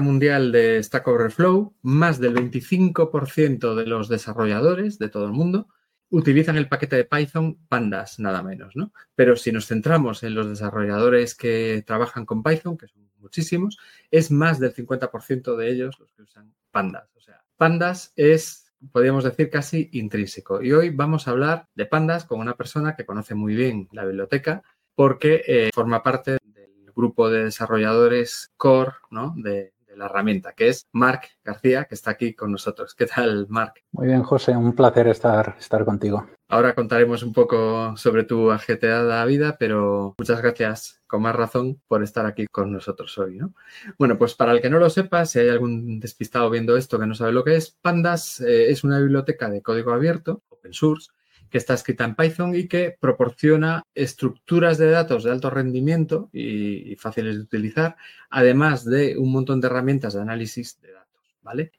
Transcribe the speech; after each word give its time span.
mundial 0.00 0.52
de 0.52 0.82
Stack 0.82 1.06
Overflow, 1.06 1.74
más 1.82 2.20
del 2.20 2.34
25% 2.34 3.74
de 3.74 3.86
los 3.86 4.08
desarrolladores 4.08 4.98
de 4.98 5.08
todo 5.08 5.26
el 5.26 5.32
mundo 5.32 5.68
utilizan 6.10 6.56
el 6.56 6.68
paquete 6.68 6.96
de 6.96 7.04
Python 7.04 7.56
Pandas, 7.68 8.18
nada 8.18 8.42
menos, 8.42 8.74
¿no? 8.76 8.92
Pero 9.14 9.36
si 9.36 9.52
nos 9.52 9.66
centramos 9.66 10.22
en 10.22 10.34
los 10.34 10.48
desarrolladores 10.48 11.34
que 11.34 11.82
trabajan 11.86 12.26
con 12.26 12.42
Python, 12.42 12.76
que 12.76 12.88
son 12.88 13.08
muchísimos, 13.18 13.78
es 14.10 14.30
más 14.30 14.58
del 14.58 14.74
50% 14.74 15.56
de 15.56 15.70
ellos 15.70 15.98
los 16.00 16.12
que 16.12 16.22
usan 16.22 16.52
Pandas. 16.70 17.08
O 17.16 17.20
sea, 17.20 17.44
Pandas 17.56 18.12
es, 18.16 18.72
podríamos 18.92 19.24
decir, 19.24 19.50
casi 19.50 19.88
intrínseco. 19.92 20.62
Y 20.62 20.72
hoy 20.72 20.90
vamos 20.90 21.28
a 21.28 21.30
hablar 21.30 21.68
de 21.74 21.86
Pandas 21.86 22.24
con 22.24 22.40
una 22.40 22.56
persona 22.56 22.96
que 22.96 23.06
conoce 23.06 23.34
muy 23.34 23.54
bien 23.54 23.88
la 23.92 24.04
biblioteca 24.04 24.62
porque 24.94 25.42
eh, 25.46 25.70
forma 25.72 26.02
parte 26.02 26.32
del 26.42 26.92
grupo 26.94 27.30
de 27.30 27.44
desarrolladores 27.44 28.50
core 28.56 28.92
¿no? 29.10 29.32
de, 29.36 29.72
la 30.00 30.06
herramienta, 30.06 30.54
que 30.54 30.68
es 30.68 30.88
Marc 30.92 31.28
García, 31.44 31.84
que 31.84 31.94
está 31.94 32.10
aquí 32.10 32.34
con 32.34 32.50
nosotros. 32.50 32.94
¿Qué 32.94 33.06
tal, 33.06 33.46
Marc? 33.48 33.84
Muy 33.92 34.08
bien, 34.08 34.22
José, 34.22 34.56
un 34.56 34.74
placer 34.74 35.06
estar, 35.06 35.56
estar 35.60 35.84
contigo. 35.84 36.26
Ahora 36.48 36.74
contaremos 36.74 37.22
un 37.22 37.32
poco 37.32 37.96
sobre 37.96 38.24
tu 38.24 38.50
ajetreada 38.50 39.24
vida, 39.26 39.56
pero 39.58 40.14
muchas 40.18 40.42
gracias, 40.42 41.00
con 41.06 41.22
más 41.22 41.36
razón, 41.36 41.80
por 41.86 42.02
estar 42.02 42.26
aquí 42.26 42.46
con 42.50 42.72
nosotros 42.72 43.16
hoy. 43.18 43.36
¿no? 43.36 43.54
Bueno, 43.98 44.18
pues 44.18 44.34
para 44.34 44.52
el 44.52 44.60
que 44.60 44.70
no 44.70 44.78
lo 44.78 44.90
sepa, 44.90 45.26
si 45.26 45.38
hay 45.38 45.50
algún 45.50 46.00
despistado 46.00 46.50
viendo 46.50 46.76
esto 46.76 46.98
que 46.98 47.06
no 47.06 47.14
sabe 47.14 47.32
lo 47.32 47.44
que 47.44 47.56
es, 47.56 47.76
Pandas 47.82 48.40
eh, 48.40 48.70
es 48.70 48.82
una 48.82 48.98
biblioteca 48.98 49.48
de 49.50 49.62
código 49.62 49.92
abierto, 49.92 50.42
open 50.48 50.72
source, 50.72 51.10
que 51.50 51.58
está 51.58 51.74
escrita 51.74 52.04
en 52.04 52.14
Python 52.14 52.54
y 52.54 52.68
que 52.68 52.96
proporciona 52.98 53.82
estructuras 53.94 54.78
de 54.78 54.90
datos 54.90 55.24
de 55.24 55.32
alto 55.32 55.50
rendimiento 55.50 56.30
y, 56.32 56.96
fáciles 56.96 57.36
de 57.36 57.42
utilizar, 57.42 57.96
además 58.30 58.84
de 58.84 59.18
un 59.18 59.32
montón 59.32 59.60
de 59.60 59.66
herramientas 59.66 60.14
de 60.14 60.20
análisis 60.20 60.80
de 60.80 60.92
datos. 60.92 60.99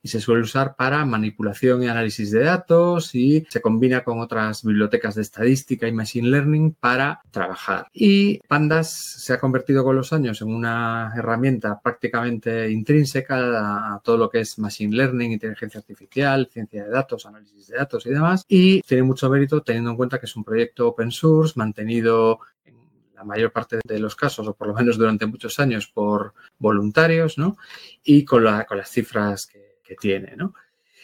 Y 0.02 0.08
se 0.08 0.20
suele 0.20 0.42
usar 0.42 0.76
para 0.76 1.06
manipulación 1.06 1.84
y 1.84 1.88
análisis 1.88 2.32
de 2.32 2.44
datos 2.44 3.16
y 3.16 3.46
se 3.50 3.62
combina 3.62 4.04
con 4.04 4.20
otras 4.20 4.64
bibliotecas 4.64 5.16
de 5.16 5.22
estadística 5.22 5.88
y 5.88 5.92
machine 5.92 6.30
learning 6.30 6.74
para 6.74 7.22
trabajar. 7.32 7.88
Y 7.94 8.40
Pandas 8.48 8.92
se 8.92 9.34
ha 9.34 9.40
convertido 9.40 9.84
con 9.84 9.96
los 9.96 10.14
años 10.14 10.42
en 10.42 10.50
una 10.50 11.14
herramienta 11.16 11.80
prácticamente 11.80 12.70
intrínseca 12.70 13.96
a 13.96 14.02
todo 14.04 14.18
lo 14.18 14.30
que 14.30 14.42
es 14.42 14.58
machine 14.60 14.96
learning, 14.96 15.32
inteligencia 15.32 15.80
artificial, 15.80 16.50
ciencia 16.52 16.84
de 16.84 16.90
datos, 16.90 17.26
análisis 17.26 17.68
de 17.68 17.78
datos 17.78 18.06
y 18.06 18.10
demás. 18.10 18.46
Y 18.48 18.82
tiene 18.82 19.04
mucho 19.04 19.30
mérito 19.30 19.62
teniendo 19.62 19.92
en 19.92 19.98
cuenta 19.98 20.20
que 20.20 20.26
es 20.26 20.36
un 20.36 20.44
proyecto 20.44 20.88
open 20.88 21.12
source 21.12 21.54
mantenido 21.56 22.40
en 22.66 22.76
la 23.22 23.26
mayor 23.26 23.52
parte 23.52 23.80
de 23.84 24.00
los 24.00 24.16
casos, 24.16 24.48
o 24.48 24.56
por 24.56 24.68
lo 24.68 24.74
menos 24.74 24.98
durante 24.98 25.28
muchos 25.28 25.60
años, 25.60 25.88
por 25.88 26.34
voluntarios, 26.58 27.38
¿no? 27.38 27.56
Y 28.04 28.26
con, 28.26 28.44
la, 28.44 28.66
con 28.66 28.80
las 28.80 28.90
cifras 28.90 29.46
que, 29.46 29.70
tiene, 30.00 30.38
¿no? 30.38 30.54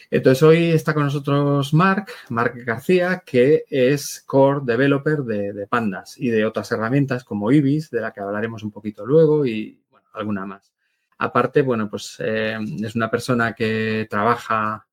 Entonces 0.10 0.42
hoy 0.42 0.72
está 0.72 0.94
con 0.94 1.04
nosotros 1.04 1.74
Marc, 1.74 2.10
Marc 2.30 2.56
García, 2.66 3.22
que 3.26 3.66
es 3.70 4.24
core 4.26 4.62
developer 4.64 5.18
de, 5.24 5.68
Pandas 5.68 6.18
y 6.18 6.30
de 6.30 6.46
otras 6.46 6.72
herramientas 6.72 7.26
como 7.26 7.52
Ibis, 7.52 7.90
de 7.92 8.00
la 8.00 8.14
que 8.14 8.22
hablaremos 8.22 8.64
un 8.64 8.72
poquito 8.72 9.06
luego 9.06 9.46
y 9.46 9.84
bueno, 9.92 10.08
alguna 10.14 10.46
más. 10.46 10.72
Aparte, 11.18 11.62
bueno, 11.64 11.90
pues 11.90 12.16
eh, 12.20 12.58
es 12.82 12.96
una 12.96 13.12
persona 13.12 13.52
que 13.52 14.08
trabaja 14.10 14.87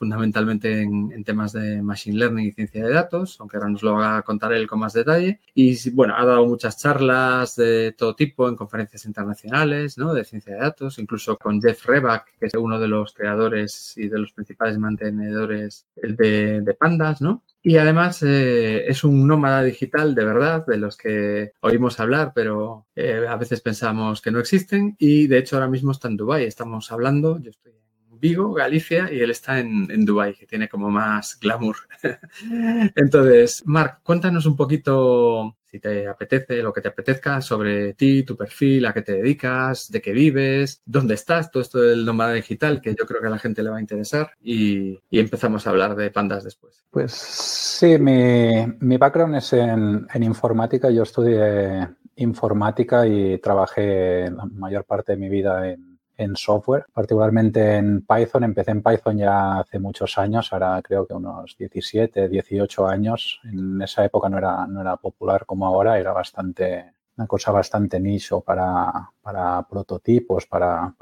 fundamentalmente 0.00 0.80
en, 0.80 1.22
temas 1.24 1.52
de 1.52 1.82
Machine 1.82 2.16
Learning 2.16 2.46
y 2.46 2.52
ciencia 2.52 2.82
de 2.82 2.90
datos, 2.90 3.36
aunque 3.38 3.58
ahora 3.58 3.68
nos 3.68 3.82
lo 3.82 3.92
va 3.92 4.16
a 4.16 4.22
contar 4.22 4.50
él 4.54 4.66
con 4.66 4.78
más 4.80 4.94
detalle. 4.94 5.40
Y 5.54 5.90
bueno, 5.90 6.14
ha 6.16 6.24
dado 6.24 6.46
muchas 6.46 6.78
charlas 6.78 7.54
de 7.54 7.92
todo 7.92 8.16
tipo 8.16 8.48
en 8.48 8.56
conferencias 8.56 9.04
internacionales, 9.04 9.98
¿no? 9.98 10.14
De 10.14 10.24
ciencia 10.24 10.54
de 10.54 10.60
datos, 10.60 10.98
incluso 10.98 11.36
con 11.36 11.60
Jeff 11.60 11.84
Reback, 11.84 12.38
que 12.40 12.46
es 12.46 12.54
uno 12.54 12.80
de 12.80 12.88
los 12.88 13.12
creadores 13.12 13.92
y 13.98 14.08
de 14.08 14.18
los 14.18 14.32
principales 14.32 14.78
mantenedores 14.78 15.86
de, 15.94 16.62
de 16.62 16.74
Pandas, 16.74 17.20
¿no? 17.20 17.42
Y 17.62 17.76
además 17.76 18.22
eh, 18.22 18.88
es 18.88 19.04
un 19.04 19.26
nómada 19.26 19.62
digital 19.62 20.14
de 20.14 20.24
verdad, 20.24 20.64
de 20.66 20.78
los 20.78 20.96
que 20.96 21.52
oímos 21.60 22.00
hablar, 22.00 22.32
pero 22.34 22.86
eh, 22.96 23.26
a 23.28 23.36
veces 23.36 23.60
pensamos 23.60 24.22
que 24.22 24.30
no 24.30 24.40
existen. 24.40 24.96
Y 24.98 25.26
de 25.26 25.38
hecho 25.38 25.56
ahora 25.56 25.68
mismo 25.68 25.92
está 25.92 26.08
en 26.08 26.16
Dubái. 26.16 26.44
Estamos 26.44 26.90
hablando, 26.90 27.38
yo 27.38 27.50
estoy 27.50 27.79
Vigo, 28.20 28.52
Galicia, 28.52 29.10
y 29.10 29.20
él 29.20 29.30
está 29.30 29.58
en, 29.58 29.90
en 29.90 30.04
Dubái, 30.04 30.34
que 30.34 30.46
tiene 30.46 30.68
como 30.68 30.90
más 30.90 31.38
glamour. 31.40 31.76
Entonces, 32.94 33.62
Marc, 33.64 34.02
cuéntanos 34.02 34.44
un 34.44 34.56
poquito, 34.56 35.56
si 35.64 35.80
te 35.80 36.06
apetece, 36.06 36.62
lo 36.62 36.72
que 36.72 36.82
te 36.82 36.88
apetezca 36.88 37.40
sobre 37.40 37.94
ti, 37.94 38.22
tu 38.22 38.36
perfil, 38.36 38.84
a 38.84 38.92
qué 38.92 39.02
te 39.02 39.12
dedicas, 39.12 39.90
de 39.90 40.02
qué 40.02 40.12
vives, 40.12 40.82
dónde 40.84 41.14
estás, 41.14 41.50
todo 41.50 41.62
esto 41.62 41.80
del 41.80 42.04
nómada 42.04 42.34
digital, 42.34 42.82
que 42.82 42.94
yo 42.94 43.06
creo 43.06 43.22
que 43.22 43.28
a 43.28 43.30
la 43.30 43.38
gente 43.38 43.62
le 43.62 43.70
va 43.70 43.78
a 43.78 43.80
interesar, 43.80 44.32
y, 44.42 44.98
empezamos 45.10 45.66
a 45.66 45.70
hablar 45.70 45.96
de 45.96 46.10
pandas 46.10 46.44
después. 46.44 46.84
Pues 46.90 47.12
sí, 47.12 47.98
mi, 47.98 48.96
background 48.98 49.36
es 49.36 49.52
en, 49.52 50.06
en 50.12 50.22
informática. 50.22 50.90
Yo 50.90 51.04
estudié 51.04 51.88
informática 52.16 53.06
y 53.06 53.38
trabajé 53.38 54.30
la 54.30 54.44
mayor 54.44 54.84
parte 54.84 55.12
de 55.12 55.18
mi 55.18 55.28
vida 55.28 55.68
en 55.68 55.89
en 56.20 56.36
software, 56.36 56.86
particularmente 56.92 57.76
en 57.76 58.04
Python. 58.06 58.44
Empecé 58.44 58.72
en 58.72 58.82
Python 58.82 59.16
ya 59.16 59.60
hace 59.60 59.78
muchos 59.78 60.18
años, 60.18 60.52
ahora 60.52 60.80
creo 60.82 61.06
que 61.06 61.14
unos 61.14 61.56
17, 61.58 62.28
18 62.28 62.86
años. 62.86 63.40
En 63.44 63.80
esa 63.80 64.04
época 64.04 64.28
no 64.28 64.38
era, 64.38 64.66
no 64.66 64.82
era 64.82 64.96
popular 64.96 65.46
como 65.46 65.66
ahora, 65.66 65.98
era 65.98 66.12
bastante 66.12 66.92
una 67.16 67.26
cosa 67.26 67.52
bastante 67.52 68.00
nicho 68.00 68.40
para, 68.40 69.10
para 69.20 69.62
prototipos, 69.68 70.46
para, 70.46 70.94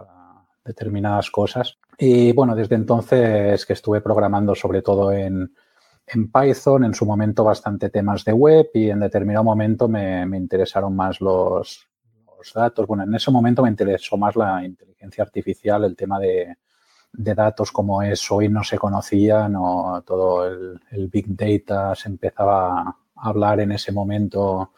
determinadas 0.64 1.30
cosas. 1.30 1.78
Y 1.96 2.32
bueno, 2.32 2.54
desde 2.54 2.74
entonces 2.74 3.64
que 3.64 3.72
estuve 3.72 4.00
programando 4.00 4.54
sobre 4.54 4.82
todo 4.82 5.12
en, 5.12 5.52
en 6.06 6.30
Python, 6.30 6.84
en 6.84 6.94
su 6.94 7.06
momento 7.06 7.42
bastante 7.42 7.88
temas 7.88 8.24
de 8.24 8.32
web 8.32 8.68
y 8.74 8.90
en 8.90 9.00
determinado 9.00 9.44
momento 9.44 9.88
me, 9.88 10.26
me 10.26 10.36
interesaron 10.36 10.94
más 10.94 11.20
los, 11.20 11.88
datos. 12.54 12.86
Bueno, 12.86 13.04
en 13.04 13.14
ese 13.14 13.30
momento 13.30 13.62
me 13.62 13.68
interesó 13.68 14.16
más 14.16 14.36
la 14.36 14.64
inteligencia 14.64 14.87
artificial, 15.20 15.84
el 15.84 15.96
tema 15.96 16.18
de, 16.18 16.56
datos 17.12 17.72
como 17.72 18.02
es 18.02 18.30
hoy 18.30 18.48
no 18.48 18.62
se 18.62 18.78
conocía, 18.78 19.48
no, 19.48 20.02
todo 20.06 20.46
el, 20.46 21.08
Big 21.08 21.26
Data 21.28 21.94
se 21.94 22.08
empezaba 22.08 22.82
a 22.82 22.96
hablar 23.16 23.60
en 23.60 23.72
ese 23.72 23.92
momento 23.92 24.72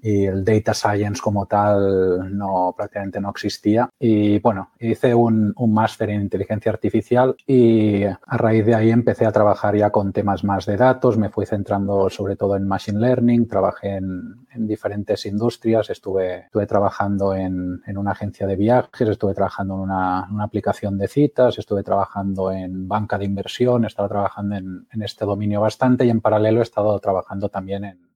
y 0.00 0.26
el 0.26 0.44
data 0.44 0.74
science 0.74 1.20
como 1.20 1.46
tal 1.46 2.36
no 2.36 2.74
prácticamente 2.76 3.20
no 3.20 3.30
existía. 3.30 3.88
Y 3.98 4.38
bueno, 4.38 4.70
hice 4.78 5.14
un, 5.14 5.52
un 5.56 5.74
máster 5.74 6.10
en 6.10 6.22
inteligencia 6.22 6.72
artificial 6.72 7.36
y 7.46 8.04
a 8.04 8.36
raíz 8.36 8.64
de 8.66 8.74
ahí 8.74 8.90
empecé 8.90 9.26
a 9.26 9.32
trabajar 9.32 9.76
ya 9.76 9.90
con 9.90 10.12
temas 10.12 10.44
más 10.44 10.66
de 10.66 10.76
datos, 10.76 11.18
me 11.18 11.30
fui 11.30 11.46
centrando 11.46 12.08
sobre 12.10 12.36
todo 12.36 12.56
en 12.56 12.66
machine 12.66 13.00
learning, 13.00 13.48
trabajé 13.48 13.96
en, 13.96 14.46
en 14.52 14.66
diferentes 14.66 15.26
industrias, 15.26 15.90
estuve, 15.90 16.46
estuve 16.46 16.66
trabajando 16.66 17.34
en, 17.34 17.82
en, 17.86 17.98
una 17.98 18.12
agencia 18.12 18.46
de 18.46 18.56
viajes, 18.56 19.08
estuve 19.08 19.34
trabajando 19.34 19.74
en 19.74 19.80
una, 19.80 20.28
una, 20.30 20.44
aplicación 20.44 20.98
de 20.98 21.08
citas, 21.08 21.58
estuve 21.58 21.82
trabajando 21.82 22.52
en 22.52 22.88
banca 22.88 23.18
de 23.18 23.24
inversión, 23.24 23.84
estaba 23.84 24.08
trabajando 24.08 24.56
en, 24.56 24.86
en 24.92 25.02
este 25.02 25.24
dominio 25.24 25.60
bastante 25.60 26.04
y 26.04 26.10
en 26.10 26.20
paralelo 26.20 26.60
he 26.60 26.62
estado 26.62 26.98
trabajando 27.00 27.48
también 27.48 27.84
en 27.84 28.07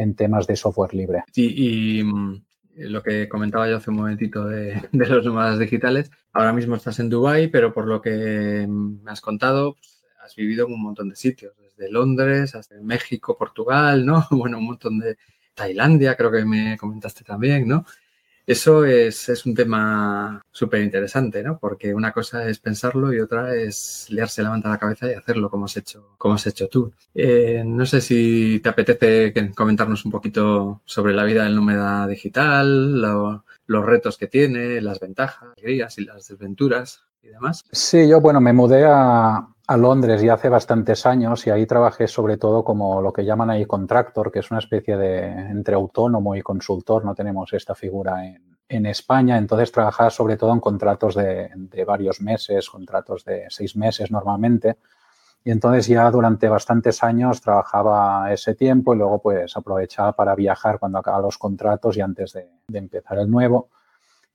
en 0.00 0.14
temas 0.14 0.46
de 0.46 0.56
software 0.56 0.94
libre. 0.94 1.22
y 1.34 2.02
mm, 2.02 2.42
lo 2.76 3.02
que 3.02 3.28
comentaba 3.28 3.68
yo 3.68 3.76
hace 3.76 3.90
un 3.90 3.96
momentito 3.96 4.44
de, 4.44 4.80
los 4.92 5.24
nómadas 5.24 5.58
digitales, 5.58 6.10
ahora 6.32 6.52
mismo 6.52 6.76
estás 6.76 6.98
en 6.98 7.10
Dubai, 7.10 7.48
pero 7.48 7.72
por 7.72 7.86
lo 7.86 8.00
que 8.00 8.66
me 8.68 9.10
has 9.10 9.20
contado, 9.20 9.74
pues, 9.74 10.04
has 10.22 10.34
vivido 10.36 10.66
en 10.66 10.74
un 10.74 10.82
montón 10.82 11.08
de 11.08 11.16
sitios, 11.16 11.54
desde 11.58 11.90
Londres 11.90 12.54
hasta 12.54 12.76
México, 12.80 13.36
Portugal, 13.36 14.04
¿no? 14.04 14.26
Bueno, 14.30 14.58
un 14.58 14.66
montón 14.66 14.98
de 14.98 15.16
Tailandia, 15.54 16.16
creo 16.16 16.30
que 16.30 16.44
me 16.44 16.76
comentaste 16.78 17.24
también, 17.24 17.66
¿no? 17.66 17.84
Eso 18.50 18.84
es, 18.84 19.46
un 19.46 19.54
tema 19.54 20.42
súper 20.50 20.82
interesante, 20.82 21.40
¿no? 21.40 21.56
Porque 21.60 21.94
una 21.94 22.10
cosa 22.10 22.48
es 22.48 22.58
pensarlo 22.58 23.14
y 23.14 23.20
otra 23.20 23.54
es 23.54 24.08
liarse 24.10 24.42
la 24.42 24.50
manta 24.50 24.70
la 24.70 24.76
cabeza 24.76 25.08
y 25.08 25.14
hacerlo 25.14 25.48
como 25.48 25.66
has 25.66 25.76
hecho, 25.76 26.16
como 26.18 26.34
has 26.34 26.48
hecho 26.48 26.66
tú. 26.66 26.92
Eh, 27.14 27.62
no 27.64 27.86
sé 27.86 28.00
si 28.00 28.58
te 28.58 28.68
apetece 28.68 29.32
comentarnos 29.54 30.04
un 30.04 30.10
poquito 30.10 30.80
sobre 30.84 31.14
la 31.14 31.22
vida 31.22 31.44
del 31.44 31.54
nómada 31.54 32.08
digital, 32.08 33.00
los 33.00 33.86
retos 33.86 34.18
que 34.18 34.26
tiene, 34.26 34.80
las 34.80 34.98
ventajas, 34.98 35.50
alegrías 35.56 35.96
y 35.98 36.06
las 36.06 36.26
desventuras 36.26 37.04
y 37.22 37.28
demás. 37.28 37.64
Sí, 37.70 38.08
yo, 38.08 38.20
bueno, 38.20 38.40
me 38.40 38.52
mudé 38.52 38.84
a, 38.84 39.46
a 39.70 39.76
Londres 39.76 40.20
ya 40.20 40.34
hace 40.34 40.48
bastantes 40.48 41.06
años 41.06 41.46
y 41.46 41.50
ahí 41.50 41.64
trabajé 41.64 42.08
sobre 42.08 42.36
todo 42.36 42.64
como 42.64 43.00
lo 43.00 43.12
que 43.12 43.24
llaman 43.24 43.50
ahí 43.50 43.66
contractor, 43.66 44.32
que 44.32 44.40
es 44.40 44.50
una 44.50 44.58
especie 44.58 44.96
de 44.96 45.28
entre 45.28 45.76
autónomo 45.76 46.34
y 46.34 46.42
consultor, 46.42 47.04
no 47.04 47.14
tenemos 47.14 47.52
esta 47.52 47.76
figura 47.76 48.26
en, 48.26 48.58
en 48.68 48.86
España, 48.86 49.38
entonces 49.38 49.70
trabajaba 49.70 50.10
sobre 50.10 50.36
todo 50.36 50.52
en 50.52 50.58
contratos 50.58 51.14
de, 51.14 51.50
de, 51.54 51.84
varios 51.84 52.20
meses, 52.20 52.68
contratos 52.68 53.24
de 53.24 53.46
seis 53.48 53.76
meses 53.76 54.10
normalmente. 54.10 54.78
Y 55.44 55.52
entonces 55.52 55.86
ya 55.86 56.10
durante 56.10 56.48
bastantes 56.48 57.04
años 57.04 57.40
trabajaba 57.40 58.32
ese 58.32 58.56
tiempo 58.56 58.92
y 58.92 58.98
luego 58.98 59.22
pues 59.22 59.56
aprovechaba 59.56 60.16
para 60.16 60.34
viajar 60.34 60.80
cuando 60.80 60.98
acababa 60.98 61.22
los 61.22 61.38
contratos 61.38 61.96
y 61.96 62.00
antes 62.00 62.32
de, 62.32 62.48
de 62.66 62.78
empezar 62.80 63.20
el 63.20 63.30
nuevo. 63.30 63.68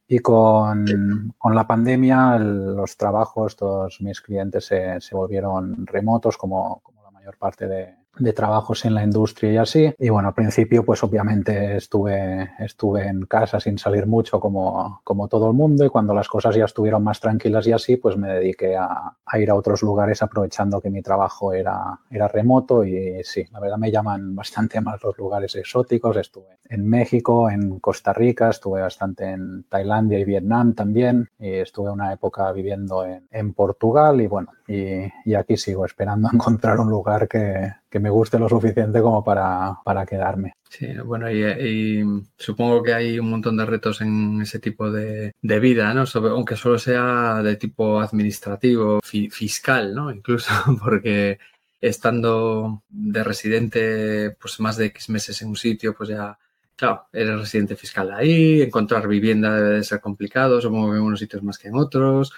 Y 0.07 0.19
con, 0.19 1.33
con, 1.37 1.55
la 1.55 1.65
pandemia, 1.65 2.37
los 2.37 2.95
trabajos, 2.95 3.55
todos 3.55 3.99
mis 4.01 4.21
clientes 4.21 4.65
se, 4.65 5.01
se 5.01 5.15
volvieron 5.15 5.87
remotos, 5.87 6.37
como, 6.37 6.81
como 6.83 7.01
la 7.03 7.11
mayor 7.11 7.37
parte 7.37 7.67
de, 7.67 7.95
de 8.17 8.33
trabajos 8.33 8.85
en 8.85 8.93
la 8.93 9.03
industria 9.03 9.51
y 9.51 9.57
así. 9.57 9.93
Y 9.97 10.09
bueno, 10.09 10.29
al 10.29 10.33
principio 10.33 10.83
pues 10.83 11.03
obviamente 11.03 11.77
estuve, 11.77 12.51
estuve 12.59 13.07
en 13.07 13.25
casa 13.25 13.59
sin 13.59 13.77
salir 13.77 14.07
mucho 14.07 14.39
como, 14.39 15.01
como 15.03 15.27
todo 15.27 15.47
el 15.47 15.53
mundo 15.53 15.85
y 15.85 15.89
cuando 15.89 16.13
las 16.13 16.27
cosas 16.27 16.55
ya 16.55 16.65
estuvieron 16.65 17.03
más 17.03 17.19
tranquilas 17.19 17.67
y 17.67 17.71
así, 17.71 17.97
pues 17.97 18.17
me 18.17 18.29
dediqué 18.29 18.75
a, 18.75 19.15
ir 19.37 19.49
a 19.49 19.55
otros 19.55 19.81
lugares 19.83 20.21
aprovechando 20.21 20.79
que 20.79 20.89
mi 20.89 21.01
trabajo 21.01 21.53
era, 21.53 21.99
era 22.09 22.27
remoto 22.27 22.83
y 22.83 23.23
sí, 23.23 23.45
la 23.51 23.59
verdad 23.59 23.77
me 23.77 23.91
llaman 23.91 24.35
bastante 24.35 24.79
más 24.81 25.03
los 25.03 25.17
lugares 25.17 25.55
exóticos. 25.55 26.15
Estuve 26.17 26.59
en 26.69 26.87
México, 26.87 27.49
en 27.49 27.79
Costa 27.79 28.13
Rica, 28.13 28.49
estuve 28.49 28.81
bastante 28.81 29.25
en 29.31 29.63
Tailandia 29.63 30.19
y 30.19 30.25
Vietnam 30.25 30.73
también 30.73 31.29
y 31.39 31.53
estuve 31.55 31.91
una 31.91 32.13
época 32.13 32.51
viviendo 32.51 33.05
en, 33.05 33.27
en 33.31 33.53
Portugal 33.53 34.21
y 34.21 34.27
bueno, 34.27 34.49
y, 34.67 35.33
aquí 35.35 35.57
sigo 35.57 35.85
esperando 35.85 36.29
encontrar 36.33 36.79
un 36.79 36.89
lugar 36.89 37.27
que, 37.27 37.73
que 37.89 37.99
me 37.99 38.09
guste 38.09 38.39
lo 38.39 38.49
suficiente 38.49 39.01
como 39.01 39.23
para, 39.23 39.77
para 39.83 40.05
quedarme. 40.05 40.53
Sí, 40.69 40.87
bueno, 41.05 41.31
y, 41.31 42.03
supongo 42.37 42.83
que 42.83 42.93
hay 42.93 43.19
un 43.19 43.29
montón 43.29 43.57
de 43.57 43.65
retos 43.65 44.01
en 44.01 44.41
ese 44.41 44.59
tipo 44.59 44.91
de, 44.91 45.33
de 45.41 45.59
vida, 45.59 45.93
¿no? 45.93 46.03
aunque 46.29 46.55
solo 46.55 46.79
sea 46.79 47.41
de 47.43 47.55
tipo 47.55 47.99
administrativo, 47.99 48.99
fi, 49.03 49.29
fiscal, 49.29 49.93
¿no? 49.93 50.11
Incluso 50.11 50.51
porque 50.83 51.37
estando 51.79 52.83
de 52.89 53.23
residente 53.23 54.35
pues 54.39 54.59
más 54.59 54.77
de 54.77 54.87
X 54.87 55.09
meses 55.09 55.41
en 55.41 55.49
un 55.49 55.55
sitio, 55.55 55.93
pues 55.95 56.09
ya, 56.09 56.37
claro, 56.75 57.07
eres 57.13 57.39
residente 57.39 57.75
fiscal 57.75 58.11
ahí, 58.11 58.61
encontrar 58.61 59.07
vivienda 59.07 59.55
debe 59.55 59.75
de 59.75 59.83
ser 59.83 60.01
complicado, 60.01 60.59
supongo 60.59 60.91
que 60.91 60.97
en 60.97 61.03
unos 61.03 61.19
sitios 61.19 61.43
más 61.43 61.59
que 61.59 61.67
en 61.67 61.75
otros, 61.75 62.33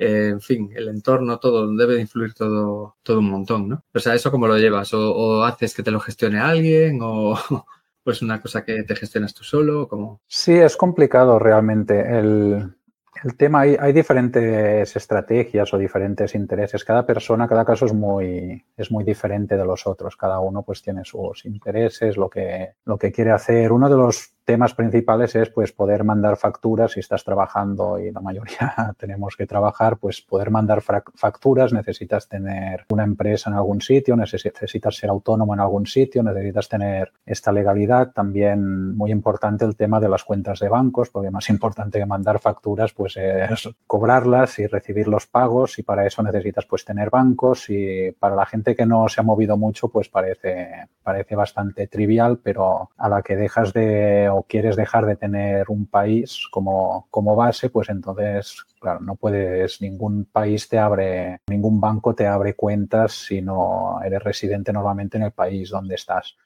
en 0.00 0.40
fin, 0.40 0.70
el 0.74 0.88
entorno, 0.88 1.38
todo, 1.38 1.70
debe 1.76 1.96
de 1.96 2.00
influir 2.00 2.32
todo, 2.32 2.96
todo 3.02 3.18
un 3.18 3.30
montón, 3.30 3.68
¿no? 3.68 3.84
O 3.92 3.98
sea, 3.98 4.14
¿eso 4.14 4.30
cómo 4.30 4.46
lo 4.46 4.56
llevas? 4.56 4.94
¿O, 4.94 5.44
haces 5.44 5.74
que 5.74 5.82
te 5.82 5.90
lo 5.90 6.00
gestione 6.00 6.40
alguien? 6.40 7.00
¿O 7.02 7.36
pues 8.02 8.22
una 8.22 8.40
cosa 8.40 8.64
que 8.64 8.82
te 8.82 8.96
gestionas 8.96 9.34
tú 9.34 9.44
solo? 9.44 9.88
¿Cómo? 9.88 10.22
Sí, 10.26 10.54
es 10.54 10.78
complicado 10.78 11.38
realmente. 11.38 12.00
El, 12.00 12.74
el 13.22 13.36
tema, 13.36 13.60
hay, 13.60 13.76
hay, 13.78 13.92
diferentes 13.92 14.96
estrategias 14.96 15.74
o 15.74 15.76
diferentes 15.76 16.34
intereses. 16.34 16.82
Cada 16.82 17.04
persona, 17.04 17.46
cada 17.46 17.66
caso 17.66 17.84
es 17.84 17.92
muy, 17.92 18.64
es 18.78 18.90
muy 18.90 19.04
diferente 19.04 19.58
de 19.58 19.66
los 19.66 19.86
otros. 19.86 20.16
Cada 20.16 20.40
uno 20.40 20.62
pues 20.62 20.80
tiene 20.80 21.04
sus 21.04 21.44
intereses, 21.44 22.16
lo 22.16 22.30
que, 22.30 22.70
lo 22.86 22.96
que 22.96 23.12
quiere 23.12 23.32
hacer. 23.32 23.70
Uno 23.70 23.90
de 23.90 23.96
los 23.98 24.32
temas 24.50 24.74
principales 24.74 25.36
es 25.36 25.48
pues 25.48 25.70
poder 25.70 26.02
mandar 26.02 26.36
facturas 26.36 26.90
si 26.90 26.98
estás 26.98 27.22
trabajando 27.22 28.00
y 28.00 28.10
la 28.10 28.20
mayoría 28.20 28.92
tenemos 28.98 29.36
que 29.36 29.46
trabajar, 29.46 29.98
pues 29.98 30.22
poder 30.22 30.50
mandar 30.50 30.82
facturas, 30.82 31.72
necesitas 31.72 32.28
tener 32.28 32.84
una 32.88 33.04
empresa 33.04 33.48
en 33.48 33.54
algún 33.54 33.80
sitio, 33.80 34.16
necesitas 34.16 34.96
ser 34.96 35.08
autónomo 35.08 35.54
en 35.54 35.60
algún 35.60 35.86
sitio, 35.86 36.24
necesitas 36.24 36.68
tener 36.68 37.12
esta 37.24 37.52
legalidad. 37.52 38.10
También 38.10 38.96
muy 38.96 39.12
importante 39.12 39.64
el 39.64 39.76
tema 39.76 40.00
de 40.00 40.08
las 40.08 40.24
cuentas 40.24 40.58
de 40.58 40.68
bancos, 40.68 41.10
porque 41.10 41.30
más 41.30 41.48
importante 41.54 42.00
que 42.00 42.06
mandar 42.06 42.40
facturas 42.40 42.92
pues 42.92 43.16
es 43.18 43.68
cobrarlas 43.86 44.58
y 44.58 44.66
recibir 44.66 45.06
los 45.06 45.28
pagos 45.28 45.78
y 45.78 45.84
para 45.84 46.04
eso 46.04 46.24
necesitas 46.24 46.66
pues 46.66 46.84
tener 46.84 47.08
bancos 47.08 47.70
y 47.70 48.10
para 48.18 48.34
la 48.34 48.46
gente 48.46 48.74
que 48.74 48.84
no 48.84 49.08
se 49.08 49.20
ha 49.20 49.22
movido 49.22 49.56
mucho 49.56 49.86
pues 49.86 50.08
parece, 50.08 50.88
parece 51.10 51.34
bastante 51.34 51.88
trivial, 51.88 52.38
pero 52.38 52.90
a 52.96 53.08
la 53.08 53.20
que 53.20 53.34
dejas 53.34 53.72
de 53.72 54.30
quieres 54.46 54.76
dejar 54.76 55.06
de 55.06 55.16
tener 55.16 55.68
un 55.68 55.86
país 55.86 56.46
como, 56.52 57.08
como 57.10 57.34
base, 57.34 57.68
pues 57.68 57.88
entonces, 57.88 58.64
claro, 58.80 59.00
no 59.00 59.16
puedes, 59.16 59.80
ningún 59.80 60.26
país 60.26 60.68
te 60.68 60.78
abre, 60.78 61.40
ningún 61.48 61.80
banco 61.80 62.14
te 62.14 62.28
abre 62.28 62.54
cuentas 62.54 63.12
si 63.26 63.42
no 63.42 64.00
eres 64.04 64.22
residente 64.22 64.72
normalmente 64.72 65.16
en 65.16 65.24
el 65.24 65.32
país 65.32 65.70
donde 65.70 65.96
estás. 65.96 66.36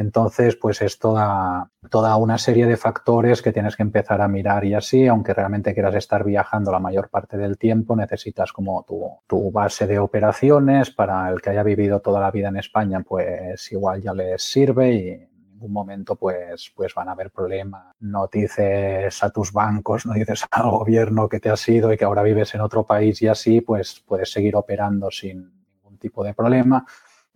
Entonces, 0.00 0.56
pues 0.56 0.80
es 0.80 0.98
toda, 0.98 1.70
toda 1.90 2.16
una 2.16 2.38
serie 2.38 2.64
de 2.64 2.78
factores 2.78 3.42
que 3.42 3.52
tienes 3.52 3.76
que 3.76 3.82
empezar 3.82 4.22
a 4.22 4.28
mirar 4.28 4.64
y 4.64 4.72
así, 4.72 5.06
aunque 5.06 5.34
realmente 5.34 5.74
quieras 5.74 5.94
estar 5.94 6.24
viajando 6.24 6.72
la 6.72 6.78
mayor 6.78 7.10
parte 7.10 7.36
del 7.36 7.58
tiempo, 7.58 7.94
necesitas 7.94 8.50
como 8.50 8.86
tu, 9.28 9.50
base 9.52 9.86
de 9.86 9.98
operaciones. 9.98 10.90
Para 10.90 11.28
el 11.28 11.42
que 11.42 11.50
haya 11.50 11.62
vivido 11.62 12.00
toda 12.00 12.18
la 12.18 12.30
vida 12.30 12.48
en 12.48 12.56
España, 12.56 13.04
pues 13.06 13.70
igual 13.72 14.00
ya 14.00 14.14
les 14.14 14.42
sirve 14.42 14.94
y 14.94 15.28
algún 15.52 15.72
momento 15.74 16.16
pues, 16.16 16.72
pues 16.74 16.94
van 16.94 17.10
a 17.10 17.12
haber 17.12 17.30
problemas. 17.30 17.94
No 18.00 18.26
dices 18.32 19.22
a 19.22 19.28
tus 19.28 19.52
bancos, 19.52 20.06
no 20.06 20.14
dices 20.14 20.46
al 20.50 20.70
gobierno 20.70 21.28
que 21.28 21.40
te 21.40 21.50
has 21.50 21.68
ido 21.68 21.92
y 21.92 21.98
que 21.98 22.06
ahora 22.06 22.22
vives 22.22 22.54
en 22.54 22.62
otro 22.62 22.86
país 22.86 23.20
y 23.20 23.28
así, 23.28 23.60
pues 23.60 24.02
puedes 24.06 24.32
seguir 24.32 24.56
operando 24.56 25.10
sin 25.10 25.52
ningún 25.74 25.98
tipo 25.98 26.24
de 26.24 26.32
problema. 26.32 26.86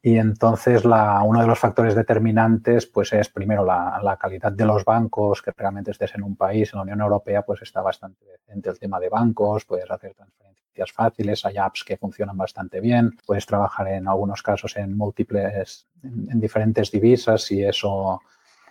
Y 0.07 0.19
entonces 0.19 0.85
la, 0.85 1.23
uno 1.23 1.41
de 1.41 1.47
los 1.47 1.59
factores 1.59 1.95
determinantes 1.95 2.85
pues 2.85 3.15
es 3.15 3.31
primero 3.31 3.65
la, 3.65 4.19
calidad 4.21 4.53
de 4.53 4.67
los 4.67 4.85
bancos, 4.85 5.41
que 5.41 5.51
realmente 5.57 5.93
estés 5.93 6.15
en 6.15 6.23
un 6.23 6.37
país, 6.37 6.71
en 6.71 6.77
la 6.77 6.83
Unión 6.83 7.01
Europea 7.01 7.41
pues 7.41 7.63
está 7.63 7.81
bastante 7.81 8.23
decente 8.27 8.69
el 8.69 8.79
tema 8.79 9.01
de 9.01 9.09
bancos, 9.09 9.65
puedes 9.65 9.91
hacer 9.91 10.13
transferencias 10.13 10.93
fáciles, 10.93 11.47
hay 11.47 11.57
apps 11.57 11.85
que 11.85 11.97
funcionan 11.97 12.37
bastante 12.37 12.83
bien, 12.83 13.17
puedes 13.27 13.47
trabajar 13.47 13.89
en 13.89 14.07
algunos 14.07 14.43
casos 14.43 14.77
en 14.77 14.95
múltiples, 14.95 15.87
en, 16.03 16.29
en 16.31 16.39
diferentes 16.39 16.91
divisas 16.91 17.41
si 17.41 17.65
eso 17.65 18.21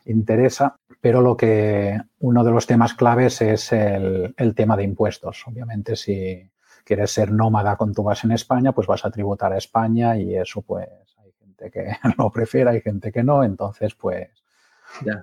interesa, 0.06 0.76
pero 1.02 1.20
lo 1.20 1.36
que 1.36 2.00
uno 2.20 2.44
de 2.44 2.52
los 2.52 2.68
temas 2.68 2.94
claves 2.94 3.42
es 3.42 3.72
el, 3.72 4.36
el 4.38 4.54
tema 4.54 4.78
de 4.78 4.84
impuestos. 4.84 5.44
Obviamente 5.48 5.96
si 5.96 6.48
quieres 6.84 7.10
ser 7.10 7.32
nómada 7.32 7.76
con 7.76 7.92
tu 7.92 8.04
base 8.04 8.28
en 8.28 8.34
España, 8.34 8.72
pues 8.72 8.86
vas 8.86 9.04
a 9.04 9.10
tributar 9.10 9.52
a 9.52 9.58
España 9.58 10.16
y 10.16 10.36
eso 10.36 10.62
pues 10.62 10.88
que 11.71 11.98
lo 12.18 12.30
prefiera, 12.31 12.71
hay 12.71 12.81
gente 12.81 13.12
que 13.12 13.24
no, 13.24 13.44
entonces 13.44 13.95
pues, 13.95 14.30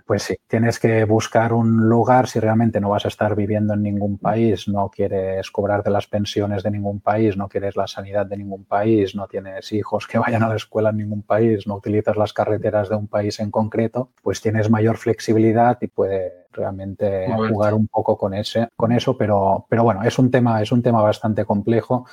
pues 0.07 0.23
sí, 0.25 0.37
tienes 0.49 0.79
que 0.79 1.05
buscar 1.05 1.53
un 1.53 1.89
lugar 1.89 2.29
si 2.29 2.41
realmente 2.41 2.81
no 2.81 2.91
vas 2.91 3.05
a 3.05 3.09
estar 3.09 3.37
viviendo 3.37 3.75
en 3.75 3.83
ningún 3.83 4.19
país, 4.19 4.67
no 4.69 4.89
quieres 4.89 5.51
cobrar 5.51 5.83
de 5.83 5.91
las 5.91 6.07
pensiones 6.07 6.63
de 6.63 6.71
ningún 6.71 7.01
país, 7.01 7.37
no 7.37 7.49
quieres 7.49 7.77
la 7.77 7.87
sanidad 7.87 8.27
de 8.27 8.37
ningún 8.37 8.65
país, 8.65 9.15
no 9.15 9.29
tienes 9.29 9.73
hijos 9.73 10.07
que 10.07 10.19
vayan 10.19 10.43
a 10.43 10.49
la 10.49 10.57
escuela 10.57 10.91
en 10.91 10.99
ningún 10.99 11.23
país, 11.23 11.67
no 11.67 11.77
utilizas 11.77 12.17
las 12.17 12.33
carreteras 12.33 12.89
de 12.89 12.97
un 12.97 13.07
país 13.07 13.39
en 13.41 13.51
concreto, 13.51 14.11
pues 14.23 14.41
tienes 14.41 14.71
mayor 14.71 14.97
flexibilidad 14.97 15.79
y 15.81 15.87
puedes 15.87 16.33
realmente 16.53 17.27
jugar 17.49 17.75
un 17.75 17.87
poco 17.87 18.19
con 18.19 18.35
ese, 18.35 18.69
con 18.77 18.93
eso, 18.93 19.17
pero, 19.17 19.67
pero 19.69 19.85
bueno, 19.85 20.03
es 20.03 20.19
un 20.19 20.31
tema, 20.31 20.61
es 20.63 20.73
un 20.73 20.83
tema 20.83 21.01
bastante 21.01 21.45
complejo. 21.45 22.07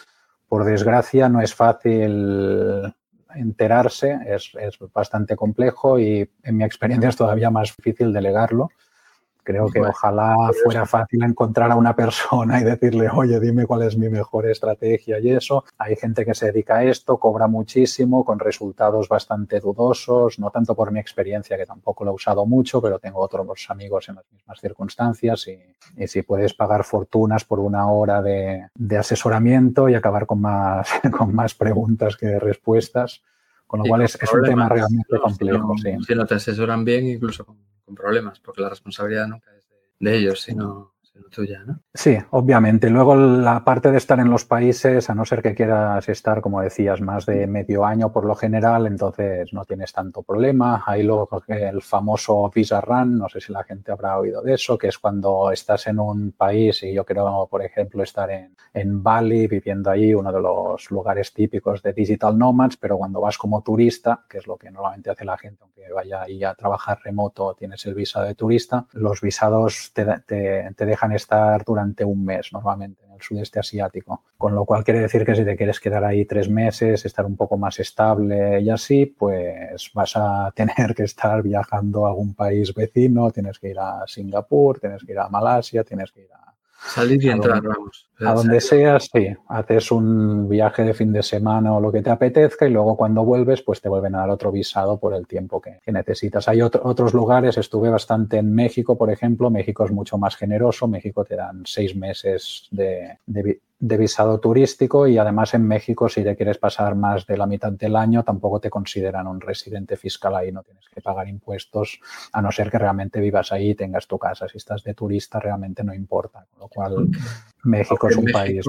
Por 0.47 0.63
desgracia, 0.63 1.27
no 1.27 1.41
es 1.41 1.53
fácil 1.53 2.93
enterarse 3.39 4.17
es, 4.27 4.51
es, 4.59 4.77
bastante 4.93 5.35
complejo 5.35 5.99
y 5.99 6.29
en 6.43 6.57
mi 6.57 6.63
experiencia 6.63 7.09
es 7.09 7.15
todavía 7.15 7.49
más 7.49 7.75
difícil 7.75 8.13
delegarlo. 8.13 8.69
Creo 9.47 9.69
que 9.69 9.79
bueno, 9.79 9.93
ojalá 9.95 10.35
fuera 10.61 10.85
fácil 10.85 11.23
encontrar 11.23 11.71
a 11.71 11.77
una 11.77 11.95
persona 11.95 12.59
y 12.59 12.65
decirle, 12.65 13.07
oye, 13.09 13.39
dime 13.39 13.65
cuál 13.65 13.83
es 13.83 13.97
mi 13.97 14.09
mejor 14.09 14.45
estrategia 14.45 15.19
y 15.19 15.29
eso. 15.29 15.63
Hay 15.77 15.95
gente 15.95 16.25
que 16.25 16.35
se 16.35 16.47
dedica 16.47 16.79
a 16.79 16.83
esto, 16.83 17.17
cobra 17.17 17.47
muchísimo, 17.47 18.25
con 18.25 18.39
resultados 18.39 19.07
bastante 19.07 19.61
dudosos, 19.61 20.37
no 20.37 20.51
tanto 20.51 20.75
por 20.75 20.91
mi 20.91 20.99
experiencia, 20.99 21.55
que 21.55 21.65
tampoco 21.65 22.03
lo 22.03 22.11
he 22.11 22.15
usado 22.15 22.45
mucho, 22.45 22.81
pero 22.81 22.99
tengo 22.99 23.21
otros 23.21 23.47
amigos 23.69 24.09
en 24.09 24.15
las 24.15 24.25
mismas 24.33 24.59
circunstancias 24.59 25.47
y, 25.47 25.57
y 25.95 26.07
si 26.07 26.23
puedes 26.23 26.53
pagar 26.53 26.83
fortunas 26.83 27.45
por 27.45 27.61
una 27.61 27.89
hora 27.89 28.21
de, 28.21 28.67
de 28.75 28.97
asesoramiento 28.97 29.87
y 29.87 29.95
acabar 29.95 30.25
con 30.25 30.41
más, 30.41 30.89
con 31.17 31.33
más 31.33 31.53
preguntas 31.53 32.17
que 32.17 32.37
respuestas. 32.37 33.23
Con 33.67 33.81
lo 33.81 33.85
cual 33.85 34.01
es, 34.03 34.17
es 34.21 34.33
un 34.33 34.43
tema 34.43 34.69
realmente 34.69 35.19
complejo. 35.19 35.75
Si 35.77 35.91
no, 35.91 35.99
sí. 35.99 36.05
si 36.05 36.15
no 36.15 36.25
te 36.25 36.35
asesoran 36.35 36.85
bien, 36.85 37.05
incluso 37.05 37.45
con, 37.45 37.57
con, 37.85 37.93
problemas, 37.93 38.39
porque 38.39 38.61
la 38.61 38.69
responsabilidad 38.69 39.27
nunca 39.27 39.51
es 39.55 39.67
de, 39.67 40.09
de 40.09 40.17
ellos, 40.17 40.41
sino, 40.41 40.93
Sí, 41.93 42.17
obviamente. 42.31 42.89
Luego 42.89 43.15
la 43.15 43.63
parte 43.63 43.91
de 43.91 43.97
estar 43.97 44.19
en 44.19 44.29
los 44.29 44.45
países, 44.45 45.09
a 45.09 45.15
no 45.15 45.25
ser 45.25 45.41
que 45.41 45.55
quieras 45.55 46.07
estar, 46.09 46.41
como 46.41 46.61
decías, 46.61 47.01
más 47.01 47.25
de 47.25 47.47
medio 47.47 47.85
año 47.85 48.11
por 48.11 48.25
lo 48.25 48.35
general, 48.35 48.87
entonces 48.87 49.53
no 49.53 49.65
tienes 49.65 49.93
tanto 49.93 50.23
problema. 50.23 50.83
Hay 50.85 51.03
luego 51.03 51.43
el 51.47 51.81
famoso 51.81 52.49
visa 52.53 52.81
run, 52.81 53.17
no 53.17 53.29
sé 53.29 53.41
si 53.41 53.51
la 53.51 53.63
gente 53.63 53.91
habrá 53.91 54.17
oído 54.17 54.41
de 54.41 54.53
eso, 54.53 54.77
que 54.77 54.87
es 54.87 54.97
cuando 54.97 55.51
estás 55.51 55.87
en 55.87 55.99
un 55.99 56.31
país 56.31 56.83
y 56.83 56.93
yo 56.93 57.05
quiero, 57.05 57.47
por 57.49 57.63
ejemplo, 57.63 58.03
estar 58.03 58.29
en, 58.31 58.55
en 58.73 59.03
Bali, 59.03 59.47
viviendo 59.47 59.89
ahí, 59.89 60.13
uno 60.13 60.31
de 60.31 60.41
los 60.41 60.89
lugares 60.91 61.33
típicos 61.33 61.81
de 61.81 61.93
digital 61.93 62.37
nomads, 62.37 62.77
pero 62.77 62.97
cuando 62.97 63.21
vas 63.21 63.37
como 63.37 63.61
turista, 63.61 64.25
que 64.29 64.39
es 64.39 64.47
lo 64.47 64.57
que 64.57 64.71
normalmente 64.71 65.09
hace 65.09 65.25
la 65.25 65.37
gente, 65.37 65.63
aunque 65.63 65.91
vaya 65.93 66.21
ahí 66.21 66.43
a 66.43 66.53
trabajar 66.53 66.99
remoto, 67.03 67.55
tienes 67.55 67.85
el 67.85 67.95
visado 67.95 68.25
de 68.25 68.35
turista, 68.35 68.85
los 68.93 69.21
visados 69.21 69.91
te, 69.93 70.05
te, 70.25 70.69
te 70.75 70.85
dejan 70.85 71.06
estar 71.13 71.63
durante 71.63 72.03
un 72.03 72.23
mes 72.23 72.51
normalmente 72.51 73.03
en 73.05 73.13
el 73.13 73.21
sudeste 73.21 73.59
asiático, 73.59 74.23
con 74.37 74.53
lo 74.55 74.65
cual 74.65 74.83
quiere 74.83 74.99
decir 74.99 75.25
que 75.25 75.35
si 75.35 75.43
te 75.43 75.55
quieres 75.55 75.79
quedar 75.79 76.03
ahí 76.03 76.25
tres 76.25 76.49
meses, 76.49 77.05
estar 77.05 77.25
un 77.25 77.35
poco 77.35 77.57
más 77.57 77.79
estable 77.79 78.61
y 78.61 78.69
así, 78.69 79.05
pues 79.05 79.91
vas 79.93 80.13
a 80.15 80.51
tener 80.55 80.93
que 80.95 81.03
estar 81.03 81.41
viajando 81.41 82.05
a 82.05 82.09
algún 82.09 82.33
país 82.33 82.73
vecino, 82.73 83.31
tienes 83.31 83.59
que 83.59 83.69
ir 83.69 83.79
a 83.79 84.03
Singapur, 84.07 84.79
tienes 84.79 85.03
que 85.03 85.11
ir 85.13 85.19
a 85.19 85.29
Malasia, 85.29 85.83
tienes 85.83 86.11
que 86.11 86.21
ir 86.21 86.33
a 86.33 86.46
Salir 86.79 87.23
y 87.23 87.29
entrar, 87.29 87.61
vamos. 87.61 88.07
A 88.19 88.33
donde 88.33 88.61
seas, 88.61 89.09
sí. 89.11 89.27
Haces 89.49 89.91
un 89.91 90.47
viaje 90.47 90.83
de 90.83 90.93
fin 90.93 91.11
de 91.11 91.23
semana 91.23 91.75
o 91.75 91.81
lo 91.81 91.91
que 91.91 92.01
te 92.01 92.09
apetezca 92.09 92.67
y 92.67 92.71
luego 92.71 92.95
cuando 92.95 93.23
vuelves, 93.23 93.61
pues 93.61 93.81
te 93.81 93.89
vuelven 93.89 94.15
a 94.15 94.19
dar 94.19 94.29
otro 94.29 94.51
visado 94.51 94.99
por 94.99 95.13
el 95.13 95.27
tiempo 95.27 95.61
que, 95.61 95.79
necesitas. 95.91 96.47
Hay 96.47 96.61
otros 96.61 97.13
lugares, 97.13 97.57
estuve 97.57 97.89
bastante 97.89 98.37
en 98.37 98.53
México, 98.53 98.97
por 98.97 99.09
ejemplo. 99.09 99.49
México 99.49 99.85
es 99.85 99.91
mucho 99.91 100.17
más 100.17 100.35
generoso. 100.35 100.87
México 100.87 101.25
te 101.25 101.35
dan 101.35 101.63
seis 101.65 101.95
meses 101.95 102.67
de, 102.71 103.17
de 103.25 103.59
visado 103.79 104.39
turístico 104.39 105.07
y 105.07 105.17
además 105.17 105.53
en 105.53 105.67
México 105.67 106.09
si 106.09 106.23
te 106.23 106.35
quieres 106.35 106.57
pasar 106.57 106.95
más 106.95 107.25
de 107.27 107.37
la 107.37 107.45
mitad 107.45 107.71
del 107.71 107.95
año 107.95 108.23
tampoco 108.23 108.59
te 108.59 108.69
consideran 108.69 109.27
un 109.27 109.39
residente 109.39 109.97
fiscal 109.97 110.35
ahí, 110.35 110.51
no 110.51 110.63
tienes 110.63 110.85
que 110.89 111.01
pagar 111.01 111.27
impuestos 111.27 111.99
a 112.33 112.41
no 112.41 112.51
ser 112.51 112.71
que 112.71 112.79
realmente 112.79 113.19
vivas 113.19 113.51
ahí 113.51 113.71
y 113.71 113.75
tengas 113.75 114.07
tu 114.07 114.17
casa. 114.17 114.47
Si 114.47 114.57
estás 114.57 114.83
de 114.83 114.93
turista 114.93 115.39
realmente 115.39 115.83
no 115.83 115.93
importa, 115.93 116.45
con 116.49 116.59
lo 116.61 116.67
cual 116.67 117.09
México 117.63 118.09
es 118.09 118.17
un 118.17 118.25
país. 118.25 118.65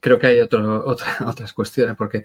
Creo 0.00 0.18
que 0.18 0.26
hay 0.26 0.40
otro, 0.40 0.84
otras 1.26 1.52
cuestiones 1.52 1.96
porque 1.96 2.24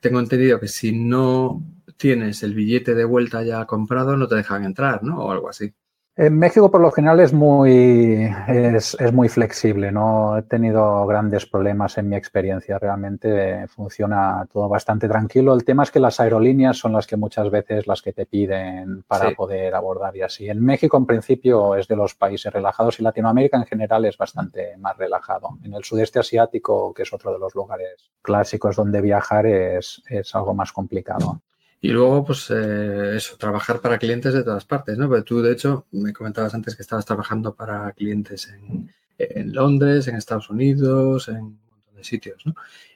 tengo 0.00 0.20
entendido 0.20 0.58
que 0.58 0.68
si 0.68 0.92
no 0.92 1.62
tienes 1.96 2.42
el 2.42 2.54
billete 2.54 2.94
de 2.94 3.04
vuelta 3.04 3.42
ya 3.42 3.64
comprado 3.66 4.16
no 4.16 4.26
te 4.26 4.36
dejan 4.36 4.64
entrar, 4.64 5.02
¿no? 5.02 5.24
O 5.24 5.30
algo 5.30 5.48
así. 5.48 5.74
En 6.16 6.38
México 6.38 6.70
por 6.70 6.80
lo 6.80 6.92
general 6.92 7.18
es 7.18 7.32
muy, 7.32 8.32
es, 8.46 8.96
muy 9.12 9.28
flexible, 9.28 9.90
no 9.90 10.38
he 10.38 10.42
tenido 10.42 11.04
grandes 11.08 11.44
problemas 11.44 11.98
en 11.98 12.08
mi 12.08 12.14
experiencia, 12.14 12.78
realmente 12.78 13.66
funciona 13.66 14.46
todo 14.52 14.68
bastante 14.68 15.08
tranquilo. 15.08 15.52
El 15.52 15.64
tema 15.64 15.82
es 15.82 15.90
que 15.90 15.98
las 15.98 16.20
aerolíneas 16.20 16.78
son 16.78 16.92
las 16.92 17.08
que 17.08 17.16
muchas 17.16 17.50
veces 17.50 17.88
las 17.88 18.00
que 18.00 18.12
te 18.12 18.26
piden 18.26 19.02
para 19.08 19.32
poder 19.32 19.74
abordar 19.74 20.16
y 20.16 20.22
así. 20.22 20.48
En 20.48 20.64
México 20.64 20.96
en 20.96 21.06
principio 21.06 21.74
es 21.74 21.88
de 21.88 21.96
los 21.96 22.14
países 22.14 22.52
relajados 22.52 23.00
y 23.00 23.02
Latinoamérica 23.02 23.56
en 23.56 23.66
general 23.66 24.04
es 24.04 24.16
bastante 24.16 24.76
más 24.76 24.96
relajado. 24.96 25.58
En 25.64 25.74
el 25.74 25.82
sudeste 25.82 26.20
asiático, 26.20 26.94
que 26.94 27.02
es 27.02 27.12
otro 27.12 27.32
de 27.32 27.40
los 27.40 27.56
lugares 27.56 28.12
clásicos 28.22 28.76
donde 28.76 29.00
viajar, 29.00 29.46
es, 29.46 30.00
es 30.08 30.32
algo 30.36 30.54
más 30.54 30.72
complicado. 30.72 31.40
Y 31.84 31.88
luego, 31.88 32.24
pues 32.24 32.50
eh, 32.50 33.14
eso, 33.14 33.36
trabajar 33.36 33.78
para 33.82 33.98
clientes 33.98 34.32
de 34.32 34.42
todas 34.42 34.64
partes, 34.64 34.96
¿no? 34.96 35.06
Porque 35.06 35.22
tú, 35.22 35.42
de 35.42 35.52
hecho, 35.52 35.84
me 35.90 36.14
comentabas 36.14 36.54
antes 36.54 36.74
que 36.74 36.80
estabas 36.80 37.04
trabajando 37.04 37.54
para 37.54 37.92
clientes 37.92 38.50
en, 39.18 39.52
Londres, 39.52 40.08
en 40.08 40.16
Estados 40.16 40.48
Unidos, 40.48 41.28
en 41.28 41.36
un 41.36 41.58
montón 41.70 41.94
de 41.94 42.02
sitios, 42.02 42.40
¿no? 42.46 42.54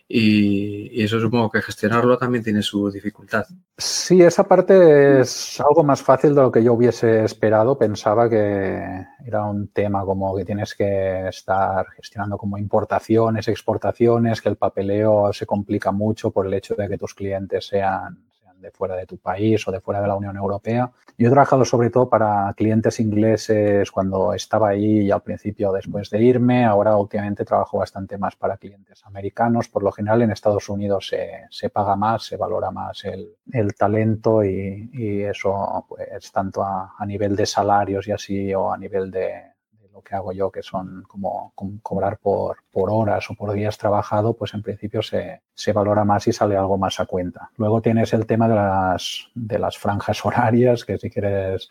Y, 0.08 1.02
eso 1.02 1.20
supongo 1.20 1.50
que 1.50 1.60
gestionarlo 1.60 2.16
también 2.16 2.42
tiene 2.42 2.62
su 2.62 2.90
dificultad. 2.90 3.44
Sí, 3.76 4.22
esa 4.22 4.48
parte 4.48 5.20
es 5.20 5.60
algo 5.60 5.84
más 5.84 6.00
fácil 6.00 6.34
de 6.34 6.40
lo 6.40 6.50
que 6.50 6.64
yo 6.64 6.72
hubiese 6.72 7.24
esperado. 7.24 7.76
Pensaba 7.76 8.26
que 8.26 9.04
era 9.22 9.44
un 9.44 9.68
tema 9.68 10.02
como 10.06 10.34
que 10.34 10.46
tienes 10.46 10.74
que 10.74 11.28
estar 11.28 11.88
gestionando 11.94 12.38
como 12.38 12.56
importaciones, 12.56 13.48
exportaciones, 13.48 14.40
que 14.40 14.48
el 14.48 14.56
papeleo 14.56 15.30
se 15.34 15.44
complica 15.44 15.92
mucho 15.92 16.30
por 16.30 16.46
el 16.46 16.54
hecho 16.54 16.74
de 16.74 16.88
que 16.88 16.96
tus 16.96 17.12
clientes 17.12 17.66
sean 17.66 18.27
de 18.60 18.70
fuera 18.70 18.96
de 18.96 19.06
tu 19.06 19.18
país 19.18 19.66
o 19.66 19.72
de 19.72 19.80
fuera 19.80 20.00
de 20.00 20.08
la 20.08 20.16
Unión 20.16 20.36
Europea. 20.36 20.90
Yo 21.16 21.28
he 21.28 21.30
trabajado 21.30 21.64
sobre 21.64 21.90
todo 21.90 22.08
para 22.08 22.52
clientes 22.56 23.00
ingleses 23.00 23.90
cuando 23.90 24.32
estaba 24.34 24.70
ahí 24.70 25.00
y 25.00 25.10
al 25.10 25.22
principio 25.22 25.72
después 25.72 26.10
de 26.10 26.22
irme. 26.22 26.64
Ahora 26.64 26.96
últimamente 26.96 27.44
trabajo 27.44 27.78
bastante 27.78 28.18
más 28.18 28.36
para 28.36 28.56
clientes 28.56 29.04
americanos. 29.04 29.68
Por 29.68 29.82
lo 29.82 29.92
general 29.92 30.22
en 30.22 30.30
Estados 30.30 30.68
Unidos 30.68 31.12
se, 31.50 31.70
paga 31.70 31.96
más, 31.96 32.24
se 32.24 32.36
valora 32.36 32.70
más 32.70 33.04
el, 33.04 33.74
talento 33.74 34.44
y, 34.44 35.22
eso 35.22 35.84
pues 35.88 36.32
tanto 36.32 36.62
a 36.62 37.04
nivel 37.06 37.36
de 37.36 37.46
salarios 37.46 38.06
y 38.08 38.12
así 38.12 38.54
o 38.54 38.72
a 38.72 38.78
nivel 38.78 39.10
de, 39.10 39.57
que 40.02 40.14
hago 40.14 40.32
yo, 40.32 40.50
que 40.50 40.62
son 40.62 41.04
como, 41.06 41.52
cobrar 41.82 42.18
por, 42.18 42.58
por, 42.70 42.90
horas 42.90 43.30
o 43.30 43.34
por 43.34 43.52
días 43.52 43.78
trabajado, 43.78 44.34
pues 44.34 44.54
en 44.54 44.62
principio 44.62 45.02
se, 45.02 45.42
se, 45.54 45.72
valora 45.72 46.04
más 46.04 46.26
y 46.26 46.32
sale 46.32 46.56
algo 46.56 46.78
más 46.78 47.00
a 47.00 47.06
cuenta. 47.06 47.50
Luego 47.56 47.82
tienes 47.82 48.12
el 48.12 48.26
tema 48.26 48.48
de 48.48 48.54
las, 48.54 49.28
de 49.34 49.58
las 49.58 49.78
franjas 49.78 50.24
horarias, 50.24 50.84
que 50.84 50.98
si 50.98 51.10
quieres 51.10 51.68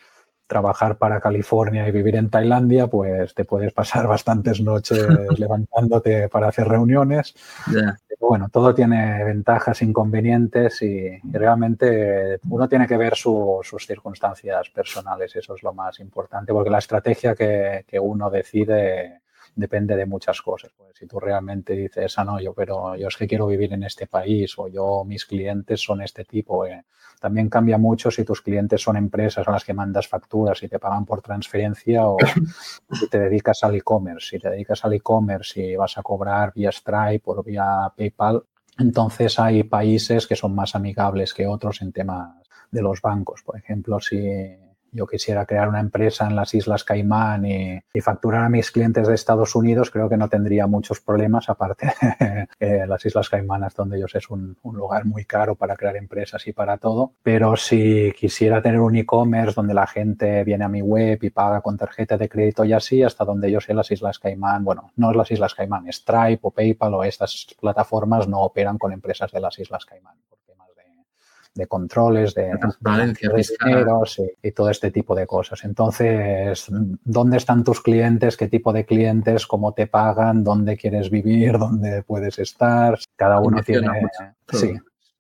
trabajar 0.48 0.98
para 0.98 1.20
California 1.20 1.88
y 1.88 1.92
vivir 1.92 2.16
en 2.16 2.30
Tailandia, 2.30 2.88
pues 2.88 3.34
te 3.36 3.46
puedes 3.46 3.74
pasar 3.74 4.08
bastantes 4.08 4.62
noches 4.62 5.06
levantándote 5.38 6.30
para 6.30 6.48
hacer 6.48 6.68
reuniones. 6.68 7.36
bueno, 8.20 8.50
todo 8.50 8.74
tiene 8.74 9.24
ventajas, 9.24 9.82
inconvenientes 9.82 10.82
y, 10.82 11.20
realmente 11.32 12.40
uno 12.50 12.68
tiene 12.68 12.88
que 12.88 12.98
ver 12.98 13.16
sus 13.16 13.86
circunstancias 13.86 14.70
personales. 14.70 15.36
Eso 15.36 15.56
es 15.56 15.64
lo 15.64 15.74
más 15.74 16.00
importante, 16.00 16.52
porque 16.52 16.70
la 16.70 16.80
estrategia 16.80 17.36
que, 17.36 17.86
que 17.88 18.00
uno 18.00 18.30
decide 18.30 19.22
depende 19.58 19.96
de 19.96 20.06
muchas 20.06 20.42
cosas. 20.42 20.72
Pues 20.78 20.96
si 20.96 21.08
tú 21.08 21.20
realmente 21.20 21.74
dices, 21.74 22.18
ah, 22.20 22.24
no, 22.24 22.40
yo, 22.40 22.54
pero 22.54 22.96
yo 22.96 23.08
es 23.08 23.18
que 23.18 23.28
quiero 23.28 23.48
vivir 23.48 23.74
en 23.74 23.84
este 23.84 24.08
país 24.08 24.54
o 24.58 24.68
yo, 24.68 25.04
mis 25.04 25.26
clientes 25.26 25.82
son 25.82 26.02
este 26.02 26.24
tipo. 26.24 26.66
Eh. 26.66 26.86
También 27.20 27.50
cambia 27.50 27.80
mucho 27.80 28.12
si 28.12 28.24
tus 28.24 28.42
clientes 28.42 28.82
son 28.82 28.96
empresas 28.98 29.48
a 29.48 29.52
las 29.52 29.66
que 29.66 29.74
mandas 29.74 30.08
facturas 30.08 30.62
y 30.62 30.68
te 30.70 30.78
pagan 30.78 31.06
por 31.06 31.22
transferencia 31.22 32.08
o 32.08 32.18
si 32.92 33.10
te 33.10 33.20
dedicas 33.20 33.64
al 33.64 33.76
e-commerce. 33.76 34.30
Si 34.30 34.40
te 34.40 34.52
dedicas 34.52 34.86
al 34.86 34.94
e-commerce 34.94 35.60
y 35.60 35.76
vas 35.76 35.98
a 35.98 36.04
cobrar 36.04 36.54
vía 36.54 36.72
Stripe 36.72 37.24
o 37.26 37.44
vía 37.44 37.92
PayPal, 37.98 38.44
entonces 38.78 39.40
hay 39.40 39.64
países 39.64 40.28
que 40.28 40.36
son 40.36 40.54
más 40.54 40.76
amigables 40.76 41.34
que 41.34 41.48
otros 41.48 41.82
en 41.82 41.92
temas 41.92 42.36
de 42.70 42.82
los 42.84 43.02
bancos. 43.02 43.42
Por 43.42 43.58
ejemplo, 43.58 44.00
si 44.00 44.56
yo 44.92 45.08
quisiera 45.08 45.46
crear 45.46 45.68
una 45.68 45.80
empresa 45.80 46.28
en 46.28 46.36
las 46.36 46.54
Islas 46.54 46.84
Caimán 46.84 47.46
y, 47.46 47.82
facturar 48.02 48.46
a 48.46 48.50
mis 48.50 48.72
clientes 48.72 49.08
de 49.08 49.16
Estados 49.16 49.56
Unidos, 49.56 49.90
creo 49.90 50.08
que 50.08 50.18
no 50.18 50.30
tendría 50.30 50.68
muchos 50.68 51.02
problemas, 51.02 51.50
aparte 51.50 51.92
eh, 52.60 52.86
las 52.88 53.06
Islas 53.06 53.28
Caimanas, 53.28 53.76
donde 53.76 53.98
ellos 53.98 54.16
es 54.16 54.30
un, 54.30 54.56
lugar 54.64 55.06
muy 55.06 55.26
caro 55.26 55.56
para 55.56 55.76
crear 55.76 55.96
empresas 55.96 56.46
y 56.48 56.54
para 56.54 56.78
todo. 56.78 57.14
Pero 57.24 57.56
si 57.58 58.14
quisiera 58.18 58.62
tener 58.62 58.80
un 58.80 58.96
e-commerce 58.96 59.56
donde 59.56 59.74
la 59.74 59.88
gente 59.88 60.44
viene 60.44 60.64
a 60.64 60.70
mi 60.70 60.82
web 60.82 61.20
y 61.22 61.30
paga 61.32 61.62
con 61.62 61.78
tarjeta 61.78 62.18
de 62.18 62.30
crédito 62.30 62.64
y 62.64 62.74
así, 62.74 63.04
hasta 63.04 63.26
donde 63.26 63.52
yo 63.52 63.60
sé, 63.60 63.74
las 63.74 63.90
Islas 63.92 64.20
Caimán, 64.20 64.64
bueno, 64.64 64.92
no 64.96 65.10
es 65.10 65.18
las 65.18 65.32
Islas 65.32 65.56
Caimán, 65.56 65.92
Stripe 65.92 66.40
o 66.44 66.52
PayPal 66.52 66.94
o 66.94 67.04
estas 67.04 67.48
plataformas 67.60 68.28
no 68.28 68.42
operan 68.42 68.78
con 68.78 68.94
empresas 68.94 69.32
de 69.32 69.42
las 69.42 69.58
Islas 69.60 69.86
Caimán 69.86 70.16
de 71.58 71.68
controles, 71.68 72.34
de, 72.36 72.44
de 72.44 73.48
y, 74.44 74.52
todo 74.52 74.70
este 74.70 74.92
tipo 74.92 75.16
de 75.16 75.26
cosas. 75.26 75.64
Entonces, 75.64 76.68
¿dónde 77.04 77.38
están 77.38 77.64
tus 77.64 77.82
clientes? 77.82 78.38
¿Qué 78.38 78.48
tipo 78.48 78.72
de 78.72 78.86
clientes? 78.86 79.48
¿Cómo 79.48 79.74
te 79.74 79.88
pagan? 79.88 80.44
¿Dónde 80.44 80.78
quieres 80.78 81.10
vivir? 81.10 81.58
¿Dónde 81.60 82.04
puedes 82.04 82.40
estar? 82.40 82.98
Cada 83.16 83.40
uno 83.40 83.62
tiene 83.64 83.90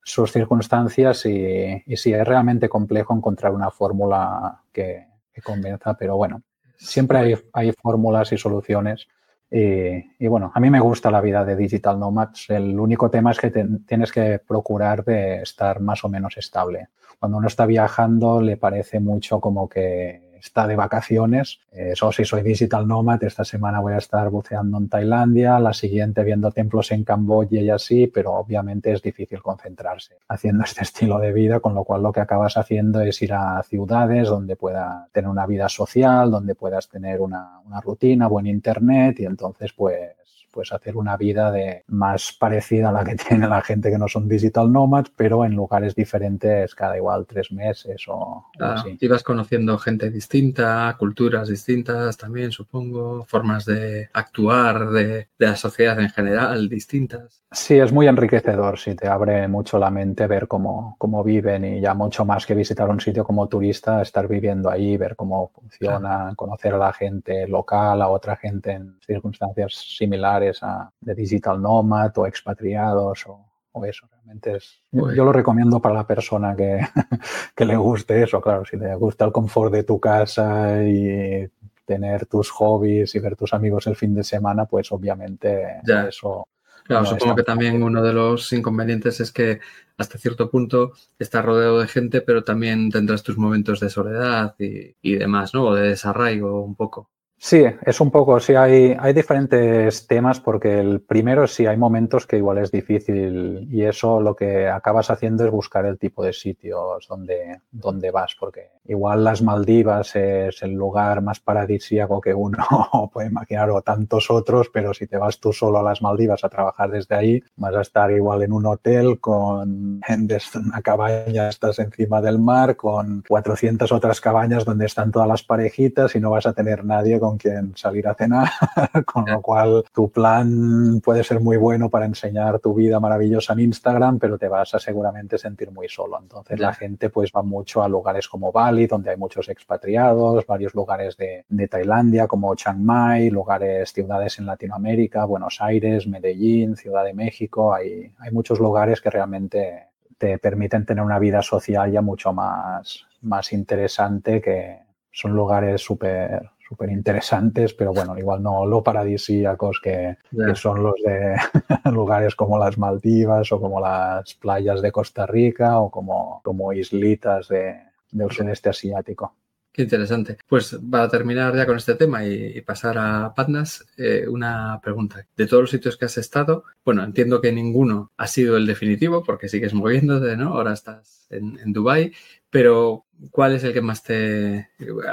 sus 0.03 0.31
circunstancias 0.31 1.25
y, 1.25 1.83
y 1.85 1.97
sí, 1.97 2.13
es 2.13 2.25
realmente 2.25 2.69
complejo 2.69 3.13
encontrar 3.13 3.51
una 3.51 3.71
fórmula 3.71 4.61
que, 4.71 5.05
que 5.33 5.41
convenza, 5.41 5.95
pero 5.95 6.15
bueno, 6.15 6.41
siempre 6.77 7.17
hay, 7.17 7.35
hay 7.51 7.73
fórmulas 7.73 8.31
y 8.31 8.37
soluciones 8.37 9.07
y, 9.49 10.27
bueno, 10.27 10.51
a 10.53 10.59
mí 10.59 10.69
me 10.69 10.79
gusta 10.79 11.09
la 11.09 11.21
vida 11.21 11.45
de 11.45 11.55
Digital 11.55 11.99
Nomads. 11.99 12.49
El 12.49 12.79
único 12.79 13.09
tema 13.09 13.31
es 13.31 13.39
que 13.39 13.51
tienes 13.85 14.11
que 14.11 14.39
procurar 14.45 15.05
de 15.05 15.41
estar 15.41 15.79
más 15.79 16.03
o 16.03 16.09
menos 16.09 16.37
estable. 16.37 16.89
Cuando 17.19 17.37
uno 17.37 17.47
está 17.47 17.65
viajando 17.65 18.41
le 18.41 18.57
parece 18.57 18.99
mucho 18.99 19.39
como 19.39 19.67
que 19.69 20.26
está 20.39 20.67
de 20.67 20.75
vacaciones. 20.75 21.59
Eso 21.71 22.11
sí, 22.11 22.25
soy 22.25 22.41
digital 22.41 22.87
nomad. 22.87 23.23
Esta 23.23 23.43
semana 23.43 23.79
voy 23.79 23.93
a 23.93 23.97
estar 23.97 24.29
buceando 24.29 24.77
en 24.77 24.89
Tailandia, 24.89 25.59
la 25.59 25.73
siguiente 25.73 26.23
viendo 26.23 26.51
templos 26.51 26.91
en 26.91 27.03
Camboya 27.03 27.61
y 27.61 27.69
así, 27.69 28.07
pero 28.07 28.33
obviamente 28.33 28.91
es 28.91 29.01
difícil 29.01 29.41
concentrarse 29.41 30.17
haciendo 30.27 30.63
este 30.65 30.83
estilo 30.83 31.19
de 31.19 31.33
vida, 31.33 31.59
con 31.59 31.73
lo 31.73 31.83
cual 31.83 32.03
lo 32.03 32.11
que 32.11 32.19
acabas 32.19 32.57
haciendo 32.57 33.01
es 33.01 33.21
ir 33.21 33.33
a 33.33 33.61
ciudades 33.63 34.27
donde 34.27 34.55
pueda 34.55 35.07
tener 35.11 35.29
una 35.29 35.45
vida 35.45 35.69
social, 35.69 36.31
donde 36.31 36.55
puedas 36.55 36.89
tener 36.89 37.21
una, 37.21 37.59
una 37.65 37.81
rutina, 37.81 38.27
buen 38.27 38.47
internet 38.47 39.19
y 39.19 39.25
entonces 39.25 39.73
pues 39.73 40.16
pues 40.51 40.71
hacer 40.71 40.97
una 40.97 41.17
vida 41.17 41.51
de 41.51 41.83
más 41.87 42.35
parecida 42.37 42.89
a 42.89 42.91
la 42.91 43.03
que 43.03 43.15
tiene 43.27 43.47
la 43.47 43.61
gente 43.61 43.91
que 43.91 43.97
no 43.97 44.07
son 44.07 44.27
digital 44.27 44.71
nomads, 44.71 45.11
pero 45.15 45.45
en 45.45 45.55
lugares 45.55 45.95
diferentes 45.95 46.75
cada 46.75 46.97
igual 46.97 47.25
tres 47.25 47.51
meses 47.51 48.03
o, 48.07 48.45
así. 48.59 48.97
Ibas 48.99 49.23
conociendo 49.23 49.77
gente 49.77 50.09
distinta, 50.09 50.95
culturas 50.97 51.49
distintas 51.49 52.17
también, 52.17 52.51
supongo, 52.51 53.25
formas 53.25 53.65
de 53.65 54.09
actuar 54.13 54.89
de, 54.89 55.27
de 55.37 55.45
la 55.45 55.55
sociedad 55.55 55.99
en 55.99 56.09
general 56.09 56.69
distintas. 56.69 57.43
Sí, 57.49 57.75
es 57.75 57.93
muy 57.93 58.07
enriquecedor, 58.07 58.77
sí, 58.77 58.93
te 58.93 59.07
abre 59.07 59.47
mucho 59.47 59.79
la 59.79 59.89
mente 59.89 60.27
ver 60.27 60.49
cómo, 60.49 60.95
cómo 60.97 61.23
viven 61.23 61.63
y 61.63 61.79
ya 61.79 61.93
mucho 61.93 62.25
más 62.25 62.45
que 62.45 62.53
visitar 62.53 62.89
un 62.89 62.99
sitio 62.99 63.23
como 63.23 63.47
turista, 63.47 64.01
estar 64.01 64.27
viviendo 64.27 64.69
ahí, 64.69 64.97
ver 64.97 65.15
cómo 65.15 65.51
funciona, 65.55 66.33
conocer 66.35 66.73
a 66.73 66.77
la 66.77 66.91
gente 66.91 67.47
local, 67.47 68.01
a 68.01 68.09
otra 68.09 68.35
gente 68.35 68.71
en 68.71 68.99
circunstancias 68.99 69.75
similares 69.75 70.36
de 70.39 71.15
digital 71.15 71.61
nomad 71.61 72.17
o 72.17 72.25
expatriados 72.25 73.25
o, 73.27 73.43
eso. 73.85 74.07
Realmente 74.11 74.55
es, 74.55 74.81
yo, 74.91 75.23
lo 75.23 75.31
recomiendo 75.31 75.79
para 75.79 75.93
la 75.93 76.07
persona 76.07 76.55
que, 76.55 76.79
que, 77.55 77.63
le 77.63 77.75
guste 77.75 78.23
eso, 78.23 78.41
claro, 78.41 78.65
si 78.65 78.75
le 78.75 78.95
gusta 78.95 79.23
el 79.23 79.31
confort 79.31 79.71
de 79.71 79.83
tu 79.83 79.99
casa 79.99 80.81
y 80.83 81.47
tener 81.85 82.25
tus 82.25 82.49
hobbies 82.49 83.13
y 83.13 83.19
ver 83.19 83.35
tus 83.35 83.53
amigos 83.53 83.85
el 83.85 83.95
fin 83.95 84.15
de 84.15 84.23
semana, 84.23 84.65
pues 84.65 84.91
obviamente 84.91 85.79
eso... 86.09 86.47
Claro, 86.85 87.05
supongo 87.05 87.35
que 87.35 87.43
también 87.43 87.83
uno 87.83 88.01
de 88.01 88.13
los 88.13 88.51
inconvenientes 88.53 89.19
es 89.19 89.31
que 89.31 89.59
hasta 89.97 90.17
cierto 90.17 90.49
punto 90.49 90.93
estás 91.19 91.43
rodeado 91.43 91.79
de 91.79 91.87
gente, 91.87 92.21
pero 92.21 92.45
también 92.45 92.89
tendrás 92.89 93.23
tus 93.23 93.37
momentos 93.37 93.79
de 93.81 93.89
soledad 93.89 94.55
y, 94.57 94.95
y 95.01 95.15
demás, 95.17 95.53
¿no? 95.53 95.65
O 95.65 95.75
de 95.75 95.89
desarraigo 95.89 96.63
un 96.63 96.75
poco. 96.75 97.09
Sí, 97.39 97.63
es 97.85 98.01
un 98.01 98.09
poco, 98.09 98.39
sí, 98.39 98.55
hay, 98.55 98.95
hay 98.99 99.13
diferentes 99.13 100.07
temas 100.07 100.39
porque 100.39 100.79
el 100.79 101.01
primero 101.01 101.45
sí 101.45 101.67
hay 101.67 101.77
momentos 101.77 102.25
que 102.25 102.37
igual 102.37 102.57
es 102.57 102.71
difícil 102.71 103.67
y 103.71 103.83
eso 103.83 104.19
lo 104.19 104.35
que 104.35 104.67
acabas 104.67 105.11
haciendo 105.11 105.45
es 105.45 105.51
buscar 105.51 105.85
el 105.85 105.99
tipo 105.99 106.23
de 106.23 106.33
sitios 106.33 107.07
donde, 107.07 107.61
donde 107.69 108.09
vas, 108.09 108.35
porque 108.39 108.71
igual 108.85 109.23
las 109.23 109.43
Maldivas 109.43 110.15
es 110.15 110.63
el 110.63 110.71
lugar 110.71 111.21
más 111.21 111.39
paradisíaco 111.39 112.19
que 112.21 112.33
uno 112.33 112.57
puede 113.13 113.27
imaginar 113.27 113.69
o 113.69 113.83
tantos 113.83 114.31
otros, 114.31 114.69
pero 114.73 114.95
si 114.95 115.05
te 115.05 115.17
vas 115.17 115.39
tú 115.39 115.53
solo 115.53 115.77
a 115.77 115.83
las 115.83 116.01
Maldivas 116.01 116.43
a 116.43 116.49
trabajar 116.49 116.89
desde 116.89 117.15
ahí, 117.15 117.43
vas 117.55 117.75
a 117.75 117.81
estar 117.81 118.09
igual 118.11 118.41
en 118.41 118.51
un 118.51 118.65
hotel 118.65 119.19
con 119.19 120.01
en 120.07 120.27
una 120.65 120.81
cabaña, 120.81 121.49
estás 121.49 121.77
encima 121.77 122.19
del 122.19 122.39
mar, 122.39 122.75
con 122.75 123.23
400 123.27 123.91
otras 123.91 124.19
cabañas 124.21 124.65
donde 124.65 124.87
están 124.87 125.11
todas 125.11 125.27
las 125.27 125.43
parejitas 125.43 126.15
y 126.15 126.19
no 126.19 126.31
vas 126.31 126.47
a 126.47 126.53
tener 126.53 126.83
nadie 126.83 127.19
con 127.19 127.26
quien 127.35 127.75
salir 127.75 128.07
a 128.07 128.13
cenar, 128.13 128.47
con 129.05 129.25
lo 129.25 129.41
cual 129.41 129.83
tu 129.91 130.11
plan 130.11 131.01
puede 131.03 131.23
ser 131.23 131.39
muy 131.39 131.57
bueno 131.57 131.89
para 131.89 132.05
enseñar 132.05 132.59
tu 132.59 132.75
vida 132.75 132.99
maravillosa 132.99 133.53
en 133.53 133.61
Instagram, 133.61 134.19
pero 134.19 134.37
te 134.37 134.47
vas 134.47 134.75
a 134.75 134.79
seguramente 134.79 135.39
sentir 135.39 135.71
muy 135.71 135.89
solo. 135.89 136.19
Entonces 136.21 136.59
la 136.59 136.73
gente 136.73 137.09
pues 137.09 137.31
va 137.35 137.41
mucho 137.41 137.81
a 137.81 137.89
lugares 137.89 138.27
como 138.27 138.51
Bali, 138.51 138.85
donde 138.85 139.09
hay 139.09 139.17
muchos 139.17 139.49
expatriados, 139.49 140.45
varios 140.45 140.75
lugares 140.75 141.17
de, 141.17 141.43
de 141.49 141.67
Tailandia 141.67 142.27
como 142.27 142.53
Chiang 142.53 142.83
Mai, 142.83 143.31
lugares, 143.31 143.91
ciudades 143.91 144.37
en 144.37 144.45
Latinoamérica, 144.45 145.25
Buenos 145.25 145.57
Aires, 145.59 146.07
Medellín, 146.07 146.75
Ciudad 146.75 147.03
de 147.03 147.15
México, 147.15 147.73
hay, 147.73 148.13
hay 148.19 148.31
muchos 148.31 148.59
lugares 148.59 149.01
que 149.01 149.09
realmente 149.09 149.87
te 150.17 150.37
permiten 150.39 150.85
tener 150.85 151.03
una 151.03 151.19
vida 151.19 151.41
social 151.41 151.91
ya 151.91 152.01
mucho 152.01 152.33
más, 152.33 153.05
más 153.21 153.53
interesante 153.53 154.41
que 154.41 154.79
son 155.11 155.33
lugares 155.33 155.81
súper 155.81 156.51
súper 156.67 156.89
interesantes, 156.89 157.73
pero 157.73 157.93
bueno, 157.93 158.17
igual 158.17 158.43
no 158.43 158.65
lo 158.65 158.83
paradisíacos 158.83 159.79
que, 159.81 160.17
que 160.29 160.55
son 160.55 160.83
los 160.83 160.95
de 161.03 161.35
lugares 161.91 162.35
como 162.35 162.57
las 162.57 162.77
Maldivas 162.77 163.51
o 163.51 163.61
como 163.61 163.79
las 163.79 164.33
playas 164.35 164.81
de 164.81 164.91
Costa 164.91 165.25
Rica 165.25 165.79
o 165.79 165.89
como, 165.89 166.41
como 166.43 166.73
islitas 166.73 167.47
de, 167.47 167.77
del 168.11 168.31
sudeste 168.31 168.69
asiático. 168.69 169.33
Qué 169.77 169.83
interesante. 169.83 170.39
Pues 170.47 170.75
para 170.89 171.07
terminar 171.07 171.55
ya 171.55 171.67
con 171.67 171.77
este 171.77 171.93
tema 171.93 172.25
y, 172.25 172.61
pasar 172.61 172.97
a 172.97 173.35
Pandas, 173.35 173.85
eh, 173.95 174.25
una 174.27 174.79
pregunta. 174.81 175.27
De 175.35 175.45
todos 175.45 175.61
los 175.61 175.69
sitios 175.69 175.97
que 175.97 176.05
has 176.05 176.17
estado, 176.17 176.63
bueno, 176.83 177.03
entiendo 177.03 177.39
que 177.41 177.51
ninguno 177.51 178.11
ha 178.17 178.25
sido 178.25 178.57
el 178.57 178.65
definitivo 178.65 179.23
porque 179.23 179.47
sigues 179.47 179.75
moviéndote, 179.75 180.35
¿no? 180.35 180.55
Ahora 180.55 180.73
estás 180.73 181.27
en, 181.29 181.59
en 181.59 181.73
Dubái, 181.73 182.11
pero 182.49 183.05
¿cuál 183.29 183.53
es 183.53 183.63
el 183.65 183.73
que 183.73 183.81
más 183.81 184.01
te... 184.01 184.71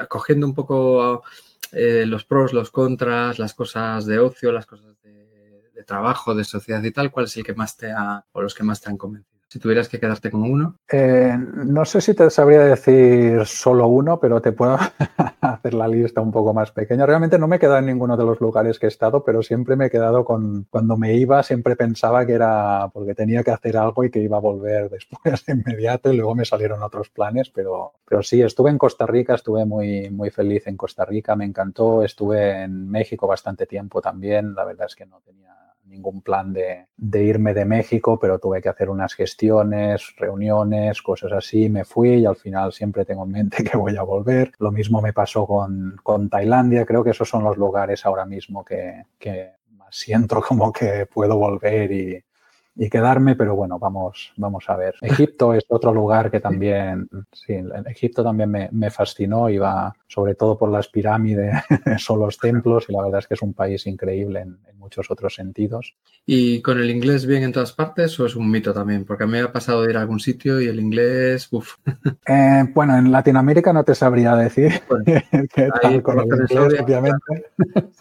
cogiendo 0.09 0.47
un 0.47 0.55
poco 0.55 1.25
eh, 1.73 2.07
los 2.07 2.25
pros, 2.25 2.55
los 2.55 2.71
contras, 2.71 3.39
las 3.39 3.53
cosas 3.53 4.07
de 4.07 4.19
ocio, 4.19 4.51
las 4.51 4.65
cosas 4.65 4.97
de, 5.03 5.71
de, 5.75 5.85
trabajo, 5.85 6.35
de 6.35 6.45
sociedad 6.45 6.83
y 6.83 6.91
tal, 6.91 7.11
¿cuál 7.11 7.27
es 7.27 7.37
el 7.37 7.45
que 7.45 7.55
más 7.55 7.77
te 7.77 7.93
ha, 7.93 8.25
o 8.33 8.41
los 8.41 8.55
que 8.55 8.65
más 8.65 8.81
te 8.81 8.89
han 8.89 8.97
convencido? 8.97 9.34
Si 9.55 9.61
tuvieras 9.61 9.89
que 9.89 10.01
quedarte 10.01 10.33
con 10.33 10.43
uno. 10.43 10.75
Eh, 10.91 11.33
no 11.39 11.85
sé 11.85 12.01
si 12.01 12.13
te 12.13 12.29
sabría 12.29 12.65
decir 12.65 13.47
solo 13.47 13.87
uno, 13.87 14.19
pero 14.19 14.43
te 14.43 14.51
puedo 14.51 14.77
hacer 15.41 15.75
la 15.75 15.87
lista 15.87 16.21
un 16.21 16.33
poco 16.33 16.53
más 16.53 16.73
pequeña. 16.73 17.07
Realmente 17.07 17.39
no 17.39 17.47
me 17.47 17.55
he 17.55 17.59
quedado 17.61 17.79
en 17.79 17.87
ninguno 17.87 18.17
de 18.17 18.25
los 18.25 18.41
lugares 18.41 18.81
que 18.81 18.87
he 18.87 18.89
estado, 18.89 19.23
pero 19.23 19.45
siempre 19.45 19.77
me 19.77 19.87
he 19.87 19.91
quedado 19.91 20.25
con, 20.25 20.67
cuando 20.71 20.97
me 20.97 21.15
iba, 21.15 21.41
siempre 21.45 21.77
pensaba 21.77 22.27
que 22.27 22.33
era 22.33 22.91
porque 22.93 23.15
tenía 23.15 23.45
que 23.45 23.53
hacer 23.53 23.77
algo 23.77 24.03
y 24.03 24.11
que 24.11 24.19
iba 24.19 24.39
a 24.39 24.41
volver 24.41 24.91
después 24.91 25.47
de 25.47 25.53
inmediato 25.53 26.13
y 26.13 26.17
luego 26.17 26.35
me 26.35 26.45
salieron 26.45 26.83
otros 26.83 27.11
planes, 27.11 27.49
pero, 27.51 27.93
pero 28.05 28.25
sí, 28.25 28.43
estuve 28.43 28.71
en 28.71 28.79
Costa 28.79 29.07
Rica, 29.07 29.37
estuve 29.37 29.65
muy, 29.65 30.11
muy 30.11 30.31
feliz 30.31 30.67
en 30.67 30.77
Costa 30.77 31.05
Rica, 31.05 31.37
me 31.37 31.45
encantó, 31.45 32.03
estuve 32.03 32.65
en 32.65 32.91
México 32.91 33.29
bastante 33.29 33.67
tiempo 33.67 34.03
también, 34.03 34.53
la 34.53 34.65
verdad 34.65 34.89
es 34.89 34.97
que 34.97 35.07
no 35.07 35.21
tenía 35.21 35.64
ningún 35.95 36.21
plan 36.23 36.53
de, 36.53 36.87
de, 36.97 37.23
irme 37.23 37.55
de 37.55 37.65
México, 37.65 38.19
pero 38.21 38.39
tuve 38.39 38.61
que 38.61 38.69
hacer 38.69 38.91
unas 38.91 39.15
gestiones, 39.15 40.15
reuniones, 40.17 41.01
cosas 41.03 41.33
así. 41.33 41.69
Me 41.69 41.85
fui 41.85 42.17
y 42.17 42.27
al 42.27 42.37
final 42.37 42.73
siempre 42.73 43.05
tengo 43.05 43.25
en 43.25 43.31
mente 43.31 43.65
que 43.71 43.77
voy 43.77 43.97
a 43.97 44.03
volver. 44.03 44.53
Lo 44.59 44.71
mismo 44.71 45.01
me 45.01 45.13
pasó 45.13 45.47
con, 45.47 45.97
con 46.03 46.29
Tailandia. 46.29 46.85
Creo 46.85 47.05
que 47.05 47.11
esos 47.11 47.29
son 47.29 47.45
los 47.45 47.57
lugares 47.57 48.05
ahora 48.05 48.27
mismo 48.27 48.65
que, 48.65 49.05
que 49.19 49.53
más 49.71 49.95
siento 49.95 50.41
como 50.49 50.73
que 50.73 51.07
puedo 51.07 51.37
volver 51.37 51.93
y, 51.93 52.25
y 52.77 52.91
quedarme, 52.91 53.37
pero 53.37 53.55
bueno, 53.55 53.79
vamos, 53.79 54.33
vamos 54.37 54.65
a 54.69 54.77
ver. 54.77 54.95
Egipto 55.03 55.55
es 55.55 55.65
otro 55.69 55.93
lugar 55.93 56.31
que 56.31 56.41
también, 56.41 57.09
sí, 57.33 57.55
Egipto 57.87 58.25
también 58.25 58.51
me, 58.51 58.69
me 58.73 58.91
fascinó, 58.91 59.49
iba 59.49 59.95
sobre 60.07 60.35
todo 60.35 60.59
por 60.59 60.71
las 60.71 60.89
pirámides, 60.89 61.55
son 61.99 62.21
los 62.21 62.39
templos 62.39 62.87
y 62.89 62.93
la 62.93 63.03
verdad 63.03 63.21
es 63.21 63.29
que 63.29 63.35
es 63.35 63.43
un 63.43 63.55
país 63.55 63.87
increíble 63.87 64.41
en, 64.41 64.59
muchos 64.85 65.11
otros 65.11 65.35
sentidos. 65.35 65.97
¿Y 66.27 66.61
con 66.61 66.79
el 66.79 66.91
inglés 66.91 67.27
bien 67.27 67.43
en 67.43 67.53
todas 67.53 67.73
partes 67.73 68.19
o 68.21 68.27
es 68.27 68.37
un 68.37 68.51
mito 68.51 68.73
también? 68.73 69.05
Porque 69.05 69.25
a 69.25 69.27
mí 69.27 69.33
me 69.33 69.41
ha 69.41 69.53
pasado 69.53 69.83
de 69.83 69.91
ir 69.91 69.97
a 69.97 70.03
algún 70.03 70.21
sitio 70.21 70.61
y 70.61 70.69
el 70.69 70.79
inglés, 70.79 71.49
uff. 71.51 71.77
Eh, 72.27 72.65
bueno, 72.73 72.97
en 72.97 73.13
Latinoamérica 73.13 73.73
no 73.73 73.85
te 73.85 73.95
sabría 73.95 74.35
decir 74.37 74.73
bueno, 74.89 75.05
qué 75.55 75.69
tal 75.83 76.03
con 76.03 76.21
el 76.21 76.27
inglés, 76.27 76.81
obviamente. 76.81 77.25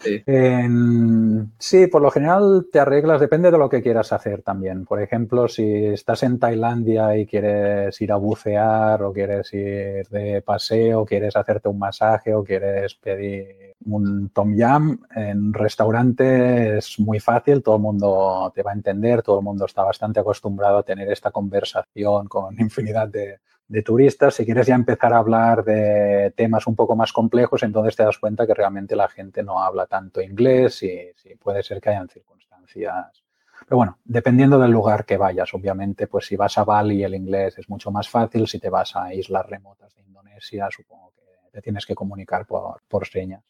Sí. 0.00 0.22
En, 0.26 1.52
sí, 1.58 1.86
por 1.88 2.00
lo 2.00 2.10
general 2.10 2.66
te 2.72 2.80
arreglas, 2.80 3.20
depende 3.20 3.50
de 3.50 3.58
lo 3.58 3.68
que 3.68 3.82
quieras 3.82 4.12
hacer 4.12 4.42
también. 4.42 4.84
Por 4.84 5.02
ejemplo, 5.02 5.48
si 5.48 5.86
estás 5.86 6.22
en 6.22 6.38
Tailandia 6.38 7.16
y 7.16 7.26
quieres 7.26 8.00
ir 8.00 8.12
a 8.12 8.16
bucear 8.16 9.02
o 9.02 9.12
quieres 9.12 9.52
ir 9.52 10.06
de 10.08 10.42
paseo, 10.42 11.04
quieres 11.04 11.36
hacerte 11.36 11.68
un 11.68 11.78
masaje 11.78 12.34
o 12.34 12.44
quieres 12.44 12.94
pedir 12.94 13.73
un 13.86 14.30
tom 14.30 14.54
yam 14.54 15.00
en 15.14 15.52
restaurante 15.52 16.78
es 16.78 16.98
muy 16.98 17.20
fácil, 17.20 17.62
todo 17.62 17.76
el 17.76 17.82
mundo 17.82 18.52
te 18.54 18.62
va 18.62 18.72
a 18.72 18.74
entender, 18.74 19.22
todo 19.22 19.38
el 19.38 19.44
mundo 19.44 19.66
está 19.66 19.82
bastante 19.82 20.20
acostumbrado 20.20 20.78
a 20.78 20.82
tener 20.82 21.10
esta 21.10 21.30
conversación 21.30 22.26
con 22.28 22.54
infinidad 22.60 23.08
de, 23.08 23.40
de 23.68 23.82
turistas. 23.82 24.34
Si 24.34 24.44
quieres 24.44 24.66
ya 24.66 24.74
empezar 24.74 25.12
a 25.12 25.18
hablar 25.18 25.64
de 25.64 26.32
temas 26.36 26.66
un 26.66 26.76
poco 26.76 26.96
más 26.96 27.12
complejos, 27.12 27.62
entonces 27.62 27.96
te 27.96 28.04
das 28.04 28.18
cuenta 28.18 28.46
que 28.46 28.54
realmente 28.54 28.96
la 28.96 29.08
gente 29.08 29.42
no 29.42 29.62
habla 29.62 29.86
tanto 29.86 30.20
inglés 30.20 30.82
y, 30.82 31.12
y 31.24 31.36
puede 31.36 31.62
ser 31.62 31.80
que 31.80 31.90
hayan 31.90 32.08
circunstancias 32.08 33.24
pero 33.66 33.78
bueno, 33.78 33.98
dependiendo 34.04 34.58
del 34.58 34.70
lugar 34.70 35.04
que 35.04 35.16
vayas, 35.16 35.54
obviamente, 35.54 36.06
pues 36.06 36.26
si 36.26 36.36
vas 36.36 36.58
a 36.58 36.64
Bali 36.64 37.02
el 37.02 37.14
inglés 37.14 37.58
es 37.58 37.68
mucho 37.68 37.90
más 37.90 38.08
fácil, 38.08 38.46
si 38.46 38.58
te 38.58 38.68
vas 38.68 38.94
a 38.96 39.14
islas 39.14 39.46
remotas 39.46 39.94
de 39.94 40.02
Indonesia, 40.02 40.68
supongo 40.70 41.12
que 41.14 41.22
te 41.50 41.62
tienes 41.62 41.86
que 41.86 41.94
comunicar 41.94 42.46
por, 42.46 42.82
por 42.88 43.06
señas. 43.06 43.42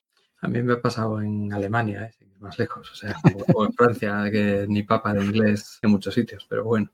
A 0.45 0.49
mí 0.49 0.63
me 0.63 0.75
ha 0.75 0.81
pasado 0.81 1.23
en 1.23 1.51
Alemania, 1.55 2.05
¿eh? 2.05 2.27
más 2.39 2.59
lejos, 2.59 2.93
o 2.93 2.95
sea, 2.95 3.17
o, 3.55 3.65
en 3.65 3.73
Francia, 3.73 4.31
que 4.31 4.67
ni 4.69 4.83
papa 4.83 5.15
de 5.15 5.25
inglés 5.25 5.79
en 5.81 5.91
muchos 5.91 6.13
sitios, 6.13 6.47
pero 6.47 6.65
bueno. 6.65 6.91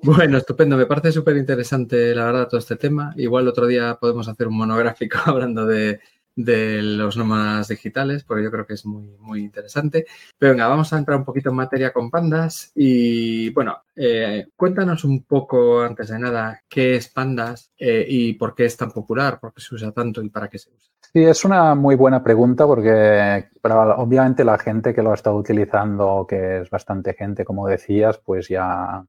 Bueno, 0.00 0.38
estupendo. 0.38 0.76
Me 0.76 0.86
parece 0.86 1.10
súper 1.10 1.36
interesante, 1.36 2.14
la 2.14 2.26
verdad, 2.26 2.48
todo 2.48 2.60
este 2.60 2.76
tema. 2.76 3.12
Igual 3.16 3.48
otro 3.48 3.66
día 3.66 3.98
podemos 4.00 4.28
hacer 4.28 4.46
un 4.46 4.56
monográfico 4.56 5.18
hablando 5.26 5.66
de, 5.66 6.00
de 6.36 6.82
los 6.82 7.16
nómadas 7.16 7.66
digitales, 7.66 8.22
porque 8.22 8.44
yo 8.44 8.52
creo 8.52 8.64
que 8.64 8.74
es 8.74 8.86
muy, 8.86 9.16
muy 9.18 9.40
interesante. 9.40 10.06
Pero 10.38 10.52
venga, 10.52 10.68
vamos 10.68 10.92
a 10.92 10.98
entrar 10.98 11.18
un 11.18 11.24
poquito 11.24 11.50
en 11.50 11.56
materia 11.56 11.92
con 11.92 12.12
Pandas 12.12 12.70
y 12.76 13.50
bueno, 13.50 13.82
eh, 13.96 14.46
cuéntanos 14.54 15.02
un 15.02 15.24
poco 15.24 15.82
antes 15.82 16.10
de 16.10 16.18
nada 16.20 16.62
qué 16.68 16.94
es 16.94 17.08
Pandas 17.08 17.72
eh, 17.76 18.06
y 18.08 18.34
por 18.34 18.54
qué 18.54 18.66
es 18.66 18.76
tan 18.76 18.92
popular, 18.92 19.40
por 19.40 19.52
qué 19.52 19.60
se 19.60 19.74
usa 19.74 19.90
tanto 19.90 20.22
y 20.22 20.30
para 20.30 20.48
qué 20.48 20.58
se 20.58 20.70
usa. 20.70 20.93
Sí, 21.16 21.22
es 21.22 21.44
una 21.44 21.76
muy 21.76 21.94
buena 21.94 22.24
pregunta 22.24 22.66
porque 22.66 23.48
para, 23.60 23.96
obviamente 23.98 24.42
la 24.44 24.58
gente 24.58 24.92
que 24.92 25.00
lo 25.00 25.12
ha 25.12 25.14
estado 25.14 25.36
utilizando, 25.36 26.26
que 26.28 26.58
es 26.62 26.70
bastante 26.70 27.14
gente, 27.14 27.44
como 27.44 27.68
decías, 27.68 28.18
pues 28.18 28.48
ya 28.48 29.04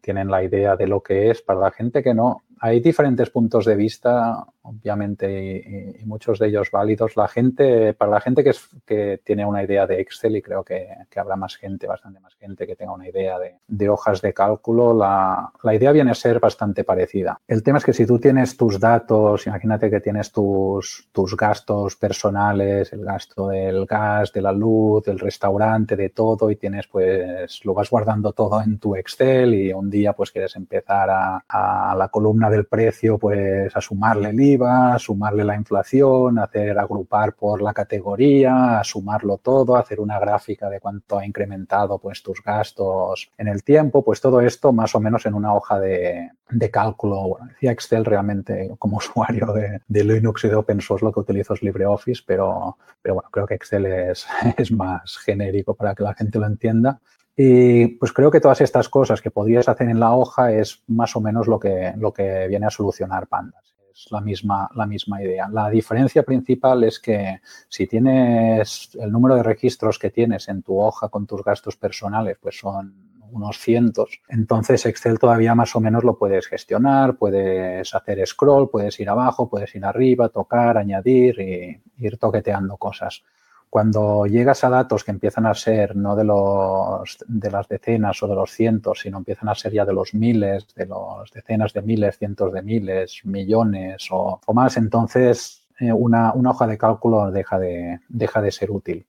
tienen 0.00 0.28
la 0.28 0.42
idea 0.42 0.74
de 0.74 0.88
lo 0.88 1.00
que 1.02 1.30
es. 1.30 1.42
Para 1.42 1.60
la 1.60 1.70
gente 1.70 2.02
que 2.02 2.14
no, 2.14 2.42
hay 2.60 2.80
diferentes 2.80 3.30
puntos 3.30 3.66
de 3.66 3.76
vista, 3.76 4.46
obviamente, 4.62 5.98
y, 6.00 6.04
muchos 6.06 6.38
de 6.38 6.48
ellos 6.48 6.70
válidos. 6.70 7.16
La 7.16 7.28
gente, 7.28 7.92
para 7.92 8.12
la 8.12 8.20
gente 8.20 8.42
que, 8.44 9.20
tiene 9.24 9.44
una 9.44 9.62
idea 9.62 9.86
de 9.86 10.00
Excel, 10.00 10.36
y 10.36 10.42
creo 10.42 10.64
que, 10.64 10.88
habrá 11.16 11.36
más 11.36 11.56
gente, 11.56 11.86
bastante 11.86 12.20
más 12.20 12.34
gente 12.36 12.66
que 12.66 12.76
tenga 12.76 12.92
una 12.92 13.08
idea 13.08 13.36
de, 13.66 13.88
hojas 13.88 14.22
de 14.22 14.32
cálculo, 14.32 14.94
la, 14.94 15.52
idea 15.74 15.92
viene 15.92 16.10
a 16.10 16.14
ser 16.14 16.40
bastante 16.40 16.84
parecida. 16.84 17.38
El 17.46 17.62
tema 17.62 17.78
es 17.78 17.84
que 17.84 17.92
si 17.92 18.06
tú 18.06 18.18
tienes 18.18 18.56
tus 18.56 18.80
datos, 18.80 19.46
imagínate 19.46 19.90
que 19.90 20.00
tienes 20.00 20.32
tus, 20.32 21.06
gastos 21.36 21.96
personales, 21.96 22.92
el 22.92 23.04
gasto 23.04 23.48
del 23.48 23.84
gas, 23.84 24.32
de 24.32 24.40
la 24.40 24.52
luz, 24.52 25.04
del 25.04 25.18
restaurante, 25.18 25.96
de 25.96 26.08
todo, 26.10 26.50
y 26.50 26.56
tienes, 26.56 26.86
pues, 26.86 27.64
lo 27.64 27.74
vas 27.74 27.90
guardando 27.90 28.32
todo 28.32 28.62
en 28.62 28.78
tu 28.78 28.96
Excel 28.96 29.54
y 29.54 29.72
un 29.72 29.90
día, 29.90 30.14
pues, 30.14 30.30
quieres 30.30 30.56
empezar 30.56 31.10
a 31.10 31.94
la 31.96 32.08
columna 32.08 32.45
del 32.50 32.66
precio, 32.66 33.18
pues 33.18 33.74
a 33.76 33.80
sumarle 33.80 34.30
el 34.30 34.40
IVA, 34.40 34.98
sumarle 34.98 35.44
la 35.44 35.56
inflación, 35.56 36.38
hacer 36.38 36.78
agrupar 36.78 37.34
por 37.34 37.62
la 37.62 37.72
categoría, 37.72 38.80
sumarlo 38.84 39.38
todo, 39.38 39.76
hacer 39.76 40.00
una 40.00 40.18
gráfica 40.18 40.68
de 40.68 40.80
cuánto 40.80 41.18
ha 41.18 41.26
incrementado 41.26 41.98
pues 41.98 42.22
tus 42.22 42.42
gastos 42.42 43.30
en 43.38 43.48
el 43.48 43.62
tiempo, 43.62 44.04
pues 44.04 44.20
todo 44.20 44.40
esto 44.40 44.72
más 44.72 44.94
o 44.94 45.00
menos 45.00 45.26
en 45.26 45.34
una 45.34 45.54
hoja 45.54 45.78
de, 45.80 46.30
cálculo. 46.70 47.28
Bueno, 47.28 47.46
decía 47.48 47.72
Excel 47.72 48.04
realmente 48.04 48.70
como 48.78 48.96
usuario 48.98 49.52
de, 49.52 50.04
Linux 50.04 50.44
y 50.44 50.48
de 50.48 50.54
open 50.54 50.80
source 50.80 51.04
lo 51.04 51.12
que 51.12 51.20
utilizo 51.20 51.54
es 51.54 51.62
LibreOffice, 51.62 52.22
pero, 52.26 52.76
pero 53.02 53.14
bueno, 53.14 53.28
creo 53.30 53.46
que 53.46 53.54
Excel 53.54 53.86
es, 53.86 54.26
es 54.56 54.72
más 54.72 55.18
genérico 55.18 55.74
para 55.74 55.94
que 55.94 56.02
la 56.02 56.14
gente 56.14 56.38
lo 56.38 56.46
entienda. 56.46 57.00
Y 57.36 57.88
pues 57.88 58.12
creo 58.12 58.30
que 58.30 58.40
todas 58.40 58.62
estas 58.62 58.88
cosas 58.88 59.20
que 59.20 59.30
podrías 59.30 59.68
hacer 59.68 59.88
en 59.90 60.00
la 60.00 60.14
hoja 60.14 60.52
es 60.52 60.82
más 60.86 61.14
o 61.16 61.20
menos 61.20 61.46
lo 61.46 61.60
que, 61.60 61.92
lo 61.98 62.12
que 62.12 62.48
viene 62.48 62.66
a 62.66 62.70
solucionar 62.70 63.26
Pandas. 63.26 63.74
Es 63.92 64.10
la 64.10 64.20
misma, 64.20 64.70
la 64.74 64.86
misma 64.86 65.22
idea. 65.22 65.48
La 65.50 65.68
diferencia 65.68 66.22
principal 66.22 66.84
es 66.84 66.98
que 66.98 67.40
si 67.68 67.86
tienes 67.86 68.90
el 68.98 69.12
número 69.12 69.36
de 69.36 69.42
registros 69.42 69.98
que 69.98 70.10
tienes 70.10 70.48
en 70.48 70.62
tu 70.62 70.78
hoja 70.78 71.08
con 71.08 71.26
tus 71.26 71.44
gastos 71.44 71.76
personales, 71.76 72.38
pues 72.40 72.58
son 72.58 72.94
unos 73.32 73.58
cientos. 73.58 74.20
Entonces 74.28 74.86
Excel 74.86 75.18
todavía 75.18 75.54
más 75.54 75.74
o 75.76 75.80
menos 75.80 76.04
lo 76.04 76.16
puedes 76.18 76.46
gestionar, 76.46 77.16
puedes 77.16 77.94
hacer 77.94 78.26
scroll, 78.26 78.70
puedes 78.70 78.98
ir 79.00 79.10
abajo, 79.10 79.48
puedes 79.48 79.74
ir 79.74 79.84
arriba, 79.84 80.28
tocar, 80.28 80.78
añadir 80.78 81.38
y 81.40 81.82
ir 81.98 82.18
toqueteando 82.18 82.76
cosas. 82.76 83.22
Cuando 83.68 84.26
llegas 84.26 84.64
a 84.64 84.70
datos 84.70 85.04
que 85.04 85.10
empiezan 85.10 85.46
a 85.46 85.54
ser 85.54 85.96
no 85.96 86.16
de, 86.16 86.24
los, 86.24 87.18
de 87.26 87.50
las 87.50 87.68
decenas 87.68 88.22
o 88.22 88.28
de 88.28 88.34
los 88.34 88.50
cientos, 88.50 89.00
sino 89.00 89.18
empiezan 89.18 89.48
a 89.48 89.54
ser 89.54 89.72
ya 89.72 89.84
de 89.84 89.92
los 89.92 90.14
miles, 90.14 90.66
de 90.74 90.86
los 90.86 91.30
decenas 91.32 91.72
de 91.72 91.82
miles, 91.82 92.16
cientos 92.16 92.52
de 92.52 92.62
miles, 92.62 93.20
millones 93.24 94.08
o, 94.10 94.40
más, 94.54 94.76
entonces 94.76 95.66
eh, 95.80 95.92
una, 95.92 96.32
hoja 96.32 96.66
de 96.66 96.78
cálculo 96.78 97.30
deja 97.30 97.58
de, 97.58 98.00
deja 98.08 98.40
de 98.40 98.50
ser 98.50 98.70
útil 98.70 99.04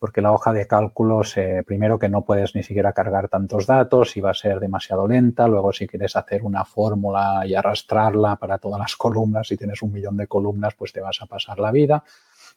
porque 0.00 0.22
la 0.22 0.32
hoja 0.32 0.54
de 0.54 0.66
cálculos, 0.66 1.36
primero 1.66 1.98
que 1.98 2.08
no 2.08 2.22
puedes 2.22 2.54
ni 2.54 2.62
siquiera 2.62 2.94
cargar 2.94 3.28
tantos 3.28 3.66
datos 3.66 4.16
y 4.16 4.22
va 4.22 4.30
a 4.30 4.34
ser 4.34 4.58
demasiado 4.58 5.06
lenta, 5.06 5.46
luego 5.46 5.74
si 5.74 5.86
quieres 5.86 6.16
hacer 6.16 6.42
una 6.42 6.64
fórmula 6.64 7.42
y 7.46 7.54
arrastrarla 7.54 8.36
para 8.36 8.56
todas 8.56 8.80
las 8.80 8.96
columnas, 8.96 9.46
si 9.46 9.58
tienes 9.58 9.82
un 9.82 9.92
millón 9.92 10.16
de 10.16 10.26
columnas, 10.26 10.74
pues 10.74 10.94
te 10.94 11.02
vas 11.02 11.20
a 11.20 11.26
pasar 11.26 11.58
la 11.58 11.70
vida. 11.70 12.02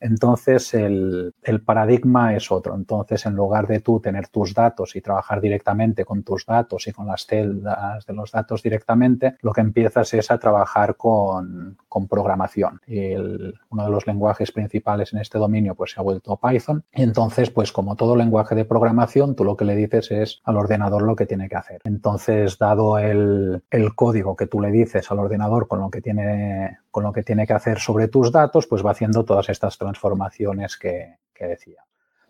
Entonces, 0.04 0.74
el, 0.74 1.34
paradigma 1.66 2.36
es 2.36 2.52
otro. 2.52 2.76
Entonces, 2.76 3.26
en 3.26 3.36
lugar 3.36 3.68
de 3.68 3.80
tú 3.80 4.02
tener 4.02 4.28
tus 4.28 4.54
datos 4.54 4.98
y 4.98 5.02
trabajar 5.02 5.39
directamente 5.39 6.04
con 6.04 6.24
tus 6.24 6.46
datos 6.46 6.86
y 6.88 6.92
con 6.92 7.08
las 7.08 7.26
celdas 7.26 8.06
de 8.06 8.13
los 8.13 8.30
datos 8.30 8.62
directamente, 8.62 9.38
lo 9.42 9.54
que 9.54 9.62
empiezas 9.62 10.13
es 10.13 10.30
a 10.30 10.38
trabajar 10.38 10.98
con, 10.98 11.78
programación. 12.08 12.82
Y 12.88 13.13
uno 13.15 13.86
de 13.86 13.89
los 13.89 14.08
lenguajes 14.08 14.51
principales 14.51 15.13
en 15.13 15.19
este 15.19 15.38
dominio 15.38 15.75
pues, 15.75 15.91
se 15.91 15.99
ha 15.99 16.03
vuelto 16.03 16.38
Python. 16.38 16.84
Y 16.93 17.03
entonces, 17.03 17.49
pues 17.49 17.71
como 17.71 17.95
todo 17.95 18.15
lenguaje 18.15 18.56
de 18.56 18.65
programación, 18.65 19.36
tú 19.36 19.43
lo 19.43 19.56
que 19.56 19.65
le 19.65 19.75
dices 19.75 20.12
es 20.12 20.41
al 20.43 20.58
ordenador 20.58 21.03
lo 21.03 21.15
que 21.15 21.25
tiene 21.25 21.49
que 21.49 21.56
hacer. 21.56 21.82
Entonces, 21.84 22.58
dado 22.58 22.97
el, 22.97 23.63
el 23.69 23.95
código 23.95 24.36
que 24.36 24.47
tú 24.47 24.60
le 24.62 24.71
dices 24.71 25.12
al 25.12 25.19
ordenador 25.19 25.67
con 25.67 25.79
lo 25.79 25.89
que 25.89 26.01
tiene 26.01 26.79
con 26.93 27.03
lo 27.03 27.12
que 27.12 27.23
tiene 27.23 27.47
que 27.47 27.53
hacer 27.53 27.79
sobre 27.79 28.08
tus 28.08 28.32
datos, 28.32 28.67
pues 28.67 28.86
va 28.86 28.91
haciendo 28.91 29.25
todas 29.25 29.49
estas 29.49 29.79
transformaciones 29.79 30.77
que, 30.77 31.17
decía. 31.39 31.84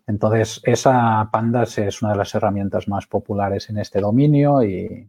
Entonces, 0.08 0.60
esa 0.63 1.30
Pandas 1.32 1.78
es 1.78 2.02
una 2.02 2.13
de 2.13 2.17
las 2.17 2.34
herramientas 2.34 2.88
más 2.88 3.06
populares 3.06 3.69
en 3.69 3.78
este 3.78 3.99
dominio 3.99 4.63
y 4.63 5.08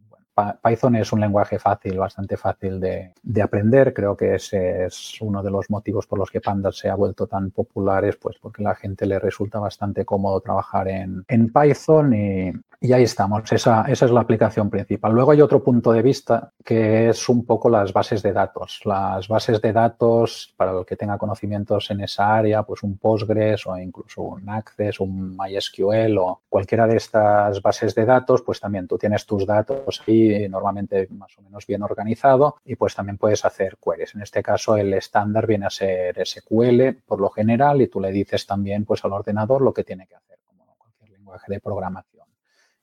Python 0.62 0.96
es 0.96 1.12
un 1.12 1.20
lenguaje 1.20 1.58
fácil, 1.58 1.98
bastante 1.98 2.36
fácil 2.36 2.80
de, 2.80 3.12
aprender. 3.42 3.94
Creo 3.94 4.16
que 4.16 4.34
ese 4.34 4.86
es 4.86 5.18
uno 5.20 5.42
de 5.42 5.50
los 5.50 5.70
motivos 5.70 6.06
por 6.06 6.18
los 6.18 6.30
que 6.30 6.40
Pandas 6.40 6.76
se 6.76 6.88
ha 6.88 6.96
vuelto 6.96 7.26
tan 7.26 7.50
popular, 7.50 8.04
es 8.04 8.16
pues 8.16 8.36
porque 8.40 8.62
la 8.62 8.74
gente 8.74 9.06
le 9.06 9.18
resulta 9.18 9.60
bastante 9.60 10.04
cómodo 10.04 10.40
trabajar 10.40 10.88
en, 10.88 11.24
en 11.28 11.52
Python 11.52 12.14
y, 12.14 12.52
y 12.84 12.92
ahí 12.92 13.04
estamos, 13.04 13.50
esa, 13.50 13.86
esa, 13.88 14.04
es 14.04 14.10
la 14.10 14.20
aplicación 14.20 14.68
principal. 14.68 15.14
Luego 15.14 15.30
hay 15.30 15.40
otro 15.40 15.64
punto 15.64 15.90
de 15.90 16.02
vista 16.02 16.52
que 16.62 17.08
es 17.08 17.30
un 17.30 17.46
poco 17.46 17.70
las 17.70 17.94
bases 17.94 18.22
de 18.22 18.34
datos. 18.34 18.82
Las 18.84 19.26
bases 19.26 19.62
de 19.62 19.72
datos, 19.72 20.52
para 20.54 20.78
el 20.78 20.84
que 20.84 20.94
tenga 20.94 21.16
conocimientos 21.16 21.90
en 21.90 22.02
esa 22.02 22.36
área, 22.36 22.62
pues 22.64 22.82
un 22.82 22.98
Postgres 22.98 23.66
o 23.66 23.78
incluso 23.78 24.20
un 24.20 24.50
Access, 24.50 25.00
un 25.00 25.34
MySQL 25.34 26.18
o 26.18 26.42
cualquiera 26.46 26.86
de 26.86 26.98
estas 26.98 27.62
bases 27.62 27.94
de 27.94 28.04
datos, 28.04 28.42
pues 28.42 28.60
también 28.60 28.86
tú 28.86 28.98
tienes 28.98 29.24
tus 29.24 29.46
datos 29.46 30.02
ahí 30.06 30.46
normalmente 30.50 31.08
más 31.08 31.32
o 31.38 31.40
menos 31.40 31.66
bien 31.66 31.82
organizado 31.82 32.56
y 32.66 32.76
pues 32.76 32.94
también 32.94 33.16
puedes 33.16 33.46
hacer 33.46 33.78
queries. 33.82 34.14
En 34.14 34.20
este 34.20 34.42
caso 34.42 34.76
el 34.76 34.92
estándar 34.92 35.46
viene 35.46 35.64
a 35.64 35.70
ser 35.70 36.20
SQL 36.22 37.02
por 37.06 37.18
lo 37.18 37.30
general 37.30 37.80
y 37.80 37.88
tú 37.88 37.98
le 37.98 38.12
dices 38.12 38.46
también 38.46 38.84
pues 38.84 39.02
al 39.06 39.14
ordenador 39.14 39.62
lo 39.62 39.72
que 39.72 39.84
tiene 39.84 40.06
que 40.06 40.16
hacer, 40.16 40.36
como 40.44 40.66
cualquier 40.76 41.12
lenguaje 41.12 41.50
de 41.50 41.60
programación 41.60 42.23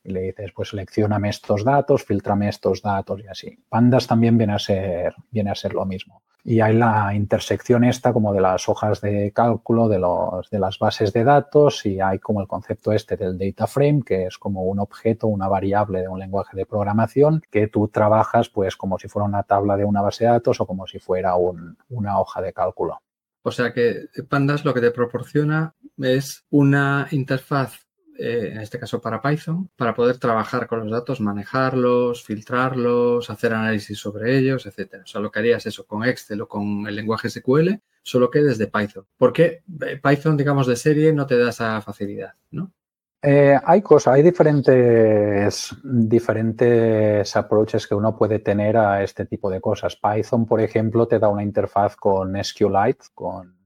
y 0.03 0.11
le 0.11 0.21
dices, 0.21 0.51
pues 0.55 0.69
seleccioname 0.69 1.29
estos 1.29 1.63
datos, 1.63 2.03
filtrame 2.03 2.49
estos 2.49 2.81
datos 2.81 3.21
y 3.21 3.27
así. 3.27 3.63
Pandas 3.69 4.07
también 4.07 4.37
viene 4.37 4.53
a 4.53 4.59
ser, 4.59 5.15
viene 5.29 5.51
a 5.51 5.55
ser 5.55 5.73
lo 5.73 5.85
mismo. 5.85 6.23
Y 6.43 6.59
hay 6.59 6.75
la 6.75 7.13
intersección 7.13 7.83
esta 7.83 8.13
como 8.13 8.33
de 8.33 8.41
las 8.41 8.67
hojas 8.67 8.99
de 8.99 9.31
cálculo 9.31 9.87
de, 9.87 9.99
los, 9.99 10.49
de 10.49 10.57
las 10.57 10.79
bases 10.79 11.13
de 11.13 11.23
datos 11.23 11.85
y 11.85 12.01
hay 12.01 12.17
como 12.17 12.41
el 12.41 12.47
concepto 12.47 12.91
este 12.91 13.15
del 13.15 13.37
data 13.37 13.67
frame, 13.67 14.01
que 14.03 14.25
es 14.25 14.39
como 14.39 14.63
un 14.63 14.79
objeto, 14.79 15.27
una 15.27 15.47
variable 15.47 16.01
de 16.01 16.07
un 16.07 16.17
lenguaje 16.17 16.57
de 16.57 16.65
programación 16.65 17.43
que 17.51 17.67
tú 17.67 17.89
trabajas 17.89 18.49
pues 18.49 18.75
como 18.75 18.97
si 18.97 19.07
fuera 19.07 19.27
una 19.27 19.43
tabla 19.43 19.77
de 19.77 19.85
una 19.85 20.01
base 20.01 20.23
de 20.23 20.31
datos 20.31 20.59
o 20.59 20.65
como 20.65 20.87
si 20.87 20.97
fuera 20.97 21.35
una 21.35 22.19
hoja 22.19 22.41
de 22.41 22.53
cálculo. 22.53 22.99
O 23.43 23.51
sea 23.51 23.71
que 23.73 24.07
Pandas 24.27 24.65
lo 24.65 24.73
que 24.73 24.81
te 24.81 24.91
proporciona 24.91 25.75
es 25.97 26.45
una 26.49 27.07
interfaz 27.11 27.85
eh, 28.17 28.49
en 28.53 28.59
este 28.59 28.79
caso 28.79 29.01
para 29.01 29.21
Python, 29.21 29.69
para 29.75 29.93
poder 29.93 30.17
trabajar 30.17 30.67
con 30.67 30.79
los 30.79 30.91
datos, 30.91 31.21
manejarlos, 31.21 32.23
filtrarlos, 32.23 33.29
hacer 33.29 33.53
análisis 33.53 33.97
sobre 33.97 34.37
ellos, 34.37 34.65
etcétera. 34.65 35.03
O 35.03 35.07
sea, 35.07 35.21
lo 35.21 35.31
que 35.31 35.39
harías 35.39 35.65
eso 35.65 35.85
con 35.85 36.03
Excel 36.03 36.41
o 36.41 36.47
con 36.47 36.87
el 36.87 36.95
lenguaje 36.95 37.29
SQL, 37.29 37.69
solo 38.03 38.29
que 38.29 38.41
desde 38.41 38.67
Python. 38.67 39.05
Porque 39.17 39.63
eh, 39.81 39.99
Python, 40.01 40.37
digamos, 40.37 40.67
de 40.67 40.75
serie 40.75 41.13
no 41.13 41.25
te 41.25 41.37
da 41.37 41.49
esa 41.49 41.81
facilidad, 41.81 42.33
¿no? 42.51 42.71
Eh, 43.23 43.55
hay 43.63 43.83
cosas, 43.83 44.15
hay 44.15 44.23
diferentes, 44.23 45.75
diferentes 45.83 47.35
approaches 47.35 47.85
que 47.85 47.93
uno 47.93 48.17
puede 48.17 48.39
tener 48.39 48.77
a 48.77 49.03
este 49.03 49.25
tipo 49.25 49.51
de 49.51 49.61
cosas. 49.61 49.95
Python, 49.95 50.47
por 50.47 50.59
ejemplo, 50.59 51.07
te 51.07 51.19
da 51.19 51.29
una 51.29 51.43
interfaz 51.43 51.95
con 51.95 52.33
SQLite, 52.43 53.05
con 53.13 53.60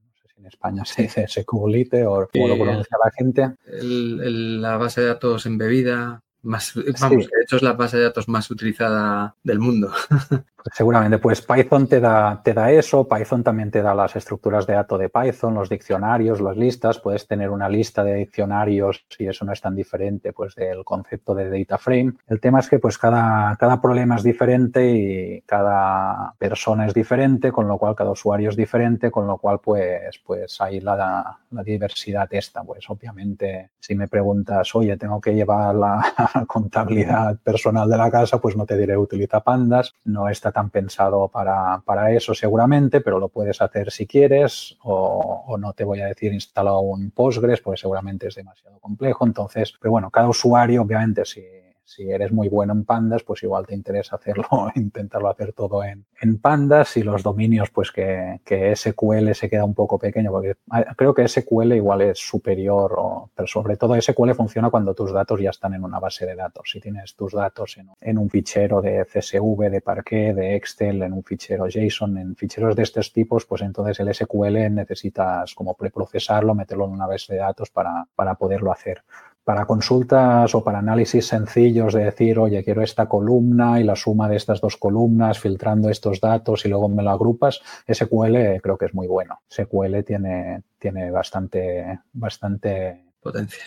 en 0.46 0.48
España 0.48 0.84
se 0.84 1.02
dice 1.02 1.26
SQLite 1.26 2.06
o 2.06 2.28
como 2.32 2.48
lo 2.48 2.56
pronuncia 2.56 2.96
la 3.02 3.10
gente. 3.10 3.54
la 3.82 4.76
base 4.76 5.00
de 5.00 5.08
datos 5.08 5.46
embebida, 5.46 6.22
más, 6.42 6.72
vamos, 7.00 7.26
de 7.26 7.42
hecho 7.42 7.56
es 7.56 7.62
la 7.62 7.72
base 7.72 7.96
de 7.96 8.04
datos 8.04 8.28
más 8.28 8.50
utilizada 8.50 9.34
del 9.42 9.58
mundo. 9.58 9.92
Seguramente, 10.72 11.18
pues 11.18 11.42
Python 11.42 11.86
te 11.86 12.00
da, 12.00 12.40
te 12.42 12.54
da 12.54 12.70
eso, 12.70 13.06
Python 13.08 13.42
también 13.42 13.70
te 13.70 13.82
da 13.82 13.94
las 13.94 14.16
estructuras 14.16 14.66
de 14.66 14.74
datos 14.74 14.98
de 14.98 15.08
Python, 15.08 15.54
los 15.54 15.68
diccionarios, 15.68 16.40
las 16.40 16.56
listas, 16.56 16.98
puedes 16.98 17.26
tener 17.26 17.50
una 17.50 17.68
lista 17.68 18.02
de 18.04 18.14
diccionarios 18.14 19.06
y 19.18 19.26
eso 19.26 19.44
no 19.44 19.52
es 19.52 19.60
tan 19.60 19.74
diferente 19.74 20.32
pues 20.32 20.54
del 20.54 20.84
concepto 20.84 21.34
de 21.34 21.50
data 21.50 21.78
frame. 21.78 22.14
El 22.26 22.40
tema 22.40 22.60
es 22.60 22.68
que 22.68 22.78
pues 22.78 22.98
cada, 22.98 23.56
cada 23.56 23.80
problema 23.80 24.16
es 24.16 24.22
diferente 24.22 24.90
y 24.90 25.40
cada 25.42 26.34
persona 26.38 26.86
es 26.86 26.94
diferente, 26.94 27.52
con 27.52 27.68
lo 27.68 27.78
cual 27.78 27.94
cada 27.94 28.10
usuario 28.10 28.50
es 28.50 28.56
diferente, 28.56 29.10
con 29.10 29.26
lo 29.26 29.38
cual 29.38 29.60
pues, 29.60 30.20
pues 30.24 30.60
hay 30.60 30.80
la, 30.80 31.38
la 31.50 31.62
diversidad 31.62 32.28
esta, 32.32 32.62
pues 32.62 32.88
obviamente 32.88 33.70
si 33.78 33.94
me 33.94 34.08
preguntas, 34.08 34.74
oye, 34.74 34.96
tengo 34.96 35.20
que 35.20 35.34
llevar 35.34 35.74
la 35.74 36.12
contabilidad 36.46 37.38
personal 37.38 37.88
de 37.88 37.96
la 37.96 38.10
casa, 38.10 38.40
pues 38.40 38.56
no 38.56 38.66
te 38.66 38.76
diré 38.76 38.96
utiliza 38.96 39.40
pandas, 39.40 39.94
no 40.04 40.28
está 40.28 40.52
tan 40.56 40.70
pensado 40.70 41.28
para, 41.28 41.82
para, 41.84 42.12
eso 42.12 42.32
seguramente, 42.32 43.02
pero 43.02 43.18
lo 43.18 43.28
puedes 43.28 43.60
hacer 43.60 43.90
si 43.90 44.06
quieres 44.06 44.78
o, 44.84 45.54
no 45.60 45.74
te 45.74 45.84
voy 45.84 46.00
a 46.00 46.06
decir 46.06 46.32
instala 46.32 46.78
un 46.78 47.10
Postgres 47.10 47.60
porque 47.60 47.78
seguramente 47.78 48.28
es 48.28 48.36
demasiado 48.36 48.78
complejo. 48.78 49.26
Entonces, 49.26 49.74
pero 49.78 49.92
bueno, 49.92 50.10
cada 50.10 50.30
usuario 50.30 50.80
obviamente 50.80 51.26
si 51.26 51.44
si 51.86 52.10
eres 52.10 52.32
muy 52.32 52.48
bueno 52.48 52.72
en 52.72 52.84
pandas, 52.84 53.22
pues 53.22 53.44
igual 53.44 53.64
te 53.64 53.74
interesa 53.74 54.16
hacerlo, 54.16 54.44
intentarlo 54.74 55.28
hacer 55.28 55.52
todo 55.52 55.84
en, 55.84 56.04
en 56.20 56.38
pandas 56.38 56.96
y 56.96 57.04
los 57.04 57.22
dominios, 57.22 57.70
pues 57.70 57.92
que, 57.92 58.40
que, 58.44 58.74
SQL 58.74 59.32
se 59.34 59.48
queda 59.48 59.64
un 59.64 59.74
poco 59.74 59.96
pequeño, 59.96 60.32
porque 60.32 60.56
creo 60.96 61.14
que 61.14 61.28
SQL 61.28 61.74
igual 61.74 62.02
es 62.02 62.18
superior, 62.18 63.30
pero 63.34 63.46
sobre 63.46 63.76
todo 63.76 63.98
SQL 64.00 64.32
funciona 64.32 64.68
cuando 64.68 64.94
tus 64.94 65.12
datos 65.12 65.40
ya 65.40 65.50
están 65.50 65.74
en 65.74 65.84
una 65.84 66.00
base 66.00 66.26
de 66.26 66.34
datos. 66.34 66.68
Si 66.72 66.80
tienes 66.80 67.14
tus 67.14 67.32
datos 67.32 67.76
en, 67.78 67.88
en 68.00 68.18
un 68.18 68.28
fichero 68.28 68.82
de 68.82 69.04
CSV, 69.04 69.70
de 69.70 69.80
Parquet, 69.80 70.34
de 70.34 70.56
Excel, 70.56 71.02
en 71.02 71.12
un 71.12 71.22
fichero 71.22 71.68
JSON, 71.68 72.18
en 72.18 72.34
ficheros 72.34 72.74
de 72.74 72.82
estos 72.82 73.12
tipos, 73.12 73.46
pues 73.46 73.62
entonces 73.62 74.00
el 74.00 74.12
SQL 74.12 74.74
necesitas 74.74 75.54
como 75.54 75.74
preprocesarlo, 75.74 76.52
meterlo 76.52 76.86
en 76.86 76.90
una 76.90 77.06
base 77.06 77.34
de 77.34 77.38
datos 77.38 77.70
para, 77.70 78.08
para 78.16 78.34
poderlo 78.34 78.72
hacer 78.72 79.04
para 79.46 79.64
consultas 79.64 80.52
o 80.56 80.64
para 80.64 80.80
análisis 80.80 81.24
sencillos 81.24 81.94
de 81.94 82.02
decir, 82.06 82.36
oye, 82.36 82.64
quiero 82.64 82.82
esta 82.82 83.08
columna 83.08 83.78
y 83.78 83.84
la 83.84 83.94
suma 83.94 84.28
de 84.28 84.34
estas 84.34 84.60
dos 84.60 84.76
columnas, 84.76 85.38
filtrando 85.38 85.88
estos 85.88 86.20
datos 86.20 86.64
y 86.64 86.68
luego 86.68 86.88
me 86.88 87.04
lo 87.04 87.10
agrupas, 87.10 87.62
SQL 87.86 88.60
creo 88.60 88.76
que 88.76 88.86
es 88.86 88.94
muy 88.94 89.06
bueno. 89.06 89.38
SQL 89.48 90.02
tiene, 90.04 90.64
tiene 90.80 91.12
bastante, 91.12 92.00
bastante 92.12 93.04
potencia. 93.20 93.62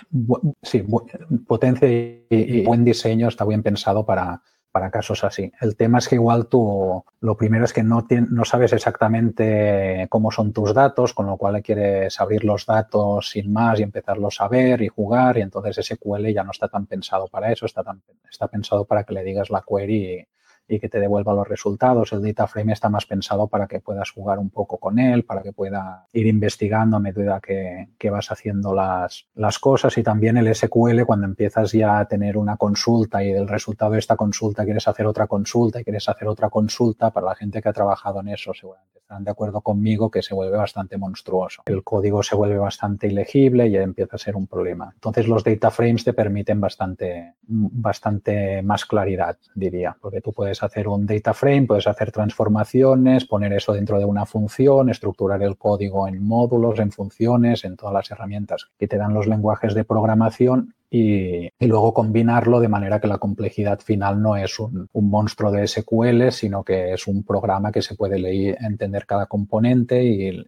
Sí, 0.61 0.85
potencia 1.47 1.87
y, 1.87 2.61
buen 2.65 2.83
diseño, 2.83 3.29
está 3.29 3.45
bien 3.45 3.63
pensado 3.63 4.05
para, 4.05 4.41
para 4.79 4.91
casos 4.91 5.25
así. 5.25 5.51
El 5.59 5.75
tema 5.75 5.97
es 5.97 6.07
que 6.07 6.15
igual 6.15 6.47
tú 6.47 7.03
lo 7.19 7.35
primero 7.35 7.65
es 7.65 7.73
que 7.73 7.83
no, 7.83 8.07
no 8.29 8.45
sabes 8.45 8.71
exactamente 8.71 10.07
cómo 10.09 10.31
son 10.31 10.53
tus 10.53 10.73
datos, 10.73 11.13
con 11.13 11.25
lo 11.25 11.35
cual 11.35 11.61
quieres 11.61 12.17
abrir 12.21 12.45
los 12.45 12.65
datos 12.65 13.29
sin 13.31 13.51
más 13.51 13.77
y 13.81 13.83
empezarlos 13.83 14.39
a 14.39 14.47
ver 14.47 14.81
y 14.81 14.87
jugar 14.87 15.37
y 15.37 15.41
entonces 15.41 15.85
SQL 15.85 16.27
ya 16.33 16.45
no 16.45 16.51
está 16.51 16.69
tan 16.69 16.85
pensado 16.85 17.27
para 17.27 17.51
eso, 17.51 17.65
está, 17.65 17.83
tan, 17.83 18.01
está 18.31 18.47
pensado 18.47 18.85
para 18.85 19.03
que 19.03 19.13
le 19.13 19.25
digas 19.25 19.49
la 19.49 19.65
query 19.67 20.25
y 20.69 20.79
que 20.79 20.87
te 20.87 20.99
devuelva 20.99 21.33
los 21.33 21.47
resultados. 21.47 22.13
El 22.13 22.21
data 22.21 22.47
frame 22.47 22.73
está 22.73 22.89
más 22.89 23.05
pensado 23.05 23.47
para 23.47 23.67
que 23.67 23.79
puedas 23.79 24.11
jugar 24.11 24.39
un 24.39 24.49
poco 24.49 24.77
con 24.77 24.99
él, 24.99 25.25
para 25.25 25.41
que 25.41 25.51
pueda 25.51 26.07
ir 26.13 26.27
investigando 26.27 26.97
a 26.97 26.99
medida 26.99 27.41
que, 27.41 27.89
que, 27.97 28.09
vas 28.09 28.31
haciendo 28.31 28.73
las, 28.73 29.27
las 29.35 29.59
cosas. 29.59 29.97
Y 29.97 30.03
también 30.03 30.37
el 30.37 30.53
SQL, 30.53 31.03
cuando 31.05 31.25
empiezas 31.25 31.71
ya 31.71 31.99
a 31.99 32.05
tener 32.07 32.37
una 32.37 32.55
consulta 32.57 33.23
y 33.23 33.33
del 33.33 33.47
resultado 33.47 33.93
de 33.93 33.99
esta 33.99 34.15
consulta 34.15 34.63
quieres 34.63 34.87
hacer 34.87 35.07
otra 35.07 35.27
consulta 35.27 35.81
y 35.81 35.83
quieres 35.83 36.07
hacer 36.07 36.27
otra 36.27 36.49
consulta, 36.49 37.11
para 37.11 37.25
la 37.25 37.35
gente 37.35 37.61
que 37.61 37.69
ha 37.69 37.73
trabajado 37.73 38.19
en 38.19 38.29
eso 38.29 38.53
seguramente 38.53 38.99
están 39.09 39.23
de 39.23 39.31
acuerdo 39.31 39.61
conmigo 39.61 40.11
que 40.11 40.21
se 40.21 40.35
vuelve 40.35 40.55
bastante 40.55 40.95
monstruoso. 40.95 41.63
El 41.65 41.83
código 41.83 42.21
se 42.21 42.35
vuelve 42.35 42.59
bastante 42.59 43.07
ilegible 43.07 43.67
y 43.67 43.75
empieza 43.75 44.17
a 44.17 44.19
ser 44.19 44.35
un 44.35 44.45
problema. 44.45 44.91
Entonces 44.93 45.27
los 45.27 45.43
data 45.43 45.71
frames 45.71 46.03
te 46.03 46.13
permiten 46.13 46.61
bastante, 46.61 47.33
bastante 47.41 48.61
más 48.61 48.85
claridad, 48.85 49.35
diría, 49.55 49.97
porque 49.99 50.21
tú 50.21 50.31
puedes 50.31 50.58
hacer 50.63 50.87
un 50.87 51.05
data 51.05 51.33
frame, 51.33 51.67
puedes 51.67 51.87
hacer 51.87 52.11
transformaciones, 52.11 53.25
poner 53.25 53.53
eso 53.53 53.73
dentro 53.73 53.99
de 53.99 54.05
una 54.05 54.25
función, 54.25 54.89
estructurar 54.89 55.41
el 55.43 55.57
código 55.57 56.07
en 56.07 56.23
módulos, 56.23 56.79
en 56.79 56.91
funciones, 56.91 57.65
en 57.65 57.75
todas 57.75 57.93
las 57.93 58.11
herramientas 58.11 58.67
que 58.77 58.87
te 58.87 58.97
dan 58.97 59.13
los 59.13 59.27
lenguajes 59.27 59.73
de 59.73 59.83
programación 59.83 60.73
y, 60.89 61.49
luego 61.59 61.93
combinarlo 61.93 62.59
de 62.59 62.67
manera 62.67 62.99
que 62.99 63.07
la 63.07 63.19
complejidad 63.19 63.79
final 63.79 64.21
no 64.21 64.35
es 64.35 64.59
un, 64.59 64.89
monstruo 64.93 65.51
de 65.51 65.67
SQL, 65.67 66.31
sino 66.31 66.63
que 66.63 66.93
es 66.93 67.07
un 67.07 67.23
programa 67.23 67.71
que 67.71 67.81
se 67.81 67.95
puede 67.95 68.17
leer, 68.17 68.57
entender 68.61 69.05
cada 69.05 69.27
componente 69.27 70.03
y, 70.03 70.45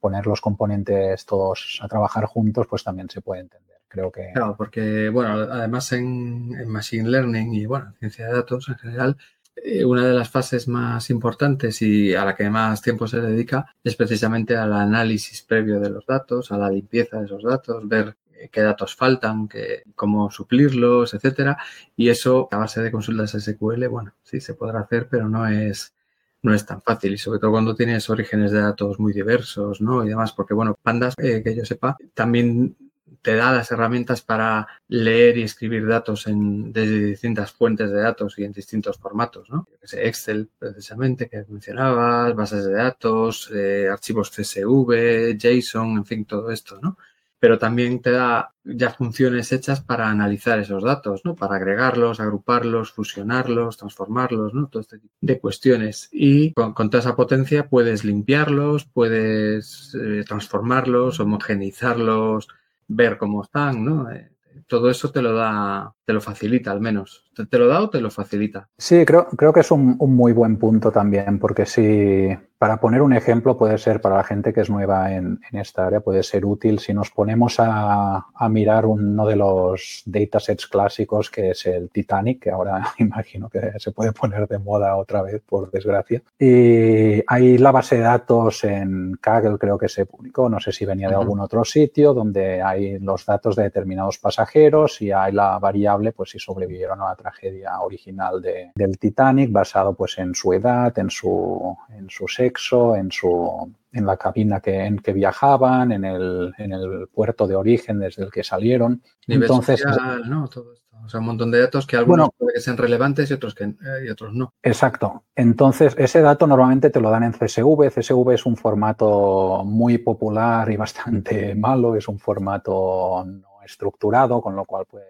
poner 0.00 0.26
los 0.26 0.40
componentes 0.40 1.26
todos 1.26 1.78
a 1.82 1.88
trabajar 1.88 2.24
juntos, 2.24 2.66
pues 2.66 2.82
también 2.82 3.10
se 3.10 3.20
puede 3.20 3.42
entender. 3.42 3.69
Creo 3.90 4.12
que... 4.12 4.30
Claro, 4.32 4.54
porque, 4.56 5.08
bueno, 5.08 5.32
además 5.32 5.90
en, 5.92 6.68
Machine 6.68 7.10
Learning 7.10 7.52
y, 7.54 7.66
bueno, 7.66 7.92
ciencia 7.98 8.28
de 8.28 8.34
datos 8.34 8.68
en 8.68 8.76
general, 8.76 9.16
eh, 9.56 9.84
una 9.84 10.06
de 10.06 10.14
las 10.14 10.30
fases 10.30 10.68
más 10.68 11.10
importantes 11.10 11.82
y 11.82 12.14
a 12.14 12.24
la 12.24 12.36
que 12.36 12.48
más 12.48 12.80
tiempo 12.82 13.08
se 13.08 13.20
dedica 13.20 13.74
es 13.82 13.96
precisamente 13.96 14.56
al 14.56 14.72
análisis 14.74 15.42
previo 15.42 15.80
de 15.80 15.90
los 15.90 16.06
datos, 16.06 16.52
a 16.52 16.56
la 16.56 16.70
limpieza 16.70 17.18
de 17.18 17.24
esos 17.26 17.42
datos, 17.42 17.88
ver 17.88 18.16
qué 18.52 18.60
datos 18.60 18.94
faltan, 18.94 19.48
cómo 19.96 20.30
suplirlos, 20.30 21.12
etcétera. 21.12 21.58
Y 21.96 22.10
eso 22.10 22.48
a 22.52 22.58
base 22.58 22.80
de 22.80 22.92
consultas 22.92 23.32
SQL, 23.32 23.88
bueno, 23.88 24.14
sí 24.22 24.40
se 24.40 24.54
podrá 24.54 24.80
hacer, 24.80 25.08
pero 25.10 25.28
no 25.28 25.48
es, 25.48 25.94
no 26.42 26.54
es 26.54 26.64
tan 26.64 26.80
fácil. 26.80 27.14
Y 27.14 27.18
sobre 27.18 27.40
todo 27.40 27.50
cuando 27.50 27.74
tienes 27.74 28.08
orígenes 28.08 28.52
de 28.52 28.60
datos 28.60 29.00
muy 29.00 29.12
diversos, 29.12 29.80
¿no? 29.80 30.04
Y 30.04 30.08
demás, 30.10 30.32
porque 30.32 30.54
bueno, 30.54 30.78
Pandas, 30.80 31.14
eh, 31.18 31.42
que 31.42 31.56
yo 31.56 31.64
sepa, 31.64 31.96
también 32.14 32.76
te 33.22 33.36
da 33.36 33.52
las 33.52 33.70
herramientas 33.70 34.22
para 34.22 34.66
leer 34.88 35.38
y 35.38 35.42
escribir 35.42 35.86
datos 35.86 36.26
en, 36.26 36.72
desde 36.72 37.04
distintas 37.04 37.52
fuentes 37.52 37.90
de 37.90 38.00
datos 38.00 38.38
y 38.38 38.44
en 38.44 38.52
distintos 38.52 38.98
formatos, 38.98 39.50
¿no? 39.50 39.68
Excel, 39.92 40.48
precisamente, 40.58 41.28
que 41.28 41.44
mencionabas, 41.48 42.34
bases 42.34 42.64
de 42.64 42.72
datos, 42.72 43.50
eh, 43.54 43.88
archivos 43.90 44.30
CSV, 44.30 45.36
JSON, 45.38 45.98
en 45.98 46.06
fin, 46.06 46.24
todo 46.24 46.50
esto, 46.50 46.78
¿no? 46.80 46.96
pero 47.40 47.58
también 47.58 48.02
te 48.02 48.10
da 48.10 48.52
ya 48.62 48.90
funciones 48.90 49.50
hechas 49.50 49.80
para 49.80 50.10
analizar 50.10 50.60
esos 50.60 50.84
datos, 50.84 51.22
¿no? 51.24 51.34
Para 51.34 51.56
agregarlos, 51.56 52.20
agruparlos, 52.20 52.92
fusionarlos, 52.92 53.78
transformarlos, 53.78 54.52
¿no? 54.52 54.68
Todo 54.68 54.82
este 54.82 54.98
tipo 54.98 55.14
de 55.22 55.40
cuestiones. 55.40 56.10
Y 56.12 56.52
con, 56.52 56.74
toda 56.74 56.98
esa 56.98 57.16
potencia 57.16 57.66
puedes 57.68 58.04
limpiarlos, 58.04 58.84
puedes 58.84 59.96
eh, 59.98 60.22
transformarlos, 60.28 61.18
homogeneizarlos, 61.18 62.48
ver 62.90 63.18
cómo 63.18 63.42
están, 63.42 63.84
¿no? 63.84 64.10
Eh, 64.10 64.32
todo 64.66 64.90
eso 64.90 65.10
te 65.10 65.22
lo 65.22 65.34
da, 65.34 65.94
te 66.10 66.14
lo 66.14 66.20
facilita 66.20 66.72
al 66.72 66.80
menos. 66.80 67.22
¿Te, 67.48 67.56
lo 67.56 67.68
da 67.68 67.82
o 67.82 67.88
te 67.88 68.00
lo 68.00 68.10
facilita? 68.10 68.68
Sí, 68.76 69.04
creo, 69.04 69.28
creo 69.28 69.52
que 69.52 69.60
es 69.60 69.70
un, 69.70 69.94
un 70.00 70.16
muy 70.16 70.32
buen 70.32 70.56
punto 70.56 70.90
también, 70.90 71.38
porque 71.38 71.66
si, 71.66 72.28
para 72.60 72.78
poner 72.78 73.00
un 73.00 73.14
ejemplo, 73.14 73.56
puede 73.56 73.78
ser 73.78 74.02
para 74.02 74.16
la 74.16 74.22
gente 74.22 74.52
que 74.52 74.60
es 74.60 74.68
nueva 74.68 75.14
en, 75.14 75.40
esta 75.52 75.86
área, 75.86 76.00
puede 76.00 76.22
ser 76.22 76.44
útil 76.44 76.78
si 76.78 76.92
nos 76.92 77.10
ponemos 77.10 77.56
a, 77.58 78.26
mirar 78.50 78.84
uno 78.84 79.26
de 79.26 79.34
los 79.34 80.02
datasets 80.04 80.66
clásicos 80.66 81.30
que 81.30 81.52
es 81.52 81.64
el 81.64 81.88
Titanic, 81.88 82.42
que 82.42 82.50
ahora 82.50 82.92
imagino 82.98 83.48
que 83.48 83.72
se 83.78 83.92
puede 83.92 84.12
poner 84.12 84.46
de 84.46 84.58
moda 84.58 84.94
otra 84.96 85.22
vez, 85.22 85.40
por 85.40 85.70
desgracia. 85.70 86.20
Y 86.38 87.22
hay 87.26 87.56
la 87.56 87.72
base 87.72 87.96
de 87.96 88.02
datos 88.02 88.62
en 88.64 89.16
Kaggle, 89.18 89.56
creo 89.56 89.78
que 89.78 89.88
se 89.88 90.04
publicó, 90.04 90.50
no 90.50 90.60
sé 90.60 90.70
si 90.70 90.84
venía 90.84 91.08
de 91.08 91.14
algún 91.14 91.40
otro 91.40 91.64
sitio, 91.64 92.12
donde 92.12 92.60
hay 92.60 92.98
los 92.98 93.24
datos 93.24 93.56
de 93.56 93.62
determinados 93.62 94.18
pasajeros 94.18 95.00
y 95.00 95.12
hay 95.12 95.32
la 95.32 95.58
variable, 95.58 95.99
pues 96.14 96.30
si 96.30 96.38
sobrevivieron 96.38 97.00
a 97.00 97.10
la 97.10 97.16
tragedia 97.16 97.80
original 97.80 98.42
del 98.42 98.98
Titanic, 98.98 99.52
basado 99.52 99.94
pues 99.94 100.18
en 100.18 100.34
su 100.34 100.52
edad, 100.52 100.98
en 100.98 101.10
su, 101.10 101.76
en 101.90 102.08
su 102.08 102.26
sexo 102.26 102.96
en, 102.96 103.10
su, 103.10 103.72
en 103.92 104.06
la 104.06 104.16
cabina 104.16 104.60
que, 104.60 104.84
en 104.84 104.98
que 104.98 105.12
viajaban, 105.12 105.92
en 105.92 106.04
el, 106.04 106.52
en 106.58 106.72
el 106.72 107.08
puerto 107.08 107.46
de 107.46 107.56
origen 107.56 107.98
desde 107.98 108.24
el 108.24 108.30
que 108.30 108.44
salieron. 108.44 109.02
Entonces, 109.26 109.84
¿no? 110.26 110.48
Todo 110.48 110.72
esto. 110.72 110.90
O 111.02 111.08
sea, 111.08 111.20
un 111.20 111.26
montón 111.26 111.50
de 111.50 111.60
datos 111.60 111.86
que 111.86 111.96
algunos 111.96 112.28
pueden 112.36 112.54
que 112.54 112.60
sean 112.60 112.76
relevantes 112.76 113.30
y 113.30 113.32
otros, 113.34 113.54
que, 113.54 113.64
eh, 113.64 114.04
y 114.04 114.10
otros 114.10 114.34
no. 114.34 114.52
Exacto. 114.62 115.24
Entonces, 115.34 115.94
ese 115.98 116.20
dato 116.20 116.46
normalmente 116.46 116.90
te 116.90 117.00
lo 117.00 117.10
dan 117.10 117.22
en 117.22 117.32
CSV. 117.32 117.90
CSV 117.90 118.32
es 118.32 118.44
un 118.44 118.56
formato 118.56 119.62
muy 119.64 119.96
popular 119.96 120.70
y 120.70 120.76
bastante 120.76 121.54
malo. 121.56 121.96
Es 121.96 122.06
un 122.06 122.18
formato 122.18 123.24
no 123.26 123.62
estructurado, 123.64 124.42
con 124.42 124.54
lo 124.54 124.64
cual, 124.66 124.84
pues, 124.88 125.04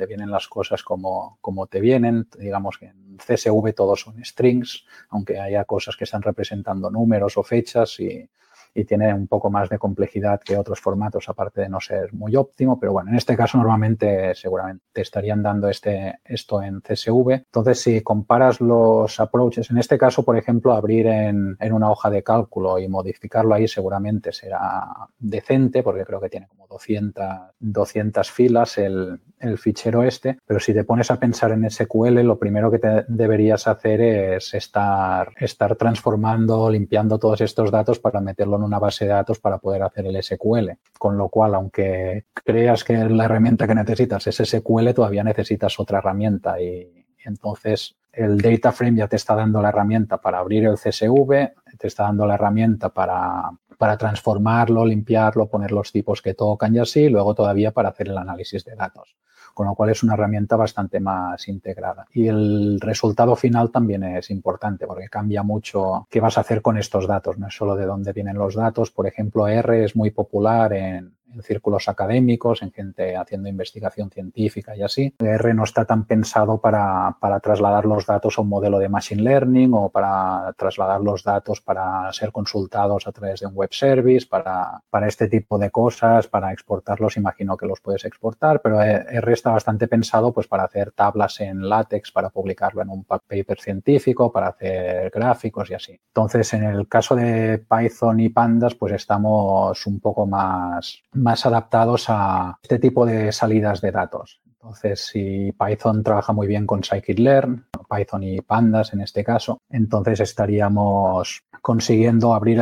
te 0.00 0.06
vienen 0.06 0.30
las 0.30 0.48
cosas 0.48 0.82
como, 0.82 1.36
como 1.42 1.66
te 1.66 1.78
vienen. 1.78 2.26
Digamos 2.38 2.78
que 2.78 2.86
en 2.86 3.18
CSV 3.18 3.74
todos 3.74 4.00
son 4.00 4.24
strings, 4.24 4.86
aunque 5.10 5.38
haya 5.38 5.66
cosas 5.66 5.94
que 5.94 6.04
están 6.04 6.22
representando 6.22 6.90
números 6.90 7.36
o 7.36 7.42
fechas 7.42 8.00
y, 8.00 8.26
y 8.74 8.84
tiene 8.84 9.12
un 9.12 9.26
poco 9.26 9.50
más 9.50 9.68
de 9.68 9.78
complejidad 9.78 10.40
que 10.40 10.56
otros 10.56 10.80
formatos, 10.80 11.28
aparte 11.28 11.62
de 11.62 11.68
no 11.68 11.80
ser 11.80 12.12
muy 12.12 12.36
óptimo, 12.36 12.78
pero 12.78 12.92
bueno, 12.92 13.10
en 13.10 13.16
este 13.16 13.36
caso 13.36 13.58
normalmente 13.58 14.34
seguramente 14.34 14.84
te 14.92 15.02
estarían 15.02 15.42
dando 15.42 15.68
este, 15.68 16.20
esto 16.24 16.62
en 16.62 16.80
CSV. 16.80 17.30
Entonces, 17.32 17.80
si 17.80 18.00
comparas 18.02 18.60
los 18.60 19.18
approaches, 19.20 19.70
en 19.70 19.78
este 19.78 19.98
caso, 19.98 20.24
por 20.24 20.36
ejemplo, 20.36 20.72
abrir 20.72 21.06
en, 21.06 21.56
en 21.58 21.72
una 21.72 21.90
hoja 21.90 22.10
de 22.10 22.22
cálculo 22.22 22.78
y 22.78 22.88
modificarlo 22.88 23.54
ahí 23.54 23.68
seguramente 23.68 24.32
será 24.32 24.86
decente, 25.18 25.82
porque 25.82 26.04
creo 26.04 26.20
que 26.20 26.28
tiene 26.28 26.48
como 26.48 26.66
200, 26.66 27.24
200 27.58 28.30
filas 28.30 28.78
el, 28.78 29.20
el 29.40 29.58
fichero 29.58 30.02
este, 30.02 30.38
pero 30.46 30.60
si 30.60 30.74
te 30.74 30.84
pones 30.84 31.10
a 31.10 31.18
pensar 31.18 31.52
en 31.52 31.68
SQL, 31.68 32.20
lo 32.20 32.38
primero 32.38 32.70
que 32.70 32.78
te 32.78 33.04
deberías 33.08 33.66
hacer 33.66 34.00
es 34.00 34.54
estar, 34.54 35.32
estar 35.36 35.76
transformando, 35.76 36.70
limpiando 36.70 37.18
todos 37.18 37.40
estos 37.40 37.70
datos 37.70 37.98
para 37.98 38.20
meterlo 38.20 38.58
una 38.62 38.78
base 38.78 39.04
de 39.04 39.12
datos 39.12 39.38
para 39.38 39.58
poder 39.58 39.82
hacer 39.82 40.06
el 40.06 40.22
SQL. 40.22 40.70
Con 40.98 41.16
lo 41.16 41.28
cual, 41.28 41.54
aunque 41.54 42.26
creas 42.32 42.84
que 42.84 42.96
la 43.08 43.24
herramienta 43.24 43.66
que 43.66 43.74
necesitas 43.74 44.26
es 44.26 44.36
SQL, 44.36 44.92
todavía 44.94 45.24
necesitas 45.24 45.78
otra 45.80 45.98
herramienta 45.98 46.60
y, 46.60 47.06
entonces 47.24 47.96
el 48.12 48.38
data 48.40 48.72
frame 48.72 48.98
ya 48.98 49.06
te 49.06 49.16
está 49.16 49.34
dando 49.34 49.60
la 49.60 49.68
herramienta 49.68 50.20
para 50.20 50.38
abrir 50.38 50.64
el 50.64 50.76
CSV, 50.76 51.52
te 51.78 51.86
está 51.86 52.04
dando 52.04 52.26
la 52.26 52.34
herramienta 52.34 52.88
para, 52.88 53.50
para 53.78 53.96
transformarlo, 53.96 54.84
limpiarlo, 54.84 55.48
poner 55.48 55.70
los 55.70 55.92
tipos 55.92 56.22
que 56.22 56.34
tocan 56.34 56.74
y 56.74 56.78
así, 56.78 57.08
luego 57.08 57.34
todavía 57.34 57.72
para 57.72 57.90
hacer 57.90 58.08
el 58.08 58.18
análisis 58.18 58.64
de 58.64 58.74
datos 58.74 59.16
con 59.60 59.66
lo 59.66 59.74
cual 59.74 59.90
es 59.90 60.02
una 60.02 60.14
herramienta 60.14 60.56
bastante 60.56 61.00
más 61.00 61.46
integrada. 61.46 62.06
Y 62.14 62.28
el 62.28 62.80
resultado 62.80 63.36
final 63.36 63.70
también 63.70 64.02
es 64.04 64.30
importante 64.30 64.86
porque 64.86 65.10
cambia 65.10 65.42
mucho 65.42 66.06
qué 66.08 66.18
vas 66.18 66.38
a 66.38 66.40
hacer 66.40 66.62
con 66.62 66.78
estos 66.78 67.06
datos, 67.06 67.36
no 67.36 67.46
es 67.48 67.54
solo 67.54 67.76
de 67.76 67.84
dónde 67.84 68.14
vienen 68.14 68.38
los 68.38 68.54
datos. 68.54 68.90
Por 68.90 69.06
ejemplo, 69.06 69.46
R 69.46 69.84
es 69.84 69.94
muy 69.94 70.12
popular 70.12 70.72
en, 70.72 71.12
en 71.34 71.42
círculos 71.42 71.88
académicos, 71.88 72.62
en 72.62 72.72
gente 72.72 73.16
haciendo 73.16 73.48
investigación 73.48 74.10
científica 74.10 74.76
y 74.76 74.82
así. 74.82 75.14
R 75.18 75.54
no 75.54 75.64
está 75.64 75.84
tan 75.84 76.04
pensado 76.04 76.60
para, 76.60 77.16
para, 77.20 77.40
trasladar 77.40 77.86
los 77.86 78.06
datos 78.06 78.38
a 78.38 78.42
un 78.42 78.48
modelo 78.48 78.78
de 78.78 78.88
Machine 78.88 79.22
Learning 79.22 79.72
o 79.74 79.88
para 79.88 80.52
trasladar 80.56 81.00
los 81.00 81.24
datos 81.24 81.60
para 81.60 82.12
ser 82.12 82.32
consultados 82.32 83.06
a 83.06 83.12
través 83.12 83.40
de 83.40 83.46
un 83.46 83.54
web 83.54 83.72
service, 83.72 84.26
para, 84.26 84.82
para 84.90 85.08
este 85.08 85.28
tipo 85.28 85.58
de 85.58 85.70
cosas, 85.70 86.26
para 86.28 86.52
exportarlos, 86.52 87.16
imagino 87.16 87.56
que 87.56 87.66
los 87.66 87.80
puedes 87.80 88.04
exportar, 88.04 88.60
pero 88.62 88.82
R 88.82 89.32
está 89.32 89.50
bastante 89.50 89.88
pensado 89.88 90.32
pues 90.32 90.46
para 90.46 90.64
hacer 90.64 90.92
tablas 90.92 91.40
en 91.40 91.68
látex, 91.68 92.12
para 92.12 92.30
publicarlo 92.30 92.82
en 92.82 92.90
un 92.90 93.04
paper 93.04 93.60
científico, 93.60 94.32
para 94.32 94.48
hacer 94.48 95.10
gráficos 95.10 95.70
y 95.70 95.74
así. 95.74 96.00
Entonces, 96.08 96.52
en 96.54 96.64
el 96.64 96.88
caso 96.88 97.14
de 97.14 97.58
Python 97.58 98.20
y 98.20 98.28
Pandas, 98.28 98.74
pues 98.74 98.92
estamos 98.92 99.86
un 99.86 100.00
poco 100.00 100.26
más 100.26 101.02
más 101.20 101.46
adaptados 101.46 102.06
a 102.08 102.58
este 102.62 102.78
tipo 102.78 103.06
de 103.06 103.32
salidas 103.32 103.80
de 103.80 103.92
datos. 103.92 104.40
Entonces, 104.62 105.00
si 105.06 105.52
Python 105.52 106.02
trabaja 106.02 106.34
muy 106.34 106.46
bien 106.46 106.66
con 106.66 106.82
scikit-learn, 106.82 107.64
Python 107.88 108.22
y 108.22 108.40
Pandas 108.42 108.92
en 108.92 109.00
este 109.00 109.24
caso, 109.24 109.62
entonces 109.70 110.20
estaríamos 110.20 111.42
consiguiendo 111.62 112.34
abrir 112.34 112.60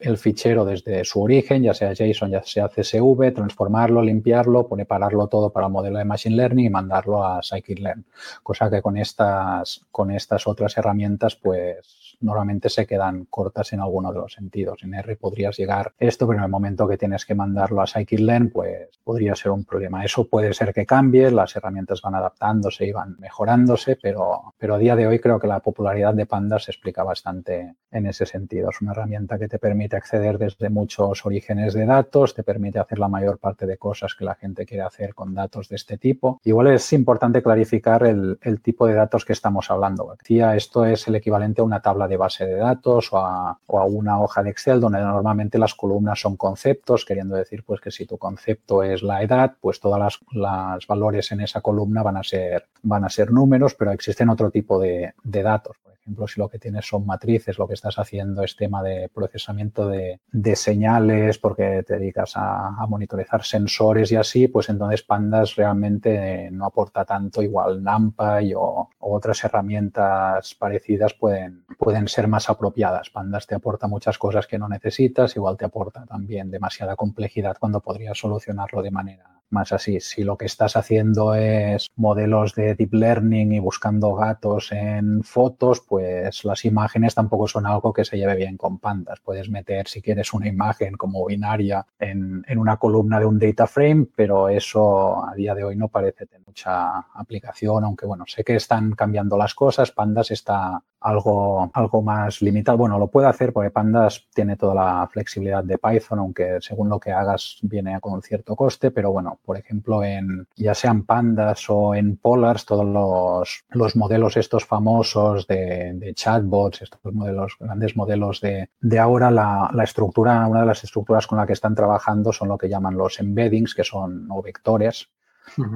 el, 0.00 0.18
fichero 0.18 0.64
desde 0.64 1.04
su 1.04 1.22
origen, 1.22 1.62
ya 1.62 1.74
sea 1.74 1.94
JSON, 1.94 2.30
ya 2.30 2.42
sea 2.42 2.68
CSV, 2.68 3.32
transformarlo, 3.34 4.02
limpiarlo, 4.02 4.68
prepararlo 4.68 5.26
todo 5.28 5.50
para 5.50 5.66
el 5.66 5.72
modelo 5.72 5.98
de 5.98 6.04
Machine 6.04 6.36
Learning 6.36 6.66
y 6.66 6.70
mandarlo 6.70 7.24
a 7.24 7.42
scikit-learn. 7.42 8.04
Cosa 8.42 8.70
que 8.70 8.82
con 8.82 8.96
estas, 8.96 9.84
con 9.90 10.10
estas 10.10 10.46
otras 10.46 10.76
herramientas, 10.76 11.36
pues 11.36 12.16
normalmente 12.20 12.68
se 12.68 12.86
quedan 12.86 13.26
cortas 13.26 13.72
en 13.72 13.80
alguno 13.80 14.12
de 14.12 14.20
los 14.20 14.32
sentidos. 14.32 14.82
En 14.82 14.94
R 14.94 15.16
podrías 15.16 15.56
llegar 15.56 15.92
esto, 15.98 16.26
pero 16.26 16.38
en 16.38 16.44
el 16.44 16.50
momento 16.50 16.88
que 16.88 16.96
tienes 16.96 17.26
que 17.26 17.34
mandarlo 17.34 17.82
a 17.82 17.86
scikit-learn, 17.86 18.50
pues 18.52 18.88
podría 19.02 19.34
ser 19.34 19.52
un 19.52 19.64
problema. 19.64 20.04
Eso 20.04 20.28
puede 20.28 20.54
ser 20.54 20.72
que 20.72 20.86
cambie, 20.86 21.30
las 21.36 21.54
herramientas 21.54 22.02
van 22.02 22.14
adaptándose 22.14 22.86
y 22.86 22.92
van 22.92 23.16
mejorándose, 23.18 23.96
pero, 24.00 24.54
pero 24.58 24.74
a 24.74 24.78
día 24.78 24.96
de 24.96 25.06
hoy 25.06 25.18
creo 25.18 25.38
que 25.38 25.46
la 25.46 25.60
popularidad 25.60 26.14
de 26.14 26.26
Pandas 26.26 26.64
se 26.64 26.72
explica 26.72 27.02
bastante 27.02 27.74
en 27.90 28.06
ese 28.06 28.26
sentido. 28.26 28.70
Es 28.70 28.80
una 28.80 28.92
herramienta 28.92 29.38
que 29.38 29.48
te 29.48 29.58
permite 29.58 29.96
acceder 29.96 30.38
desde 30.38 30.70
muchos 30.70 31.24
orígenes 31.24 31.74
de 31.74 31.86
datos, 31.86 32.34
te 32.34 32.42
permite 32.42 32.78
hacer 32.78 32.98
la 32.98 33.08
mayor 33.08 33.38
parte 33.38 33.66
de 33.66 33.78
cosas 33.78 34.14
que 34.14 34.24
la 34.24 34.34
gente 34.34 34.66
quiere 34.66 34.82
hacer 34.82 35.14
con 35.14 35.34
datos 35.34 35.68
de 35.68 35.76
este 35.76 35.98
tipo. 35.98 36.40
Igual 36.44 36.68
es 36.68 36.92
importante 36.92 37.42
clarificar 37.42 38.04
el, 38.04 38.38
el 38.42 38.60
tipo 38.60 38.86
de 38.86 38.94
datos 38.94 39.24
que 39.24 39.32
estamos 39.32 39.70
hablando. 39.70 40.14
Esto 40.56 40.84
es 40.84 41.06
el 41.08 41.14
equivalente 41.14 41.60
a 41.60 41.64
una 41.64 41.80
tabla 41.80 42.08
de 42.08 42.16
base 42.16 42.46
de 42.46 42.56
datos 42.56 43.12
o 43.12 43.18
a, 43.18 43.58
o 43.66 43.78
a, 43.78 43.84
una 43.84 44.20
hoja 44.20 44.42
de 44.42 44.50
Excel 44.50 44.80
donde 44.80 45.00
normalmente 45.00 45.58
las 45.58 45.74
columnas 45.74 46.20
son 46.20 46.36
conceptos, 46.36 47.04
queriendo 47.04 47.36
decir 47.36 47.64
pues 47.64 47.80
que 47.80 47.90
si 47.90 48.06
tu 48.06 48.18
concepto 48.18 48.82
es 48.82 49.02
la 49.02 49.22
edad, 49.22 49.54
pues 49.60 49.80
todas 49.80 50.00
las, 50.00 50.18
las 50.32 50.86
valores 50.86 51.25
en 51.32 51.40
esa 51.40 51.60
columna 51.60 52.02
van 52.02 52.16
a 52.16 52.22
ser, 52.22 52.66
van 52.82 53.04
a 53.04 53.08
ser 53.08 53.30
números, 53.32 53.74
pero 53.74 53.92
existen 53.92 54.28
otro 54.30 54.50
tipo 54.50 54.78
de, 54.78 55.14
datos 55.24 55.76
ejemplo, 56.06 56.28
si 56.28 56.40
lo 56.40 56.48
que 56.48 56.60
tienes 56.60 56.86
son 56.86 57.04
matrices, 57.04 57.58
lo 57.58 57.66
que 57.66 57.74
estás 57.74 57.98
haciendo 57.98 58.44
es 58.44 58.54
tema 58.54 58.80
de 58.82 59.10
procesamiento 59.12 59.88
de, 59.88 60.20
señales 60.54 61.38
porque 61.38 61.82
te 61.84 61.98
dedicas 61.98 62.34
a, 62.36 62.86
monitorizar 62.88 63.42
sensores 63.42 64.12
y 64.12 64.16
así, 64.16 64.46
pues 64.46 64.68
entonces 64.68 65.02
Pandas 65.02 65.56
realmente 65.56 66.48
no 66.52 66.66
aporta 66.66 67.04
tanto, 67.04 67.42
igual 67.42 67.82
NumPy 67.82 68.54
o, 68.56 68.88
otras 69.00 69.42
herramientas 69.44 70.54
parecidas 70.54 71.14
pueden, 71.14 71.64
pueden 71.78 72.06
ser 72.06 72.28
más 72.28 72.48
apropiadas. 72.48 73.10
Pandas 73.10 73.46
te 73.46 73.56
aporta 73.56 73.88
muchas 73.88 74.18
cosas 74.18 74.46
que 74.46 74.58
no 74.58 74.68
necesitas, 74.68 75.34
igual 75.36 75.56
te 75.56 75.64
aporta 75.64 76.06
también 76.06 76.50
demasiada 76.50 76.94
complejidad 76.94 77.56
cuando 77.58 77.80
podrías 77.80 78.18
solucionarlo 78.18 78.82
de 78.82 78.90
manera 78.90 79.35
más 79.50 79.72
así. 79.72 80.00
Si 80.00 80.24
lo 80.24 80.36
que 80.36 80.46
estás 80.46 80.76
haciendo 80.76 81.34
es 81.34 81.88
modelos 81.96 82.54
de 82.54 82.74
deep 82.74 82.94
learning 82.94 83.52
y 83.52 83.58
buscando 83.58 84.14
gatos 84.14 84.72
en 84.72 85.22
fotos, 85.22 85.80
pues 85.80 86.44
las 86.44 86.64
imágenes 86.64 87.14
tampoco 87.14 87.46
son 87.46 87.66
algo 87.66 87.92
que 87.92 88.04
se 88.04 88.16
lleve 88.16 88.36
bien 88.36 88.56
con 88.56 88.78
pandas. 88.78 89.20
Puedes 89.20 89.48
meter, 89.48 89.88
si 89.88 90.02
quieres, 90.02 90.32
una 90.32 90.48
imagen 90.48 90.94
como 90.96 91.24
binaria 91.26 91.86
en, 91.98 92.44
en 92.46 92.58
una 92.58 92.76
columna 92.76 93.20
de 93.20 93.26
un 93.26 93.38
data 93.38 93.66
frame, 93.66 94.06
pero 94.14 94.48
eso 94.48 95.24
a 95.26 95.34
día 95.34 95.54
de 95.54 95.64
hoy 95.64 95.76
no 95.76 95.88
parece 95.88 96.26
tener 96.26 96.46
mucha 96.46 96.98
aplicación, 97.14 97.84
aunque 97.84 98.06
bueno, 98.06 98.24
sé 98.26 98.44
que 98.44 98.56
están 98.56 98.92
cambiando 98.92 99.36
las 99.36 99.54
cosas. 99.54 99.92
Pandas 99.92 100.30
está 100.30 100.82
algo, 101.00 101.70
algo 101.72 102.02
más 102.02 102.42
limitado. 102.42 102.78
Bueno, 102.78 102.98
lo 102.98 103.08
puede 103.08 103.28
hacer 103.28 103.52
porque 103.52 103.70
Pandas 103.70 104.26
tiene 104.34 104.56
toda 104.56 104.74
la 104.74 105.08
flexibilidad 105.10 105.62
de 105.62 105.78
Python, 105.78 106.18
aunque 106.18 106.58
según 106.60 106.88
lo 106.88 106.98
que 106.98 107.12
hagas 107.12 107.58
viene 107.62 107.98
con 108.00 108.22
cierto 108.22 108.56
coste, 108.56 108.90
pero 108.90 109.12
bueno, 109.12 109.38
por 109.44 109.56
ejemplo, 109.56 110.02
en 110.02 110.46
ya 110.56 110.74
sean 110.74 111.04
Pandas 111.04 111.68
o 111.68 111.94
en 111.94 112.16
Polars, 112.16 112.64
todos 112.64 112.86
los, 112.86 113.64
los 113.70 113.96
modelos 113.96 114.36
estos 114.36 114.64
famosos 114.64 115.46
de, 115.46 115.92
de, 115.94 116.14
chatbots, 116.14 116.82
estos 116.82 117.00
modelos, 117.12 117.56
grandes 117.58 117.96
modelos 117.96 118.40
de, 118.40 118.70
de 118.80 118.98
ahora, 118.98 119.30
la, 119.30 119.70
la, 119.72 119.84
estructura, 119.84 120.46
una 120.46 120.60
de 120.60 120.66
las 120.66 120.84
estructuras 120.84 121.26
con 121.26 121.38
la 121.38 121.46
que 121.46 121.52
están 121.52 121.74
trabajando 121.74 122.32
son 122.32 122.48
lo 122.48 122.58
que 122.58 122.68
llaman 122.68 122.96
los 122.96 123.20
embeddings, 123.20 123.74
que 123.74 123.84
son 123.84 124.28
o 124.30 124.42
vectores, 124.42 125.08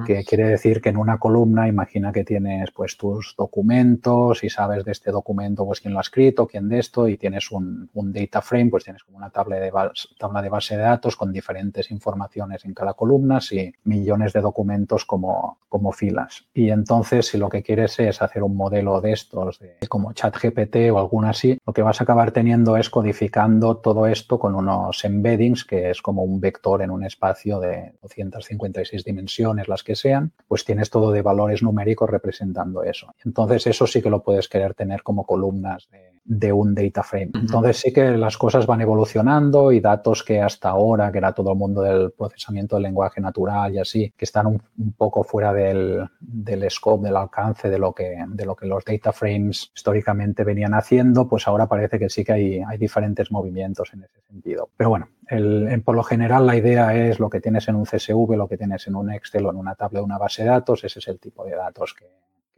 que 0.05 0.23
quiere 0.23 0.47
decir 0.47 0.81
que 0.81 0.89
en 0.89 0.97
una 0.97 1.17
columna 1.17 1.67
imagina 1.67 2.11
que 2.11 2.23
tienes 2.23 2.71
pues 2.71 2.97
tus 2.97 3.35
documentos 3.37 4.43
y 4.43 4.49
sabes 4.49 4.85
de 4.85 4.91
este 4.91 5.11
documento 5.11 5.65
pues 5.65 5.81
quién 5.81 5.93
lo 5.93 5.99
ha 5.99 6.01
escrito, 6.01 6.47
quién 6.47 6.69
de 6.69 6.79
esto 6.79 7.07
y 7.07 7.17
tienes 7.17 7.51
un, 7.51 7.89
un 7.93 8.13
data 8.13 8.41
frame, 8.41 8.69
pues 8.69 8.83
tienes 8.83 9.03
como 9.03 9.17
una 9.17 9.29
tabla 9.29 9.57
de, 9.57 9.71
tabla 10.17 10.41
de 10.41 10.49
base 10.49 10.77
de 10.77 10.83
datos 10.83 11.15
con 11.15 11.31
diferentes 11.31 11.91
informaciones 11.91 12.65
en 12.65 12.73
cada 12.73 12.93
columna 12.93 13.39
y 13.51 13.73
millones 13.83 14.33
de 14.33 14.41
documentos 14.41 15.05
como, 15.05 15.59
como 15.69 15.91
filas. 15.91 16.45
Y 16.53 16.69
entonces 16.69 17.27
si 17.27 17.37
lo 17.37 17.49
que 17.49 17.63
quieres 17.63 17.99
es 17.99 18.21
hacer 18.21 18.43
un 18.43 18.55
modelo 18.55 19.01
de 19.01 19.13
estos 19.13 19.59
de, 19.59 19.77
como 19.87 20.13
ChatGPT 20.13 20.91
o 20.91 20.99
alguna 20.99 21.29
así, 21.29 21.57
lo 21.65 21.73
que 21.73 21.81
vas 21.81 22.01
a 22.01 22.03
acabar 22.03 22.31
teniendo 22.31 22.77
es 22.77 22.89
codificando 22.89 23.77
todo 23.77 24.07
esto 24.07 24.39
con 24.39 24.55
unos 24.55 25.03
embeddings 25.05 25.65
que 25.65 25.89
es 25.89 26.01
como 26.01 26.23
un 26.23 26.39
vector 26.39 26.81
en 26.81 26.91
un 26.91 27.03
espacio 27.03 27.59
de 27.59 27.93
256 28.01 29.03
dimensiones 29.03 29.60
las 29.67 29.83
que 29.83 29.95
sean, 29.95 30.31
pues 30.47 30.65
tienes 30.65 30.89
todo 30.89 31.11
de 31.11 31.21
valores 31.21 31.63
numéricos 31.63 32.09
representando 32.09 32.83
eso. 32.83 33.13
Entonces 33.25 33.67
eso 33.67 33.87
sí 33.87 34.01
que 34.01 34.09
lo 34.09 34.23
puedes 34.23 34.47
querer 34.47 34.73
tener 34.73 35.03
como 35.03 35.25
columnas 35.25 35.89
de, 36.23 36.53
un 36.53 36.75
data 36.75 37.03
frame. 37.03 37.31
Entonces 37.33 37.77
sí 37.77 37.91
que 37.91 38.11
las 38.11 38.37
cosas 38.37 38.65
van 38.65 38.81
evolucionando 38.81 39.71
y 39.71 39.79
datos 39.79 40.23
que 40.23 40.41
hasta 40.41 40.69
ahora, 40.69 41.11
que 41.11 41.17
era 41.17 41.33
todo 41.33 41.51
el 41.51 41.57
mundo 41.57 41.81
del 41.81 42.11
procesamiento 42.11 42.75
del 42.75 42.83
lenguaje 42.83 43.21
natural 43.21 43.73
y 43.73 43.79
así, 43.79 44.13
que 44.15 44.25
están 44.25 44.47
un, 44.47 44.61
poco 44.97 45.23
fuera 45.23 45.53
del, 45.53 46.07
del, 46.19 46.69
scope, 46.69 47.05
del 47.05 47.15
alcance 47.15 47.69
de 47.69 47.79
lo, 47.79 47.93
que, 47.93 48.23
de 48.27 48.45
lo 48.45 48.55
que 48.55 48.67
los 48.67 48.83
data 48.85 49.11
frames 49.11 49.71
históricamente 49.75 50.43
venían 50.43 50.73
haciendo, 50.73 51.27
pues 51.27 51.47
ahora 51.47 51.67
parece 51.67 51.97
que 51.97 52.09
sí 52.09 52.23
que 52.23 52.33
hay, 52.33 52.59
hay 52.59 52.77
diferentes 52.77 53.31
movimientos 53.31 53.91
en 53.93 54.03
ese 54.03 54.21
sentido. 54.27 54.69
Pero 54.77 54.89
bueno, 54.89 55.07
el, 55.31 55.81
por 55.83 55.95
lo 55.95 56.03
general 56.03 56.45
la 56.45 56.57
idea 56.57 56.93
es 56.93 57.19
lo 57.19 57.29
que 57.29 57.39
tienes 57.39 57.67
en 57.69 57.75
un 57.75 57.85
CSV, 57.85 58.35
lo 58.35 58.49
que 58.49 58.57
tienes 58.57 58.85
en 58.87 58.95
un 58.95 59.11
Excel 59.11 59.45
o 59.45 59.51
en 59.51 59.55
una 59.55 59.75
tabla 59.75 59.99
de 59.99 60.05
una 60.05 60.17
base 60.17 60.43
de 60.43 60.49
datos, 60.49 60.83
ese 60.83 60.99
es 60.99 61.07
el 61.07 61.19
tipo 61.19 61.45
de 61.45 61.55
datos 61.55 61.93
que, 61.93 62.05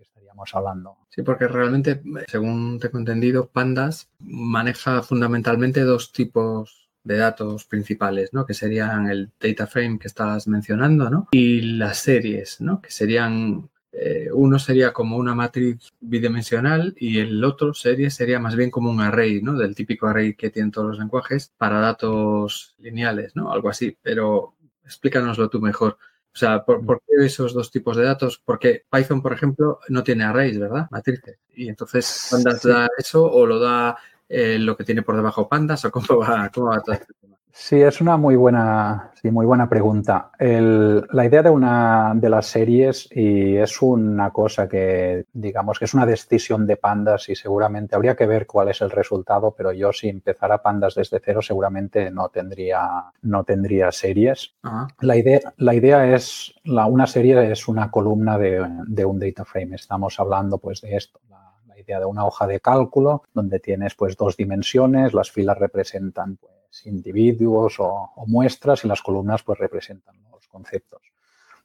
estaríamos 0.01 0.53
hablando. 0.55 0.97
Sí, 1.09 1.21
porque 1.21 1.47
realmente, 1.47 2.01
según 2.27 2.79
tengo 2.79 2.97
entendido, 2.97 3.47
Pandas 3.47 4.09
maneja 4.19 5.03
fundamentalmente 5.03 5.81
dos 5.81 6.11
tipos 6.11 6.89
de 7.03 7.17
datos 7.17 7.65
principales, 7.65 8.33
¿no? 8.33 8.45
Que 8.45 8.55
serían 8.55 9.07
el 9.07 9.31
data 9.39 9.67
frame 9.67 9.99
que 9.99 10.07
estabas 10.07 10.47
mencionando, 10.47 11.09
¿no? 11.11 11.27
Y 11.31 11.61
las 11.61 11.99
series, 11.99 12.59
¿no? 12.59 12.81
Que 12.81 12.89
serían 12.89 13.69
eh, 13.95 14.29
uno 14.33 14.57
sería 14.57 14.91
como 14.91 15.17
una 15.17 15.35
matriz 15.35 15.91
bidimensional 16.01 16.95
y 16.97 17.19
el 17.19 17.43
otro 17.43 17.75
serie 17.75 18.09
sería 18.09 18.39
más 18.39 18.55
bien 18.55 18.71
como 18.71 18.89
un 18.89 18.99
array, 18.99 19.41
¿no? 19.41 19.53
Del 19.53 19.75
típico 19.75 20.07
array 20.07 20.33
que 20.33 20.49
tienen 20.49 20.71
todos 20.71 20.87
los 20.87 20.99
lenguajes 20.99 21.53
para 21.57 21.79
datos 21.79 22.75
lineales, 22.79 23.35
¿no? 23.35 23.51
Algo 23.51 23.69
así, 23.69 23.95
pero 24.01 24.55
explícanoslo 24.83 25.47
tú 25.47 25.61
mejor. 25.61 25.97
O 26.33 26.35
sea, 26.35 26.65
¿por, 26.65 27.03
qué 27.05 27.25
esos 27.25 27.53
dos 27.53 27.69
tipos 27.69 27.95
de 27.95 28.03
datos? 28.03 28.41
Porque 28.43 28.83
Python, 28.89 29.21
por 29.21 29.33
ejemplo, 29.33 29.79
no 29.89 30.03
tiene 30.03 30.23
arrays, 30.23 30.59
¿verdad? 30.59 30.87
Matrices. 30.89 31.37
Y 31.53 31.69
entonces, 31.69 32.29
¿Pandas 32.31 32.63
da 32.63 32.89
eso 32.97 33.23
o 33.23 33.45
lo 33.45 33.59
da 33.59 33.95
eh, 34.27 34.57
lo 34.57 34.75
que 34.75 34.83
tiene 34.83 35.03
por 35.03 35.15
debajo 35.15 35.47
Pandas 35.47 35.85
o 35.85 35.91
cómo 35.91 36.17
va, 36.17 36.49
cómo 36.49 36.71
va 36.71 36.81
todo 36.81 36.95
este 36.95 37.13
tema? 37.21 37.37
Sí, 37.55 37.79
es 37.79 38.01
una 38.01 38.17
muy 38.17 38.35
buena, 38.35 39.11
sí, 39.13 39.29
muy 39.29 39.45
buena 39.45 39.69
pregunta. 39.69 40.31
El, 40.39 41.05
la 41.11 41.23
idea 41.23 41.43
de 41.43 41.51
una 41.51 42.13
de 42.15 42.27
las 42.27 42.47
series 42.47 43.07
y 43.11 43.57
es 43.57 43.79
una 43.79 44.31
cosa 44.31 44.67
que, 44.67 45.25
digamos, 45.31 45.77
que 45.77 45.85
es 45.85 45.93
una 45.93 46.07
decisión 46.07 46.65
de 46.65 46.77
pandas 46.77 47.29
y 47.29 47.35
seguramente 47.35 47.95
habría 47.95 48.15
que 48.15 48.25
ver 48.25 48.47
cuál 48.47 48.69
es 48.69 48.81
el 48.81 48.89
resultado, 48.89 49.53
pero 49.55 49.71
yo 49.71 49.93
si 49.93 50.09
empezara 50.09 50.63
pandas 50.63 50.95
desde 50.95 51.21
cero 51.23 51.43
seguramente 51.43 52.09
no 52.09 52.29
tendría, 52.29 53.11
no 53.21 53.43
tendría 53.43 53.91
series. 53.91 54.55
La 55.01 55.15
idea, 55.15 55.53
la 55.57 55.75
idea 55.75 56.11
es, 56.11 56.55
la, 56.63 56.87
una 56.87 57.05
serie 57.05 57.51
es 57.51 57.67
una 57.67 57.91
columna 57.91 58.39
de, 58.39 58.67
de 58.87 59.05
un 59.05 59.19
data 59.19 59.45
frame. 59.45 59.75
Estamos 59.75 60.19
hablando 60.19 60.57
pues 60.57 60.81
de 60.81 60.95
esto, 60.95 61.19
la 61.29 61.79
idea 61.79 61.99
de 61.99 62.05
una 62.05 62.25
hoja 62.25 62.47
de 62.47 62.59
cálculo 62.59 63.21
donde 63.31 63.59
tienes 63.59 63.93
pues 63.93 64.17
dos 64.17 64.37
dimensiones, 64.37 65.13
las 65.13 65.29
filas 65.29 65.59
representan 65.59 66.37
pues 66.37 66.62
individuos 66.85 67.75
o, 67.79 68.11
muestras 68.27 68.83
y 68.83 68.87
las 68.87 69.01
columnas 69.01 69.43
pues 69.43 69.59
representan 69.59 70.15
los 70.31 70.47
conceptos. 70.47 71.01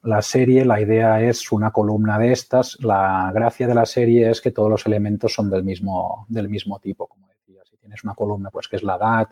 La 0.03 0.21
serie, 0.21 0.63
la 0.63 0.79
idea 0.79 1.21
es 1.21 1.51
una 1.51 1.71
columna 1.71 2.17
de 2.17 2.31
estas. 2.31 2.77
La 2.81 3.31
gracia 3.33 3.67
de 3.67 3.75
la 3.75 3.85
serie 3.85 4.29
es 4.29 4.39
que 4.39 4.51
todos 4.51 4.69
los 4.69 4.85
elementos 4.85 5.33
son 5.33 5.49
del 5.49 5.63
mismo, 5.63 6.25
del 6.29 6.47
mismo 6.47 6.79
tipo, 6.79 7.07
como 7.07 7.27
decía. 7.27 7.61
Si 7.65 7.75
tienes 7.77 8.03
una 8.03 8.15
columna, 8.15 8.49
pues 8.49 8.67
que 8.67 8.77
es 8.77 8.83
la 8.83 8.95
edad 8.95 9.27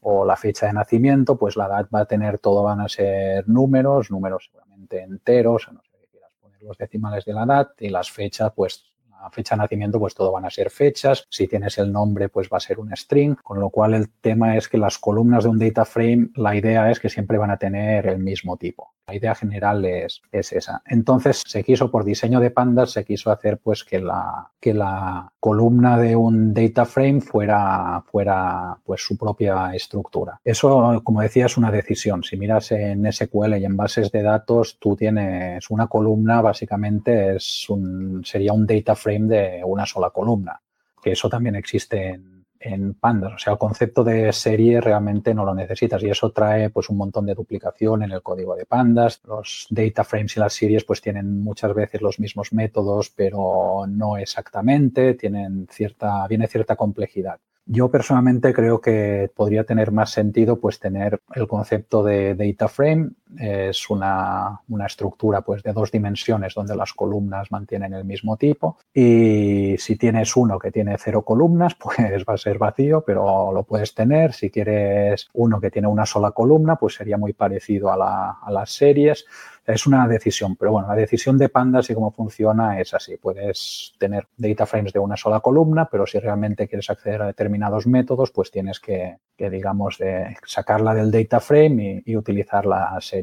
o 0.00 0.24
la 0.24 0.36
fecha 0.36 0.66
de 0.66 0.72
nacimiento, 0.72 1.36
pues 1.36 1.56
la 1.56 1.66
edad 1.66 1.88
va 1.94 2.00
a 2.00 2.04
tener 2.06 2.38
todo, 2.38 2.62
van 2.64 2.80
a 2.80 2.88
ser 2.88 3.48
números, 3.48 4.10
números 4.10 4.48
seguramente 4.50 5.02
enteros, 5.02 5.68
no 5.72 5.80
sé 5.82 5.90
qué 6.00 6.06
quieras 6.08 6.32
poner 6.40 6.62
los 6.62 6.78
decimales 6.78 7.24
de 7.24 7.32
la 7.32 7.44
edad 7.44 7.70
y 7.78 7.88
las 7.88 8.10
fechas, 8.10 8.52
pues 8.54 8.87
fecha 9.30 9.54
de 9.54 9.62
nacimiento, 9.62 9.98
pues 9.98 10.14
todo 10.14 10.32
van 10.32 10.44
a 10.44 10.50
ser 10.50 10.70
fechas. 10.70 11.26
Si 11.30 11.46
tienes 11.46 11.78
el 11.78 11.92
nombre, 11.92 12.28
pues 12.28 12.48
va 12.52 12.56
a 12.58 12.60
ser 12.60 12.78
un 12.78 12.94
string. 12.96 13.36
Con 13.42 13.60
lo 13.60 13.70
cual 13.70 13.94
el 13.94 14.10
tema 14.10 14.56
es 14.56 14.68
que 14.68 14.78
las 14.78 14.98
columnas 14.98 15.44
de 15.44 15.50
un 15.50 15.58
data 15.58 15.84
frame, 15.84 16.30
la 16.34 16.56
idea 16.56 16.90
es 16.90 17.00
que 17.00 17.08
siempre 17.08 17.38
van 17.38 17.50
a 17.50 17.58
tener 17.58 18.06
el 18.06 18.18
mismo 18.18 18.56
tipo. 18.56 18.92
La 19.08 19.14
idea 19.14 19.34
general 19.34 19.84
es, 19.86 20.20
es 20.30 20.52
esa. 20.52 20.82
Entonces 20.86 21.42
se 21.46 21.64
quiso, 21.64 21.90
por 21.90 22.04
diseño 22.04 22.40
de 22.40 22.50
pandas, 22.50 22.90
se 22.90 23.06
quiso 23.06 23.30
hacer 23.30 23.56
pues 23.56 23.82
que 23.82 24.00
la, 24.00 24.50
que 24.60 24.74
la 24.74 25.32
columna 25.40 25.96
de 25.96 26.14
un 26.14 26.52
data 26.52 26.84
frame 26.84 27.22
fuera, 27.22 28.02
fuera 28.06 28.76
pues 28.84 29.02
su 29.02 29.16
propia 29.16 29.74
estructura. 29.74 30.38
Eso, 30.44 31.00
como 31.02 31.22
decía, 31.22 31.46
es 31.46 31.56
una 31.56 31.70
decisión. 31.70 32.22
Si 32.22 32.36
miras 32.36 32.70
en 32.72 33.10
SQL 33.10 33.56
y 33.56 33.64
en 33.64 33.78
bases 33.78 34.12
de 34.12 34.22
datos, 34.22 34.76
tú 34.78 34.94
tienes 34.94 35.70
una 35.70 35.86
columna, 35.86 36.42
básicamente 36.42 37.36
es 37.36 37.66
un, 37.70 38.22
sería 38.26 38.52
un 38.52 38.66
data 38.66 38.94
frame 38.94 39.26
de 39.26 39.62
una 39.64 39.86
sola 39.86 40.10
columna, 40.10 40.60
que 41.02 41.12
eso 41.12 41.30
también 41.30 41.56
existe 41.56 42.10
en, 42.10 42.37
en 42.60 42.94
pandas. 42.94 43.34
O 43.34 43.38
sea, 43.38 43.52
el 43.52 43.58
concepto 43.58 44.04
de 44.04 44.32
serie 44.32 44.80
realmente 44.80 45.34
no 45.34 45.44
lo 45.44 45.54
necesitas 45.54 46.02
y 46.02 46.10
eso 46.10 46.30
trae 46.30 46.70
pues 46.70 46.88
un 46.88 46.96
montón 46.96 47.26
de 47.26 47.34
duplicación 47.34 48.02
en 48.02 48.12
el 48.12 48.22
código 48.22 48.54
de 48.56 48.66
pandas. 48.66 49.20
Los 49.26 49.66
data 49.70 50.04
frames 50.04 50.36
y 50.36 50.40
las 50.40 50.52
series 50.52 50.84
pues 50.84 51.00
tienen 51.00 51.40
muchas 51.40 51.74
veces 51.74 52.02
los 52.02 52.18
mismos 52.18 52.52
métodos, 52.52 53.10
pero 53.10 53.84
no 53.88 54.16
exactamente, 54.16 55.14
tienen 55.14 55.66
cierta, 55.70 56.26
viene 56.28 56.46
cierta 56.46 56.76
complejidad. 56.76 57.38
Yo 57.70 57.90
personalmente 57.90 58.54
creo 58.54 58.80
que 58.80 59.30
podría 59.34 59.64
tener 59.64 59.92
más 59.92 60.10
sentido 60.10 60.58
pues 60.58 60.80
tener 60.80 61.20
el 61.34 61.46
concepto 61.46 62.02
de 62.02 62.34
data 62.34 62.66
frame. 62.66 63.10
Es 63.38 63.90
una, 63.90 64.60
una, 64.68 64.86
estructura 64.86 65.42
pues 65.42 65.62
de 65.62 65.72
dos 65.72 65.90
dimensiones 65.90 66.54
donde 66.54 66.74
las 66.74 66.92
columnas 66.92 67.50
mantienen 67.50 67.92
el 67.92 68.04
mismo 68.04 68.36
tipo. 68.36 68.78
Y 68.94 69.76
si 69.78 69.96
tienes 69.96 70.34
uno 70.36 70.58
que 70.58 70.70
tiene 70.70 70.96
cero 70.98 71.22
columnas, 71.22 71.74
pues 71.80 72.24
va 72.28 72.34
a 72.34 72.38
ser 72.38 72.58
vacío, 72.58 73.02
pero 73.04 73.52
lo 73.52 73.62
puedes 73.64 73.94
tener. 73.94 74.32
Si 74.32 74.50
quieres 74.50 75.28
uno 75.34 75.60
que 75.60 75.70
tiene 75.70 75.88
una 75.88 76.06
sola 76.06 76.30
columna, 76.30 76.76
pues 76.76 76.94
sería 76.94 77.18
muy 77.18 77.32
parecido 77.32 77.92
a, 77.92 77.96
la, 77.96 78.38
a 78.42 78.50
las 78.50 78.70
series. 78.70 79.26
Es 79.68 79.86
una 79.86 80.08
decisión, 80.08 80.56
pero 80.56 80.72
bueno, 80.72 80.88
la 80.88 80.94
decisión 80.94 81.36
de 81.36 81.50
pandas 81.50 81.90
y 81.90 81.94
cómo 81.94 82.10
funciona 82.10 82.80
es 82.80 82.94
así. 82.94 83.18
Puedes 83.18 83.92
tener 83.98 84.26
data 84.34 84.64
frames 84.64 84.94
de 84.94 84.98
una 84.98 85.14
sola 85.14 85.40
columna, 85.40 85.86
pero 85.90 86.06
si 86.06 86.18
realmente 86.18 86.66
quieres 86.66 86.88
acceder 86.88 87.20
a 87.20 87.26
determinados 87.26 87.86
métodos, 87.86 88.30
pues 88.30 88.50
tienes 88.50 88.80
que, 88.80 89.18
digamos, 89.36 89.98
de 89.98 90.38
sacarla 90.46 90.94
del 90.94 91.10
data 91.10 91.38
frame 91.38 92.02
y, 92.06 92.16
utilizar 92.16 92.64
la 92.64 92.96
serie. 93.02 93.17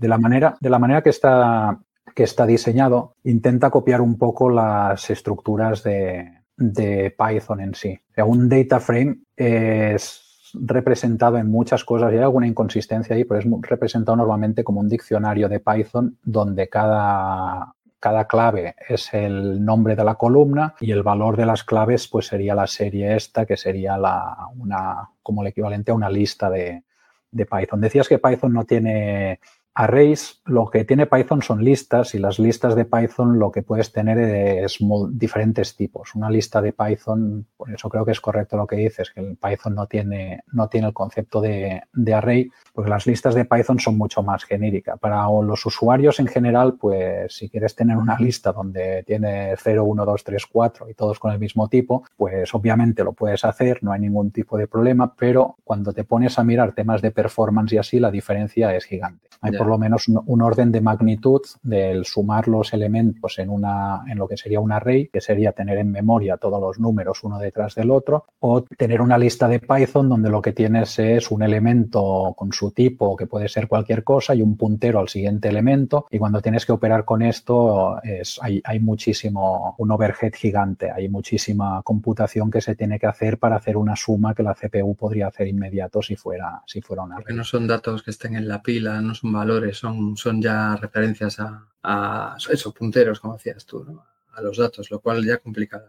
De, 0.00 0.08
la 0.08 0.18
manera, 0.18 0.56
de 0.60 0.70
la 0.70 0.78
manera 0.78 1.02
que 1.02 1.10
está, 1.10 1.78
que 2.14 2.24
está 2.24 2.46
diseñado, 2.46 3.14
intenta 3.24 3.70
copiar 3.70 4.00
un 4.00 4.18
poco 4.18 4.50
las 4.50 5.10
estructuras 5.10 5.82
de, 5.82 6.40
de 6.56 7.14
Python 7.16 7.60
en 7.60 7.74
sí. 7.74 7.98
un 8.18 8.48
data 8.48 8.80
frame 8.80 9.18
es 9.36 10.52
representado 10.54 11.38
en 11.38 11.50
muchas 11.50 11.84
cosas 11.84 12.12
y 12.12 12.16
hay 12.16 12.22
alguna 12.22 12.46
inconsistencia 12.46 13.16
ahí, 13.16 13.24
pero 13.24 13.40
es 13.40 13.46
representado 13.62 14.16
normalmente 14.16 14.64
como 14.64 14.80
un 14.80 14.88
diccionario 14.88 15.48
de 15.48 15.60
Python 15.60 16.18
donde 16.22 16.68
cada, 16.68 17.74
cada 17.98 18.26
clave 18.26 18.74
es 18.88 19.12
el 19.14 19.64
nombre 19.64 19.96
de 19.96 20.04
la 20.04 20.16
columna 20.16 20.74
y 20.80 20.90
el 20.90 21.02
valor 21.02 21.36
de 21.36 21.46
las 21.46 21.64
claves 21.64 22.08
pues 22.08 22.26
sería 22.26 22.54
la 22.54 22.66
serie 22.66 23.14
esta, 23.14 23.46
que 23.46 23.56
sería 23.56 23.96
la, 23.96 24.48
una, 24.58 25.10
como 25.22 25.42
el 25.42 25.48
equivalente 25.48 25.92
a 25.92 25.94
una 25.94 26.10
lista 26.10 26.50
de, 26.50 26.82
de 27.30 27.46
Python. 27.46 27.80
Decías 27.80 28.08
que 28.08 28.18
Python 28.18 28.52
no 28.52 28.64
tiene 28.64 29.40
Arrays, 29.74 30.42
lo 30.46 30.66
que 30.66 30.84
tiene 30.84 31.06
Python 31.06 31.42
son 31.42 31.64
listas 31.64 32.14
y 32.14 32.18
las 32.18 32.38
listas 32.38 32.74
de 32.74 32.84
Python 32.84 33.38
lo 33.38 33.52
que 33.52 33.62
puedes 33.62 33.92
tener 33.92 34.18
es 34.18 34.78
diferentes 35.10 35.76
tipos. 35.76 36.14
Una 36.16 36.28
lista 36.28 36.60
de 36.60 36.72
Python, 36.72 37.46
por 37.56 37.70
eso 37.70 37.88
creo 37.88 38.04
que 38.04 38.10
es 38.10 38.20
correcto 38.20 38.56
lo 38.56 38.66
que 38.66 38.76
dices, 38.76 39.10
que 39.10 39.20
el 39.20 39.36
Python 39.36 39.76
no 39.76 39.86
tiene, 39.86 40.42
no 40.52 40.68
tiene 40.68 40.88
el 40.88 40.92
concepto 40.92 41.40
de, 41.40 41.82
de 41.92 42.14
array, 42.14 42.50
porque 42.74 42.90
las 42.90 43.06
listas 43.06 43.34
de 43.34 43.44
Python 43.44 43.78
son 43.78 43.96
mucho 43.96 44.22
más 44.24 44.44
genéricas. 44.44 44.98
Para 44.98 45.24
los 45.42 45.64
usuarios 45.64 46.18
en 46.18 46.26
general, 46.26 46.74
pues 46.74 47.36
si 47.36 47.48
quieres 47.48 47.76
tener 47.76 47.96
una 47.96 48.18
lista 48.18 48.52
donde 48.52 49.04
tiene 49.04 49.54
0, 49.56 49.84
1, 49.84 50.04
2, 50.04 50.24
3, 50.24 50.46
4 50.46 50.90
y 50.90 50.94
todos 50.94 51.20
con 51.20 51.32
el 51.32 51.38
mismo 51.38 51.68
tipo, 51.68 52.04
pues 52.16 52.52
obviamente 52.54 53.04
lo 53.04 53.12
puedes 53.12 53.44
hacer, 53.44 53.78
no 53.82 53.92
hay 53.92 54.00
ningún 54.00 54.32
tipo 54.32 54.58
de 54.58 54.66
problema, 54.66 55.14
pero 55.14 55.56
cuando 55.62 55.92
te 55.92 56.02
pones 56.02 56.38
a 56.40 56.44
mirar 56.44 56.72
temas 56.72 57.02
de 57.02 57.12
performance 57.12 57.72
y 57.72 57.78
así, 57.78 58.00
la 58.00 58.10
diferencia 58.10 58.74
es 58.74 58.84
gigante 58.84 59.30
por 59.60 59.68
lo 59.68 59.76
menos 59.76 60.08
un, 60.08 60.40
orden 60.40 60.72
de 60.72 60.80
magnitud 60.80 61.42
del 61.62 62.06
sumar 62.06 62.48
los 62.48 62.72
elementos 62.72 63.38
en, 63.38 63.50
una, 63.50 64.04
en 64.08 64.16
lo 64.16 64.26
que 64.26 64.38
sería 64.38 64.58
un 64.58 64.72
array, 64.72 65.08
que 65.08 65.20
sería 65.20 65.52
tener 65.52 65.76
en 65.76 65.92
memoria 65.92 66.38
todos 66.38 66.58
los 66.58 66.80
números 66.80 67.22
uno 67.24 67.38
detrás 67.38 67.74
del 67.74 67.90
otro, 67.90 68.24
o 68.38 68.62
tener 68.62 69.02
una 69.02 69.18
lista 69.18 69.48
de 69.48 69.60
Python 69.60 70.08
donde 70.08 70.30
lo 70.30 70.40
que 70.40 70.54
tienes 70.54 70.98
es 70.98 71.30
un 71.30 71.42
elemento 71.42 72.32
con 72.38 72.54
su 72.54 72.70
tipo, 72.70 73.14
que 73.18 73.26
puede 73.26 73.50
ser 73.50 73.68
cualquier 73.68 74.02
cosa, 74.02 74.34
y 74.34 74.40
un 74.40 74.56
puntero 74.56 74.98
al 74.98 75.10
siguiente 75.10 75.48
elemento. 75.48 76.06
Y 76.10 76.16
cuando 76.16 76.40
tienes 76.40 76.64
que 76.64 76.72
operar 76.72 77.04
con 77.04 77.20
esto, 77.20 78.02
es, 78.02 78.38
hay, 78.40 78.62
hay 78.64 78.80
muchísimo, 78.80 79.74
un 79.76 79.90
overhead 79.90 80.32
gigante, 80.32 80.90
hay 80.90 81.10
muchísima 81.10 81.82
computación 81.82 82.50
que 82.50 82.62
se 82.62 82.74
tiene 82.74 82.98
que 82.98 83.08
hacer 83.08 83.36
para 83.36 83.56
hacer 83.56 83.76
una 83.76 83.94
suma 83.94 84.34
que 84.34 84.42
la 84.42 84.54
CPU 84.54 84.96
podría 84.96 85.26
hacer 85.26 85.48
inmediato 85.48 86.00
si 86.00 86.16
fuera, 86.16 86.62
si 86.64 86.80
fuera 86.80 87.02
un 87.02 87.12
array. 87.12 87.24
Porque 87.24 87.34
no 87.34 87.44
son 87.44 87.66
datos 87.66 88.02
que 88.02 88.10
estén 88.10 88.36
en 88.36 88.48
la 88.48 88.62
pila, 88.62 89.02
no 89.02 89.14
son 89.14 89.34
valores 89.34 89.49
son, 89.72 90.16
son 90.16 90.40
ya 90.40 90.76
referencias 90.76 91.38
a, 91.40 92.36
esos 92.50 92.74
punteros, 92.74 93.20
como 93.20 93.34
decías 93.34 93.64
tú, 93.64 94.00
a 94.32 94.42
los 94.42 94.58
datos, 94.58 94.90
lo 94.90 95.00
cual 95.00 95.24
ya 95.24 95.38
complica. 95.38 95.82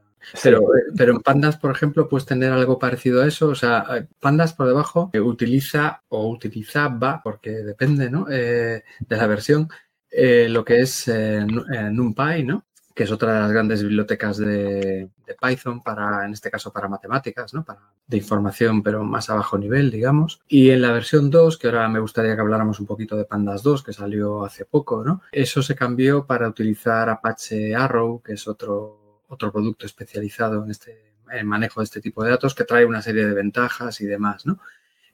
Pero, 0.43 0.67
pero 0.95 1.13
en 1.13 1.19
Pandas, 1.19 1.57
por 1.57 1.71
ejemplo, 1.71 2.07
puedes 2.07 2.25
tener 2.25 2.51
algo 2.51 2.77
parecido 2.77 3.21
a 3.21 3.27
eso. 3.27 3.47
O 3.49 3.55
sea, 3.55 3.85
eh, 3.91 4.07
Pandas 4.19 4.53
por 4.53 4.67
debajo 4.67 5.09
utiliza 5.13 6.03
o 6.09 6.29
utilizaba, 6.29 7.21
porque 7.23 7.51
depende 7.51 8.09
¿no? 8.09 8.27
Eh, 8.29 8.83
de 8.99 9.17
la 9.17 9.27
versión, 9.27 9.69
eh, 10.09 10.47
lo 10.49 10.63
que 10.63 10.81
es 10.81 11.07
NumPy, 11.07 12.43
¿no? 12.43 12.65
Que 12.93 13.03
es 13.03 13.11
otra 13.11 13.33
de 13.33 13.39
las 13.41 13.51
grandes 13.51 13.81
bibliotecas 13.81 14.37
de, 14.37 15.09
Python 15.41 15.81
para, 15.81 16.25
en 16.25 16.33
este 16.33 16.51
caso, 16.51 16.73
para 16.73 16.89
matemáticas, 16.89 17.53
¿no? 17.53 17.63
Para, 17.63 17.79
de 18.05 18.17
información, 18.17 18.83
pero 18.83 19.03
más 19.03 19.29
a 19.29 19.35
bajo 19.35 19.57
nivel, 19.57 19.89
digamos. 19.89 20.41
Y 20.47 20.71
en 20.71 20.81
la 20.81 20.91
versión 20.91 21.29
2, 21.29 21.57
que 21.57 21.67
ahora 21.67 21.87
me 21.87 21.99
gustaría 21.99 22.35
que 22.35 22.41
habláramos 22.41 22.79
un 22.79 22.85
poquito 22.85 23.15
de 23.15 23.25
Pandas 23.25 23.63
2, 23.63 23.83
que 23.83 23.93
salió 23.93 24.43
hace 24.43 24.65
poco, 24.65 25.03
¿no? 25.03 25.21
Eso 25.31 25.63
se 25.63 25.75
cambió 25.75 26.25
para 26.25 26.47
utilizar 26.49 27.09
Apache 27.09 27.73
Arrow, 27.75 28.21
que 28.21 28.33
es 28.33 28.47
otro, 28.47 29.23
otro 29.29 29.51
producto 29.51 29.85
especializado 29.85 30.63
en 30.63 30.71
este 30.71 31.11
manejo 31.45 31.79
de 31.79 31.85
este 31.85 32.01
tipo 32.01 32.23
de 32.23 32.31
datos, 32.31 32.53
que 32.53 32.65
trae 32.65 32.85
una 32.85 33.01
serie 33.01 33.25
de 33.25 33.33
ventajas 33.33 34.01
y 34.01 34.05
demás, 34.05 34.45
¿no? 34.45 34.59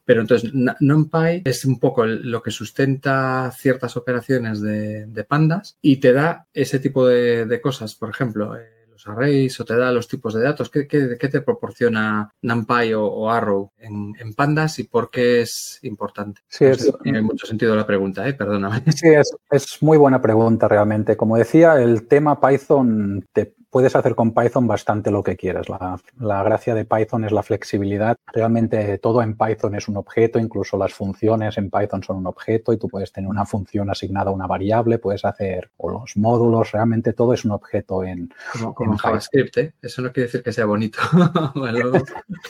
Pero 0.08 0.22
entonces 0.22 0.54
NumPy 0.54 1.42
es 1.44 1.66
un 1.66 1.80
poco 1.80 2.06
lo 2.06 2.42
que 2.42 2.50
sustenta 2.50 3.52
ciertas 3.52 3.98
operaciones 3.98 4.62
de, 4.62 5.26
pandas 5.28 5.78
y 5.82 5.98
te 5.98 6.14
da 6.14 6.48
ese 6.54 6.80
tipo 6.80 7.06
de, 7.06 7.60
cosas, 7.62 7.94
por 7.96 8.10
ejemplo, 8.10 8.56
eh, 8.56 8.88
los 8.90 9.06
arrays 9.06 9.60
o 9.60 9.66
te 9.66 9.76
da 9.76 9.92
los 9.92 10.08
tipos 10.08 10.34
de 10.34 10.44
datos. 10.44 10.70
¿Qué, 10.70 10.86
te 10.86 11.42
proporciona 11.42 12.34
NumPy 12.42 12.94
o, 12.94 13.30
Arrow 13.30 13.74
en, 13.80 14.34
pandas 14.34 14.80
y 14.80 14.86
por 14.86 15.10
qué 15.10 15.42
es 15.42 15.80
importante? 15.82 16.40
Sí, 16.48 16.64
es, 16.64 16.90
tiene 17.04 17.22
mucho 17.22 17.46
sentido 17.46 17.76
la 17.76 17.86
pregunta, 17.86 18.26
¿eh? 18.30 18.34
perdóname. 18.34 18.84
Sí, 18.94 19.10
es, 19.10 19.36
es 19.52 19.84
muy 19.84 19.98
buena 19.98 20.22
pregunta 20.22 20.70
realmente. 20.70 21.18
Como 21.18 21.36
decía, 21.36 21.82
el 21.82 22.08
tema 22.08 22.40
Python 22.40 23.28
te 23.34 23.58
puedes 23.78 23.96
hacer 23.96 24.16
con 24.16 24.34
Python 24.34 24.66
bastante 24.66 25.12
lo 25.12 25.22
que 25.22 25.38
quieras. 25.38 25.68
La, 25.70 26.44
gracia 26.44 26.74
de 26.74 26.84
Python 26.84 27.26
es 27.26 27.32
la 27.32 27.44
flexibilidad. 27.44 28.18
Realmente 28.34 28.98
todo 28.98 29.22
en 29.22 29.38
Python 29.38 29.76
es 29.76 29.88
un 29.88 29.98
objeto, 29.98 30.40
incluso 30.40 30.80
las 30.80 30.96
funciones 30.96 31.60
en 31.60 31.70
Python 31.70 32.02
son 32.02 32.18
un 32.18 32.26
objeto 32.26 32.74
y 32.74 32.78
tú 32.78 32.88
puedes 32.88 33.12
tener 33.12 33.30
una 33.30 33.46
función 33.46 33.92
asignada 33.92 34.32
a 34.32 34.34
una 34.34 34.48
variable, 34.48 34.98
puedes 34.98 35.24
hacer 35.26 35.70
o 35.78 35.92
los 35.92 36.18
módulos, 36.18 36.72
realmente 36.72 37.14
todo 37.14 37.34
es 37.34 37.46
un 37.46 37.52
objeto 37.52 38.04
en, 38.04 38.34
como, 38.74 38.98
JavaScript. 38.98 39.58
¿eh? 39.60 39.74
Eso 39.80 40.02
no 40.02 40.12
quiere 40.12 40.26
decir 40.26 40.42
que 40.42 40.52
sea 40.52 40.66
bonito. 40.66 40.98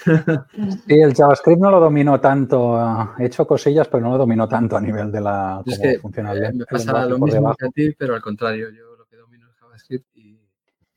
sí, 0.87 0.93
el 0.93 1.13
JavaScript 1.13 1.59
no 1.59 1.71
lo 1.71 1.81
domino 1.81 2.21
tanto. 2.21 2.79
He 3.19 3.25
hecho 3.25 3.45
cosillas, 3.45 3.89
pero 3.89 4.01
no 4.01 4.11
lo 4.11 4.17
domino 4.17 4.47
tanto 4.47 4.77
a 4.77 4.79
nivel 4.79 5.11
de 5.11 5.19
la 5.19 5.61
es 5.65 5.77
que, 5.77 5.99
funciona 5.99 6.33
eh, 6.33 6.53
Me 6.53 6.63
pasa 6.63 7.05
lo 7.05 7.19
mismo 7.19 7.53
que 7.53 7.65
a 7.65 7.69
ti, 7.69 7.91
pero 7.97 8.15
al 8.15 8.21
contrario, 8.21 8.69
yo 8.69 8.95
lo 8.95 9.05
que 9.07 9.17
domino 9.17 9.45
es 9.49 9.57
JavaScript 9.57 10.05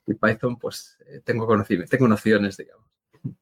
y 0.07 0.15
Python, 0.15 0.59
pues 0.59 0.99
eh, 1.07 1.21
tengo 1.25 1.47
tengo 1.89 2.09
nociones, 2.09 2.57
digamos. 2.57 2.87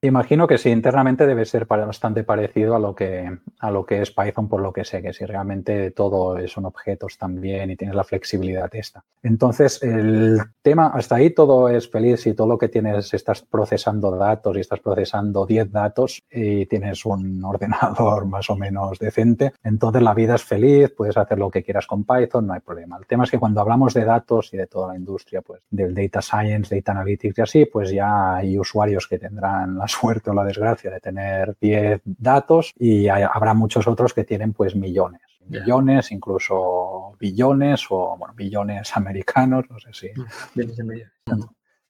Imagino 0.01 0.47
que 0.47 0.59
sí, 0.59 0.70
internamente 0.70 1.26
debe 1.26 1.45
ser 1.45 1.66
bastante 1.66 2.24
parecido 2.24 2.74
a 2.74 2.79
lo 2.79 2.95
que 2.95 3.39
a 3.61 3.70
lo 3.70 3.85
que 3.85 4.03
es 4.03 4.11
Python, 4.11 4.49
por 4.49 4.61
lo 4.61 4.72
que 4.72 4.85
sé, 4.85 5.03
que 5.03 5.12
si 5.12 5.24
realmente 5.24 5.91
todo 5.91 6.37
son 6.49 6.66
objetos 6.66 7.18
también 7.18 7.70
y 7.70 7.76
tienes 7.76 7.97
la 7.97 8.05
flexibilidad 8.05 8.70
esta. 8.74 9.05
Entonces, 9.22 9.83
el 9.83 10.41
tema, 10.62 10.89
hasta 10.89 11.16
ahí 11.16 11.31
todo 11.31 11.68
es 11.68 11.91
feliz 11.91 12.22
si 12.22 12.35
todo 12.35 12.47
lo 12.47 12.59
que 12.59 12.68
tienes, 12.68 13.12
estás 13.14 13.43
procesando 13.43 14.11
datos 14.12 14.57
y 14.57 14.61
estás 14.61 14.81
procesando 14.81 15.47
10 15.47 15.72
datos 15.72 16.22
y 16.31 16.66
tienes 16.66 17.05
un 17.05 17.45
ordenador 17.45 18.26
más 18.26 18.49
o 18.51 18.57
menos 18.57 18.99
decente, 18.99 19.53
entonces 19.62 20.03
la 20.03 20.14
vida 20.14 20.37
es 20.37 20.45
feliz, 20.45 20.93
puedes 20.97 21.16
hacer 21.16 21.39
lo 21.39 21.51
que 21.51 21.62
quieras 21.62 21.87
con 21.87 22.05
Python, 22.05 22.47
no 22.47 22.55
hay 22.55 22.61
problema. 22.61 22.97
El 22.97 23.07
tema 23.07 23.24
es 23.24 23.31
que 23.31 23.39
cuando 23.39 23.61
hablamos 23.61 23.95
de 23.95 24.05
datos 24.05 24.53
y 24.53 24.57
de 24.57 24.66
toda 24.66 24.89
la 24.89 24.97
industria, 24.97 25.43
pues 25.43 25.62
del 25.70 25.95
data 25.95 26.22
science, 26.22 26.74
data 26.74 26.93
analytics 26.93 27.39
y 27.39 27.43
así, 27.43 27.64
pues 27.66 27.91
ya 27.91 28.37
hay 28.37 28.59
usuarios 28.59 29.07
que 29.07 29.18
tendrán 29.18 29.68
la 29.77 29.89
suerte 29.89 30.31
o 30.31 30.35
la 30.35 30.45
desgracia 30.45 30.91
de 30.91 31.01
tener 31.01 31.57
10 31.61 32.03
datos 32.05 32.73
y 32.79 33.09
habrá 33.09 33.55
muchos 33.55 33.87
otros 33.87 34.14
que 34.14 34.25
tienen 34.25 34.53
pues 34.53 34.75
millones. 34.75 35.23
Millones, 35.47 36.12
incluso 36.12 37.16
billones 37.19 37.87
o, 37.89 38.16
bueno, 38.19 38.35
billones 38.35 38.95
americanos, 38.95 39.64
no 39.71 39.79
sé 39.79 39.89
si. 39.93 40.09
Mm, 41.27 41.41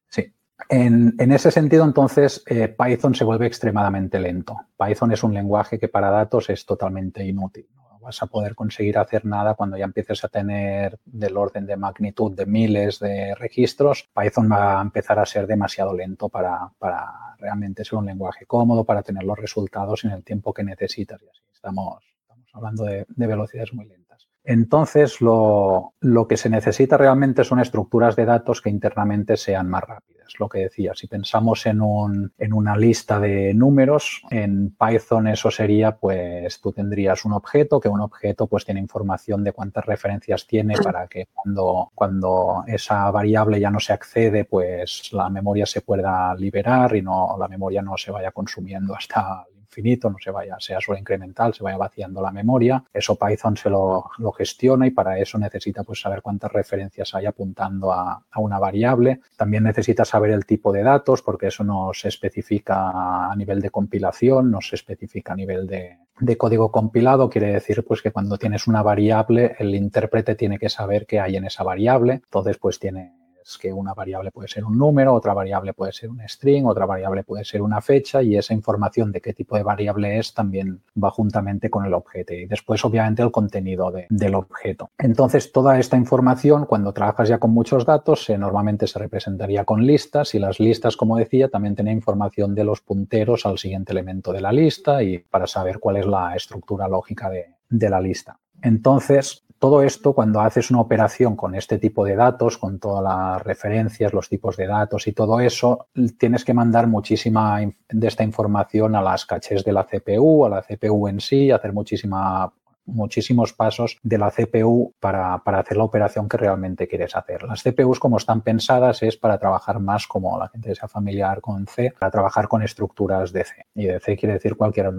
sí. 0.09 0.33
En, 0.68 1.33
ese 1.33 1.51
sentido, 1.51 1.85
entonces, 1.85 2.43
eh, 2.47 2.68
Python 2.68 3.16
se 3.16 3.24
vuelve 3.24 3.47
extremadamente 3.47 4.20
lento. 4.20 4.57
Python 4.79 5.11
es 5.11 5.24
un 5.24 5.35
lenguaje 5.35 5.79
que 5.79 5.89
para 5.89 6.09
datos 6.11 6.51
es 6.51 6.64
totalmente 6.64 7.24
inútil 7.24 7.66
vas 8.09 8.22
a 8.22 8.26
poder 8.26 8.54
conseguir 8.54 8.96
hacer 8.96 9.26
nada 9.26 9.52
cuando 9.52 9.76
ya 9.76 9.84
empieces 9.84 10.24
a 10.24 10.28
tener 10.28 10.98
del 11.04 11.36
orden 11.36 11.66
de 11.66 11.76
magnitud 11.76 12.34
de 12.34 12.46
miles 12.46 12.98
de 13.00 13.34
registros. 13.34 14.09
Python 14.14 14.50
va 14.50 14.78
a 14.78 14.82
empezar 14.82 15.18
a 15.18 15.26
ser 15.26 15.46
demasiado 15.46 15.92
lento 15.94 16.30
para, 16.30 16.72
para 16.78 17.36
realmente 17.38 17.84
ser 17.84 17.98
un 17.98 18.06
lenguaje 18.06 18.46
cómodo, 18.46 18.84
para 18.84 19.02
tener 19.02 19.24
los 19.24 19.38
resultados 19.38 20.04
en 20.04 20.12
el 20.12 20.24
tiempo 20.24 20.54
que 20.54 20.64
necesitas. 20.64 21.20
Y 21.22 21.28
así 21.28 21.42
estamos, 21.52 22.02
estamos 22.22 22.50
hablando 22.54 22.84
de, 22.84 23.04
de 23.06 23.26
velocidades 23.26 23.74
muy 23.74 23.84
lentas. 23.84 24.26
Entonces, 24.42 25.20
lo, 25.20 25.92
lo, 26.00 26.26
que 26.26 26.38
se 26.38 26.48
necesita 26.48 26.96
realmente 26.96 27.44
son 27.44 27.61
estructuras 27.61 28.16
de 28.16 28.24
datos 28.24 28.62
que 28.62 28.70
internamente 28.70 29.36
sean 29.36 29.68
más 29.68 29.84
rápidas. 29.84 30.17
Lo 30.39 30.49
que 30.49 30.61
decía, 30.61 30.93
si 30.95 31.07
pensamos 31.07 31.66
en, 31.66 31.81
un, 31.81 32.33
en 32.39 32.53
una 32.53 32.76
lista 32.76 33.18
de 33.20 33.55
números, 33.55 34.22
en 34.31 34.76
Python 34.79 35.29
eso 35.29 35.51
sería, 35.51 35.97
pues 35.97 36.61
tú 36.61 36.72
tendrías 36.72 37.24
un 37.24 37.33
objeto, 37.33 37.81
que 37.81 37.89
un 37.89 38.01
objeto 38.01 38.47
pues 38.47 38.64
tiene 38.64 38.81
información 38.81 39.45
de 39.45 39.53
cuántas 39.53 39.87
referencias 39.87 40.47
tiene 40.47 40.74
para 40.76 41.07
que 41.07 41.29
cuando, 41.33 41.91
cuando 41.95 42.64
esa 42.66 43.11
variable 43.11 43.61
ya 43.61 43.70
no 43.70 43.81
se 43.81 43.93
accede, 43.93 44.45
pues 44.45 45.12
la 45.12 45.29
memoria 45.31 45.66
se 45.66 45.81
pueda 45.81 46.35
liberar 46.35 46.97
y 46.97 47.03
no 47.03 47.37
la 47.39 47.49
memoria 47.49 47.83
no 47.83 47.97
se 47.97 48.11
vaya 48.11 48.31
consumiendo 48.31 48.95
hasta 48.95 49.45
infinito, 49.68 50.10
no 50.10 50.16
se 50.18 50.30
vaya, 50.30 50.56
sea 50.58 50.80
solo 50.80 50.98
incremental, 50.98 51.54
se 51.54 51.62
vaya 51.62 51.76
vaciando 51.76 52.22
la 52.22 52.32
memoria. 52.32 52.82
Eso 52.92 53.16
Python 53.16 53.56
se 53.56 53.70
lo, 53.70 54.10
gestiona 54.36 54.86
y 54.86 54.90
para 54.90 55.18
eso 55.18 55.38
necesita 55.38 55.84
pues 55.84 56.00
saber 56.00 56.22
cuántas 56.22 56.52
referencias 56.52 57.14
hay 57.14 57.26
apuntando 57.26 57.92
a, 57.92 58.22
una 58.36 58.58
variable. 58.58 59.20
También 59.36 59.64
necesita 59.64 60.04
saber 60.04 60.30
el 60.30 60.46
tipo 60.46 60.72
de 60.72 60.82
datos 60.82 61.22
porque 61.22 61.48
eso 61.48 61.64
no 61.64 61.90
se 61.92 62.08
especifica 62.08 63.30
a 63.30 63.36
nivel 63.36 63.60
de 63.60 63.70
compilación, 63.70 64.50
no 64.50 64.60
se 64.60 64.76
especifica 64.76 65.32
a 65.32 65.36
nivel 65.36 65.66
de, 65.66 65.98
de 66.20 66.36
código 66.36 66.70
compilado 66.70 67.28
quiere 67.28 67.52
decir 67.52 67.84
pues 67.84 68.02
que 68.02 68.10
cuando 68.10 68.38
tienes 68.38 68.66
una 68.66 68.82
variable 68.82 69.56
el 69.58 69.74
intérprete 69.74 70.34
tiene 70.34 70.58
que 70.58 70.68
saber 70.68 71.06
qué 71.06 71.20
hay 71.20 71.36
en 71.36 71.44
esa 71.44 71.62
variable 71.62 72.14
entonces 72.14 72.58
pues 72.58 72.78
tiene 72.78 73.17
que 73.57 73.72
una 73.72 73.94
variable 73.94 74.30
puede 74.30 74.49
ser 74.49 74.64
un 74.64 74.76
número, 74.76 75.14
otra 75.14 75.32
variable 75.32 75.72
puede 75.72 75.92
ser 75.92 76.11
un 76.11 76.20
string, 76.28 76.66
otra 76.66 76.84
variable 76.84 77.22
puede 77.22 77.44
ser 77.44 77.62
una 77.62 77.80
fecha 77.80 78.22
y 78.22 78.36
esa 78.36 78.53
información 78.53 79.12
de 79.12 79.20
qué 79.20 79.32
tipo 79.32 79.57
de 79.57 79.62
variable 79.62 80.18
es 80.18 80.34
también 80.34 80.80
va 81.03 81.11
juntamente 81.11 81.70
con 81.70 81.86
el 81.86 81.94
objeto 81.94 82.34
y 82.34 82.46
después 82.46 82.84
obviamente 82.84 83.22
el 83.22 83.30
contenido 83.30 83.92
del 84.09 84.34
objeto. 84.34 84.90
Entonces 84.99 85.53
toda 85.53 85.78
esta 85.78 85.96
información 85.96 86.66
cuando 86.66 86.92
trabajas 86.92 87.28
ya 87.28 87.38
con 87.38 87.53
muchos 87.53 87.86
datos 87.86 88.28
normalmente 88.36 88.86
se 88.86 88.99
representaría 88.99 89.64
con 89.64 89.86
listas 89.86 90.34
y 90.34 90.38
las 90.38 90.61
listas 90.61 90.96
como 90.96 91.16
decía 91.16 91.49
también 91.49 91.74
tienen 91.74 91.96
información 91.96 92.55
de 92.55 92.64
los 92.64 92.80
punteros 92.80 93.46
al 93.46 93.59
siguiente 93.59 93.92
elemento 93.92 94.32
de 94.32 94.40
la 94.40 94.53
lista 94.53 95.03
y 95.03 95.18
para 95.18 95.46
saber 95.46 95.78
cuál 95.78 95.99
es 95.99 96.07
la 96.07 96.34
estructura 96.34 96.88
lógica 96.88 97.30
de, 97.30 97.46
de 97.68 97.90
la 97.90 98.01
lista. 98.01 98.38
Entonces, 98.62 99.44
todo 99.59 99.82
esto, 99.82 100.12
cuando 100.12 100.40
haces 100.40 100.70
una 100.70 100.80
operación 100.80 101.34
con 101.34 101.54
este 101.54 101.78
tipo 101.78 102.04
de 102.04 102.14
datos, 102.14 102.59
con 102.59 102.78
todas 102.78 103.02
las 103.02 103.42
referencias, 103.42 104.12
los 104.12 104.28
tipos 104.28 104.56
de 104.56 104.66
datos 104.66 105.06
y 105.06 105.12
todo 105.12 105.40
eso, 105.40 105.88
tienes 106.18 106.44
que 106.44 106.54
mandar 106.54 106.86
muchísima 106.86 107.61
de 107.88 108.06
esta 108.06 108.22
información 108.22 108.94
a 108.94 109.02
las 109.02 109.26
cachés 109.26 109.64
de 109.64 109.72
la 109.72 109.84
CPU, 109.84 110.44
a 110.44 110.48
la 110.48 110.62
CPU 110.62 111.09
en 111.09 111.20
sí, 111.20 111.50
hacer 111.50 111.72
muchísima 111.72 112.52
muchísimos 112.89 113.53
pasos 113.53 113.99
de 114.03 114.18
la 114.18 114.30
CPU 114.30 114.95
para, 115.01 115.34
hacer 115.34 115.76
la 115.76 115.84
operación 115.84 116.28
que 116.28 116.36
realmente 116.36 116.89
quieres 116.89 117.14
hacer. 117.14 117.43
Las 117.45 117.62
CPUs, 117.62 118.01
como 118.01 118.16
están 118.16 118.43
pensadas, 118.43 119.03
es 119.03 119.16
para 119.16 119.39
trabajar 119.39 119.80
más 119.80 120.07
como 120.07 120.39
la 120.39 120.49
gente 120.49 120.74
sea 120.74 120.89
familiar 120.89 121.41
con 121.41 121.66
C, 121.66 121.93
para 121.99 122.11
trabajar 122.11 122.49
con 122.49 122.62
estructuras 122.62 123.32
de 123.32 123.45
C. 123.45 123.66
Y 123.74 123.86
de 123.86 124.01
C 124.01 124.16
quiere 124.16 124.34
decir 124.34 124.57
cualquier 124.57 124.93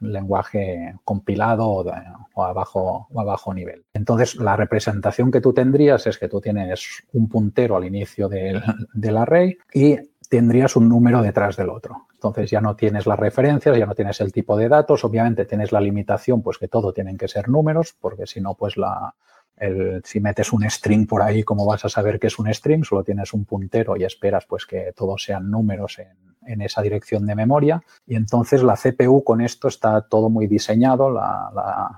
lenguaje 0.00 0.94
compilado 1.04 1.66
o, 1.68 2.42
a 2.42 2.52
bajo, 2.52 3.08
o 3.10 3.20
a 3.20 3.24
bajo 3.24 3.54
nivel. 3.54 3.84
Entonces, 3.92 4.36
la 4.36 4.56
representación 4.56 5.30
que 5.30 5.40
tú 5.40 5.52
tendrías 5.52 6.06
es 6.06 6.18
que 6.18 6.28
tú 6.28 6.40
tienes 6.40 7.02
un 7.12 7.28
puntero 7.28 7.76
al 7.76 7.84
inicio 7.84 8.28
del, 8.28 8.62
del 8.92 9.16
array 9.16 9.56
y 9.72 10.09
tendrías 10.30 10.76
un 10.76 10.88
número 10.88 11.22
detrás 11.22 11.56
del 11.56 11.70
otro. 11.70 12.06
Entonces 12.12 12.48
ya 12.48 12.60
no 12.60 12.76
tienes 12.76 13.04
las 13.04 13.18
referencias, 13.18 13.76
ya 13.76 13.84
no 13.84 13.96
tienes 13.96 14.20
el 14.20 14.32
tipo 14.32 14.56
de 14.56 14.68
datos, 14.68 15.04
obviamente 15.04 15.44
tienes 15.44 15.72
la 15.72 15.80
limitación, 15.80 16.40
pues 16.40 16.56
que 16.56 16.68
todo 16.68 16.92
tienen 16.92 17.18
que 17.18 17.26
ser 17.26 17.48
números, 17.48 17.96
porque 18.00 18.28
si 18.28 18.40
no, 18.40 18.54
pues 18.54 18.76
la, 18.76 19.16
el, 19.56 20.00
si 20.04 20.20
metes 20.20 20.52
un 20.52 20.70
string 20.70 21.08
por 21.08 21.20
ahí, 21.20 21.42
¿cómo 21.42 21.66
vas 21.66 21.84
a 21.84 21.88
saber 21.88 22.20
que 22.20 22.28
es 22.28 22.38
un 22.38 22.52
string? 22.54 22.84
Solo 22.84 23.02
tienes 23.02 23.34
un 23.34 23.44
puntero 23.44 23.96
y 23.96 24.04
esperas 24.04 24.46
pues 24.46 24.66
que 24.66 24.92
todos 24.94 25.24
sean 25.24 25.50
números 25.50 25.98
en, 25.98 26.29
en 26.46 26.62
esa 26.62 26.82
dirección 26.82 27.26
de 27.26 27.34
memoria. 27.34 27.82
Y 28.06 28.16
entonces 28.16 28.62
la 28.62 28.76
CPU 28.76 29.22
con 29.24 29.40
esto 29.40 29.68
está 29.68 30.02
todo 30.02 30.28
muy 30.28 30.46
diseñado, 30.46 31.10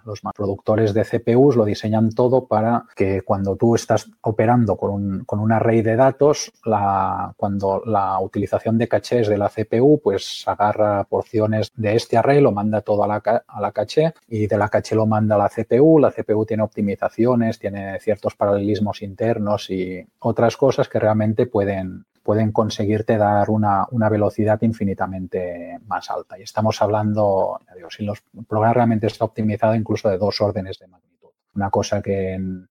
los 0.04 0.20
productores 0.34 0.94
de 0.94 1.04
CPUs 1.04 1.56
lo 1.56 1.64
diseñan 1.64 2.10
todo 2.10 2.46
para 2.46 2.84
que 2.94 3.22
cuando 3.22 3.56
tú 3.56 3.74
estás 3.74 4.10
operando 4.22 4.76
con 4.76 4.90
un, 4.90 5.24
con 5.24 5.40
un 5.40 5.52
array 5.52 5.82
de 5.82 5.96
datos, 5.96 6.52
la, 6.64 7.32
cuando 7.36 7.82
la 7.86 8.18
utilización 8.20 8.78
de 8.78 8.88
cachés 8.88 9.28
de 9.28 9.38
la 9.38 9.48
CPU 9.48 10.00
pues 10.02 10.44
agarra 10.46 11.04
porciones 11.04 11.70
de 11.76 11.96
este 11.96 12.16
array, 12.16 12.40
lo 12.40 12.52
manda 12.52 12.80
todo 12.80 13.04
a 13.04 13.06
la, 13.06 13.42
a 13.46 13.60
la 13.60 13.72
caché 13.72 14.14
y 14.28 14.46
de 14.46 14.58
la 14.58 14.68
caché 14.68 14.94
lo 14.94 15.06
manda 15.06 15.34
a 15.34 15.38
la 15.38 15.48
CPU, 15.48 15.98
la 15.98 16.10
CPU 16.10 16.44
tiene 16.44 16.62
optimizaciones, 16.62 17.58
tiene 17.58 17.98
ciertos 18.00 18.34
paralelismos 18.34 19.02
internos 19.02 19.70
y 19.70 20.06
otras 20.20 20.56
cosas 20.56 20.88
que 20.88 20.98
realmente 20.98 21.46
pueden 21.46 22.04
pueden 22.22 22.52
conseguirte 22.52 23.16
dar 23.16 23.50
una, 23.50 23.86
velocidad 24.10 24.60
infinitamente 24.62 25.78
más 25.86 26.10
alta. 26.10 26.38
Y 26.38 26.42
estamos 26.42 26.80
hablando, 26.80 27.60
digo, 27.74 27.90
si 27.90 28.04
los 28.04 28.22
programas 28.48 28.76
realmente 28.76 29.06
está 29.06 29.24
optimizado 29.24 29.74
incluso 29.74 30.08
de 30.08 30.18
dos 30.18 30.40
órdenes 30.40 30.78
de 30.78 30.86
magnitud. 30.86 31.28
Una 31.54 31.70
cosa 31.70 32.00
que, 32.00 32.32
en, 32.32 32.68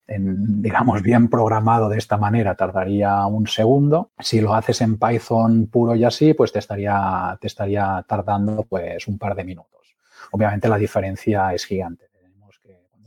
digamos, 0.62 1.02
bien 1.04 1.30
programado 1.30 1.90
de 1.90 1.98
esta 1.98 2.18
manera 2.18 2.56
tardaría 2.56 3.26
un 3.28 3.46
segundo. 3.48 4.12
Si 4.20 4.42
lo 4.42 4.56
haces 4.56 4.82
en 4.82 4.98
Python 4.98 5.68
puro 5.68 5.96
y 5.96 6.04
así, 6.04 6.34
pues 6.34 6.52
te 6.52 6.60
estaría, 6.60 7.38
te 7.40 7.48
estaría 7.48 8.04
tardando 8.08 8.64
pues 8.64 9.08
un 9.08 9.20
par 9.20 9.36
de 9.36 9.44
minutos. 9.44 9.96
Obviamente 10.32 10.68
la 10.68 10.78
diferencia 10.78 11.54
es 11.54 11.66
gigante 11.66 12.11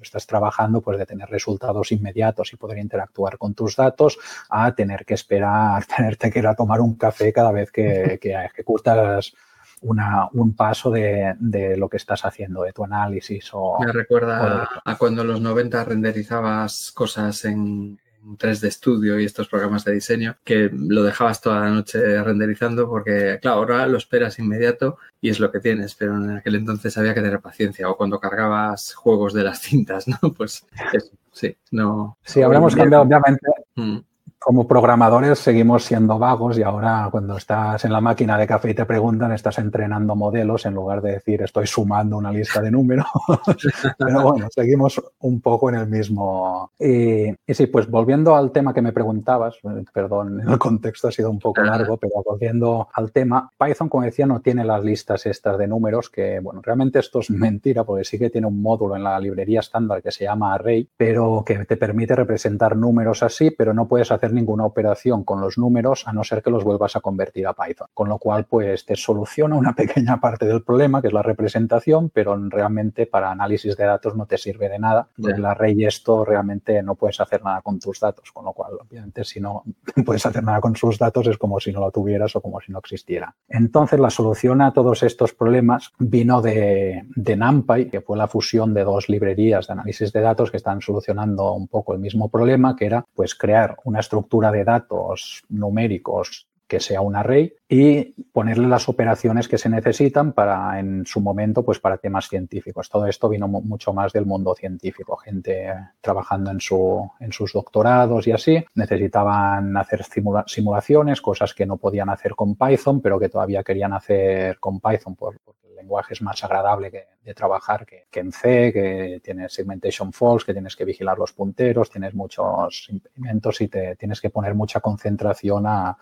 estás 0.04 0.26
trabajando, 0.26 0.80
pues 0.80 0.98
de 0.98 1.06
tener 1.06 1.28
resultados 1.28 1.92
inmediatos 1.92 2.52
y 2.52 2.56
poder 2.56 2.78
interactuar 2.78 3.38
con 3.38 3.54
tus 3.54 3.76
datos, 3.76 4.18
a 4.48 4.74
tener 4.74 5.04
que 5.04 5.14
esperar, 5.14 5.84
tenerte 5.96 6.30
que 6.30 6.38
ir 6.38 6.46
a 6.46 6.54
tomar 6.54 6.80
un 6.80 6.94
café 6.94 7.32
cada 7.32 7.52
vez 7.52 7.70
que, 7.70 8.18
que 8.22 8.32
ejecutas 8.32 9.34
una, 9.80 10.28
un 10.32 10.54
paso 10.54 10.90
de, 10.90 11.34
de, 11.38 11.76
lo 11.76 11.88
que 11.88 11.98
estás 11.98 12.24
haciendo, 12.24 12.62
de 12.62 12.72
tu 12.72 12.84
análisis. 12.84 13.50
O, 13.52 13.78
Me 13.80 13.92
recuerda 13.92 14.66
a 14.82 14.96
cuando 14.96 15.22
en 15.22 15.28
los 15.28 15.40
90 15.42 15.84
renderizabas 15.84 16.90
cosas 16.92 17.44
en, 17.44 17.98
3D 18.24 18.70
Studio 18.70 19.18
y 19.18 19.24
estos 19.24 19.48
programas 19.48 19.84
de 19.84 19.92
diseño, 19.92 20.36
que 20.44 20.70
lo 20.72 21.02
dejabas 21.02 21.40
toda 21.40 21.60
la 21.60 21.70
noche 21.70 22.22
renderizando 22.22 22.88
porque, 22.88 23.38
claro, 23.40 23.58
ahora 23.58 23.86
lo 23.86 23.98
esperas 23.98 24.38
inmediato 24.38 24.98
y 25.20 25.30
es 25.30 25.40
lo 25.40 25.50
que 25.50 25.60
tienes, 25.60 25.94
pero 25.94 26.16
en 26.16 26.30
aquel 26.30 26.56
entonces 26.56 26.96
había 26.98 27.14
que 27.14 27.22
tener 27.22 27.40
paciencia 27.40 27.88
o 27.88 27.96
cuando 27.96 28.20
cargabas 28.20 28.94
juegos 28.94 29.34
de 29.34 29.44
las 29.44 29.60
cintas, 29.60 30.06
¿no? 30.08 30.32
Pues 30.32 30.66
eso, 30.92 31.12
sí, 31.32 31.56
no. 31.70 32.18
Sí, 32.22 32.42
habremos 32.42 32.74
cambiado, 32.74 33.04
obviamente. 33.04 33.46
Mm 33.76 33.98
como 34.44 34.68
programadores 34.68 35.38
seguimos 35.38 35.84
siendo 35.84 36.18
vagos 36.18 36.58
y 36.58 36.62
ahora 36.62 37.08
cuando 37.10 37.38
estás 37.38 37.82
en 37.86 37.92
la 37.92 38.02
máquina 38.02 38.36
de 38.36 38.46
café 38.46 38.72
y 38.72 38.74
te 38.74 38.84
preguntan, 38.84 39.32
estás 39.32 39.58
entrenando 39.58 40.14
modelos 40.14 40.66
en 40.66 40.74
lugar 40.74 41.00
de 41.00 41.12
decir 41.12 41.40
estoy 41.40 41.66
sumando 41.66 42.18
una 42.18 42.30
lista 42.30 42.60
de 42.60 42.70
números. 42.70 43.06
Pero 43.98 44.22
bueno, 44.22 44.48
seguimos 44.50 45.00
un 45.20 45.40
poco 45.40 45.70
en 45.70 45.76
el 45.76 45.86
mismo. 45.86 46.72
Y, 46.78 47.30
y, 47.30 47.54
sí, 47.54 47.68
pues 47.68 47.88
volviendo 47.88 48.36
al 48.36 48.50
tema 48.50 48.74
que 48.74 48.82
me 48.82 48.92
preguntabas, 48.92 49.56
perdón, 49.94 50.42
el 50.46 50.58
contexto 50.58 51.08
ha 51.08 51.12
sido 51.12 51.30
un 51.30 51.38
poco 51.38 51.62
largo, 51.62 51.96
pero 51.96 52.22
volviendo 52.22 52.88
al 52.92 53.12
tema, 53.12 53.50
Python, 53.58 53.88
como 53.88 54.04
decía, 54.04 54.26
no 54.26 54.40
tiene 54.40 54.62
las 54.62 54.84
listas 54.84 55.24
estas 55.24 55.56
de 55.56 55.66
números, 55.66 56.10
que 56.10 56.40
bueno, 56.40 56.60
realmente 56.62 56.98
esto 56.98 57.20
es 57.20 57.30
mentira, 57.30 57.84
porque 57.84 58.04
sí 58.04 58.18
que 58.18 58.28
tiene 58.28 58.46
un 58.46 58.60
módulo 58.60 58.94
en 58.94 59.04
la 59.04 59.18
librería 59.18 59.60
estándar 59.60 60.02
que 60.02 60.10
se 60.10 60.24
llama 60.24 60.52
Array, 60.52 60.86
pero 60.98 61.42
que 61.46 61.64
te 61.64 61.78
permite 61.78 62.14
representar 62.14 62.76
números 62.76 63.22
así, 63.22 63.50
pero 63.50 63.72
no 63.72 63.88
puedes 63.88 64.12
hacer 64.12 64.33
ninguna 64.34 64.64
operación 64.64 65.24
con 65.24 65.40
los 65.40 65.58
números 65.58 66.06
a 66.06 66.12
no 66.12 66.24
ser 66.24 66.42
que 66.42 66.50
los 66.50 66.64
vuelvas 66.64 66.96
a 66.96 67.00
convertir 67.00 67.46
a 67.46 67.54
Python. 67.54 67.88
Con 67.94 68.08
lo 68.08 68.18
cual, 68.18 68.44
pues 68.44 68.84
te 68.84 68.96
soluciona 68.96 69.56
una 69.56 69.74
pequeña 69.76 70.20
parte 70.20 70.46
del 70.46 70.62
problema, 70.62 71.00
que 71.00 71.08
es 71.08 71.14
la 71.14 71.22
representación, 71.22 72.10
pero 72.10 72.36
realmente 72.48 73.06
para 73.06 73.30
análisis 73.30 73.76
de 73.76 73.84
datos 73.84 74.14
no 74.16 74.26
te 74.26 74.38
sirve 74.38 74.68
de 74.68 74.78
nada. 74.78 75.08
Porque 75.16 75.38
el 75.38 75.46
array 75.46 75.84
esto 75.84 76.24
realmente 76.24 76.82
no 76.82 76.94
puedes 76.94 77.20
hacer 77.20 77.42
nada 77.42 77.62
con 77.62 77.78
tus 77.78 78.00
datos, 78.00 78.30
con 78.32 78.44
lo 78.44 78.52
cual, 78.52 78.72
obviamente, 78.80 79.24
si 79.24 79.40
no 79.40 79.62
puedes 80.04 80.24
hacer 80.26 80.42
nada 80.42 80.60
con 80.60 80.76
sus 80.76 80.98
datos 80.98 81.26
es 81.26 81.38
como 81.38 81.60
si 81.60 81.72
no 81.72 81.80
lo 81.80 81.90
tuvieras 81.90 82.34
o 82.36 82.40
como 82.40 82.60
si 82.60 82.72
no 82.72 82.78
existiera. 82.78 83.34
Entonces, 83.48 83.98
la 84.00 84.10
solución 84.10 84.60
a 84.60 84.72
todos 84.72 85.02
estos 85.02 85.32
problemas 85.32 85.92
vino 85.98 86.42
de, 86.42 87.04
de 87.14 87.36
NumPy, 87.36 87.88
que 87.88 88.00
fue 88.00 88.16
la 88.16 88.28
fusión 88.28 88.74
de 88.74 88.84
dos 88.84 89.08
librerías 89.08 89.66
de 89.66 89.72
análisis 89.72 90.12
de 90.12 90.20
datos 90.20 90.50
que 90.50 90.56
están 90.56 90.80
solucionando 90.80 91.52
un 91.52 91.68
poco 91.68 91.92
el 91.92 92.00
mismo 92.00 92.28
problema, 92.28 92.76
que 92.76 92.86
era 92.86 93.04
pues 93.14 93.34
crear 93.34 93.76
una 93.84 94.00
estructura 94.00 94.23
de 94.30 94.64
datos 94.64 95.42
numéricos 95.48 96.48
que 96.66 96.80
sea 96.80 97.02
un 97.02 97.14
array 97.14 97.52
y 97.68 98.22
ponerle 98.32 98.66
las 98.66 98.88
operaciones 98.88 99.48
que 99.48 99.58
se 99.58 99.68
necesitan 99.68 100.32
para 100.32 100.80
en 100.80 101.04
su 101.06 101.20
momento 101.20 101.62
pues 101.62 101.78
para 101.78 101.98
temas 101.98 102.28
científicos. 102.28 102.88
Todo 102.88 103.06
esto 103.06 103.28
vino 103.28 103.46
mucho 103.46 103.92
más 103.92 104.12
del 104.12 104.26
mundo 104.26 104.54
científico, 104.54 105.16
gente 105.16 105.72
trabajando 106.00 106.50
en, 106.50 106.60
su, 106.60 107.08
en 107.20 107.32
sus 107.32 107.52
doctorados 107.52 108.26
y 108.26 108.32
así. 108.32 108.64
Necesitaban 108.74 109.76
hacer 109.76 110.04
simulaciones, 110.46 111.20
cosas 111.20 111.54
que 111.54 111.66
no 111.66 111.76
podían 111.76 112.08
hacer 112.08 112.34
con 112.34 112.56
Python, 112.56 113.00
pero 113.00 113.20
que 113.20 113.28
todavía 113.28 113.62
querían 113.62 113.92
hacer 113.92 114.58
con 114.58 114.80
Python 114.80 115.14
por, 115.14 115.36
lenguaje 115.84 116.14
es 116.14 116.22
más 116.22 116.42
agradable 116.42 116.90
que, 116.90 117.06
de 117.22 117.34
trabajar 117.34 117.84
que, 117.86 118.06
que, 118.10 118.20
en 118.20 118.32
C, 118.32 118.72
que 118.72 119.20
tienes 119.22 119.52
segmentation 119.52 120.12
false, 120.12 120.46
que 120.46 120.52
tienes 120.52 120.74
que 120.74 120.84
vigilar 120.84 121.18
los 121.18 121.32
punteros, 121.32 121.90
tienes 121.90 122.14
muchos 122.14 122.88
implementos 122.88 123.60
y 123.60 123.68
te 123.68 123.96
tienes 123.96 124.20
que 124.20 124.30
poner 124.30 124.54
mucha 124.54 124.80
concentración 124.80 125.66
a 125.66 125.96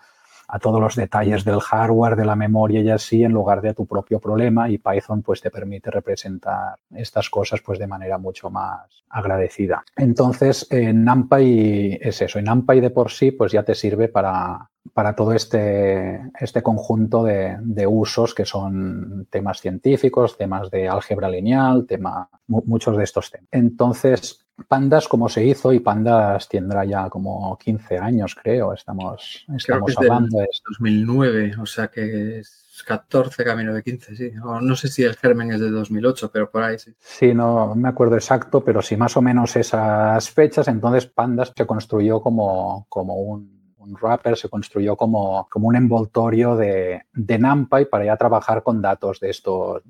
a 0.53 0.59
todos 0.59 0.79
los 0.79 0.95
detalles 0.95 1.43
del 1.43 1.59
hardware, 1.59 2.15
de 2.15 2.25
la 2.25 2.35
memoria 2.35 2.79
y 2.81 2.89
así, 2.91 3.23
en 3.23 3.31
lugar 3.31 3.59
de 3.59 3.69
a 3.69 3.73
tu 3.73 3.87
propio 3.87 4.19
problema 4.19 4.69
y 4.69 4.77
Python 4.77 5.23
pues 5.23 5.41
te 5.41 5.49
permite 5.49 5.89
representar 5.89 6.75
estas 6.95 7.27
cosas 7.31 7.59
pues 7.61 7.79
de 7.79 7.87
manera 7.87 8.19
mucho 8.19 8.51
más 8.51 9.03
agradecida. 9.09 9.83
Entonces, 9.97 10.67
en 10.69 11.03
NumPy 11.03 11.97
es 11.99 12.21
eso, 12.21 12.37
en 12.37 12.45
NumPy 12.45 12.81
de 12.81 12.91
por 12.91 13.09
sí 13.09 13.31
pues 13.31 13.51
ya 13.51 13.63
te 13.63 13.73
sirve 13.73 14.09
para, 14.09 14.69
para 14.93 15.15
todo 15.15 15.33
este, 15.33 16.21
este 16.39 16.61
conjunto 16.61 17.23
de, 17.23 17.57
de, 17.59 17.87
usos 17.87 18.35
que 18.35 18.45
son 18.45 19.25
temas 19.31 19.59
científicos, 19.59 20.37
temas 20.37 20.69
de 20.69 20.87
álgebra 20.87 21.29
lineal, 21.29 21.87
tema, 21.87 22.29
muchos 22.45 22.95
de 22.95 23.05
estos 23.05 23.31
temas. 23.31 23.49
Entonces, 23.49 24.42
Pandas, 24.67 25.07
como 25.07 25.29
se 25.29 25.45
hizo, 25.45 25.73
y 25.73 25.79
Pandas 25.79 26.47
tendrá 26.49 26.85
ya 26.85 27.09
como 27.09 27.57
15 27.57 27.97
años, 27.97 28.35
creo, 28.35 28.73
estamos, 28.73 29.45
estamos 29.55 29.97
hablando. 29.97 30.39
de 30.39 30.47
2009, 30.67 31.55
o 31.59 31.65
sea 31.65 31.87
que 31.87 32.39
es 32.39 32.63
14 32.85 33.43
camino 33.43 33.73
de 33.73 33.83
15, 33.83 34.15
sí. 34.15 34.31
O 34.43 34.59
no 34.59 34.75
sé 34.75 34.87
si 34.87 35.03
el 35.03 35.15
germen 35.15 35.51
es 35.51 35.59
de 35.59 35.69
2008, 35.69 36.31
pero 36.31 36.49
por 36.49 36.63
ahí 36.63 36.79
sí. 36.79 36.93
Sí, 36.99 37.33
no 37.33 37.75
me 37.75 37.89
acuerdo 37.89 38.15
exacto, 38.15 38.63
pero 38.63 38.81
sí 38.81 38.97
más 38.97 39.15
o 39.17 39.21
menos 39.21 39.55
esas 39.55 40.29
fechas, 40.29 40.67
entonces 40.67 41.05
Pandas 41.05 41.53
se 41.55 41.65
construyó 41.65 42.21
como, 42.21 42.85
como 42.89 43.15
un, 43.15 43.73
un 43.77 43.93
wrapper, 43.95 44.37
se 44.37 44.49
construyó 44.49 44.95
como, 44.95 45.47
como 45.49 45.67
un 45.67 45.75
envoltorio 45.75 46.55
de, 46.55 47.03
de 47.13 47.39
NumPy 47.39 47.85
para 47.85 48.05
ya 48.05 48.17
trabajar 48.17 48.63
con 48.63 48.81
datos 48.81 49.19
de 49.19 49.29
estos 49.29 49.83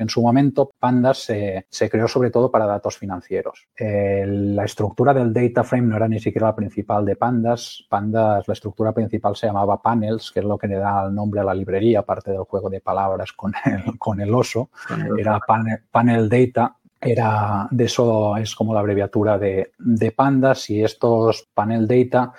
en 0.00 0.08
su 0.08 0.22
momento 0.22 0.70
Pandas 0.78 1.18
se, 1.18 1.66
se 1.68 1.90
creó 1.90 2.08
sobre 2.08 2.30
todo 2.30 2.50
para 2.50 2.66
datos 2.66 2.96
financieros. 2.96 3.68
Eh, 3.76 4.24
la 4.26 4.64
estructura 4.64 5.12
del 5.12 5.32
data 5.32 5.62
frame 5.62 5.88
no 5.88 5.96
era 5.96 6.08
ni 6.08 6.18
siquiera 6.18 6.48
la 6.48 6.56
principal 6.56 7.04
de 7.04 7.16
Pandas. 7.16 7.84
Pandas, 7.88 8.48
la 8.48 8.54
estructura 8.54 8.92
principal 8.92 9.36
se 9.36 9.46
llamaba 9.46 9.82
Panels, 9.82 10.30
que 10.30 10.40
es 10.40 10.46
lo 10.46 10.56
que 10.56 10.68
le 10.68 10.76
da 10.76 11.06
el 11.06 11.14
nombre 11.14 11.40
a 11.40 11.44
la 11.44 11.54
librería, 11.54 12.00
aparte 12.00 12.30
del 12.30 12.44
juego 12.44 12.70
de 12.70 12.80
palabras 12.80 13.32
con 13.34 13.52
el, 13.64 13.98
con 13.98 14.20
el 14.20 14.34
oso. 14.34 14.70
Era 15.18 15.38
panel, 15.46 15.82
panel 15.90 16.28
Data 16.28 16.76
era 17.00 17.66
de 17.70 17.84
eso 17.84 18.36
es 18.36 18.54
como 18.54 18.74
la 18.74 18.80
abreviatura 18.80 19.38
de, 19.38 19.72
de, 19.78 20.12
pandas 20.12 20.68
y 20.68 20.84
estos 20.84 21.48
panel 21.54 21.88
data, 21.88 22.32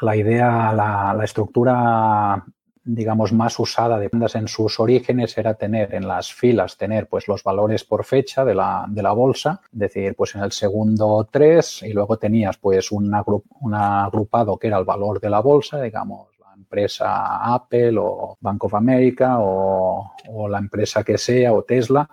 la 0.00 0.16
idea, 0.16 0.72
la, 0.72 1.14
la, 1.14 1.24
estructura 1.24 2.42
digamos, 2.88 3.34
más 3.34 3.58
usada 3.58 3.98
de 3.98 4.08
pandas 4.08 4.34
en 4.34 4.48
sus 4.48 4.80
orígenes 4.80 5.36
era 5.36 5.54
tener 5.54 5.94
en 5.94 6.08
las 6.08 6.32
filas, 6.32 6.78
tener 6.78 7.06
pues 7.06 7.28
los 7.28 7.44
valores 7.44 7.84
por 7.84 8.02
fecha 8.04 8.46
de 8.46 8.54
la, 8.54 8.86
de 8.88 9.02
la 9.02 9.12
bolsa, 9.12 9.60
es 9.70 9.78
decir, 9.78 10.14
pues 10.16 10.34
en 10.34 10.42
el 10.42 10.52
segundo 10.52 11.28
tres 11.30 11.82
y 11.82 11.92
luego 11.92 12.16
tenías 12.16 12.56
pues 12.56 12.90
un 12.90 13.14
agrupado 13.14 14.56
que 14.56 14.68
era 14.68 14.78
el 14.78 14.86
valor 14.86 15.20
de 15.20 15.28
la 15.28 15.40
bolsa, 15.40 15.82
digamos, 15.82 16.28
la 16.40 16.54
empresa 16.54 17.54
Apple 17.54 17.96
o 17.98 18.38
Bank 18.40 18.64
of 18.64 18.74
America 18.74 19.36
o 19.38 20.48
la 20.48 20.58
empresa 20.58 21.04
que 21.04 21.18
sea 21.18 21.52
o 21.52 21.64
Tesla 21.64 22.08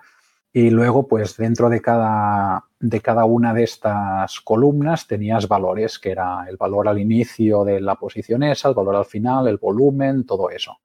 y 0.58 0.70
luego, 0.70 1.06
pues 1.06 1.36
dentro 1.36 1.70
de 1.70 1.82
cada, 1.82 2.64
de 2.80 3.01
cada 3.01 3.26
una 3.26 3.53
de 3.53 3.64
estas 3.64 4.39
columnas 4.39 5.06
tenías 5.06 5.49
valores, 5.49 5.99
que 5.99 6.12
era 6.12 6.45
el 6.47 6.56
valor 6.56 6.88
al 6.88 6.97
inicio 6.97 7.66
de 7.66 7.82
la 7.82 7.95
posición 7.95 8.41
esa, 8.41 8.70
el 8.70 8.74
valor 8.74 8.95
al 8.95 9.03
final, 9.03 9.49
el 9.49 9.58
volumen, 9.58 10.26
todo 10.26 10.49
eso. 10.49 10.78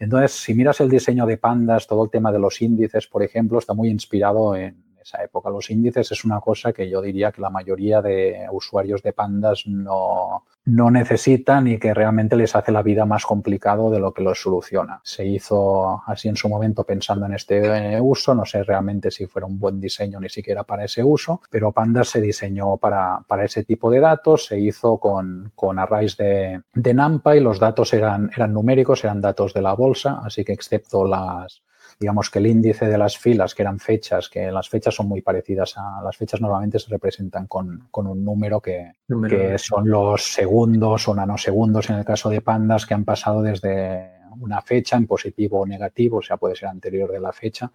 Entonces, 0.00 0.32
si 0.32 0.54
miras 0.54 0.80
el 0.80 0.90
diseño 0.90 1.24
de 1.24 1.36
pandas, 1.36 1.86
todo 1.86 2.02
el 2.02 2.10
tema 2.10 2.32
de 2.32 2.40
los 2.40 2.60
índices, 2.62 3.06
por 3.06 3.22
ejemplo, 3.22 3.60
está 3.60 3.74
muy 3.74 3.90
inspirado 3.90 4.56
en 4.56 4.82
esa 5.02 5.22
época. 5.22 5.50
Los 5.50 5.70
índices 5.70 6.10
es 6.12 6.24
una 6.24 6.40
cosa 6.40 6.72
que 6.72 6.88
yo 6.88 7.00
diría 7.00 7.32
que 7.32 7.40
la 7.40 7.50
mayoría 7.50 8.00
de 8.02 8.46
usuarios 8.50 9.02
de 9.02 9.12
pandas 9.12 9.66
no, 9.66 10.44
no 10.64 10.90
necesitan 10.90 11.66
y 11.66 11.78
que 11.78 11.92
realmente 11.92 12.36
les 12.36 12.54
hace 12.54 12.70
la 12.70 12.82
vida 12.82 13.04
más 13.04 13.26
complicado 13.26 13.90
de 13.90 13.98
lo 13.98 14.12
que 14.12 14.22
los 14.22 14.40
soluciona. 14.40 15.00
Se 15.02 15.26
hizo 15.26 16.02
así 16.06 16.28
en 16.28 16.36
su 16.36 16.48
momento 16.48 16.84
pensando 16.84 17.26
en 17.26 17.34
este 17.34 18.00
uso, 18.00 18.34
no 18.34 18.44
sé 18.44 18.62
realmente 18.62 19.10
si 19.10 19.26
fuera 19.26 19.46
un 19.46 19.58
buen 19.58 19.80
diseño 19.80 20.20
ni 20.20 20.28
siquiera 20.28 20.62
para 20.62 20.84
ese 20.84 21.02
uso, 21.02 21.40
pero 21.50 21.72
Pandas 21.72 22.08
se 22.08 22.20
diseñó 22.20 22.76
para, 22.76 23.20
para 23.26 23.44
ese 23.44 23.64
tipo 23.64 23.90
de 23.90 24.00
datos, 24.00 24.46
se 24.46 24.58
hizo 24.58 24.98
con, 24.98 25.52
con 25.54 25.78
arrays 25.78 26.16
de, 26.16 26.62
de 26.74 26.94
NumPy, 26.94 27.40
los 27.40 27.58
datos 27.58 27.92
eran, 27.92 28.30
eran 28.34 28.52
numéricos, 28.52 29.02
eran 29.04 29.20
datos 29.20 29.52
de 29.54 29.62
la 29.62 29.74
bolsa, 29.74 30.20
así 30.24 30.44
que 30.44 30.52
excepto 30.52 31.04
las, 31.04 31.62
digamos 32.02 32.30
que 32.30 32.40
el 32.40 32.48
índice 32.48 32.86
de 32.86 32.98
las 32.98 33.16
filas, 33.16 33.54
que 33.54 33.62
eran 33.62 33.78
fechas, 33.78 34.28
que 34.28 34.50
las 34.50 34.68
fechas 34.68 34.94
son 34.94 35.08
muy 35.08 35.22
parecidas 35.22 35.74
a 35.76 36.02
las 36.02 36.16
fechas 36.16 36.40
normalmente 36.40 36.78
se 36.78 36.90
representan 36.90 37.46
con, 37.46 37.88
con 37.90 38.06
un 38.06 38.24
número 38.24 38.60
que, 38.60 38.92
número 39.08 39.38
que 39.38 39.58
son 39.58 39.88
los 39.88 40.22
segundos 40.22 41.08
o 41.08 41.14
nanosegundos 41.14 41.88
en 41.90 41.96
el 41.96 42.04
caso 42.04 42.28
de 42.28 42.40
pandas 42.40 42.86
que 42.86 42.94
han 42.94 43.04
pasado 43.04 43.40
desde 43.42 44.21
una 44.40 44.60
fecha 44.62 44.96
en 44.96 45.06
positivo 45.06 45.60
o 45.60 45.66
negativo, 45.66 46.18
o 46.18 46.22
sea, 46.22 46.36
puede 46.36 46.56
ser 46.56 46.68
anterior 46.68 47.10
de 47.10 47.20
la 47.20 47.32
fecha. 47.32 47.70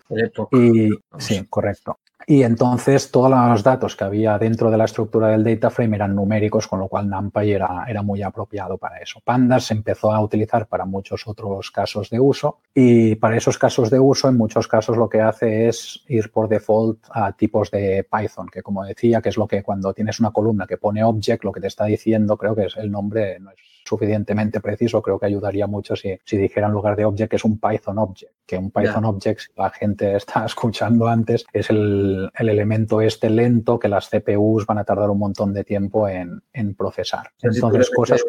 Y, 0.52 0.90
sí, 1.18 1.46
correcto. 1.50 2.00
Y 2.26 2.44
entonces 2.44 3.12
todos 3.12 3.30
los 3.30 3.64
datos 3.64 3.96
que 3.96 4.04
había 4.04 4.38
dentro 4.38 4.72
de 4.72 4.78
la 4.78 4.86
estructura 4.86 5.30
del 5.30 5.44
data 5.44 5.70
frame 5.70 5.96
eran 5.96 6.16
numéricos, 6.16 6.68
con 6.68 6.80
lo 6.80 6.88
cual 6.88 7.10
NumPy 7.10 7.52
era, 7.52 7.86
era 7.88 8.02
muy 8.02 8.22
apropiado 8.22 8.78
para 8.78 8.98
eso. 8.98 9.22
Pandas 9.24 9.66
se 9.66 9.76
empezó 9.76 10.12
a 10.12 10.20
utilizar 10.20 10.68
para 10.68 10.86
muchos 10.86 11.28
otros 11.28 11.72
casos 11.72 12.10
de 12.10 12.20
uso 12.20 12.60
y 12.74 13.16
para 13.16 13.38
esos 13.38 13.58
casos 13.58 13.90
de 13.90 14.00
uso, 14.00 14.28
en 14.28 14.36
muchos 14.36 14.68
casos 14.68 14.98
lo 14.98 15.08
que 15.08 15.22
hace 15.22 15.70
es 15.70 16.04
ir 16.08 16.32
por 16.32 16.50
default 16.50 17.00
a 17.12 17.32
tipos 17.32 17.72
de 17.72 18.06
Python, 18.12 18.50
que 18.52 18.62
como 18.62 18.84
decía, 18.84 19.22
que 19.22 19.30
es 19.30 19.38
lo 19.38 19.48
que 19.48 19.64
cuando 19.64 19.94
tienes 19.94 20.20
una 20.20 20.32
columna 20.32 20.66
que 20.68 20.78
pone 20.78 21.04
object, 21.04 21.44
lo 21.44 21.52
que 21.52 21.62
te 21.62 21.68
está 21.68 21.86
diciendo, 21.86 22.36
creo 22.36 22.56
que 22.56 22.66
es 22.66 22.76
el 22.78 22.92
nombre, 22.92 23.40
no 23.40 23.52
es 23.52 23.58
suficientemente 23.88 24.60
preciso, 24.60 25.02
creo 25.02 25.20
que 25.20 25.26
ayudaría 25.26 25.68
mucho 25.68 25.96
si, 25.96 26.20
si 26.24 26.38
dijera 26.38 26.68
en 26.68 26.74
lugar 26.74 26.96
de 26.96 27.06
object 27.06 27.30
que 27.30 27.36
es 27.38 27.46
un 27.46 27.60
Python 27.60 27.98
object, 27.98 28.34
que 28.46 28.58
un 28.58 28.72
Python 28.72 29.02
yeah. 29.02 29.10
object, 29.10 29.40
si 29.40 29.48
la 29.56 29.70
gente 29.70 30.16
está 30.18 30.46
escuchando 30.46 31.08
antes, 31.08 31.46
es 31.54 31.70
el, 31.70 32.30
el, 32.38 32.50
elemento 32.50 33.02
este 33.02 33.30
lento 33.30 33.80
que 33.80 33.88
las 33.88 34.10
CPUs 34.10 34.66
van 34.66 34.80
a 34.80 34.84
tardar 34.84 35.10
un 35.10 35.20
montón 35.20 35.54
de 35.54 35.64
tiempo 35.64 36.08
en, 36.08 36.42
en 36.54 36.76
procesar. 36.76 37.32
Entonces, 37.42 37.90
cosas... 37.90 38.24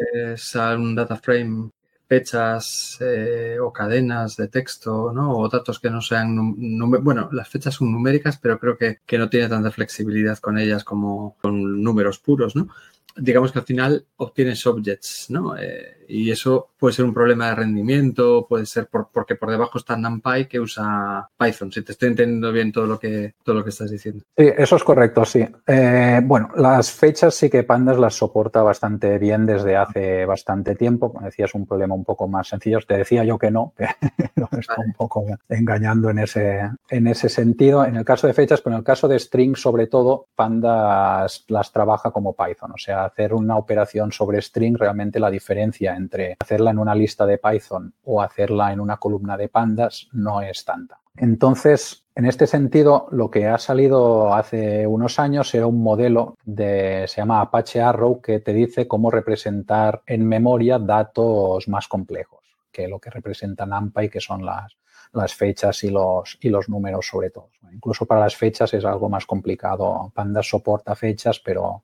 A 0.55 0.75
un 0.75 0.95
data 0.95 1.15
frame 1.15 1.71
fechas 2.09 2.97
eh, 3.01 3.57
o 3.61 3.71
cadenas 3.71 4.35
de 4.35 4.47
texto, 4.47 5.13
¿no? 5.13 5.37
O 5.37 5.47
datos 5.47 5.79
que 5.79 5.91
no 5.91 6.01
sean, 6.01 6.55
bueno, 7.03 7.29
las 7.31 7.47
fechas 7.47 7.75
son 7.75 7.91
numéricas, 7.91 8.39
pero 8.39 8.57
creo 8.57 8.75
que, 8.77 8.97
que, 9.05 9.19
no 9.19 9.29
tiene 9.29 9.47
tanta 9.47 9.69
flexibilidad 9.69 10.39
con 10.39 10.57
ellas 10.57 10.83
como 10.83 11.37
con 11.39 11.83
números 11.83 12.17
puros, 12.17 12.55
¿no? 12.55 12.67
Digamos 13.19 13.51
que 13.51 13.59
al 13.59 13.65
final 13.65 14.07
obtienes 14.17 14.65
objects, 14.65 15.29
¿no? 15.29 15.57
Eh, 15.57 15.98
y 16.09 16.31
eso 16.31 16.69
puede 16.77 16.95
ser 16.95 17.05
un 17.05 17.13
problema 17.13 17.49
de 17.49 17.55
rendimiento, 17.55 18.45
puede 18.47 18.65
ser 18.65 18.89
porque 18.89 19.35
por 19.35 19.51
debajo 19.51 19.77
está 19.77 19.95
NumPy 19.95 20.47
que 20.47 20.59
usa 20.59 21.29
Python, 21.37 21.71
si 21.71 21.83
te 21.83 21.91
estoy 21.91 22.09
entendiendo 22.09 22.51
bien 22.51 22.71
todo 22.71 22.87
lo 22.87 22.99
que, 22.99 23.35
todo 23.43 23.55
lo 23.55 23.63
que 23.63 23.69
estás 23.69 23.91
diciendo. 23.91 24.23
Sí, 24.35 24.49
eso 24.57 24.75
es 24.75 24.83
correcto, 24.83 25.23
sí. 25.25 25.45
Eh, 25.67 26.21
bueno, 26.23 26.49
las 26.55 26.91
fechas 26.91 27.35
sí 27.35 27.49
que 27.49 27.63
Pandas 27.63 27.97
las 27.97 28.15
soporta 28.15 28.63
bastante 28.63 29.19
bien 29.19 29.45
desde 29.45 29.75
hace 29.75 30.25
bastante 30.25 30.75
tiempo. 30.75 31.13
Como 31.13 31.25
decías, 31.25 31.53
un 31.53 31.67
problema 31.67 31.93
un 31.93 32.03
poco 32.03 32.27
más 32.27 32.47
sencillo. 32.47 32.79
Te 32.87 32.97
decía 32.97 33.23
yo 33.23 33.37
que 33.37 33.51
no, 33.51 33.73
que 33.77 33.85
está 34.59 34.75
un 34.77 34.93
poco 34.93 35.25
engañando 35.47 36.09
en 36.09 36.19
ese, 36.19 36.69
en 36.89 37.07
ese 37.07 37.29
sentido. 37.29 37.85
En 37.85 37.95
el 37.95 38.05
caso 38.05 38.27
de 38.27 38.33
fechas, 38.33 38.61
pero 38.61 38.75
en 38.75 38.79
el 38.79 38.85
caso 38.85 39.07
de 39.07 39.19
strings, 39.19 39.61
sobre 39.61 39.87
todo, 39.87 40.27
Pandas 40.35 41.45
las 41.47 41.71
trabaja 41.71 42.11
como 42.11 42.33
Python. 42.33 42.71
O 42.71 42.77
sea, 42.77 43.05
hacer 43.05 43.33
una 43.33 43.57
operación 43.57 44.11
sobre 44.11 44.41
string, 44.41 44.77
realmente 44.77 45.19
la 45.19 45.29
diferencia 45.29 45.95
entre 45.99 46.37
hacerla 46.39 46.71
en 46.71 46.79
una 46.79 46.95
lista 46.95 47.25
de 47.25 47.37
Python 47.37 47.93
o 48.05 48.21
hacerla 48.21 48.73
en 48.73 48.79
una 48.79 48.97
columna 48.97 49.37
de 49.37 49.49
pandas 49.49 50.07
no 50.13 50.41
es 50.41 50.65
tanta. 50.65 50.99
Entonces, 51.15 52.05
en 52.15 52.25
este 52.25 52.47
sentido, 52.47 53.07
lo 53.11 53.29
que 53.29 53.47
ha 53.47 53.57
salido 53.57 54.33
hace 54.33 54.87
unos 54.87 55.19
años 55.19 55.53
era 55.53 55.67
un 55.67 55.83
modelo 55.83 56.37
de, 56.45 57.05
se 57.07 57.21
llama 57.21 57.41
Apache 57.41 57.81
Arrow, 57.81 58.21
que 58.21 58.39
te 58.39 58.53
dice 58.53 58.87
cómo 58.87 59.11
representar 59.11 60.01
en 60.05 60.25
memoria 60.27 60.79
datos 60.79 61.67
más 61.67 61.87
complejos 61.87 62.39
que 62.71 62.87
lo 62.87 62.99
que 62.99 63.09
representa 63.09 63.65
NumPy, 63.65 64.09
que 64.09 64.21
son 64.21 64.45
las, 64.45 64.75
fechas 65.35 65.83
y 65.83 65.89
los 65.89 66.69
números 66.69 67.07
sobre 67.07 67.31
todo. 67.31 67.49
incluso 67.71 68.05
para 68.05 68.21
las 68.21 68.35
fechas 68.35 68.73
es 68.73 68.85
algo 68.85 69.09
más 69.09 69.25
complicado. 69.25 70.11
Pandas 70.13 70.47
soporta 70.47 70.95
fechas, 70.95 71.39
pero 71.39 71.83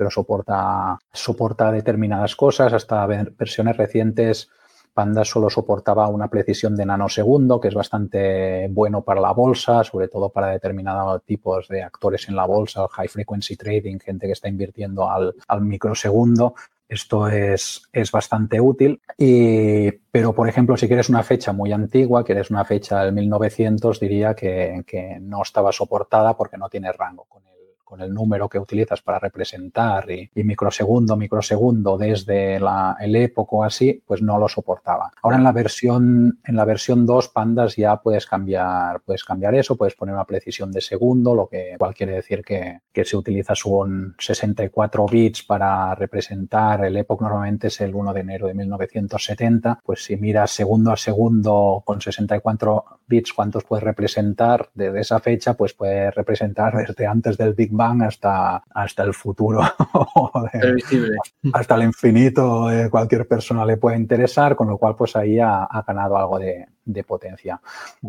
pero 0.00 0.10
soporta, 0.10 0.98
soporta 1.12 1.70
determinadas 1.70 2.34
cosas. 2.34 2.72
Hasta 2.72 3.04
versiones 3.04 3.76
recientes, 3.76 4.48
Panda 4.94 5.26
solo 5.26 5.50
soportaba 5.50 6.08
una 6.08 6.28
precisión 6.28 6.74
de 6.74 6.86
nanosegundo, 6.86 7.60
que 7.60 7.68
es 7.68 7.74
bastante 7.74 8.68
bueno 8.70 9.02
para 9.02 9.20
la 9.20 9.32
bolsa, 9.32 9.84
sobre 9.84 10.08
todo 10.08 10.30
para 10.30 10.46
determinados 10.46 11.22
tipos 11.24 11.68
de 11.68 11.82
actores 11.82 12.30
en 12.30 12.36
la 12.36 12.46
bolsa, 12.46 12.88
high 12.88 13.08
frequency 13.08 13.56
trading, 13.56 13.98
gente 13.98 14.26
que 14.26 14.32
está 14.32 14.48
invirtiendo 14.48 15.06
al, 15.10 15.34
microsegundo. 15.60 16.54
Esto 16.88 17.28
es, 17.28 17.82
es, 17.92 18.10
bastante 18.10 18.58
útil. 18.58 19.02
Y, 19.18 19.92
pero, 20.10 20.34
por 20.34 20.48
ejemplo, 20.48 20.78
si 20.78 20.86
quieres 20.88 21.10
una 21.10 21.22
fecha 21.22 21.52
muy 21.52 21.72
antigua, 21.72 22.24
quieres 22.24 22.50
una 22.50 22.64
fecha 22.64 23.04
del 23.04 23.12
1900, 23.12 24.00
diría 24.00 24.34
que, 24.34 24.82
que 24.86 25.18
no 25.20 25.42
estaba 25.42 25.72
soportada 25.72 26.38
porque 26.38 26.56
no 26.56 26.70
tiene 26.70 26.90
rango 26.90 27.26
con 27.28 27.49
con 27.90 28.00
el 28.00 28.14
número 28.14 28.48
que 28.48 28.60
utilizas 28.60 29.02
para 29.02 29.18
representar 29.18 30.08
y, 30.08 30.30
microsegundo, 30.44 31.16
microsegundo 31.16 31.98
desde 31.98 32.60
la, 32.60 32.96
el 33.00 33.16
época 33.16 33.66
así, 33.66 34.00
pues 34.06 34.22
no 34.22 34.38
lo 34.38 34.48
soportaba. 34.48 35.10
Ahora 35.22 35.38
en 35.38 35.42
la 35.42 35.50
versión, 35.50 36.38
en 36.44 36.56
la 36.56 36.64
versión 36.64 37.04
2 37.04 37.28
Pandas 37.30 37.74
ya 37.74 37.96
puedes 37.96 38.26
cambiar, 38.26 39.00
puedes 39.00 39.24
cambiar 39.24 39.56
eso, 39.56 39.76
puedes 39.76 39.96
poner 39.96 40.14
una 40.14 40.24
precisión 40.24 40.70
de 40.70 40.80
segundo, 40.80 41.34
lo 41.34 41.48
que 41.48 41.72
igual 41.72 41.92
quiere 41.92 42.12
decir 42.12 42.44
que, 42.44 42.78
que 42.92 43.04
si 43.04 43.16
utilizas 43.16 43.64
un 43.66 44.14
64 44.18 45.06
bits 45.06 45.42
para 45.42 45.92
representar 45.96 46.84
el 46.84 46.96
época 46.96 47.24
normalmente 47.24 47.66
es 47.66 47.80
el 47.80 47.92
1 47.92 48.12
de 48.12 48.20
enero 48.20 48.46
de 48.46 48.54
1970, 48.54 49.80
pues 49.84 50.04
si 50.04 50.16
miras 50.16 50.52
segundo 50.52 50.92
a 50.92 50.96
segundo 50.96 51.82
con 51.84 52.00
64 52.00 52.99
bits 53.10 53.34
cuántos 53.34 53.64
puedes 53.64 53.82
representar 53.82 54.70
desde 54.72 55.00
esa 55.00 55.18
fecha, 55.18 55.54
pues 55.54 55.74
puedes 55.74 56.14
representar 56.14 56.72
desde 56.74 57.06
antes 57.06 57.36
del 57.36 57.54
Big 57.54 57.70
Bang 57.72 58.02
hasta, 58.02 58.62
hasta 58.70 59.02
el 59.02 59.12
futuro, 59.12 59.60
hasta 61.52 61.74
el 61.74 61.82
infinito, 61.82 62.70
eh, 62.70 62.88
cualquier 62.88 63.26
persona 63.26 63.66
le 63.66 63.76
puede 63.76 63.96
interesar, 63.96 64.54
con 64.54 64.68
lo 64.68 64.78
cual 64.78 64.94
pues 64.96 65.16
ahí 65.16 65.40
ha, 65.40 65.68
ganado 65.86 66.16
algo 66.16 66.38
de, 66.38 66.66
potencia. 67.06 67.60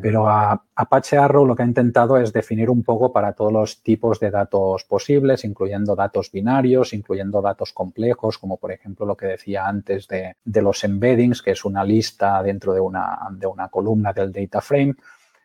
Pero 0.01 0.27
a, 0.27 0.63
Apache 0.75 1.17
Arrow 1.17 1.45
lo 1.45 1.55
que 1.55 1.63
ha 1.63 1.65
intentado 1.65 2.17
es 2.17 2.33
definir 2.33 2.69
un 2.69 2.83
poco 2.83 3.11
para 3.11 3.33
todos 3.33 3.51
los 3.51 3.83
tipos 3.83 4.19
de 4.19 4.31
datos 4.31 4.83
posibles, 4.85 5.45
incluyendo 5.45 5.95
datos 5.95 6.31
binarios, 6.31 6.93
incluyendo 6.93 7.41
datos 7.41 7.73
complejos, 7.73 8.37
como 8.37 8.57
por 8.57 8.71
ejemplo 8.71 9.05
lo 9.05 9.15
que 9.15 9.27
decía 9.27 9.67
antes 9.67 10.07
de, 10.07 10.35
de 10.43 10.61
los 10.61 10.83
embeddings, 10.83 11.41
que 11.41 11.51
es 11.51 11.65
una 11.65 11.83
lista 11.83 12.41
dentro 12.43 12.73
de 12.73 12.79
una, 12.79 13.19
de 13.31 13.47
una 13.47 13.69
columna 13.69 14.13
del 14.13 14.31
data 14.31 14.61
frame 14.61 14.95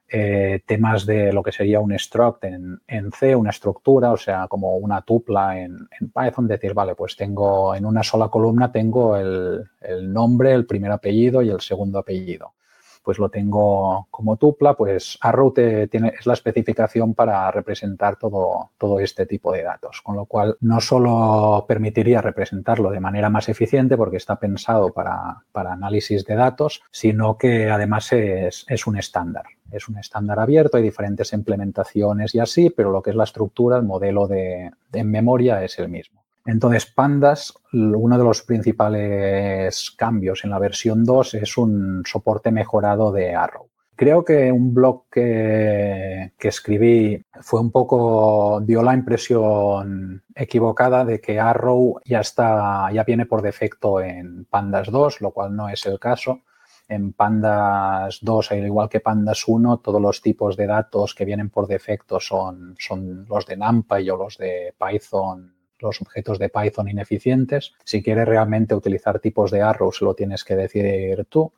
eh, 0.09 0.63
temas 0.65 1.05
de 1.05 1.33
lo 1.33 1.43
que 1.43 1.51
sería 1.51 1.81
un 1.81 1.97
struct 1.99 2.45
en, 2.45 2.81
C, 3.13 3.35
una 3.35 3.51
estructura, 3.51 4.13
o 4.13 4.17
sea, 4.17 4.47
como 4.47 4.77
una 4.77 5.03
tupla 5.03 5.59
en, 5.59 5.89
Python, 6.15 6.47
decir, 6.47 6.75
vale, 6.75 6.95
pues 6.95 7.17
tengo 7.17 7.75
en 7.75 7.85
una 7.85 8.05
sola 8.05 8.29
columna 8.29 8.71
tengo 8.71 9.17
el, 9.17 9.65
el 9.81 10.13
nombre, 10.13 10.53
el 10.53 10.65
primer 10.65 10.93
apellido 10.93 11.43
y 11.43 11.51
el 11.51 11.61
segundo 11.61 11.99
apellido 11.99 12.53
pues 13.07 13.21
lo 13.21 13.29
tengo 13.29 14.09
como 14.11 14.37
tupla, 14.37 14.75
pues 14.75 15.17
Arrow 15.21 15.53
tiene, 15.53 16.15
es 16.19 16.27
la 16.27 16.33
especificación 16.33 17.15
para 17.15 17.49
representar 17.53 18.17
todo, 18.17 18.73
todo 18.79 18.99
este 18.99 19.27
tipo 19.27 19.53
de 19.53 19.63
datos, 19.63 20.03
con 20.03 20.17
lo 20.17 20.27
cual 20.27 20.57
no 20.61 20.81
solo 20.81 21.67
permitiría 21.69 22.21
representarlo 22.21 22.91
de 22.91 22.99
manera 22.99 23.31
más 23.31 23.49
eficiente 23.49 23.97
porque 23.97 24.17
está 24.17 24.41
pensado 24.41 24.93
para, 24.93 25.45
análisis 25.55 26.25
de 26.25 26.35
datos, 26.35 26.83
sino 26.91 27.39
que 27.39 27.71
además 27.71 28.13
es, 28.13 28.67
un 28.89 28.97
estándar. 28.97 29.45
Es 29.71 29.89
un 29.89 29.99
estándar 29.99 30.41
abierto, 30.41 30.77
hay 30.77 30.83
diferentes 30.83 31.33
implementaciones 31.33 32.35
y 32.35 32.41
así, 32.41 32.71
pero 32.71 32.91
lo 32.91 33.03
que 33.03 33.11
es 33.11 33.17
la 33.17 33.23
estructura, 33.23 33.77
el 33.77 33.85
modelo 33.85 34.27
de, 34.27 34.73
de 34.91 35.05
memoria 35.05 35.63
es 35.63 35.79
el 35.79 35.89
mismo. 35.89 36.26
Entonces, 36.47 36.87
Pandas, 36.87 37.55
uno 37.73 38.17
de 38.17 38.25
los 38.25 38.43
principales 38.43 39.91
cambios 39.91 40.45
en 40.45 40.51
la 40.51 40.61
versión 40.61 41.05
2 41.05 41.35
es 41.35 41.59
un 41.59 42.05
soporte 42.07 42.53
mejorado 42.53 43.11
de 43.11 43.35
Arrow. 43.35 43.69
Creo 43.97 44.25
que 44.25 44.53
un 44.53 44.75
blog 44.75 45.07
que, 45.11 46.33
escribí 46.39 47.25
fue 47.41 47.61
un 47.61 47.73
poco, 47.73 48.61
dio 48.61 48.83
la 48.83 48.95
impresión 48.95 50.23
equivocada 50.35 51.05
de 51.05 51.21
que 51.21 51.41
Arrow 51.41 51.99
ya 52.05 52.21
está, 52.21 52.93
ya 52.93 53.05
viene 53.05 53.27
por 53.27 53.43
defecto 53.43 54.01
en 54.01 54.45
Pandas 54.45 54.91
2, 54.91 55.23
lo 55.23 55.33
cual 55.33 55.57
no 55.57 55.69
es 55.69 55.85
el 55.87 55.99
caso. 55.99 56.43
En 56.89 57.15
Pandas 57.15 58.19
2, 58.21 58.53
al 58.53 58.67
igual 58.67 58.89
que 58.89 59.01
Pandas 59.01 59.49
1, 59.49 59.79
todos 59.79 60.01
los 60.01 60.21
tipos 60.21 60.57
de 60.57 60.67
datos 60.67 61.15
que 61.15 61.25
vienen 61.25 61.51
por 61.51 61.67
defecto 61.67 62.21
son, 62.21 62.77
son 62.79 63.25
los 63.27 63.47
de 63.47 63.57
NumPy 63.57 64.11
o 64.11 64.17
los 64.17 64.37
de 64.37 64.75
Python 64.79 65.56
los 65.81 66.01
objetos 66.01 66.39
de 66.39 66.49
Python 66.49 66.89
ineficientes. 66.89 67.75
Si 67.85 68.03
quieres 68.03 68.27
realmente 68.27 68.75
utilizar 68.75 69.21
tipos 69.21 69.51
de 69.51 69.63
arrows, 69.63 70.01
lo 70.03 70.15
tienes 70.15 70.45
que 70.45 70.57
decidir 70.57 71.27
tú. 71.27 71.53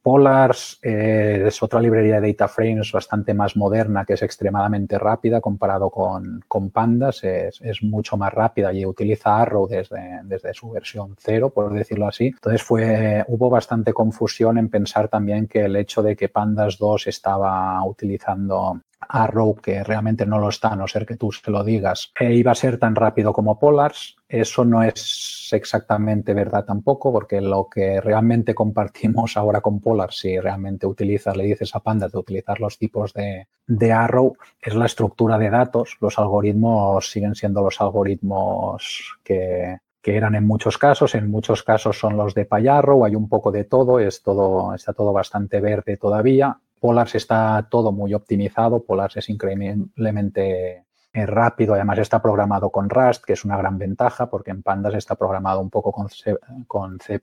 Polars 0.00 0.78
eh, 0.82 1.44
es 1.46 1.62
otra 1.62 1.80
librería 1.80 2.20
de 2.20 2.28
data 2.28 2.48
frames 2.48 2.92
bastante 2.92 3.34
más 3.34 3.56
moderna, 3.56 4.04
que 4.04 4.14
es 4.14 4.22
extremadamente 4.22 4.98
rápida 4.98 5.40
comparado 5.40 5.90
con, 5.90 6.42
con 6.48 6.70
Pandas. 6.70 7.24
Es, 7.24 7.82
mucho 7.82 8.16
más 8.16 8.32
rápida 8.32 8.72
y 8.72 8.86
utiliza 8.86 9.38
Arrow 9.38 9.68
desde, 9.68 10.20
desde 10.24 10.54
su 10.54 10.70
versión 10.70 11.14
cero, 11.18 11.50
por 11.50 11.72
decirlo 11.72 12.08
así. 12.08 12.28
Entonces 12.28 12.62
fue, 12.62 13.24
hubo 13.28 13.50
bastante 13.50 13.92
confusión 13.92 14.56
en 14.56 14.68
pensar 14.68 15.08
también 15.08 15.46
que 15.46 15.64
el 15.64 15.76
hecho 15.76 16.02
de 16.02 16.16
que 16.16 16.28
Pandas 16.28 16.78
2 16.78 17.08
estaba 17.08 17.84
utilizando 17.84 18.80
Arrow, 19.00 19.56
que 19.56 19.82
realmente 19.84 20.26
no 20.26 20.38
lo 20.38 20.48
está, 20.48 20.68
a 20.68 20.76
no 20.76 20.86
ser 20.86 21.06
que 21.06 21.16
tú 21.16 21.30
se 21.32 21.50
lo 21.50 21.64
digas, 21.64 22.12
e 22.18 22.34
iba 22.34 22.52
a 22.52 22.56
ser 22.56 22.78
tan 22.78 22.94
rápido 22.94 23.32
como 23.32 23.58
Polars. 23.58 24.16
Eso 24.28 24.64
no 24.64 24.82
es 24.82 25.50
exactamente 25.52 26.34
verdad 26.34 26.64
tampoco, 26.64 27.12
porque 27.12 27.40
lo 27.40 27.68
que 27.68 28.00
realmente 28.00 28.54
compartimos 28.54 29.36
ahora 29.36 29.60
con 29.60 29.80
Polars, 29.80 30.18
si 30.18 30.38
realmente 30.38 30.86
utilizas, 30.86 31.36
le 31.36 31.44
dices 31.44 31.74
a 31.74 31.80
Panda 31.80 32.08
de 32.08 32.18
utilizar 32.18 32.60
los 32.60 32.78
tipos 32.78 33.12
de, 33.14 33.48
de 33.66 33.92
Arrow, 33.92 34.36
es 34.60 34.74
la 34.74 34.86
estructura 34.86 35.38
de 35.38 35.50
datos. 35.50 35.96
Los 36.00 36.18
algoritmos 36.18 37.10
siguen 37.10 37.34
siendo 37.34 37.62
los 37.62 37.80
algoritmos 37.80 39.18
que, 39.22 39.78
que 40.02 40.16
eran 40.16 40.34
en 40.34 40.46
muchos 40.46 40.78
casos, 40.78 41.14
en 41.14 41.30
muchos 41.30 41.62
casos 41.62 41.98
son 41.98 42.16
los 42.16 42.34
de 42.34 42.44
Payarrow, 42.44 43.04
hay 43.04 43.14
un 43.14 43.28
poco 43.28 43.50
de 43.50 43.64
todo, 43.64 43.98
es 43.98 44.22
todo, 44.22 44.74
está 44.74 44.92
todo 44.92 45.12
bastante 45.12 45.60
verde 45.60 45.96
todavía. 45.96 46.58
Polars 46.80 47.14
está 47.14 47.66
todo 47.70 47.92
muy 47.92 48.14
optimizado, 48.14 48.84
Polars 48.84 49.16
es 49.16 49.28
increíblemente 49.28 50.84
eh, 51.14 51.24
rápido, 51.24 51.72
además 51.72 51.98
está 51.98 52.20
programado 52.20 52.70
con 52.70 52.90
Rust, 52.90 53.24
que 53.24 53.32
es 53.32 53.44
una 53.44 53.56
gran 53.56 53.78
ventaja 53.78 54.28
porque 54.28 54.50
en 54.50 54.62
Pandas 54.62 54.94
está 54.94 55.14
programado 55.14 55.60
un 55.60 55.70
poco 55.70 55.90
con 55.90 56.10
C, 56.10 56.36
con 56.66 56.98
C++ 57.00 57.18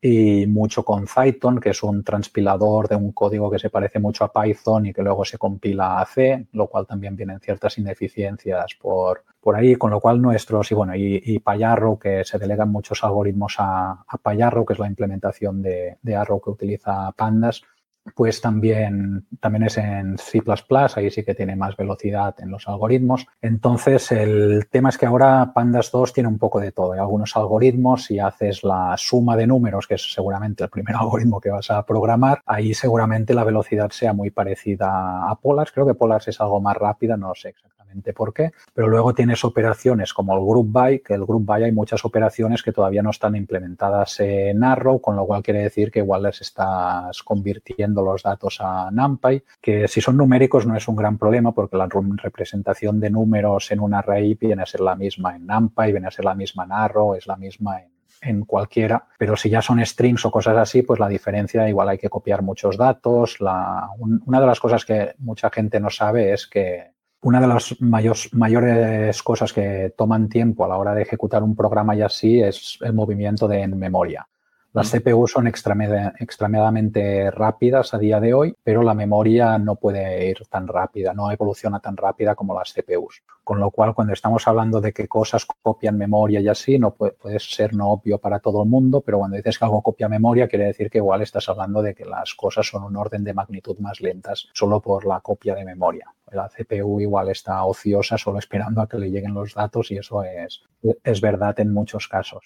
y 0.00 0.46
mucho 0.46 0.84
con 0.84 1.04
Python, 1.04 1.58
que 1.58 1.70
es 1.70 1.82
un 1.82 2.04
transpilador 2.04 2.86
de 2.86 2.94
un 2.94 3.10
código 3.10 3.50
que 3.50 3.58
se 3.58 3.70
parece 3.70 3.98
mucho 3.98 4.24
a 4.24 4.32
Python 4.32 4.86
y 4.86 4.92
que 4.92 5.02
luego 5.02 5.24
se 5.24 5.36
compila 5.36 6.00
a 6.00 6.06
C, 6.06 6.46
lo 6.52 6.68
cual 6.68 6.86
también 6.86 7.16
vienen 7.16 7.40
ciertas 7.40 7.76
ineficiencias 7.76 8.76
por, 8.80 9.24
por 9.40 9.56
ahí, 9.56 9.74
con 9.74 9.90
lo 9.90 10.00
cual 10.00 10.22
nuestros, 10.22 10.70
y 10.70 10.74
bueno, 10.76 10.94
y, 10.94 11.40
Payarro, 11.40 11.98
que 11.98 12.24
se 12.24 12.38
delegan 12.38 12.70
muchos 12.70 13.02
algoritmos 13.02 13.56
a, 13.58 14.04
a 14.06 14.18
Payarro, 14.22 14.64
que 14.64 14.74
es 14.74 14.78
la 14.78 14.86
implementación 14.86 15.60
de 15.60 16.16
Arrow 16.16 16.40
que 16.40 16.50
utiliza 16.50 17.10
Pandas, 17.12 17.62
pues 18.14 18.40
también, 18.40 19.26
también 19.40 19.64
es 19.64 19.78
en 19.78 20.18
C++, 20.18 20.42
ahí 20.96 21.10
sí 21.10 21.24
que 21.24 21.34
tiene 21.34 21.56
más 21.56 21.76
velocidad 21.76 22.34
en 22.38 22.50
los 22.50 22.68
algoritmos. 22.68 23.26
Entonces, 23.40 24.12
el 24.12 24.68
tema 24.70 24.88
es 24.88 24.98
que 24.98 25.06
ahora 25.06 25.52
Pandas 25.54 25.90
2 25.90 26.12
tiene 26.12 26.28
un 26.28 26.38
poco 26.38 26.60
de 26.60 26.72
todo. 26.72 26.92
Hay 26.92 26.98
algunos 26.98 27.36
algoritmos 27.36 28.10
y 28.10 28.18
haces 28.18 28.64
la 28.64 28.94
suma 28.96 29.36
de 29.36 29.46
números, 29.46 29.86
que 29.86 29.94
es 29.94 30.12
seguramente 30.12 30.64
el 30.64 30.70
primer 30.70 30.96
algoritmo 31.00 31.40
que 31.40 31.50
vas 31.50 31.70
a 31.70 31.84
programar, 31.84 32.42
ahí 32.46 32.74
seguramente 32.74 33.34
la 33.34 33.44
velocidad 33.44 33.90
sea 33.90 34.12
muy 34.12 34.30
parecida 34.30 35.28
a 35.28 35.34
Polars. 35.36 35.72
Creo 35.72 35.86
que 35.86 35.94
Polars 35.94 36.28
es 36.28 36.40
algo 36.40 36.60
más 36.60 36.76
rápida, 36.76 37.16
no 37.16 37.34
sé 37.34 37.50
exactamente 37.50 37.77
por 38.14 38.32
qué, 38.32 38.52
pero 38.72 38.88
luego 38.88 39.14
tienes 39.14 39.44
operaciones 39.44 40.12
como 40.14 40.34
el 40.34 40.40
group 40.40 40.70
by, 40.70 41.00
que 41.00 41.14
el 41.14 41.24
group 41.24 41.44
by 41.44 41.64
hay 41.64 41.72
muchas 41.72 42.04
operaciones 42.04 42.62
que 42.62 42.72
todavía 42.72 43.02
no 43.02 43.10
están 43.10 43.36
implementadas 43.36 44.20
en 44.20 44.62
Arrow, 44.64 45.00
con 45.00 45.16
lo 45.16 45.26
cual 45.26 45.42
quiere 45.42 45.62
decir 45.62 45.90
que 45.90 46.00
igual 46.00 46.22
les 46.22 46.40
estás 46.40 47.22
convirtiendo 47.22 48.02
los 48.02 48.22
datos 48.22 48.58
a 48.60 48.90
NumPy, 48.90 49.42
que 49.60 49.88
si 49.88 50.00
son 50.00 50.16
numéricos 50.16 50.66
no 50.66 50.76
es 50.76 50.88
un 50.88 50.96
gran 50.96 51.18
problema 51.18 51.52
porque 51.52 51.76
la 51.76 51.88
representación 52.22 53.00
de 53.00 53.10
números 53.10 53.70
en 53.70 53.80
un 53.80 53.94
array 53.94 54.34
viene 54.34 54.62
a 54.62 54.66
ser 54.66 54.80
la 54.80 54.94
misma 54.94 55.36
en 55.36 55.46
NumPy, 55.46 55.92
viene 55.92 56.08
a 56.08 56.10
ser 56.10 56.24
la 56.24 56.34
misma 56.34 56.64
en 56.64 56.72
Arrow, 56.72 57.14
es 57.14 57.26
la 57.26 57.36
misma 57.36 57.82
en 58.20 58.44
cualquiera, 58.44 59.06
pero 59.16 59.36
si 59.36 59.48
ya 59.48 59.62
son 59.62 59.84
strings 59.84 60.24
o 60.24 60.30
cosas 60.30 60.56
así, 60.56 60.82
pues 60.82 60.98
la 60.98 61.08
diferencia 61.08 61.68
igual 61.68 61.88
hay 61.88 61.98
que 61.98 62.08
copiar 62.08 62.42
muchos 62.42 62.76
datos. 62.76 63.38
Una 63.40 64.40
de 64.40 64.46
las 64.46 64.60
cosas 64.60 64.84
que 64.84 65.14
mucha 65.18 65.50
gente 65.50 65.78
no 65.78 65.90
sabe 65.90 66.32
es 66.32 66.46
que 66.46 66.97
una 67.20 67.40
de 67.40 67.46
las 67.48 67.76
mayores 67.80 69.22
cosas 69.22 69.52
que 69.52 69.92
toman 69.96 70.28
tiempo 70.28 70.64
a 70.64 70.68
la 70.68 70.76
hora 70.76 70.94
de 70.94 71.02
ejecutar 71.02 71.42
un 71.42 71.56
programa 71.56 71.96
y 71.96 72.02
así 72.02 72.40
es 72.40 72.78
el 72.80 72.92
movimiento 72.92 73.48
de 73.48 73.62
en 73.62 73.78
memoria. 73.78 74.28
Las 74.74 74.92
CPU 74.92 75.26
son 75.26 75.46
extremadamente 75.48 77.30
rápidas 77.30 77.94
a 77.94 77.98
día 77.98 78.20
de 78.20 78.34
hoy, 78.34 78.54
pero 78.62 78.82
la 78.82 78.92
memoria 78.94 79.58
no 79.58 79.76
puede 79.76 80.28
ir 80.28 80.42
tan 80.48 80.68
rápida, 80.68 81.14
no 81.14 81.32
evoluciona 81.32 81.80
tan 81.80 81.96
rápida 81.96 82.34
como 82.34 82.54
las 82.54 82.74
CPUs. 82.74 83.22
Con 83.42 83.58
lo 83.60 83.70
cual, 83.70 83.94
cuando 83.94 84.12
estamos 84.12 84.46
hablando 84.46 84.80
de 84.80 84.92
que 84.92 85.08
cosas 85.08 85.46
copian 85.46 85.96
memoria 85.96 86.38
y 86.40 86.48
así, 86.48 86.78
no 86.78 86.94
puede, 86.94 87.40
ser 87.40 87.74
no 87.74 87.88
obvio 87.88 88.18
para 88.18 88.40
todo 88.40 88.62
el 88.62 88.68
mundo, 88.68 89.00
pero 89.00 89.18
cuando 89.18 89.38
dices 89.38 89.58
que 89.58 89.64
algo 89.64 89.82
copia 89.82 90.06
memoria, 90.06 90.46
quiere 90.46 90.66
decir 90.66 90.90
que 90.90 90.98
igual 90.98 91.22
estás 91.22 91.48
hablando 91.48 91.82
de 91.82 91.94
que 91.94 92.04
las 92.04 92.34
cosas 92.34 92.68
son 92.68 92.84
un 92.84 92.94
orden 92.94 93.24
de 93.24 93.34
magnitud 93.34 93.78
más 93.78 94.00
lentas 94.02 94.48
solo 94.52 94.80
por 94.80 95.06
la 95.06 95.20
copia 95.20 95.54
de 95.54 95.64
memoria 95.64 96.12
la 96.32 96.48
CPU 96.48 97.00
igual 97.00 97.28
está 97.30 97.64
ociosa 97.64 98.18
solo 98.18 98.38
esperando 98.38 98.80
a 98.80 98.88
que 98.88 98.98
le 98.98 99.10
lleguen 99.10 99.34
los 99.34 99.54
datos 99.54 99.90
y 99.90 99.98
eso 99.98 100.22
es, 100.22 100.62
es 101.02 101.20
verdad 101.20 101.58
en 101.60 101.72
muchos 101.72 102.08
casos. 102.08 102.44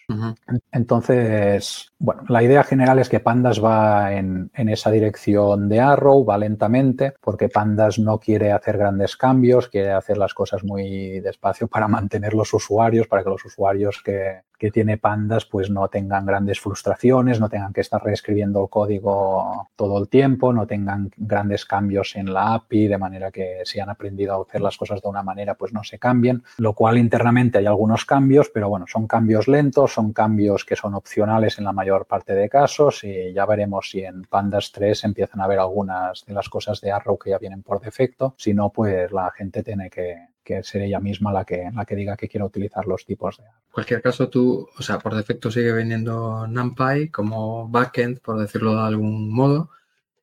Entonces, 0.70 1.92
bueno, 1.98 2.22
la 2.28 2.42
idea 2.42 2.64
general 2.64 2.98
es 2.98 3.08
que 3.08 3.20
Pandas 3.20 3.62
va 3.62 4.12
en, 4.12 4.50
en, 4.54 4.68
esa 4.68 4.90
dirección 4.90 5.68
de 5.68 5.80
Arrow, 5.80 6.24
va 6.24 6.38
lentamente, 6.38 7.14
porque 7.20 7.48
Pandas 7.48 7.98
no 7.98 8.18
quiere 8.18 8.52
hacer 8.52 8.78
grandes 8.78 9.16
cambios, 9.16 9.68
quiere 9.68 9.92
hacer 9.92 10.18
las 10.18 10.34
cosas 10.34 10.64
muy 10.64 11.20
despacio 11.20 11.68
para 11.68 11.88
mantener 11.88 12.34
los 12.34 12.52
usuarios, 12.54 13.06
para 13.06 13.22
que 13.22 13.30
los 13.30 13.44
usuarios 13.44 14.02
que, 14.02 14.42
que 14.62 14.70
tiene 14.70 14.96
Pandas 14.96 15.44
pues 15.44 15.70
no 15.70 15.88
tengan 15.88 16.24
grandes 16.24 16.60
frustraciones, 16.60 17.40
no 17.40 17.48
tengan 17.48 17.72
que 17.72 17.80
estar 17.80 18.00
reescribiendo 18.00 18.62
el 18.62 18.70
código 18.70 19.68
todo 19.74 19.98
el 19.98 20.08
tiempo, 20.08 20.52
no 20.52 20.68
tengan 20.68 21.10
grandes 21.16 21.66
cambios 21.66 22.14
en 22.14 22.32
la 22.32 22.54
API, 22.54 22.86
de 22.86 22.96
manera 22.96 23.32
que 23.32 23.62
si 23.64 23.80
han 23.80 23.90
aprendido 23.90 24.34
a 24.34 24.42
hacer 24.42 24.60
las 24.60 24.76
cosas 24.76 25.02
de 25.02 25.08
una 25.08 25.24
manera 25.24 25.56
pues 25.56 25.72
no 25.72 25.82
se 25.82 25.98
cambien, 25.98 26.44
lo 26.58 26.74
cual 26.74 26.96
internamente 26.96 27.58
hay 27.58 27.66
algunos 27.66 28.04
cambios, 28.04 28.52
pero 28.54 28.68
bueno, 28.68 28.86
son 28.86 29.08
cambios 29.08 29.48
lentos, 29.48 29.94
son 29.94 30.12
cambios 30.12 30.64
que 30.64 30.76
son 30.76 30.94
opcionales 30.94 31.58
en 31.58 31.64
la 31.64 31.72
mayor 31.72 32.06
parte 32.06 32.32
de 32.32 32.48
casos 32.48 33.02
y 33.02 33.32
ya 33.32 33.44
veremos 33.46 33.90
si 33.90 34.04
en 34.04 34.22
Pandas 34.22 34.70
3 34.70 35.02
empiezan 35.02 35.40
a 35.40 35.48
ver 35.48 35.58
algunas 35.58 36.24
de 36.24 36.34
las 36.34 36.48
cosas 36.48 36.80
de 36.80 36.92
Arrow 36.92 37.18
que 37.18 37.30
ya 37.30 37.38
vienen 37.38 37.64
por 37.64 37.80
defecto, 37.80 38.36
si 38.38 38.54
no 38.54 38.70
pues 38.70 39.10
la 39.10 39.28
gente 39.32 39.64
tiene 39.64 39.90
que, 39.90 40.28
que 40.42 40.62
ser 40.62 40.82
ella 40.82 41.00
misma 41.00 41.32
la 41.32 41.44
que, 41.44 41.70
la 41.74 41.84
que 41.84 41.96
diga 41.96 42.16
que 42.16 42.28
quiere 42.28 42.44
utilizar 42.44 42.86
los 42.86 43.04
tipos 43.04 43.38
de 43.38 43.44
En 43.44 43.50
cualquier 43.72 44.02
caso, 44.02 44.28
tú, 44.28 44.68
o 44.76 44.82
sea, 44.82 44.98
por 44.98 45.14
defecto 45.14 45.50
sigue 45.50 45.72
viniendo 45.72 46.46
NumPy 46.46 47.10
como 47.10 47.68
backend, 47.68 48.20
por 48.20 48.38
decirlo 48.38 48.74
de 48.74 48.82
algún 48.82 49.32
modo, 49.32 49.70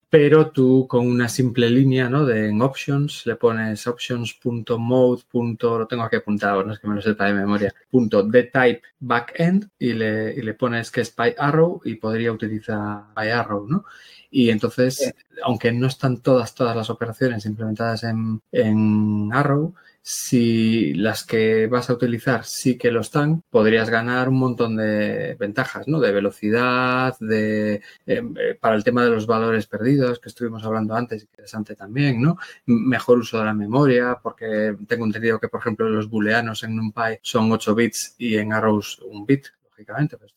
pero 0.10 0.50
tú 0.50 0.88
con 0.88 1.06
una 1.08 1.30
simple 1.30 1.70
línea, 1.70 2.10
¿no? 2.10 2.26
De 2.26 2.50
en 2.50 2.62
options 2.62 3.26
le 3.28 3.36
pones 3.36 3.86
options.mode. 3.86 5.22
Lo 5.62 5.88
tengo 5.88 6.04
aquí 6.04 6.16
apuntado, 6.16 6.64
no 6.64 6.74
es 6.74 6.80
que 6.80 6.88
me 6.88 6.96
lo 6.96 7.02
sepa 7.02 7.26
de 7.26 7.34
memoria. 7.34 7.74
Punto 7.92 8.24
de 8.24 8.44
type 8.44 8.82
backend 9.00 9.70
y 9.78 9.94
le, 9.94 10.34
y 10.34 10.42
le 10.42 10.54
pones 10.56 10.90
que 10.90 11.02
es 11.02 11.12
PyArrow 11.12 11.82
y 11.86 11.96
podría 11.96 12.32
utilizar 12.32 13.04
PyArrow, 13.16 13.68
¿no? 13.68 13.86
Y 14.32 14.50
entonces, 14.50 15.14
aunque 15.44 15.72
no 15.72 15.88
están 15.88 16.18
todas, 16.22 16.54
todas 16.54 16.76
las 16.76 16.90
operaciones 16.90 17.46
implementadas 17.46 18.04
en, 18.04 18.42
en 18.52 19.30
Arrow, 19.34 19.74
si 20.02 20.94
las 20.94 21.24
que 21.26 21.68
vas 21.68 21.90
a 21.90 21.94
utilizar 21.94 22.46
sí 22.46 22.78
que 22.78 22.92
lo 22.92 23.02
están, 23.02 23.44
podrías 23.50 23.90
ganar 23.90 24.30
un 24.30 24.40
montón 24.40 24.78
de 24.78 25.36
ventajas, 25.40 25.88
¿no? 25.88 26.00
De 26.00 26.12
velocidad, 26.12 27.16
de 27.20 27.82
em, 28.06 28.34
eh, 28.38 28.56
para 28.60 28.76
el 28.76 28.84
tema 28.84 29.04
de 29.04 29.12
los 29.12 29.28
valores 29.28 29.68
perdidos 29.68 30.20
que 30.20 30.30
estuvimos 30.30 30.64
hablando 30.64 30.96
antes, 30.96 31.24
interesante 31.24 31.76
también, 31.76 32.22
¿no? 32.22 32.38
Mejor 32.66 33.20
uso 33.20 33.40
de 33.40 33.46
la 33.46 33.54
memoria, 33.54 34.18
porque 34.22 34.76
tengo 34.88 35.06
entendido 35.06 35.40
que, 35.40 35.50
por 35.50 35.60
ejemplo, 35.62 35.90
los 35.90 36.10
booleanos 36.10 36.64
en 36.64 36.76
NumPy 36.76 37.20
son 37.22 37.52
8 37.52 37.76
bits 37.76 38.16
y 38.18 38.38
en 38.38 38.54
Arrows 38.54 39.00
un 39.00 39.26
bit, 39.26 39.48
lógicamente, 39.70 40.18
pues 40.18 40.34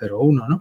0,1, 0.00 0.48
¿no? 0.48 0.60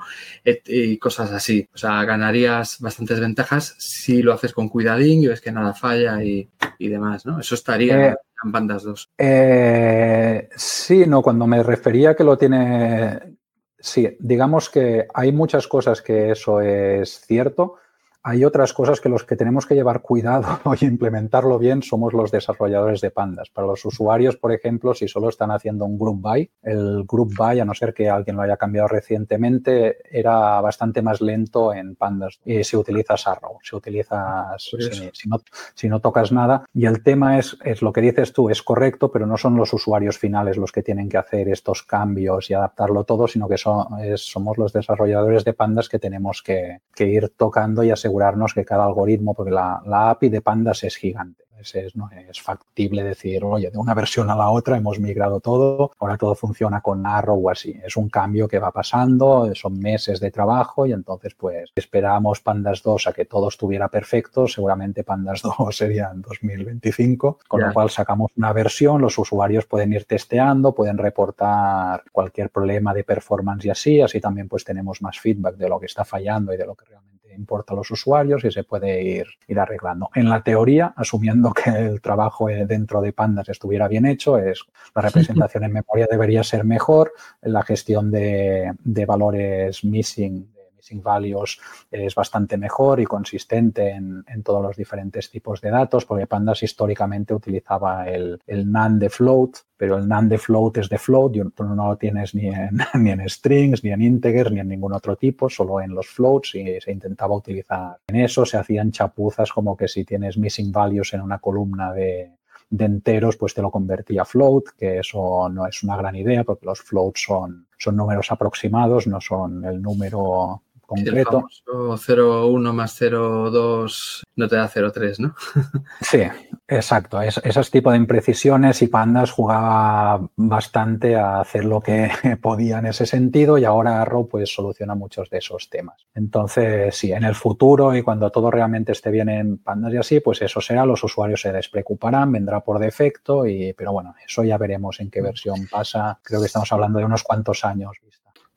y 0.66 0.98
cosas 0.98 1.32
así. 1.32 1.68
O 1.74 1.78
sea, 1.78 2.04
ganarías 2.04 2.78
bastantes 2.80 3.20
ventajas 3.20 3.76
si 3.80 4.22
lo 4.22 4.34
haces 4.34 4.54
con 4.54 4.70
cuidadín 4.70 5.24
y 5.24 5.28
ves 5.28 5.42
que 5.42 5.52
nada 5.52 5.74
falla 5.74 6.24
y, 6.24 6.50
demás, 6.78 7.26
¿no? 7.26 7.40
Eso 7.40 7.56
estaría. 7.56 8.10
Eh, 8.10 8.16
bandas 8.44 8.84
2. 8.84 9.10
Eh, 9.18 10.50
sí, 10.56 11.06
no, 11.08 11.22
cuando 11.22 11.48
me 11.48 11.64
refería 11.64 12.16
que 12.16 12.24
lo 12.24 12.38
tiene, 12.38 13.38
sí, 13.78 14.16
digamos 14.20 14.70
que 14.70 15.08
hay 15.14 15.32
muchas 15.32 15.68
cosas 15.68 16.02
que 16.02 16.32
eso 16.32 16.62
es 16.62 17.22
cierto, 17.22 17.76
hay 18.22 18.44
otras 18.44 18.74
cosas 18.74 19.00
que 19.00 19.10
los 19.10 19.24
que 19.24 19.36
tenemos 19.36 19.66
que 19.66 19.76
llevar 19.76 20.02
cuidado 20.02 20.60
y 20.80 20.86
implementarlo 20.86 21.58
bien 21.58 21.82
somos 21.82 22.14
los 22.14 22.32
desarrolladores 22.32 23.02
de 23.02 23.12
pandas. 23.12 23.50
Para 23.50 23.68
los 23.68 23.86
usuarios, 23.86 24.36
por 24.36 24.52
ejemplo, 24.52 24.94
si 24.94 25.08
solo 25.08 25.30
están 25.30 25.52
haciendo 25.52 25.86
un 25.86 25.98
group 25.98 26.22
by, 26.22 26.52
el 26.64 27.06
group 27.08 27.34
by, 27.38 27.60
a 27.60 27.66
no 27.66 27.74
ser 27.74 27.94
que 27.94 28.10
alguien 28.10 28.36
lo 28.36 28.42
haya 28.42 28.58
cambiado 28.58 28.88
recientemente, 28.90 29.98
era 30.12 30.60
bastante 30.62 31.02
más 31.02 31.22
lento 31.22 31.74
en 31.74 31.96
pandas. 31.96 32.40
Y 32.44 32.64
si 32.64 32.76
utilizas 32.76 33.26
Arrow, 33.28 33.58
si 33.64 33.76
utilizas, 33.76 34.70
si, 35.14 35.30
no, 35.30 35.38
si, 35.74 35.88
no, 35.88 36.00
tocas 36.00 36.32
nada. 36.32 36.66
Y 36.74 36.86
el 36.86 37.04
tema 37.04 37.40
es, 37.40 37.58
es 37.64 37.82
lo 37.82 37.94
que 37.94 38.02
dices 38.02 38.34
tú, 38.34 38.50
es 38.50 38.62
correcto, 38.62 39.12
pero 39.12 39.26
no 39.26 39.38
son 39.38 39.56
los 39.56 39.74
usuarios 39.74 40.18
finales 40.18 40.58
los 40.58 40.72
que 40.72 40.84
tienen 40.84 41.10
que 41.10 41.18
hacer 41.18 41.48
estos 41.48 41.84
cambios 41.84 42.50
y 42.50 42.54
adaptarlo 42.54 43.06
todo, 43.06 43.28
sino 43.28 43.48
que 43.48 43.58
son, 43.58 43.88
somos 44.16 44.58
los 44.58 44.74
desarrolladores 44.74 45.46
de 45.46 45.54
pandas 45.54 45.88
que 45.88 46.00
tenemos 46.00 46.42
que, 46.44 46.82
que 46.94 47.08
ir 47.08 47.30
tocando 47.30 47.84
y 47.84 47.92
asegurar 47.92 48.09
asegurarnos 48.10 48.54
que 48.54 48.66
cada 48.66 48.86
algoritmo, 48.86 49.34
porque 49.34 49.52
la, 49.52 49.82
API 49.86 50.30
de 50.30 50.42
Pandas 50.42 50.84
es 50.84 50.96
gigante. 50.96 51.46
Es, 51.60 51.94
no 51.94 52.10
es 52.10 52.42
factible 52.42 53.04
decir, 53.04 53.44
oye, 53.44 53.70
de 53.70 53.78
una 53.78 53.94
versión 53.94 54.30
a 54.30 54.36
la 54.36 54.50
otra 54.50 54.78
hemos 54.78 54.98
migrado 54.98 55.42
todo, 55.42 55.92
ahora 56.00 56.16
todo 56.18 56.34
funciona 56.34 56.80
con 56.80 57.06
Arrow 57.06 57.48
o 57.48 57.50
así. 57.50 57.78
Es 57.84 57.98
un 57.98 58.08
cambio 58.08 58.48
que 58.48 58.60
va 58.60 58.72
pasando, 58.72 59.54
son 59.56 59.78
meses 59.78 60.22
de 60.22 60.32
trabajo 60.32 60.86
y 60.86 60.94
entonces 60.94 61.34
pues 61.36 61.70
esperamos 61.76 62.40
Pandas 62.40 62.82
2 62.82 63.08
a 63.08 63.12
que 63.12 63.26
todo 63.26 63.50
estuviera 63.50 63.90
perfecto, 63.90 64.48
seguramente 64.48 65.04
Pandas 65.04 65.42
2 65.60 65.76
sería 65.76 66.12
en 66.14 66.22
2025, 66.22 67.40
con 67.46 67.60
lo 67.60 67.74
cual 67.74 67.90
sacamos 67.90 68.32
una 68.38 68.54
versión, 68.54 69.02
los 69.02 69.18
usuarios 69.18 69.66
pueden 69.66 69.92
ir 69.92 70.06
testeando, 70.06 70.74
pueden 70.74 70.98
reportar 70.98 72.04
cualquier 72.14 72.52
problema 72.52 72.94
de 72.94 73.04
performance 73.04 73.66
y 73.66 73.70
así, 73.70 74.00
así 74.00 74.22
también 74.22 74.48
pues 74.48 74.64
tenemos 74.64 75.02
más 75.02 75.20
feedback 75.20 75.58
de 75.58 75.68
lo 75.68 75.78
que 75.78 75.88
está 75.88 76.06
fallando 76.06 76.54
y 76.54 76.58
de 76.58 76.66
lo 76.66 76.74
que 76.74 76.86
realmente 76.86 77.09
importa 77.34 77.74
a 77.74 77.78
los 77.78 77.90
usuarios 77.92 78.44
y 78.44 78.52
se 78.52 78.64
puede 78.64 79.04
ir, 79.04 79.28
ir 79.48 79.60
arreglando. 79.60 80.10
En 80.16 80.30
la 80.30 80.42
teoría, 80.44 80.94
asumiendo 80.96 81.54
que 81.54 81.70
el 81.70 82.02
trabajo 82.02 82.48
dentro 82.48 83.02
de 83.02 83.14
Pandas 83.14 83.50
estuviera 83.50 83.88
bien 83.88 84.06
hecho, 84.06 84.38
es 84.38 84.66
la 84.96 85.02
representación 85.02 85.64
en 85.64 85.74
memoria 85.74 86.08
debería 86.10 86.44
ser 86.44 86.64
mejor, 86.64 87.14
la 87.42 87.64
gestión 87.64 88.12
de, 88.12 88.74
de 88.84 89.06
valores 89.06 89.84
missing 89.84 90.59
missing 90.90 91.04
values 91.04 91.60
es 91.92 92.16
bastante 92.16 92.58
mejor 92.58 93.00
y 93.00 93.06
consistente 93.06 93.92
en, 93.92 94.24
todos 94.44 94.62
los 94.62 94.76
diferentes 94.76 95.30
tipos 95.30 95.62
de 95.62 95.70
datos, 95.70 96.06
porque 96.06 96.28
Pandas 96.28 96.64
históricamente 96.64 97.34
utilizaba 97.34 98.08
el, 98.10 98.42
el 98.48 98.72
NaN 98.72 99.00
de 99.00 99.10
float, 99.10 99.58
pero 99.76 99.98
el 99.98 100.08
NaN 100.08 100.30
de 100.30 100.38
float 100.38 100.78
es 100.78 100.90
de 100.90 100.98
float, 100.98 101.34
tú 101.54 101.64
no 101.64 101.90
lo 101.90 101.98
tienes 101.98 102.34
ni 102.34 102.48
en, 102.48 102.78
ni 102.96 103.12
en 103.12 103.30
strings, 103.30 103.84
ni 103.84 103.92
en 103.92 104.02
integers, 104.02 104.52
ni 104.52 104.60
en 104.60 104.70
ningún 104.70 104.94
otro 104.94 105.16
tipo, 105.16 105.50
solo 105.50 105.82
en 105.82 105.94
los 105.94 106.08
floats 106.08 106.56
y 106.56 106.80
se 106.80 106.92
intentaba 106.92 107.36
utilizar. 107.36 107.98
En 108.08 108.16
eso, 108.16 108.46
se 108.46 108.58
hacían 108.58 108.92
chapuzas 108.92 109.52
como 109.52 109.76
que 109.76 109.88
si 109.88 110.06
tienes 110.06 110.38
missing 110.38 110.72
values 110.72 111.14
en 111.14 111.22
una 111.22 111.40
columna 111.40 111.94
de, 111.94 112.32
de 112.70 112.86
enteros, 112.86 113.36
pues 113.36 113.54
te 113.54 113.62
lo 113.62 113.72
convertía 113.72 114.22
a 114.22 114.26
float, 114.26 114.70
que 114.78 115.00
eso 115.00 115.50
no 115.50 115.66
es 115.66 115.84
una 115.84 115.98
gran 115.98 116.16
idea 116.16 116.44
porque 116.44 116.68
los 116.68 116.82
floats 116.82 117.24
son, 117.24 117.68
son 117.78 117.96
números 117.96 118.32
aproximados, 118.32 119.08
no 119.08 119.20
son 119.20 119.66
el 119.66 119.82
número 119.82 120.62
concreto. 120.90 121.48
0,1 121.66 122.74
más 122.74 123.00
0,2 123.00 124.24
no 124.36 124.48
te 124.48 124.56
da 124.56 124.70
0,3, 124.70 125.20
¿no? 125.20 125.36
sí, 126.02 126.24
exacto. 126.68 127.22
Es, 127.22 127.40
esos 127.44 127.70
tipos 127.70 127.94
de 127.94 128.00
imprecisiones 128.00 128.82
y 128.82 128.88
Pandas 128.88 129.32
jugaba 129.32 130.28
bastante 130.36 131.16
a 131.16 131.42
hacer 131.42 131.66
lo 131.66 131.80
que 131.82 132.10
podía 132.42 132.80
en 132.80 132.88
ese 132.88 133.06
sentido 133.06 133.58
y 133.58 133.66
ahora 133.66 134.02
Arrow 134.02 134.28
pues 134.28 134.54
soluciona 134.54 134.96
muchos 134.96 135.30
de 135.30 135.38
esos 135.38 135.70
temas. 135.70 136.08
Entonces, 136.16 136.96
sí, 136.96 137.12
en 137.12 137.24
el 137.24 137.36
futuro 137.36 137.96
y 137.96 138.02
cuando 138.02 138.32
todo 138.32 138.50
realmente 138.50 138.94
esté 138.94 139.12
bien 139.12 139.30
en 139.30 139.58
Pandas 139.60 139.94
y 139.94 139.98
así, 139.98 140.20
pues 140.20 140.42
eso 140.42 140.60
será, 140.62 140.86
los 140.86 141.04
usuarios 141.04 141.42
se 141.42 141.52
despreocuparán, 141.52 142.32
vendrá 142.32 142.62
por 142.62 142.80
defecto, 142.80 143.46
y, 143.46 143.74
pero 143.74 143.92
bueno, 143.92 144.16
eso 144.26 144.44
ya 144.44 144.58
veremos 144.58 145.00
en 145.00 145.12
qué 145.12 145.22
versión 145.22 145.68
pasa. 145.70 146.20
Creo 146.24 146.40
que 146.40 146.48
estamos 146.48 146.72
hablando 146.72 147.00
de 147.00 147.06
unos 147.06 147.24
cuantos 147.24 147.64
años. 147.64 147.98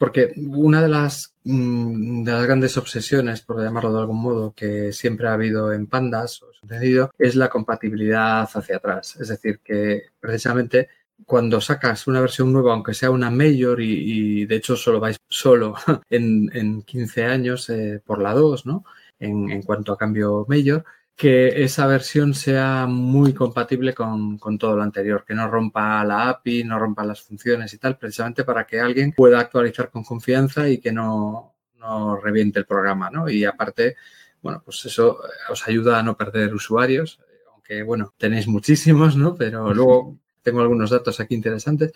Porque 0.02 0.32
una 0.36 0.82
de 0.82 0.88
las, 0.88 1.36
mm, 1.44 2.24
de 2.24 2.32
las 2.32 2.44
grandes 2.44 2.76
obsesiones, 2.76 3.40
por 3.42 3.62
llamarlo 3.62 3.92
de 3.92 4.00
algún 4.00 4.20
modo, 4.20 4.52
que 4.52 4.92
siempre 4.92 5.28
ha 5.28 5.34
habido 5.34 5.72
en 5.72 5.86
Pandas, 5.86 6.42
o 6.42 6.52
sucedido, 6.52 7.12
es 7.20 7.36
la 7.36 7.48
compatibilidad 7.48 8.48
hacia 8.52 8.78
atrás. 8.78 9.14
Es 9.20 9.28
decir, 9.28 9.60
que 9.62 10.06
precisamente 10.18 10.88
cuando 11.24 11.60
sacas 11.60 12.08
una 12.08 12.20
versión 12.20 12.52
nueva, 12.52 12.72
aunque 12.72 12.94
sea 12.94 13.12
una 13.12 13.30
mayor, 13.30 13.80
y, 13.80 14.44
de 14.44 14.56
hecho 14.56 14.74
solo 14.74 14.98
vais 14.98 15.18
solo 15.28 15.76
en, 16.10 16.50
en 16.52 16.82
15 16.82 17.24
años 17.24 17.70
eh, 17.70 18.02
por 18.04 18.20
la 18.20 18.34
2, 18.34 18.66
¿no? 18.66 18.84
En, 19.20 19.52
en, 19.52 19.62
cuanto 19.62 19.92
a 19.92 19.98
cambio 19.98 20.44
mayor, 20.48 20.84
que 21.16 21.62
esa 21.62 21.86
versión 21.86 22.34
sea 22.34 22.86
muy 22.86 23.32
compatible 23.34 23.94
con, 23.94 24.38
todo 24.58 24.76
lo 24.76 24.82
anterior, 24.82 25.24
que 25.26 25.34
no 25.34 25.48
rompa 25.48 26.04
la 26.04 26.30
API, 26.30 26.64
no 26.64 26.78
rompa 26.78 27.04
las 27.04 27.22
funciones 27.22 27.72
y 27.74 27.78
tal, 27.78 27.98
precisamente 27.98 28.44
para 28.44 28.66
que 28.66 28.80
alguien 28.80 29.12
pueda 29.12 29.38
actualizar 29.40 29.90
con 29.90 30.04
confianza 30.04 30.68
y 30.68 30.78
que 30.78 30.92
no, 30.92 31.54
no 31.78 32.16
reviente 32.16 32.58
el 32.58 32.66
programa, 32.66 33.10
¿no? 33.10 33.28
Y 33.28 33.44
aparte, 33.44 33.96
bueno, 34.42 34.62
pues 34.64 34.84
eso 34.86 35.20
os 35.50 35.68
ayuda 35.68 35.98
a 35.98 36.02
no 36.02 36.16
perder 36.16 36.54
usuarios, 36.54 37.20
aunque, 37.52 37.82
bueno, 37.82 38.14
tenéis 38.16 38.48
muchísimos, 38.48 39.16
¿no? 39.16 39.36
Pero 39.36 39.72
luego 39.72 40.16
tengo 40.42 40.60
algunos 40.60 40.90
datos 40.90 41.20
aquí 41.20 41.34
interesantes. 41.34 41.92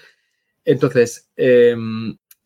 Entonces, 0.64 1.31
eh, 1.37 1.77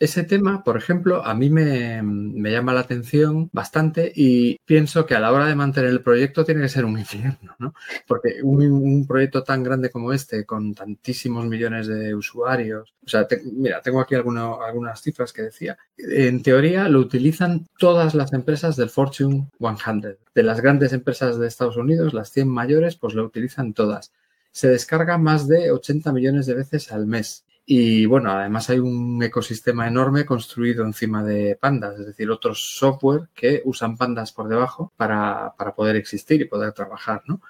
ese 0.00 0.24
tema, 0.24 0.64
por 0.64 0.78
ejemplo, 0.78 1.24
a 1.26 1.34
mí 1.34 1.50
me, 1.50 2.02
llama 2.50 2.72
la 2.72 2.80
atención 2.80 3.50
bastante 3.52 4.10
y 4.14 4.56
pienso 4.64 5.04
que 5.04 5.14
a 5.14 5.20
la 5.20 5.30
hora 5.30 5.46
de 5.46 5.54
mantener 5.54 5.90
el 5.90 6.02
proyecto 6.02 6.42
tiene 6.42 6.62
que 6.62 6.70
ser 6.70 6.86
un 6.86 6.98
infierno, 6.98 7.54
¿no? 7.58 7.74
Porque 8.06 8.40
un, 8.42 9.06
proyecto 9.06 9.44
tan 9.44 9.62
grande 9.62 9.90
como 9.90 10.12
este, 10.14 10.46
con 10.46 10.74
tantísimos 10.74 11.44
millones 11.44 11.86
de 11.86 12.14
usuarios, 12.14 12.94
o 13.04 13.08
sea, 13.08 13.28
mira, 13.52 13.82
tengo 13.82 14.00
aquí 14.00 14.14
algunas 14.14 15.02
cifras 15.02 15.34
que 15.34 15.42
decía, 15.42 15.76
en 15.98 16.42
teoría 16.42 16.88
lo 16.88 17.00
utilizan 17.00 17.66
todas 17.78 18.14
las 18.14 18.32
empresas 18.32 18.76
del 18.76 18.88
Fortune 18.88 19.50
100, 19.58 20.16
de 20.34 20.42
las 20.42 20.62
grandes 20.62 20.94
empresas 20.94 21.38
de 21.38 21.46
Estados 21.46 21.76
Unidos, 21.76 22.14
las 22.14 22.30
100 22.30 22.48
mayores, 22.48 22.96
pues 22.96 23.12
lo 23.12 23.24
utilizan 23.24 23.74
todas. 23.74 24.12
Se 24.50 24.68
descarga 24.68 25.18
más 25.18 25.46
de 25.46 25.70
80 25.70 26.10
millones 26.12 26.46
de 26.46 26.54
veces 26.54 26.90
al 26.90 27.06
mes. 27.06 27.44
Y 27.72 28.04
bueno, 28.04 28.32
además 28.32 28.68
hay 28.68 28.80
un 28.80 29.22
ecosistema 29.22 29.86
enorme 29.86 30.24
construido 30.26 30.84
encima 30.84 31.22
de 31.22 31.54
pandas, 31.54 32.00
es 32.00 32.06
decir, 32.06 32.28
otros 32.28 32.76
software 32.76 33.28
que 33.32 33.62
usan 33.64 33.96
pandas 33.96 34.32
por 34.32 34.48
debajo 34.48 34.92
para, 34.96 35.54
poder 35.76 35.94
existir 35.94 36.40
y 36.40 36.46
poder 36.46 36.72
trabajar, 36.72 37.22
¿no? 37.28 37.40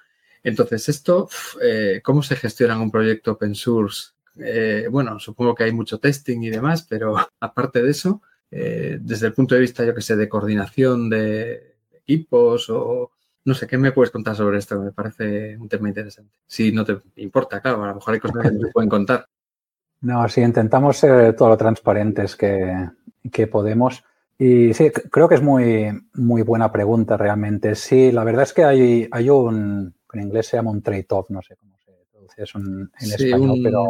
Entonces, 0.43 0.89
esto, 0.89 1.27
eh, 1.59 2.01
¿cómo 2.03 2.21
se 2.21 2.35
gestiona 2.35 2.79
un 2.79 2.91
proyecto 2.91 3.31
open 3.31 3.55
source? 3.55 4.11
Eh, 4.37 4.87
bueno, 4.91 5.19
supongo 5.19 5.55
que 5.55 5.63
hay 5.63 5.71
mucho 5.71 5.97
testing 5.97 6.43
y 6.43 6.51
demás, 6.51 6.85
pero 6.87 7.15
aparte 7.39 7.81
de 7.81 7.89
eso, 7.89 8.21
eh, 8.51 8.99
desde 9.01 9.25
el 9.25 9.33
punto 9.33 9.55
de 9.55 9.61
vista, 9.61 9.83
yo 9.83 9.95
que 9.95 10.03
sé, 10.03 10.15
de 10.15 10.29
coordinación 10.29 11.09
de 11.09 11.77
equipos 11.93 12.69
o 12.69 13.09
no 13.43 13.55
sé, 13.55 13.65
¿qué 13.65 13.79
me 13.79 13.91
puedes 13.91 14.11
contar 14.11 14.35
sobre 14.35 14.59
esto? 14.59 14.79
Me 14.79 14.91
parece 14.91 15.57
un 15.57 15.67
tema 15.67 15.87
interesante. 15.87 16.37
Si 16.45 16.71
no 16.71 16.85
te 16.85 17.01
importa, 17.15 17.59
claro, 17.59 17.83
a 17.83 17.87
lo 17.87 17.95
mejor 17.95 18.13
hay 18.13 18.19
cosas 18.19 18.43
que 18.43 18.51
te 18.51 18.71
pueden 18.71 18.87
contar. 18.87 19.27
No, 20.01 20.27
sí, 20.29 20.41
intentamos 20.41 20.97
ser 20.97 21.35
todo 21.35 21.49
lo 21.49 21.57
transparentes 21.57 22.35
que, 22.35 22.89
que 23.31 23.47
podemos. 23.47 24.03
Y 24.37 24.73
sí, 24.73 24.89
creo 24.89 25.29
que 25.29 25.35
es 25.35 25.41
muy, 25.43 25.91
muy 26.15 26.41
buena 26.41 26.71
pregunta 26.71 27.17
realmente. 27.17 27.75
Sí, 27.75 28.11
la 28.11 28.23
verdad 28.23 28.43
es 28.43 28.53
que 28.53 28.63
hay, 28.63 29.07
hay 29.11 29.29
un, 29.29 29.93
en 30.13 30.21
inglés 30.21 30.47
se 30.47 30.57
llama 30.57 30.71
un 30.71 30.81
trade-off, 30.81 31.29
no 31.29 31.41
sé 31.41 31.55
cómo 31.55 31.70
es 32.43 32.55
en 32.55 32.89
español, 32.99 33.59
pero... 33.63 33.85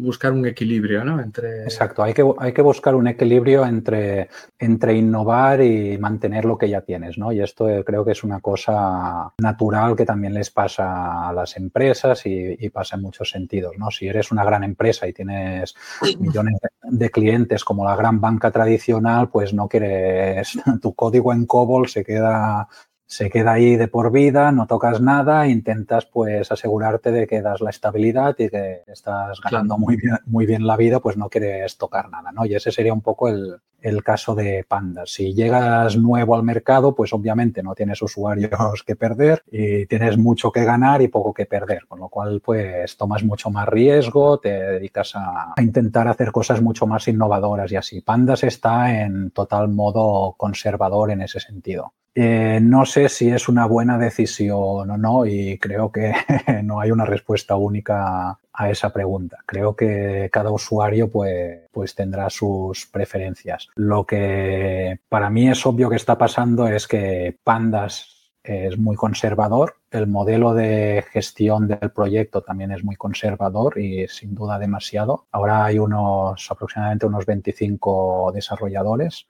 Buscar 0.00 0.32
un 0.32 0.46
equilibrio, 0.46 1.04
¿no? 1.04 1.20
Entre... 1.20 1.62
Exacto, 1.64 2.02
hay 2.02 2.12
que, 2.12 2.24
hay 2.38 2.52
que 2.52 2.62
buscar 2.62 2.94
un 2.94 3.08
equilibrio 3.08 3.64
entre, 3.64 4.28
entre 4.58 4.94
innovar 4.96 5.62
y 5.62 5.98
mantener 5.98 6.44
lo 6.44 6.58
que 6.58 6.68
ya 6.68 6.82
tienes, 6.82 7.18
¿no? 7.18 7.32
Y 7.32 7.40
esto 7.40 7.68
eh, 7.68 7.84
creo 7.84 8.04
que 8.04 8.12
es 8.12 8.24
una 8.24 8.40
cosa 8.40 9.32
natural 9.38 9.96
que 9.96 10.04
también 10.04 10.34
les 10.34 10.50
pasa 10.50 11.28
a 11.28 11.32
las 11.32 11.56
empresas 11.56 12.22
y, 12.26 12.68
pasa 12.70 12.96
en 12.96 13.02
muchos 13.02 13.30
sentidos, 13.30 13.74
¿no? 13.78 13.90
Si 13.90 14.08
eres 14.08 14.32
una 14.32 14.44
gran 14.44 14.64
empresa 14.64 15.06
y 15.06 15.12
tienes 15.12 15.74
millones 16.18 16.58
de 16.82 17.10
clientes 17.10 17.64
como 17.64 17.84
la 17.84 17.94
gran 17.94 18.20
banca 18.20 18.50
tradicional, 18.50 19.28
pues 19.28 19.54
no 19.54 19.68
quieres, 19.68 20.54
tu 20.82 20.94
código 20.94 21.32
en 21.32 21.46
COBOL 21.46 21.88
se 21.88 22.04
queda 22.04 22.68
se 23.06 23.30
queda 23.30 23.52
ahí 23.52 23.76
de 23.76 23.88
por 23.88 24.10
vida, 24.10 24.50
no 24.52 24.66
tocas 24.66 25.00
nada, 25.00 25.46
intentas 25.48 26.06
pues 26.06 26.50
asegurarte 26.50 27.12
de 27.12 27.26
que 27.26 27.42
das 27.42 27.60
la 27.60 27.70
estabilidad 27.70 28.34
y 28.38 28.48
que 28.48 28.82
estás 28.86 29.40
ganando 29.40 29.78
muy, 29.78 29.96
bien, 29.96 30.18
muy 30.26 30.46
bien 30.46 30.66
la 30.66 30.76
vida, 30.76 31.00
pues 31.00 31.16
no 31.16 31.28
quieres 31.28 31.76
tocar 31.76 32.10
nada, 32.10 32.32
¿no? 32.32 32.46
Y 32.46 32.54
ese 32.54 32.72
sería 32.72 32.92
un 32.92 33.02
poco 33.02 33.28
el, 33.28 33.60
el 33.84 34.02
caso 34.02 34.34
de 34.34 34.64
Panda. 34.66 35.02
Si 35.04 35.34
llegas 35.34 35.96
nuevo 35.98 36.34
al 36.34 36.42
mercado, 36.42 36.94
pues 36.94 37.12
obviamente 37.12 37.62
no 37.62 37.74
tienes 37.74 38.00
usuarios 38.00 38.82
que 38.82 38.96
perder 38.96 39.42
y 39.50 39.84
tienes 39.84 40.16
mucho 40.16 40.50
que 40.50 40.64
ganar 40.64 41.02
y 41.02 41.08
poco 41.08 41.34
que 41.34 41.44
perder, 41.44 41.86
con 41.86 42.00
lo 42.00 42.08
cual 42.08 42.40
pues 42.40 42.96
tomas 42.96 43.22
mucho 43.22 43.50
más 43.50 43.68
riesgo, 43.68 44.38
te 44.38 44.48
dedicas 44.48 45.12
a, 45.16 45.52
intentar 45.60 46.08
hacer 46.08 46.32
cosas 46.32 46.62
mucho 46.62 46.86
más 46.86 47.06
innovadoras 47.08 47.70
y 47.72 47.76
así. 47.76 48.00
Pandas 48.00 48.42
está 48.42 49.02
en 49.02 49.30
total 49.30 49.68
modo 49.68 50.34
conservador 50.38 51.10
en 51.10 51.20
ese 51.20 51.38
sentido. 51.38 51.92
Eh, 52.14 52.60
no 52.62 52.86
sé 52.86 53.08
si 53.08 53.28
es 53.30 53.48
una 53.48 53.66
buena 53.66 53.98
decisión 53.98 54.90
o 54.90 54.96
no 54.96 55.26
y 55.26 55.58
creo 55.58 55.90
que 55.90 56.12
no 56.62 56.80
hay 56.80 56.92
una 56.92 57.04
respuesta 57.04 57.56
única 57.56 58.38
a 58.52 58.70
esa 58.70 58.92
pregunta. 58.92 59.38
Creo 59.46 59.74
que 59.74 60.28
cada 60.32 60.50
usuario 60.50 61.10
pues, 61.10 61.62
pues 61.72 61.94
tendrá 61.94 62.30
sus 62.30 62.86
preferencias. 62.86 63.68
Lo 63.74 64.06
que 64.06 65.00
para 65.08 65.28
mí 65.28 65.48
es 65.48 65.66
obvio 65.66 65.90
que 65.90 65.96
está 65.96 66.16
pasando 66.16 66.68
es 66.68 66.86
que 66.86 67.36
Pandas 67.42 68.14
es 68.44 68.76
muy 68.76 68.94
conservador, 68.94 69.76
el 69.90 70.06
modelo 70.06 70.52
de 70.52 71.02
gestión 71.10 71.66
del 71.66 71.90
proyecto 71.92 72.42
también 72.42 72.72
es 72.72 72.84
muy 72.84 72.94
conservador 72.94 73.78
y 73.78 74.06
sin 74.08 74.34
duda 74.34 74.58
demasiado. 74.58 75.26
Ahora 75.32 75.64
hay 75.64 75.78
unos 75.78 76.50
aproximadamente 76.50 77.06
unos 77.06 77.24
25 77.24 78.32
desarrolladores 78.34 79.26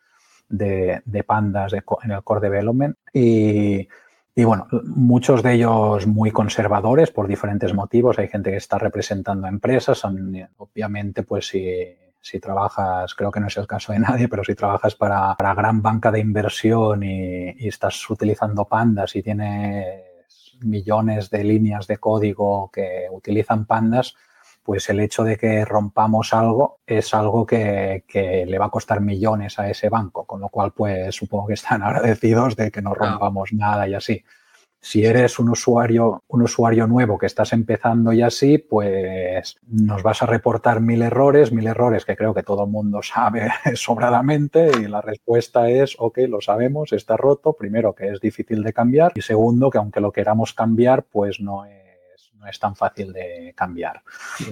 de, 0.57 1.25
pandas 1.27 1.73
en 1.73 2.11
el 2.11 2.23
core 2.23 2.41
development 2.41 2.97
y, 3.13 3.89
bueno, 4.37 4.67
muchos 4.85 5.43
de 5.43 5.55
ellos 5.55 6.07
muy 6.07 6.31
conservadores 6.31 7.11
por 7.11 7.29
diferentes 7.29 7.73
motivos. 7.73 8.19
Hay 8.19 8.29
gente 8.29 8.51
que 8.51 8.57
está 8.57 8.79
representando 8.79 9.47
a 9.47 9.51
empresas, 9.51 10.03
obviamente 10.57 11.23
pues 11.23 11.49
si, 11.49 12.41
trabajas, 12.41 13.15
creo 13.15 13.31
que 13.31 13.41
no 13.41 13.47
es 13.47 13.57
el 13.57 13.67
caso 13.67 13.93
de 13.93 13.99
nadie, 14.01 14.29
pero 14.29 14.43
si 14.45 14.55
trabajas 14.55 14.95
para, 14.95 15.35
para 15.37 15.55
gran 15.55 15.83
banca 15.83 16.11
de 16.11 16.21
inversión 16.21 17.03
y, 17.03 17.51
y, 17.51 17.69
estás 17.69 18.09
utilizando 18.11 18.65
pandas 18.65 19.15
y 19.15 19.23
tienes 19.23 20.15
millones 20.61 21.31
de 21.31 21.45
líneas 21.45 21.87
de 21.87 21.99
código 21.99 22.71
que 22.73 23.07
utilizan 23.11 23.67
pandas, 23.67 24.15
pues 24.65 24.89
el 24.89 25.01
hecho 25.01 25.23
de 25.23 25.37
que 25.37 25.65
rompamos 25.65 26.33
algo 26.33 26.79
es 26.87 27.13
algo 27.15 27.47
que, 27.47 28.03
le 28.47 28.59
va 28.59 28.67
a 28.67 28.71
costar 28.71 29.01
millones 29.01 29.59
a 29.59 29.69
ese 29.69 29.89
banco, 29.89 30.25
con 30.25 30.41
lo 30.41 30.49
cual 30.49 30.73
pues 30.73 31.15
supongo 31.15 31.49
que 31.49 31.55
están 31.55 31.83
agradecidos 31.85 32.57
de 32.57 32.71
que 32.71 32.83
no 32.83 32.95
rompamos 32.95 33.53
nada 33.53 33.87
y 33.87 33.95
así. 33.95 34.25
Si 34.81 35.03
eres 35.03 35.39
un 35.39 35.49
usuario, 35.49 36.25
un 36.29 36.43
usuario 36.43 36.87
nuevo 36.87 37.17
que 37.17 37.25
estás 37.25 37.55
empezando 37.55 38.13
y 38.13 38.21
así, 38.21 38.59
pues 38.59 39.57
nos 39.67 40.03
vas 40.03 40.23
a 40.23 40.27
reportar 40.27 40.81
mil 40.81 41.01
errores, 41.01 41.53
mil 41.53 41.67
errores 41.67 42.05
que 42.05 42.17
creo 42.17 42.35
que 42.35 42.43
todo 42.43 42.65
el 42.65 42.71
mundo 42.71 43.01
sabe 43.03 43.51
sobradamente 43.75 44.71
y 44.81 44.89
la 44.89 45.01
respuesta 45.01 45.71
es, 45.71 45.97
ok, 45.99 46.19
lo 46.29 46.41
sabemos, 46.41 46.93
está 46.93 47.17
roto, 47.17 47.55
primero 47.55 47.95
que 47.95 48.09
es 48.09 48.21
difícil 48.21 48.63
de 48.63 48.73
cambiar 48.75 49.13
y 49.15 49.23
segundo 49.23 49.71
que 49.71 49.79
aunque 49.79 50.01
lo 50.01 50.13
queramos 50.13 50.53
cambiar, 50.53 51.05
pues 51.05 51.41
no 51.41 51.65
es 51.65 51.84
es 52.47 52.59
tan 52.59 52.77
fácil 52.77 53.13
de 53.13 53.53
cambiar. 53.57 54.03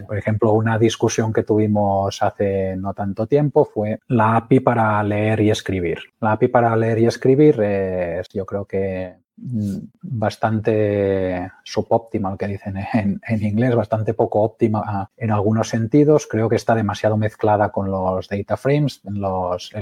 Por 0.06 0.16
ejemplo, 0.16 0.52
una 0.52 0.78
discusión 0.78 1.32
que 1.32 1.42
tuvimos 1.42 2.22
hace 2.22 2.76
no 2.76 2.94
tanto 2.94 3.26
tiempo 3.26 3.64
fue 3.64 4.00
la 4.08 4.36
API 4.36 4.60
para 4.60 5.02
leer 5.02 5.40
y 5.40 5.50
escribir. 5.50 5.98
La 6.20 6.32
API 6.32 6.48
para 6.48 6.76
leer 6.76 6.98
y 6.98 7.06
escribir 7.06 7.60
es, 7.60 8.28
yo 8.30 8.46
creo 8.46 8.64
que 8.64 9.16
mm, 9.36 9.76
bastante 10.02 11.50
suboptimal, 11.64 12.36
que 12.38 12.46
dicen 12.46 12.76
en, 12.92 13.42
inglés, 13.42 13.74
bastante 13.74 14.14
poco 14.14 14.42
óptima 14.42 15.10
en 15.16 15.30
algunos 15.30 15.68
sentidos. 15.68 16.26
Creo 16.26 16.48
que 16.48 16.56
está 16.56 16.74
demasiado 16.74 17.16
mezclada 17.16 17.70
con 17.70 17.90
los 17.90 18.28
data 18.28 18.56
frames. 18.56 19.00
Los, 19.04 19.72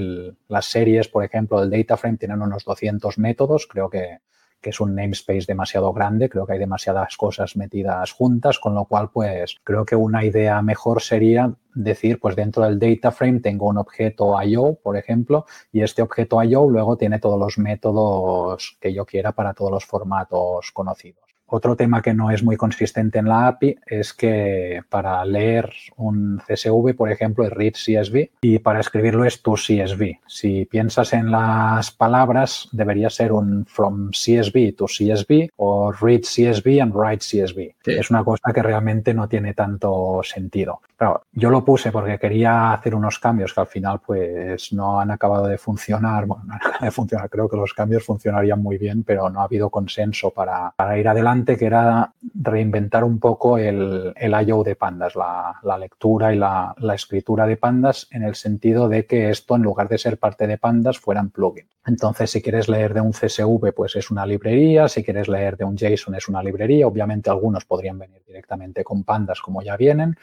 las 0.47 0.65
series, 0.65 1.07
por 1.07 1.23
ejemplo, 1.23 1.59
del 1.61 1.69
data 1.69 1.97
frame 1.97 2.17
tienen 2.17 2.41
unos 2.41 2.65
200 2.65 3.17
métodos. 3.17 3.67
Creo 3.67 3.89
que 3.89 4.19
que 4.61 4.69
es 4.69 4.79
un 4.79 4.95
namespace 4.95 5.45
demasiado 5.47 5.91
grande, 5.91 6.29
creo 6.29 6.45
que 6.45 6.53
hay 6.53 6.59
demasiadas 6.59 7.17
cosas 7.17 7.55
metidas 7.55 8.11
juntas, 8.11 8.59
con 8.59 8.75
lo 8.75 8.85
cual 8.85 9.09
pues 9.11 9.57
creo 9.63 9.85
que 9.85 9.95
una 9.95 10.23
idea 10.23 10.61
mejor 10.61 11.01
sería 11.01 11.53
decir, 11.73 12.19
pues 12.19 12.35
dentro 12.35 12.63
del 12.63 12.79
data 12.79 13.11
frame 13.11 13.39
tengo 13.39 13.67
un 13.67 13.77
objeto 13.77 14.41
IO, 14.43 14.75
por 14.75 14.97
ejemplo, 14.97 15.45
y 15.71 15.81
este 15.81 16.01
objeto 16.01 16.41
IO 16.43 16.69
luego 16.69 16.97
tiene 16.97 17.19
todos 17.19 17.39
los 17.39 17.57
métodos 17.57 18.77
que 18.79 18.93
yo 18.93 19.05
quiera 19.05 19.31
para 19.31 19.53
todos 19.53 19.71
los 19.71 19.85
formatos 19.85 20.71
conocidos. 20.71 21.30
Otro 21.53 21.75
tema 21.75 22.01
que 22.01 22.13
no 22.13 22.31
es 22.31 22.43
muy 22.43 22.55
consistente 22.55 23.19
en 23.19 23.27
la 23.27 23.47
API 23.47 23.77
es 23.85 24.13
que 24.13 24.83
para 24.87 25.23
leer 25.25 25.69
un 25.97 26.41
CSV, 26.47 26.95
por 26.95 27.11
ejemplo, 27.11 27.43
es 27.43 27.51
read 27.51 27.73
CSV 27.73 28.29
y 28.39 28.59
para 28.59 28.79
escribirlo 28.79 29.25
es 29.25 29.41
to 29.41 29.55
CSV. 29.55 30.19
Si 30.25 30.63
piensas 30.63 31.11
en 31.11 31.29
las 31.29 31.91
palabras, 31.91 32.69
debería 32.71 33.09
ser 33.09 33.33
un 33.33 33.65
from 33.65 34.11
CSV 34.11 34.77
to 34.77 34.85
CSV 34.85 35.49
o 35.57 35.91
read 35.91 36.21
CSV 36.21 36.81
and 36.81 36.95
write 36.95 37.19
CSV. 37.19 37.75
Es 37.85 38.09
una 38.09 38.23
cosa 38.23 38.53
que 38.53 38.63
realmente 38.63 39.13
no 39.13 39.27
tiene 39.27 39.53
tanto 39.53 40.21
sentido. 40.23 40.79
Claro, 40.95 41.23
yo 41.33 41.49
lo 41.49 41.65
puse 41.65 41.91
porque 41.91 42.17
quería 42.17 42.71
hacer 42.71 42.95
unos 42.95 43.19
cambios 43.19 43.53
que 43.53 43.59
al 43.59 43.67
final 43.67 43.99
pues 44.05 44.71
no 44.71 45.01
han 45.01 45.11
acabado 45.11 45.47
de 45.47 45.57
funcionar. 45.57 46.27
Bueno, 46.27 46.45
no 46.45 46.53
han 46.53 46.61
acabado 46.61 46.85
de 46.85 46.91
funcionar. 46.91 47.29
Creo 47.29 47.49
que 47.49 47.57
los 47.57 47.73
cambios 47.73 48.05
funcionarían 48.05 48.61
muy 48.61 48.77
bien, 48.77 49.03
pero 49.03 49.29
no 49.29 49.41
ha 49.41 49.45
habido 49.45 49.69
consenso 49.69 50.29
para, 50.29 50.71
para 50.77 50.97
ir 50.97 51.09
adelante 51.09 51.40
que 51.45 51.65
era 51.65 52.13
reinventar 52.33 53.03
un 53.03 53.19
poco 53.19 53.57
el, 53.57 54.13
el 54.15 54.47
I.O. 54.47 54.63
de 54.63 54.75
pandas, 54.75 55.15
la, 55.15 55.77
lectura 55.77 56.33
y 56.33 56.37
la, 56.37 56.75
escritura 56.93 57.45
de 57.47 57.57
pandas 57.57 58.07
en 58.11 58.23
el 58.23 58.35
sentido 58.35 58.87
de 58.87 59.05
que 59.05 59.29
esto, 59.29 59.55
en 59.55 59.63
lugar 59.63 59.89
de 59.89 59.97
ser 59.97 60.17
parte 60.17 60.47
de 60.47 60.57
pandas, 60.57 60.99
fueran 60.99 61.29
plugins. 61.29 61.69
Entonces, 61.85 62.29
si 62.29 62.41
quieres 62.41 62.69
leer 62.69 62.93
de 62.93 63.01
un 63.01 63.11
CSV, 63.11 63.73
pues 63.75 63.95
es 63.95 64.11
una 64.11 64.25
librería, 64.25 64.87
si 64.87 65.03
quieres 65.03 65.27
leer 65.27 65.57
de 65.57 65.65
un 65.65 65.75
JSON 65.75 66.13
es 66.15 66.27
una 66.27 66.43
librería, 66.43 66.85
obviamente 66.85 67.29
algunos 67.29 67.65
podrían 67.65 67.97
venir 67.97 68.21
directamente 68.25 68.83
con 68.83 69.03
pandas 69.03 69.41
como 69.41 69.63
ya 69.63 69.75
vienen, 69.77 70.15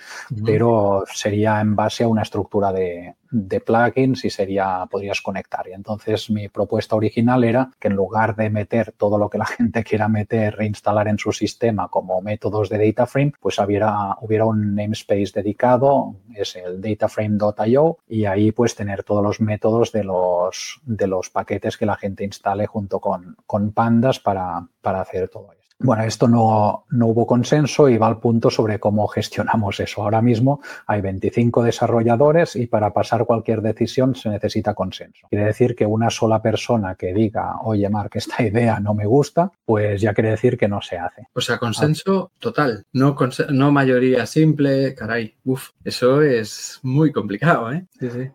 pero 0.45 1.05
sería 1.13 1.61
en 1.61 1.75
base 1.75 2.05
a 2.05 2.09
una 2.09 2.23
estructura 2.23 2.73
de, 2.73 3.15
de 3.31 3.61
plugins 3.61 4.25
y 4.25 4.31
sería, 4.31 4.87
podrías 4.91 5.21
conectar. 5.21 5.67
Y 5.69 5.73
entonces 5.73 6.31
mi 6.31 6.49
propuesta 6.49 6.97
original 6.97 7.45
era 7.45 7.71
que 7.79 7.89
en 7.89 7.95
lugar 7.95 8.37
de 8.37 8.51
meter 8.51 8.93
todo 8.93 9.19
lo 9.19 9.29
que 9.29 9.39
la 9.39 9.47
gente 9.59 9.85
quiera 9.85 10.09
meter, 10.09 10.57
reinstalar 10.57 11.09
en 11.09 11.19
su 11.19 11.33
sistema 11.33 11.89
como 11.89 12.21
métodos 12.21 12.69
de 12.69 12.79
DataFrame, 12.87 13.33
pues 13.41 13.59
hubiera, 13.59 14.17
hubiera 14.21 14.45
un 14.45 14.75
namespace 14.75 15.33
dedicado, 15.35 16.17
es 16.35 16.57
el 16.57 16.81
dataframe.io, 16.81 17.99
y 18.09 18.25
ahí 18.25 18.53
pues 18.53 18.75
tener 18.75 19.03
todos 19.03 19.23
los 19.23 19.41
métodos 19.41 19.93
de 19.93 20.05
los, 20.05 20.81
de 20.85 21.07
los 21.07 21.31
paquetes 21.31 21.77
que 21.77 21.87
la 21.87 21.97
gente 21.97 22.25
instale 22.25 22.67
junto 22.67 23.01
con, 23.01 23.37
con 23.47 23.73
pandas 23.73 24.21
para, 24.21 24.67
para 24.81 25.01
hacer 25.01 25.29
todo 25.29 25.53
eso. 25.53 25.58
Bueno, 25.81 26.03
esto 26.03 26.27
no, 26.27 26.87
no, 26.91 27.07
hubo 27.07 27.25
consenso 27.25 27.89
y 27.89 27.99
va 27.99 28.09
al 28.09 28.19
punto 28.19 28.51
sobre 28.51 28.81
cómo 28.81 29.07
gestionamos 29.07 29.79
eso. 29.79 30.03
Ahora 30.03 30.21
mismo 30.21 30.61
hay 30.87 31.01
25 31.01 31.63
desarrolladores 31.63 32.57
y 32.57 32.67
para 32.67 32.93
pasar 32.93 33.25
cualquier 33.25 33.63
decisión 33.63 34.17
se 34.17 34.29
necesita 34.29 34.75
consenso. 34.75 35.29
Quiere 35.31 35.45
decir 35.45 35.77
que 35.77 35.87
una 35.87 36.11
sola 36.11 36.43
persona 36.43 36.97
que 36.97 37.15
diga, 37.15 37.61
oye, 37.63 37.89
Mark, 37.89 38.11
esta 38.15 38.43
idea 38.43 38.81
no 38.81 38.93
me 38.95 39.07
gusta, 39.07 39.53
pues 39.65 40.01
ya 40.01 40.15
quiere 40.15 40.31
decir 40.31 40.59
que 40.59 40.67
no 40.67 40.83
se 40.83 40.99
hace. 40.99 41.29
O 41.33 41.41
sea, 41.41 41.59
consenso 41.59 42.33
total, 42.41 42.85
no, 42.93 43.17
no 43.51 43.71
mayoría 43.71 44.27
simple, 44.27 44.97
caray, 44.97 45.37
uf, 45.45 45.71
eso 45.85 46.23
es 46.23 46.81
muy 46.83 47.13
complicado, 47.13 47.71
¿eh? 47.71 47.87
Sí, 48.01 48.11
sí. 48.11 48.31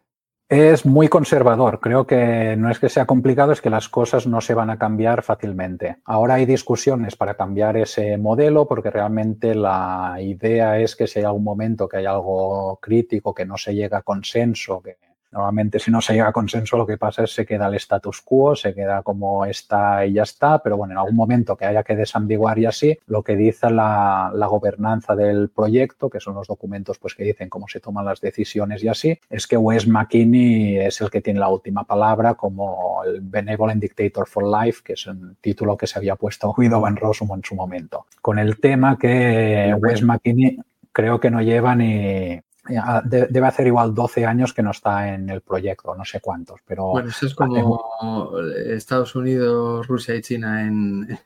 Es 0.50 0.86
muy 0.86 1.08
conservador. 1.08 1.80
Creo 1.80 2.06
que 2.06 2.56
no 2.58 2.70
es 2.70 2.78
que 2.78 2.90
sea 2.90 3.06
complicado, 3.06 3.54
es 3.54 3.62
que 3.62 3.70
las 3.70 3.90
cosas 3.90 4.28
no 4.28 4.40
se 4.40 4.54
van 4.54 4.70
a 4.70 4.78
cambiar 4.78 5.24
fácilmente. 5.24 5.98
Ahora 6.06 6.36
hay 6.36 6.46
discusiones 6.46 7.16
para 7.16 7.36
cambiar 7.36 7.78
ese 7.78 8.18
modelo 8.18 8.68
porque 8.68 8.92
realmente 8.92 9.56
la 9.56 10.18
idea 10.20 10.80
es 10.80 10.96
que 10.96 11.08
si 11.08 11.20
hay 11.20 11.26
algún 11.26 11.44
momento 11.44 11.88
que 11.88 11.98
hay 11.98 12.06
algo 12.06 12.78
crítico, 12.82 13.34
que 13.34 13.46
no 13.46 13.58
se 13.58 13.74
llega 13.74 14.00
a 14.00 14.04
consenso, 14.04 14.82
que 14.82 14.98
Normalmente 15.34 15.80
si 15.80 15.90
no 15.90 16.00
se 16.00 16.14
llega 16.14 16.28
a 16.28 16.32
consenso 16.32 16.78
lo 16.78 16.86
que 16.86 16.98
pasa 16.98 17.24
es 17.24 17.32
que 17.32 17.36
se 17.36 17.46
queda 17.48 17.66
el 17.66 17.74
status 17.74 18.22
quo, 18.22 18.56
se 18.56 18.76
queda 18.76 19.02
como 19.02 19.46
está 19.46 20.06
y 20.06 20.14
ya 20.14 20.24
está, 20.24 20.62
pero 20.62 20.78
bueno, 20.78 20.94
en 20.94 21.00
algún 21.00 21.16
momento 21.16 21.58
que 21.58 21.66
haya 21.66 21.84
que 21.84 21.96
desambiguar 21.96 22.60
y 22.60 22.68
así, 22.68 23.00
lo 23.08 23.24
que 23.24 23.36
dice 23.36 23.72
la, 23.72 24.32
gobernanza 24.48 25.16
del 25.16 25.50
proyecto, 25.50 26.10
que 26.12 26.20
son 26.20 26.36
los 26.36 26.48
documentos 26.48 27.00
pues 27.00 27.16
que 27.16 27.24
dicen 27.24 27.50
cómo 27.50 27.68
se 27.68 27.80
toman 27.80 28.06
las 28.06 28.22
decisiones 28.22 28.84
y 28.84 28.90
así, 28.90 29.20
es 29.28 29.48
que 29.48 29.58
Wes 29.58 29.88
McKinney 29.88 30.78
es 30.78 31.02
el 31.02 31.10
que 31.10 31.22
tiene 31.22 31.40
la 31.40 31.50
última 31.50 31.84
palabra 31.84 32.36
como 32.36 33.04
el 33.04 33.22
Benevolent 33.22 33.82
Dictator 33.82 34.28
for 34.28 34.44
Life, 34.44 34.82
que 34.84 34.94
es 34.94 35.08
un 35.08 35.38
título 35.42 35.76
que 35.76 35.88
se 35.88 35.98
había 35.98 36.16
puesto 36.16 36.54
Guido 36.58 36.80
Van 36.80 36.96
Rossum 36.96 37.32
en 37.34 37.44
su 37.44 37.56
momento. 37.56 38.06
Con 38.22 38.38
el 38.38 38.60
tema 38.60 39.00
que 39.00 39.76
Wes 39.82 40.04
McKinney 40.04 40.60
creo 40.92 41.20
que 41.20 41.32
no 41.32 41.42
lleva 41.42 41.76
ni, 41.76 42.40
Debe 42.66 43.48
hacer 43.48 43.68
igual 43.68 43.94
12 43.94 44.26
años 44.26 44.54
que 44.54 44.64
no 44.64 44.72
está 44.72 45.14
en 45.14 45.30
el 45.30 45.42
proyecto, 45.42 45.96
no 45.96 46.06
sé 46.06 46.22
cuántos, 46.22 46.62
pero... 46.66 46.92
Bueno, 46.92 47.10
eso 47.10 47.26
es 47.26 47.36
como 47.36 48.32
Estados 48.68 49.16
Unidos, 49.16 49.88
Rusia 49.88 50.16
y 50.16 50.22
China 50.22 50.66
en 50.68 51.20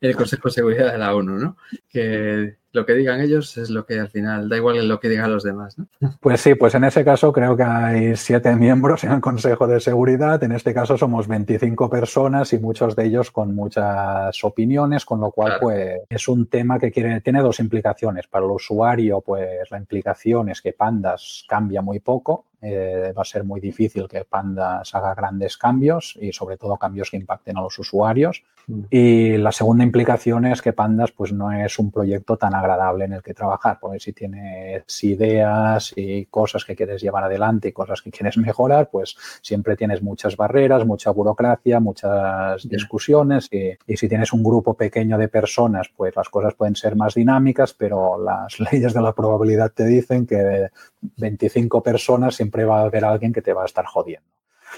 el 0.00 0.16
Consejo 0.16 0.48
de 0.48 0.54
Seguridad 0.54 0.92
de 0.92 0.98
la 0.98 1.14
ONU, 1.14 1.38
¿no? 1.38 1.56
Que 1.88 2.56
lo 2.76 2.84
que 2.84 2.92
digan 2.92 3.20
ellos 3.20 3.56
es 3.56 3.70
lo 3.70 3.86
que 3.86 3.98
al 3.98 4.10
final, 4.10 4.48
da 4.50 4.56
igual 4.58 4.86
lo 4.86 5.00
que 5.00 5.08
digan 5.08 5.32
los 5.32 5.42
demás. 5.42 5.78
¿no? 5.78 5.88
Pues 6.20 6.42
sí, 6.42 6.54
pues 6.54 6.74
en 6.74 6.84
ese 6.84 7.04
caso 7.04 7.32
creo 7.32 7.56
que 7.56 7.62
hay 7.62 8.16
siete 8.16 8.54
miembros 8.54 9.02
en 9.04 9.12
el 9.12 9.20
Consejo 9.20 9.66
de 9.66 9.80
Seguridad. 9.80 10.42
En 10.44 10.52
este 10.52 10.74
caso 10.74 10.98
somos 10.98 11.26
25 11.26 11.88
personas 11.88 12.52
y 12.52 12.58
muchos 12.58 12.94
de 12.94 13.06
ellos 13.06 13.30
con 13.30 13.54
muchas 13.54 14.44
opiniones, 14.44 15.04
con 15.04 15.20
lo 15.20 15.30
cual 15.30 15.56
pues 15.60 16.00
es 16.08 16.28
un 16.28 16.46
tema 16.46 16.78
que 16.78 16.92
quiere, 16.92 17.20
tiene 17.22 17.40
dos 17.40 17.58
implicaciones. 17.60 18.26
Para 18.26 18.44
el 18.44 18.50
usuario, 18.50 19.22
pues 19.22 19.70
la 19.70 19.78
implicación 19.78 20.50
es 20.50 20.60
que 20.60 20.74
Pandas 20.74 21.44
cambia 21.48 21.80
muy 21.80 22.00
poco 22.00 22.44
eh, 22.62 23.12
va 23.16 23.22
a 23.22 23.24
ser 23.24 23.44
muy 23.44 23.60
difícil 23.60 24.08
que 24.08 24.24
Pandas 24.24 24.94
haga 24.94 25.14
grandes 25.14 25.56
cambios 25.56 26.18
y 26.20 26.32
sobre 26.32 26.56
todo 26.56 26.76
cambios 26.76 27.10
que 27.10 27.16
impacten 27.16 27.58
a 27.58 27.62
los 27.62 27.78
usuarios. 27.78 28.42
Mm. 28.66 28.80
Y 28.90 29.36
la 29.36 29.52
segunda 29.52 29.84
implicación 29.84 30.46
es 30.46 30.62
que 30.62 30.72
Pandas 30.72 31.12
pues 31.12 31.32
no 31.32 31.52
es 31.52 31.78
un 31.78 31.90
proyecto 31.90 32.36
tan 32.36 32.54
agradable 32.54 33.04
en 33.04 33.12
el 33.12 33.22
que 33.22 33.34
trabajar, 33.34 33.78
porque 33.80 34.00
si 34.00 34.12
tienes 34.12 35.04
ideas 35.04 35.92
y 35.96 36.26
cosas 36.26 36.64
que 36.64 36.74
quieres 36.74 37.02
llevar 37.02 37.24
adelante 37.24 37.68
y 37.68 37.72
cosas 37.72 38.00
que 38.00 38.10
quieres 38.10 38.38
mejorar, 38.38 38.88
pues 38.90 39.16
siempre 39.42 39.76
tienes 39.76 40.02
muchas 40.02 40.36
barreras, 40.36 40.86
mucha 40.86 41.10
burocracia, 41.10 41.78
muchas 41.78 42.68
discusiones 42.68 43.48
y, 43.52 43.72
y 43.86 43.96
si 43.96 44.08
tienes 44.08 44.32
un 44.32 44.42
grupo 44.42 44.74
pequeño 44.74 45.18
de 45.18 45.28
personas, 45.28 45.90
pues 45.94 46.16
las 46.16 46.28
cosas 46.28 46.54
pueden 46.54 46.74
ser 46.74 46.96
más 46.96 47.14
dinámicas, 47.14 47.74
pero 47.74 48.18
las 48.18 48.58
leyes 48.72 48.94
de 48.94 49.02
la 49.02 49.12
probabilidad 49.12 49.72
te 49.72 49.84
dicen 49.84 50.26
que 50.26 50.70
25 51.16 51.82
personas 51.82 52.34
siempre 52.34 52.45
va 52.50 52.80
a 52.80 52.84
haber 52.84 53.04
alguien 53.04 53.32
que 53.32 53.42
te 53.42 53.52
va 53.52 53.62
a 53.62 53.66
estar 53.66 53.84
jodiendo. 53.84 54.28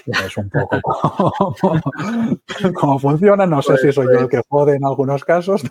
Es 0.05 0.37
un 0.37 0.49
poco 0.49 0.81
cómo, 2.75 2.99
funciona. 2.99 3.45
No 3.45 3.61
sé 3.61 3.77
si 3.77 3.91
soy 3.91 4.07
yo 4.07 4.21
el 4.21 4.29
que 4.29 4.41
jode 4.47 4.75
en 4.75 4.85
algunos 4.85 5.23
casos. 5.23 5.63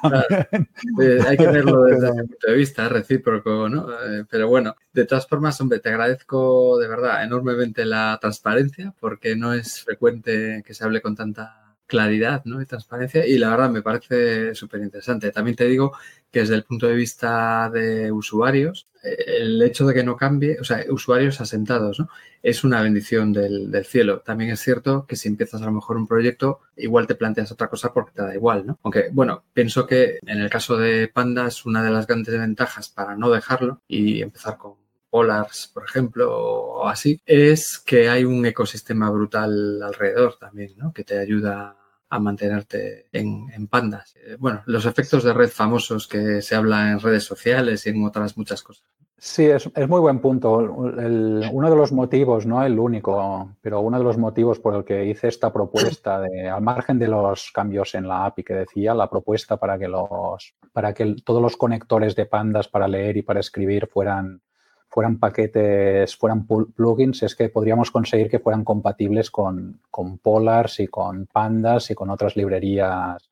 Eh, 1.00 1.18
hay 1.26 1.36
que 1.36 1.46
verlo 1.46 1.82
desde 1.84 2.08
ese 2.08 2.24
punto 2.24 2.46
de 2.46 2.54
vista 2.54 2.88
recíproco, 2.88 3.68
¿no? 3.68 3.90
Eh, 3.90 4.24
pero 4.28 4.48
bueno, 4.48 4.76
de 4.92 5.04
todas 5.06 5.26
formas, 5.26 5.60
hombre, 5.60 5.80
te 5.80 5.88
agradezco 5.88 6.78
de 6.78 6.88
verdad 6.88 7.24
enormemente 7.24 7.84
la 7.84 8.18
transparencia 8.20 8.94
porque 9.00 9.36
no 9.36 9.54
es 9.54 9.82
frecuente 9.82 10.62
que 10.64 10.74
se 10.74 10.84
hable 10.84 11.00
con 11.00 11.16
tanta 11.16 11.67
claridad 11.88 12.42
¿no? 12.44 12.62
y 12.62 12.66
transparencia 12.66 13.26
y 13.26 13.38
la 13.38 13.50
verdad 13.50 13.70
me 13.70 13.82
parece 13.82 14.54
súper 14.54 14.82
interesante. 14.82 15.32
También 15.32 15.56
te 15.56 15.64
digo 15.64 15.92
que 16.30 16.40
desde 16.40 16.54
el 16.54 16.64
punto 16.64 16.86
de 16.86 16.94
vista 16.94 17.70
de 17.70 18.12
usuarios, 18.12 18.86
el 19.02 19.60
hecho 19.62 19.86
de 19.86 19.94
que 19.94 20.04
no 20.04 20.16
cambie, 20.16 20.58
o 20.60 20.64
sea, 20.64 20.84
usuarios 20.90 21.40
asentados, 21.40 21.98
¿no? 21.98 22.08
es 22.42 22.64
una 22.64 22.82
bendición 22.82 23.32
del, 23.32 23.70
del, 23.70 23.84
cielo. 23.84 24.20
También 24.20 24.50
es 24.50 24.60
cierto 24.60 25.06
que 25.06 25.16
si 25.16 25.28
empiezas 25.28 25.62
a 25.62 25.64
lo 25.64 25.72
mejor 25.72 25.96
un 25.96 26.06
proyecto, 26.06 26.60
igual 26.76 27.06
te 27.06 27.14
planteas 27.14 27.50
otra 27.50 27.68
cosa 27.68 27.92
porque 27.92 28.12
te 28.12 28.22
da 28.22 28.34
igual, 28.34 28.66
¿no? 28.66 28.78
Aunque, 28.82 29.08
bueno, 29.12 29.44
pienso 29.52 29.86
que 29.86 30.18
en 30.26 30.40
el 30.40 30.50
caso 30.50 30.76
de 30.76 31.08
Pandas, 31.08 31.64
una 31.66 31.82
de 31.82 31.90
las 31.90 32.06
grandes 32.06 32.38
ventajas 32.38 32.88
para 32.90 33.16
no 33.16 33.30
dejarlo 33.30 33.80
y 33.88 34.20
empezar 34.22 34.58
con 34.58 34.74
Polars, 35.10 35.70
por 35.72 35.84
ejemplo, 35.84 36.36
o 36.36 36.88
así, 36.88 37.20
es 37.24 37.78
que 37.78 38.08
hay 38.08 38.24
un 38.24 38.44
ecosistema 38.44 39.10
brutal 39.10 39.82
alrededor 39.82 40.36
también, 40.38 40.74
¿no? 40.76 40.92
Que 40.92 41.04
te 41.04 41.18
ayuda 41.18 41.77
a 42.10 42.18
mantenerte 42.18 43.06
en, 43.12 43.66
pandas. 43.68 44.14
Eh, 44.16 44.36
bueno, 44.38 44.62
los 44.66 44.86
efectos 44.86 45.24
de 45.24 45.32
red 45.32 45.48
famosos 45.48 46.08
que 46.08 46.42
se 46.42 46.54
hablan 46.54 46.92
en 46.92 47.00
redes 47.00 47.24
sociales 47.24 47.86
y 47.86 47.90
en 47.90 48.04
otras 48.04 48.36
muchas 48.36 48.62
cosas. 48.62 48.84
Sí, 49.20 49.46
es, 49.46 49.66
muy 49.88 49.98
buen 50.00 50.20
punto. 50.20 50.58
uno 50.58 51.70
de 51.70 51.76
los 51.76 51.90
motivos, 51.90 52.46
no 52.46 52.62
el 52.62 52.78
único, 52.78 53.56
pero 53.60 53.80
uno 53.80 53.98
de 53.98 54.04
los 54.04 54.16
motivos 54.16 54.60
por 54.60 54.76
el 54.76 54.84
que 54.84 55.06
hice 55.06 55.26
esta 55.26 55.52
propuesta, 55.52 56.20
de, 56.20 56.48
al 56.48 56.62
margen 56.62 57.00
de 57.00 57.08
los 57.08 57.50
cambios 57.50 57.96
en 57.96 58.06
la 58.06 58.26
API 58.26 58.44
que 58.44 58.54
decía, 58.54 58.94
la 58.94 59.10
propuesta 59.10 59.56
para 59.56 59.76
que, 59.76 59.88
los, 59.88 60.54
para 60.72 60.94
que 60.94 61.16
todos 61.24 61.42
los 61.42 61.56
conectores 61.56 62.14
de 62.14 62.26
pandas 62.26 62.68
para 62.68 62.86
leer 62.86 63.16
y 63.16 63.22
para 63.22 63.40
escribir 63.40 63.88
fueran, 63.88 64.40
fueran 64.88 65.18
paquetes, 65.18 66.16
fueran 66.16 66.46
plugins, 66.46 67.22
es 67.22 67.36
que 67.36 67.48
podríamos 67.48 67.90
conseguir 67.90 68.28
que 68.28 68.38
fueran 68.38 68.64
compatibles 68.64 69.30
con, 69.30 69.80
con 69.90 70.18
Polars 70.18 70.80
y 70.80 70.88
con 70.88 71.26
Pandas 71.26 71.90
y 71.90 71.94
con 71.94 72.10
otras 72.10 72.36
librerías 72.36 73.28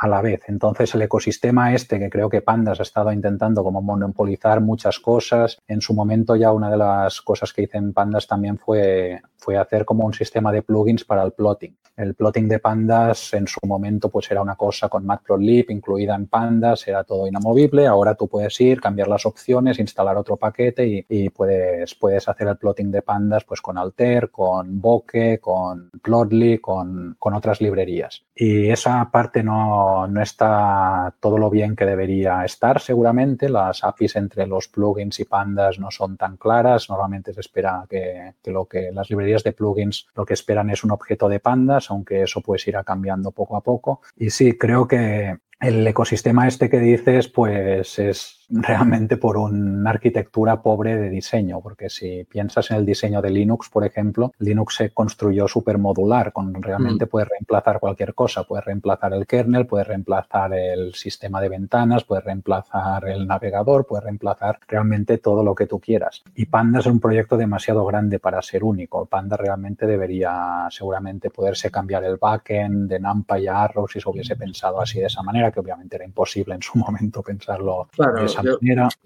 a 0.00 0.08
la 0.08 0.22
vez. 0.22 0.40
Entonces, 0.46 0.94
el 0.94 1.02
ecosistema 1.02 1.74
este, 1.74 1.98
que 1.98 2.08
creo 2.08 2.30
que 2.30 2.40
Pandas 2.40 2.80
ha 2.80 2.84
estado 2.84 3.12
intentando 3.12 3.62
como 3.62 3.82
monopolizar 3.82 4.62
muchas 4.62 4.98
cosas, 4.98 5.58
en 5.68 5.82
su 5.82 5.92
momento 5.92 6.36
ya 6.36 6.52
una 6.52 6.70
de 6.70 6.78
las 6.78 7.20
cosas 7.20 7.52
que 7.52 7.62
hice 7.62 7.76
en 7.76 7.92
Pandas 7.92 8.26
también 8.26 8.56
fue, 8.56 9.20
fue 9.36 9.58
hacer 9.58 9.84
como 9.84 10.06
un 10.06 10.14
sistema 10.14 10.52
de 10.52 10.62
plugins 10.62 11.04
para 11.04 11.22
el 11.22 11.32
plotting. 11.32 11.76
El 11.96 12.14
plotting 12.14 12.48
de 12.48 12.58
Pandas 12.58 13.34
en 13.34 13.46
su 13.46 13.60
momento 13.66 14.08
pues 14.08 14.30
era 14.30 14.40
una 14.40 14.56
cosa 14.56 14.88
con 14.88 15.04
Matplotlib 15.04 15.70
incluida 15.70 16.14
en 16.14 16.26
Pandas, 16.26 16.86
era 16.88 17.04
todo 17.04 17.26
inamovible. 17.26 17.86
Ahora 17.86 18.14
tú 18.14 18.28
puedes 18.28 18.58
ir, 18.60 18.80
cambiar 18.80 19.08
las 19.08 19.26
opciones, 19.26 19.78
instalar 19.78 20.16
otro 20.16 20.36
paquete 20.36 21.04
y, 21.08 21.28
puedes, 21.30 21.94
puedes 21.94 22.28
hacer 22.28 22.48
el 22.48 22.56
plotting 22.56 22.90
de 22.90 23.02
Pandas 23.02 23.44
pues 23.44 23.60
con 23.60 23.76
Alter, 23.76 24.30
con 24.30 24.80
Bokeh, 24.80 25.38
con 25.40 25.90
Plotly, 26.02 26.58
con, 26.58 27.16
con 27.18 27.34
otras 27.34 27.60
librerías. 27.60 28.24
Y 28.42 28.70
esa 28.70 29.10
parte 29.10 29.42
no, 29.42 30.06
no, 30.06 30.22
está 30.22 31.14
todo 31.20 31.36
lo 31.36 31.50
bien 31.50 31.76
que 31.76 31.84
debería 31.84 32.42
estar 32.42 32.80
seguramente. 32.80 33.50
Las 33.50 33.84
APIs 33.84 34.16
entre 34.16 34.46
los 34.46 34.66
plugins 34.68 35.20
y 35.20 35.26
pandas 35.26 35.78
no 35.78 35.90
son 35.90 36.16
tan 36.16 36.38
claras. 36.38 36.88
Normalmente 36.88 37.34
se 37.34 37.40
espera 37.40 37.84
que, 37.86 38.32
lo 38.46 38.64
que 38.64 38.92
las 38.92 39.10
librerías 39.10 39.44
de 39.44 39.52
plugins 39.52 40.06
lo 40.14 40.24
que 40.24 40.32
esperan 40.32 40.70
es 40.70 40.84
un 40.84 40.90
objeto 40.90 41.28
de 41.28 41.38
pandas, 41.38 41.90
aunque 41.90 42.22
eso 42.22 42.40
puede 42.40 42.62
ir 42.66 42.78
cambiando 42.82 43.30
poco 43.30 43.58
a 43.58 43.60
poco. 43.60 44.00
Y 44.16 44.30
sí, 44.30 44.56
creo 44.56 44.88
que 44.88 45.36
el 45.60 45.86
ecosistema 45.86 46.48
este 46.48 46.70
que 46.70 46.80
dices, 46.80 47.28
pues 47.28 47.98
es 47.98 48.39
realmente 48.50 49.16
por 49.16 49.36
una 49.36 49.90
arquitectura 49.90 50.62
pobre 50.62 50.96
de 50.96 51.08
diseño, 51.08 51.60
porque 51.60 51.88
si 51.88 52.24
piensas 52.24 52.70
en 52.70 52.78
el 52.78 52.86
diseño 52.86 53.22
de 53.22 53.30
Linux, 53.30 53.68
por 53.68 53.84
ejemplo, 53.84 54.32
Linux 54.38 54.76
se 54.76 54.90
construyó 54.90 55.48
súper 55.48 55.78
modular, 55.78 56.32
con 56.32 56.54
realmente 56.54 57.06
mm. 57.06 57.08
puedes 57.08 57.28
reemplazar 57.28 57.80
cualquier 57.80 58.14
cosa, 58.14 58.44
puedes 58.44 58.64
reemplazar 58.64 59.12
el 59.14 59.26
kernel, 59.26 59.66
puedes 59.66 59.86
reemplazar 59.86 60.52
el 60.54 60.94
sistema 60.94 61.40
de 61.40 61.48
ventanas, 61.48 62.04
puedes 62.04 62.24
reemplazar 62.24 63.08
el 63.08 63.26
navegador, 63.26 63.86
puedes 63.86 64.04
reemplazar 64.04 64.58
realmente 64.66 65.18
todo 65.18 65.44
lo 65.44 65.54
que 65.54 65.66
tú 65.66 65.80
quieras. 65.80 66.22
Y 66.34 66.46
Panda 66.46 66.80
es 66.80 66.86
un 66.86 67.00
proyecto 67.00 67.36
demasiado 67.36 67.84
grande 67.84 68.18
para 68.18 68.42
ser 68.42 68.64
único. 68.64 69.06
Panda 69.06 69.36
realmente 69.36 69.86
debería 69.86 70.68
seguramente 70.70 71.30
poderse 71.30 71.70
cambiar 71.70 72.04
el 72.04 72.16
backend 72.16 72.88
de 72.88 72.98
NumPy 72.98 73.46
a 73.46 73.62
Arrow 73.64 73.86
si 73.88 74.00
se 74.00 74.08
hubiese 74.08 74.36
pensado 74.36 74.80
así 74.80 75.00
de 75.00 75.06
esa 75.06 75.22
manera, 75.22 75.50
que 75.50 75.60
obviamente 75.60 75.96
era 75.96 76.04
imposible 76.04 76.54
en 76.54 76.62
su 76.62 76.78
momento 76.78 77.22
pensarlo 77.22 77.88
claro, 77.92 78.24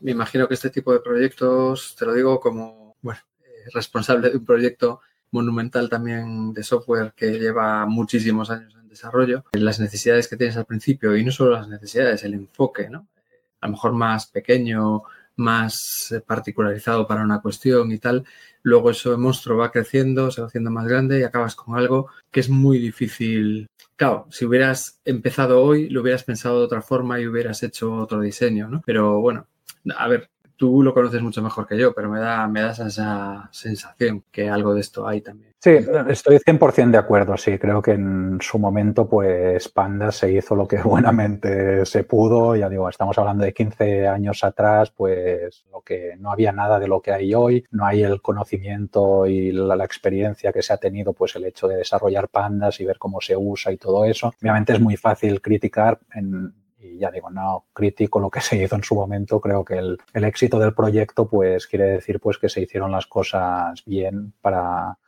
me 0.01 0.11
imagino 0.11 0.49
que 0.49 0.55
este 0.55 0.71
tipo 0.71 0.93
de 0.93 1.01
proyectos, 1.01 1.95
te 1.99 2.07
lo 2.07 2.15
digo 2.15 2.41
como 2.41 2.97
bueno, 3.01 3.21
eh, 3.45 3.71
responsable 3.73 4.31
de 4.31 4.37
un 4.37 4.45
proyecto 4.45 5.01
monumental 5.31 5.89
también 5.89 6.53
de 6.53 6.63
software 6.63 7.13
que 7.17 7.39
lleva 7.39 7.87
muchísimos 7.87 8.51
años 8.51 8.75
en 8.81 8.89
desarrollo, 8.89 9.45
las 9.53 9.81
necesidades 9.81 10.29
que 10.29 10.37
tienes 10.37 10.57
al 10.57 10.65
principio 10.65 11.17
y 11.17 11.25
no 11.25 11.33
solo 11.33 11.53
las 11.53 11.69
necesidades, 11.69 12.23
el 12.25 12.35
enfoque, 12.35 12.89
¿no? 12.89 13.09
A 13.61 13.67
lo 13.67 13.73
mejor 13.73 13.93
más 13.93 14.27
pequeño, 14.27 15.03
más 15.37 16.13
eh, 16.13 16.21
particularizado 16.21 17.07
para 17.07 17.23
una 17.23 17.41
cuestión 17.41 17.91
y 17.93 17.99
tal. 17.99 18.25
Luego 18.65 18.91
ese 18.91 19.17
monstruo 19.17 19.59
va 19.59 19.71
creciendo, 19.71 20.31
se 20.33 20.41
va 20.41 20.49
haciendo 20.49 20.71
más 20.71 20.89
grande 20.89 21.21
y 21.21 21.23
acabas 21.23 21.55
con 21.55 21.77
algo 21.77 22.09
que 22.33 22.41
es 22.41 22.49
muy 22.49 22.79
difícil. 22.79 23.69
Claro, 23.95 24.27
si 24.31 24.45
hubieras 24.45 25.01
empezado 25.05 25.63
hoy, 25.63 25.89
lo 25.91 26.01
hubieras 26.01 26.25
pensado 26.25 26.59
de 26.59 26.65
otra 26.65 26.83
forma 26.83 27.21
y 27.21 27.27
hubieras 27.29 27.63
hecho 27.63 27.95
otro 27.95 28.21
diseño, 28.21 28.69
¿no? 28.69 28.83
Pero 28.85 29.21
bueno, 29.21 29.47
a 29.97 30.09
ver, 30.09 30.31
tú 30.57 30.83
lo 30.83 30.95
conoces 30.95 31.23
mucho 31.23 31.43
mejor 31.43 31.67
que 31.67 31.79
yo, 31.79 31.95
pero 31.95 32.09
me 32.09 32.21
da, 32.21 32.47
me 32.49 32.63
das 32.63 32.79
esa 32.79 33.49
sensación 33.53 34.25
que 34.31 34.49
algo 34.49 34.75
de 34.75 34.81
esto 34.81 35.07
hay 35.07 35.21
también. 35.21 35.55
Sí, 35.65 35.79
estoy 36.09 36.39
100% 36.39 36.91
de 36.91 36.99
acuerdo, 36.99 37.39
sí. 37.39 37.59
Creo 37.59 37.81
que 37.81 37.93
en 37.93 38.37
su 38.43 38.59
momento, 38.59 39.09
pues 39.09 39.67
Panda 39.71 40.13
se 40.13 40.31
hizo 40.31 40.55
lo 40.55 40.69
que 40.69 40.77
buenamente 40.85 41.87
se 41.87 42.05
pudo. 42.05 42.55
Ya 42.55 42.69
digo, 42.69 42.87
estamos 42.89 43.17
hablando 43.17 43.45
de 43.45 43.55
15 43.55 44.07
años 44.07 44.45
atrás, 44.45 44.91
pues 44.91 45.65
lo 45.73 45.81
que 45.81 46.17
no 46.19 46.31
había 46.31 46.53
nada 46.53 46.79
de 46.79 46.87
lo 46.87 47.01
que 47.01 47.13
hay 47.13 47.35
hoy. 47.35 47.65
No 47.71 47.87
hay 47.87 48.03
el 48.03 48.21
conocimiento 48.21 49.27
y 49.27 49.53
la, 49.53 49.75
la 49.75 49.87
experiencia 49.87 50.53
que 50.53 50.61
se 50.61 50.75
ha 50.75 50.77
tenido, 50.77 51.15
pues 51.15 51.35
el 51.37 51.47
hecho 51.47 51.67
de 51.67 51.77
desarrollar 51.77 52.29
pandas 52.29 52.79
y 52.81 52.85
ver 52.85 52.99
cómo 52.99 53.23
se 53.23 53.35
usa 53.35 53.73
y 53.73 53.79
todo 53.79 54.05
eso. 54.05 54.35
Obviamente 54.43 54.75
es 54.75 54.81
muy 54.81 54.99
fácil 54.99 55.41
criticar 55.41 55.99
en 56.15 56.53
y 56.85 56.99
ya 56.99 57.11
digo, 57.11 57.31
no 57.31 57.67
critico 57.73 58.21
lo 58.21 58.31
que 58.31 58.41
se 58.41 58.57
hizo 58.63 58.77
en 58.77 58.83
su 58.83 58.95
momento, 58.95 59.41
creo 59.41 59.65
que 59.65 59.79
el, 59.79 59.99
el, 60.13 60.25
éxito 60.25 60.59
del 60.59 60.75
proyecto 60.75 61.27
pues 61.29 61.67
quiere 61.67 61.85
decir 61.87 62.21
pues 62.21 62.39
que 62.39 62.49
se 62.49 62.61
hicieron 62.61 62.93
las 62.93 63.07
cosas 63.07 63.83
bien 63.85 64.33
para 64.41 64.99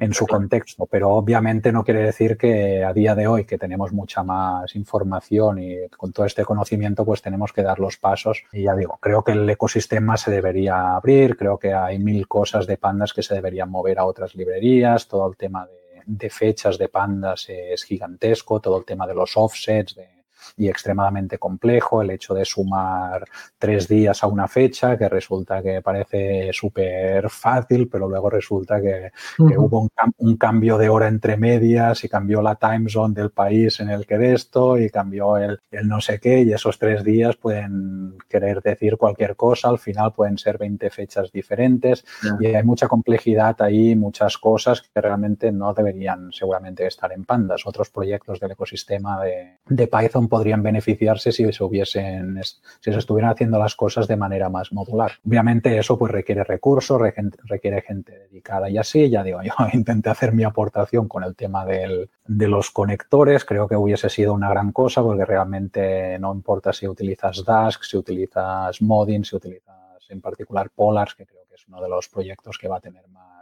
en 0.00 0.14
su 0.14 0.26
contexto, 0.26 0.86
pero 0.86 1.10
obviamente 1.10 1.72
no 1.72 1.84
quiere 1.84 2.02
decir 2.02 2.36
que 2.36 2.84
a 2.84 2.92
día 2.92 3.14
de 3.14 3.26
hoy 3.26 3.44
que 3.44 3.58
tenemos 3.58 3.92
mucha 3.92 4.22
más 4.22 4.74
información 4.76 5.58
y 5.58 5.88
con 5.90 6.12
todo 6.12 6.26
este 6.26 6.44
conocimiento 6.44 7.04
pues 7.04 7.22
tenemos 7.22 7.52
que 7.52 7.62
dar 7.62 7.78
los 7.78 7.96
pasos. 7.96 8.44
Y 8.52 8.62
ya 8.62 8.74
digo, 8.74 8.98
creo 9.00 9.22
que 9.22 9.32
el 9.32 9.48
ecosistema 9.48 10.16
se 10.16 10.30
debería 10.30 10.94
abrir, 10.94 11.36
creo 11.36 11.58
que 11.58 11.74
hay 11.74 11.98
mil 11.98 12.26
cosas 12.26 12.66
de 12.66 12.76
pandas 12.76 13.12
que 13.12 13.22
se 13.22 13.34
deberían 13.34 13.70
mover 13.70 13.98
a 13.98 14.06
otras 14.06 14.34
librerías, 14.34 15.08
todo 15.08 15.28
el 15.28 15.36
tema 15.36 15.66
de, 15.66 16.02
de 16.06 16.30
fechas 16.30 16.78
de 16.78 16.88
pandas 16.88 17.46
es 17.48 17.84
gigantesco, 17.84 18.60
todo 18.60 18.78
el 18.78 18.84
tema 18.84 19.06
de 19.06 19.14
los 19.14 19.36
offsets, 19.36 19.94
de 19.94 20.08
y 20.56 20.68
extremadamente 20.68 21.38
complejo, 21.38 22.02
el 22.02 22.10
hecho 22.10 22.34
de 22.34 22.44
sumar 22.44 23.24
tres 23.58 23.88
días 23.88 24.22
a 24.22 24.26
una 24.26 24.48
fecha, 24.48 24.96
que 24.96 25.08
resulta 25.08 25.62
que 25.62 25.82
parece 25.82 26.50
súper 26.52 27.30
fácil, 27.30 27.88
pero 27.88 28.08
luego 28.08 28.30
resulta 28.30 28.80
que, 28.80 29.10
hubo 29.38 29.88
un, 30.18 30.36
cambio 30.36 30.78
de 30.78 30.88
hora 30.88 31.08
entre 31.08 31.36
medias 31.36 32.04
y 32.04 32.08
cambió 32.08 32.42
la 32.42 32.56
time 32.56 32.88
zone 32.88 33.14
del 33.14 33.30
país 33.30 33.80
en 33.80 33.90
el 33.90 34.06
que 34.06 34.18
de 34.18 34.34
esto 34.34 34.78
y 34.78 34.90
cambió 34.90 35.36
el, 35.36 35.60
el 35.70 35.88
no 35.88 36.00
sé 36.00 36.18
qué 36.18 36.42
y 36.42 36.52
esos 36.52 36.78
tres 36.78 37.04
días 37.04 37.36
pueden 37.36 38.16
querer 38.28 38.62
decir 38.62 38.96
cualquier 38.96 39.36
cosa, 39.36 39.68
al 39.68 39.78
final 39.78 40.12
pueden 40.12 40.38
ser 40.38 40.58
20 40.58 40.90
fechas 40.90 41.32
diferentes 41.32 42.04
y 42.40 42.46
hay 42.46 42.62
mucha 42.62 42.88
complejidad 42.88 43.60
ahí, 43.60 43.94
muchas 43.94 44.38
cosas 44.38 44.82
que 44.82 45.00
realmente 45.00 45.52
no 45.52 45.72
deberían 45.72 46.32
seguramente 46.32 46.86
estar 46.86 47.12
en 47.12 47.24
pandas. 47.24 47.66
Otros 47.66 47.90
proyectos 47.90 48.40
del 48.40 48.52
ecosistema 48.52 49.22
de, 49.22 49.58
de 49.66 49.86
Python 49.86 50.28
podrían 50.34 50.64
beneficiarse 50.64 51.30
si 51.30 51.52
se 51.52 51.62
hubiesen, 51.62 52.42
si 52.42 52.92
se 52.92 52.98
estuvieran 52.98 53.30
haciendo 53.30 53.56
las 53.56 53.76
cosas 53.76 54.08
de 54.08 54.16
manera 54.16 54.48
más 54.48 54.72
modular. 54.72 55.12
Obviamente 55.24 55.78
eso 55.78 55.96
pues 55.96 56.10
requiere 56.10 56.42
recursos, 56.42 57.00
requiere 57.00 57.82
gente 57.82 58.18
dedicada 58.18 58.68
y 58.68 58.76
así. 58.76 59.08
Ya 59.08 59.22
digo, 59.22 59.40
yo 59.44 59.52
intenté 59.72 60.10
hacer 60.10 60.32
mi 60.32 60.42
aportación 60.42 61.06
con 61.06 61.22
el 61.22 61.36
tema 61.36 61.64
del, 61.64 62.10
de 62.26 62.48
los 62.48 62.72
conectores. 62.72 63.44
Creo 63.44 63.68
que 63.68 63.76
hubiese 63.76 64.08
sido 64.08 64.34
una 64.34 64.50
gran 64.50 64.72
cosa 64.72 65.04
porque 65.04 65.24
realmente 65.24 66.18
no 66.18 66.34
importa 66.34 66.72
si 66.72 66.88
utilizas 66.88 67.44
Dask, 67.44 67.84
si 67.84 67.96
utilizas 67.96 68.82
Modding, 68.82 69.24
si 69.24 69.36
utilizas 69.36 69.76
en 70.08 70.20
particular 70.20 70.68
Polars, 70.68 71.14
que 71.14 71.26
creo 71.26 71.44
que 71.48 71.54
es 71.54 71.68
uno 71.68 71.80
de 71.80 71.88
los 71.88 72.08
proyectos 72.08 72.58
que 72.58 72.66
va 72.66 72.78
a 72.78 72.80
tener 72.80 73.06
más 73.06 73.33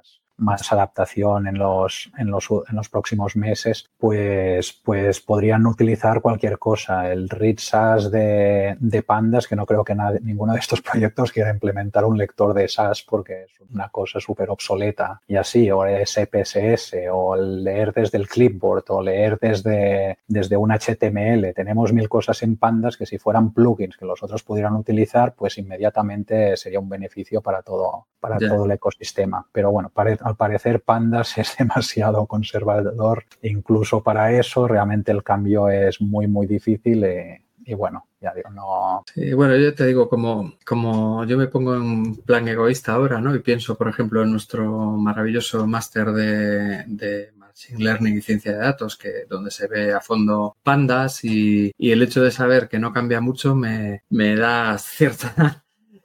más 0.42 0.72
adaptación 0.72 1.46
en 1.46 1.58
los, 1.58 2.10
en 2.18 2.30
los, 2.30 2.48
en 2.68 2.76
los 2.76 2.88
próximos 2.88 3.36
meses, 3.36 3.90
pues, 3.98 4.72
pues 4.72 5.20
podrían 5.20 5.66
utilizar 5.66 6.20
cualquier 6.20 6.58
cosa. 6.58 7.10
El 7.10 7.28
read 7.28 7.58
SAS 7.58 8.10
de, 8.10 8.76
de 8.78 9.02
Pandas, 9.02 9.46
que 9.46 9.56
no 9.56 9.66
creo 9.66 9.84
que 9.84 9.96
ninguno 10.22 10.52
de 10.52 10.58
estos 10.58 10.80
proyectos 10.90 11.32
quiera 11.32 11.50
implementar 11.50 12.04
un 12.04 12.18
lector 12.18 12.54
de 12.54 12.68
SAS 12.68 13.02
porque 13.02 13.44
es 13.44 13.52
una 13.72 13.88
cosa 13.88 14.20
súper 14.20 14.50
obsoleta 14.50 15.20
y 15.26 15.36
así, 15.36 15.70
o 15.70 15.82
SPSS, 15.84 16.94
o 17.10 17.36
leer 17.36 17.92
desde 17.92 18.18
el 18.18 18.28
clipboard, 18.28 18.84
o 18.88 19.02
leer 19.02 19.38
desde, 19.40 20.18
desde 20.26 20.56
un 20.56 20.70
HTML. 20.70 21.54
Tenemos 21.54 21.92
mil 21.92 22.08
cosas 22.08 22.42
en 22.42 22.56
Pandas 22.56 22.96
que 22.96 23.06
si 23.06 23.18
fueran 23.18 23.52
plugins 23.52 23.96
que 23.96 24.04
los 24.04 24.22
otros 24.22 24.42
pudieran 24.42 24.74
utilizar, 24.74 25.34
pues 25.34 25.58
inmediatamente 25.58 26.56
sería 26.56 26.80
un 26.80 26.88
beneficio 26.88 27.40
para 27.40 27.62
todo, 27.62 28.06
para 28.20 28.38
todo 28.38 28.64
el 28.64 28.72
ecosistema. 28.72 29.46
Pero 29.52 29.70
bueno, 29.70 29.90
parece 29.92 30.22
al 30.32 30.36
parecer 30.36 30.82
Pandas 30.82 31.38
es 31.38 31.56
demasiado 31.58 32.26
conservador 32.26 33.24
incluso 33.42 34.02
para 34.02 34.32
eso. 34.32 34.66
Realmente 34.66 35.12
el 35.12 35.22
cambio 35.22 35.68
es 35.68 36.00
muy, 36.00 36.26
muy 36.26 36.46
difícil. 36.46 37.04
Eh, 37.04 37.42
y 37.64 37.74
bueno, 37.74 38.08
ya 38.20 38.32
digo, 38.34 38.50
no. 38.50 39.04
Sí, 39.12 39.32
bueno, 39.34 39.56
yo 39.56 39.74
te 39.74 39.86
digo, 39.86 40.08
como, 40.08 40.54
como 40.66 41.24
yo 41.24 41.36
me 41.38 41.46
pongo 41.46 41.76
en 41.76 42.16
plan 42.16 42.46
egoísta 42.48 42.94
ahora, 42.94 43.20
¿no? 43.20 43.34
Y 43.34 43.40
pienso, 43.40 43.76
por 43.76 43.88
ejemplo, 43.88 44.22
en 44.22 44.32
nuestro 44.32 44.66
maravilloso 44.96 45.66
máster 45.66 46.10
de, 46.12 46.84
de, 46.86 47.32
Machine 47.36 47.84
Learning 47.84 48.16
y 48.16 48.22
Ciencia 48.22 48.52
de 48.52 48.58
Datos, 48.58 48.96
que 48.96 49.26
donde 49.28 49.50
se 49.50 49.68
ve 49.68 49.92
a 49.92 50.00
fondo 50.00 50.56
pandas 50.62 51.22
y, 51.22 51.70
y 51.76 51.90
el 51.92 52.02
hecho 52.02 52.22
de 52.22 52.30
saber 52.30 52.68
que 52.68 52.78
no 52.78 52.92
cambia 52.92 53.20
mucho 53.20 53.54
me, 53.54 54.02
me 54.08 54.34
da 54.34 54.76
cierta 54.78 55.61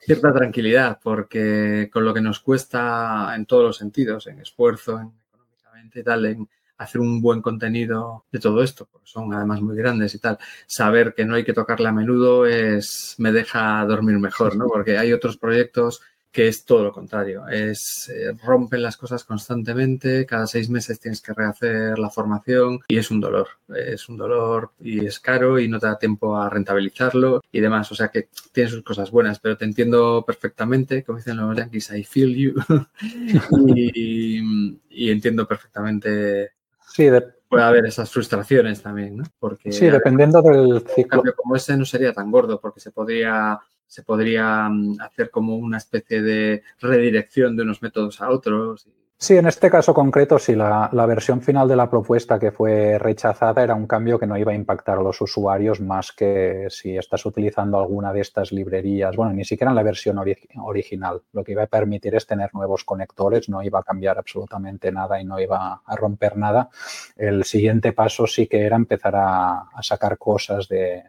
cierta 0.08 0.34
tranquilidad, 0.34 1.00
porque 1.04 1.90
con 1.92 2.06
lo 2.06 2.14
que 2.14 2.22
nos 2.22 2.40
cuesta 2.40 3.34
en 3.36 3.46
todos 3.46 3.66
los 3.66 3.78
sentidos, 3.78 4.28
en 4.28 4.40
esfuerzo, 4.40 5.02
en, 5.02 5.12
económicamente 5.28 6.00
y 6.00 6.04
tal, 6.04 6.26
en 6.26 6.50
hacer 6.78 7.02
un 7.02 7.22
buen 7.22 7.42
contenido 7.42 8.24
de 8.32 8.40
todo 8.40 8.64
esto, 8.64 8.88
porque 8.90 9.06
son 9.06 9.34
además 9.34 9.62
muy 9.62 9.76
grandes 9.76 10.16
y 10.16 10.20
tal, 10.20 10.38
saber 10.66 11.14
que 11.14 11.26
no 11.26 11.36
hay 11.36 11.44
que 11.44 11.52
tocarle 11.52 11.90
a 11.90 11.92
menudo 11.92 12.46
es 12.46 13.16
me 13.18 13.34
deja 13.34 13.84
dormir 13.86 14.18
mejor, 14.18 14.56
¿no? 14.56 14.68
Porque 14.68 14.98
hay 14.98 15.12
otros 15.12 15.36
proyectos 15.36 16.02
que 16.38 16.48
es 16.48 16.66
todo 16.66 16.84
lo 16.84 16.94
contrario. 16.94 17.48
Es 17.48 18.10
eh, 18.10 18.32
rompen 18.44 18.84
las 18.84 18.96
cosas 18.96 19.24
constantemente, 19.24 20.28
cada 20.28 20.46
seis 20.46 20.70
meses 20.70 21.00
tienes 21.00 21.20
que 21.20 21.34
rehacer 21.34 21.98
la 21.98 22.12
formación 22.12 22.80
y 22.88 23.00
es 23.00 23.10
un 23.10 23.20
dolor. 23.20 23.48
Es 23.76 24.08
un 24.08 24.18
dolor 24.18 24.70
y 24.80 25.04
es 25.04 25.20
caro 25.20 25.60
y 25.60 25.68
no 25.68 25.80
te 25.80 25.88
da 25.88 25.98
tiempo 25.98 26.38
a 26.38 26.48
rentabilizarlo 26.48 27.42
y 27.52 27.60
demás. 27.60 27.92
O 27.92 27.96
sea 27.96 28.10
que 28.10 28.30
tiene 28.52 28.70
sus 28.70 28.84
cosas 28.84 29.10
buenas, 29.10 29.40
pero 29.40 29.58
te 29.58 29.66
entiendo 29.66 30.24
perfectamente, 30.28 31.04
como 31.04 31.18
dicen 31.18 31.38
los 31.38 31.58
yankees, 31.58 31.90
I 31.90 32.04
feel 32.04 32.36
you. 32.36 32.54
y, 33.66 35.10
entiendo 35.10 35.48
perfectamente. 35.48 36.52
Sí, 36.88 37.10
puede 37.50 37.64
haber 37.64 37.88
esas 37.88 38.12
frustraciones 38.12 38.84
también, 38.84 39.18
¿no? 39.18 39.24
Porque 39.40 39.72
sí, 39.72 39.88
dependiendo 39.88 40.44
del 40.44 40.82
ciclo. 40.82 41.04
Un 41.04 41.10
cambio 41.10 41.36
como 41.36 41.56
ese 41.56 41.76
no 41.76 41.86
sería 41.86 42.14
tan 42.14 42.30
gordo 42.30 42.62
porque 42.62 42.80
se 42.80 42.92
podría 42.92 43.60
se 43.88 44.04
podría 44.04 44.70
mm, 44.70 44.98
hacer 45.02 45.32
como 45.32 45.56
una 45.56 45.78
especie 45.78 46.22
de 46.22 46.64
redirección 46.80 47.56
de 47.56 47.64
unos 47.64 47.82
métodos 47.82 48.22
a 48.22 48.30
otros. 48.30 48.88
Sí, 49.20 49.36
en 49.36 49.48
este 49.48 49.72
caso 49.72 49.96
concreto, 49.96 50.38
sí, 50.38 50.56
la, 50.56 50.90
versión 51.08 51.42
final 51.42 51.68
de 51.68 51.76
la 51.76 51.90
propuesta 51.90 52.38
que 52.38 52.52
fue 52.52 53.00
rechazada 53.00 53.64
era 53.64 53.74
un 53.74 53.88
cambio 53.88 54.20
que 54.20 54.28
no 54.28 54.38
iba 54.38 54.52
a 54.52 54.56
impactar 54.56 55.00
a 55.00 55.02
los 55.02 55.20
usuarios 55.22 55.82
más 55.82 56.12
que 56.12 56.68
si 56.70 56.96
estás 56.96 57.26
utilizando 57.26 57.80
alguna 57.80 58.14
de 58.14 58.22
estas 58.22 58.52
librerías. 58.52 59.16
Bueno, 59.16 59.34
ni 59.34 59.44
siquiera 59.44 59.72
en 59.72 59.76
la 59.76 59.82
versión 59.82 60.20
original. 60.20 61.24
Lo 61.34 61.44
que 61.44 61.54
iba 61.54 61.64
a 61.64 61.68
permitir 61.68 62.14
es 62.14 62.28
tener 62.28 62.54
nuevos 62.54 62.84
conectores, 62.84 63.50
no 63.50 63.64
iba 63.64 63.80
a 63.80 63.84
cambiar 63.84 64.20
absolutamente 64.20 64.92
nada 64.92 65.20
y 65.20 65.26
no 65.26 65.40
iba 65.40 65.82
a 65.84 65.96
romper 65.96 66.38
nada. 66.38 66.70
El 67.16 67.44
siguiente 67.44 67.94
paso 67.94 68.28
sí 68.28 68.46
que 68.46 68.62
era 68.62 68.76
empezar 68.76 69.16
a 69.16 69.68
sacar 69.82 70.20
cosas 70.20 70.68
de, 70.68 71.06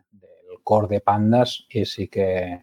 core 0.69 0.87
de 0.87 1.01
Pandas 1.01 1.65
y 1.71 1.87
sí 1.87 2.09
que, 2.09 2.61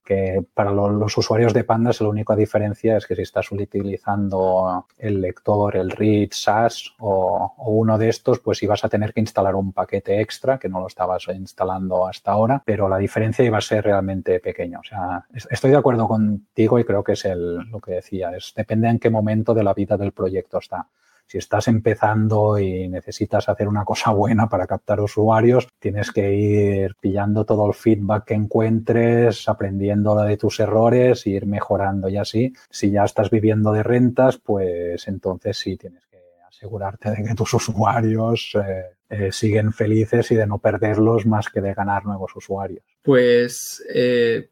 para 0.53 0.69
los, 0.69 1.17
usuarios 1.17 1.55
de 1.55 1.63
Pandas 1.63 2.01
la 2.01 2.09
única 2.09 2.35
diferencia 2.35 2.97
es 2.97 3.07
que 3.07 3.15
si 3.15 3.23
estás 3.23 3.51
utilizando 3.51 4.85
el 4.99 5.21
lector, 5.21 5.75
el 5.75 5.89
read, 5.89 6.27
SAS 6.29 6.93
o, 6.99 7.55
uno 7.57 7.97
de 7.97 8.09
estos, 8.09 8.41
pues 8.41 8.61
ibas 8.61 8.85
a 8.85 8.89
tener 8.89 9.11
que 9.11 9.21
instalar 9.21 9.55
un 9.55 9.73
paquete 9.73 10.21
extra 10.21 10.59
que 10.59 10.69
no 10.69 10.81
lo 10.81 10.85
estabas 10.85 11.25
instalando 11.29 12.05
hasta 12.05 12.33
ahora, 12.33 12.61
pero 12.63 12.87
la 12.87 12.99
diferencia 12.99 13.43
iba 13.43 13.57
a 13.57 13.61
ser 13.61 13.83
realmente 13.83 14.39
pequeña. 14.39 14.77
O 14.81 14.83
sea, 14.83 15.25
estoy 15.49 15.71
de 15.71 15.77
acuerdo 15.77 16.07
contigo 16.07 16.77
y 16.77 16.83
creo 16.83 17.03
que 17.03 17.13
es 17.13 17.25
el, 17.25 17.55
lo 17.71 17.79
que 17.79 17.93
decía, 17.93 18.29
es 18.37 18.53
depende 18.55 18.87
en 18.87 18.99
qué 18.99 19.09
momento 19.09 19.55
de 19.55 19.63
la 19.63 19.73
vida 19.73 19.97
del 19.97 20.11
proyecto 20.11 20.59
está. 20.59 20.85
Si 21.27 21.37
estás 21.37 21.67
empezando 21.67 22.59
y 22.59 22.87
necesitas 22.87 23.49
hacer 23.49 23.67
una 23.67 23.83
cosa 23.83 24.11
buena 24.11 24.47
para 24.47 24.67
captar 24.67 24.99
usuarios, 25.01 25.67
tienes 25.79 26.11
que 26.11 26.33
ir 26.33 26.95
pillando 26.99 27.45
todo 27.45 27.67
el 27.67 27.73
feedback 27.73 28.25
que 28.25 28.33
encuentres, 28.33 29.47
aprendiendo 29.49 30.15
de 30.15 30.37
tus 30.37 30.59
errores, 30.59 31.25
e 31.25 31.31
ir 31.31 31.45
mejorando 31.45 32.09
y 32.09 32.17
así. 32.17 32.53
Si 32.69 32.91
ya 32.91 33.03
estás 33.03 33.29
viviendo 33.29 33.71
de 33.71 33.83
rentas, 33.83 34.37
pues 34.37 35.07
entonces 35.07 35.57
sí 35.57 35.77
tienes 35.77 36.05
que 36.07 36.19
asegurarte 36.47 37.11
de 37.11 37.23
que 37.23 37.35
tus 37.35 37.53
usuarios 37.53 38.55
eh, 38.55 38.95
eh, 39.09 39.31
siguen 39.31 39.71
felices 39.71 40.31
y 40.31 40.35
de 40.35 40.47
no 40.47 40.59
perderlos 40.59 41.25
más 41.25 41.49
que 41.49 41.61
de 41.61 41.73
ganar 41.73 42.05
nuevos 42.05 42.35
usuarios. 42.35 42.83
Pues 43.01 43.83
eh, 43.93 44.49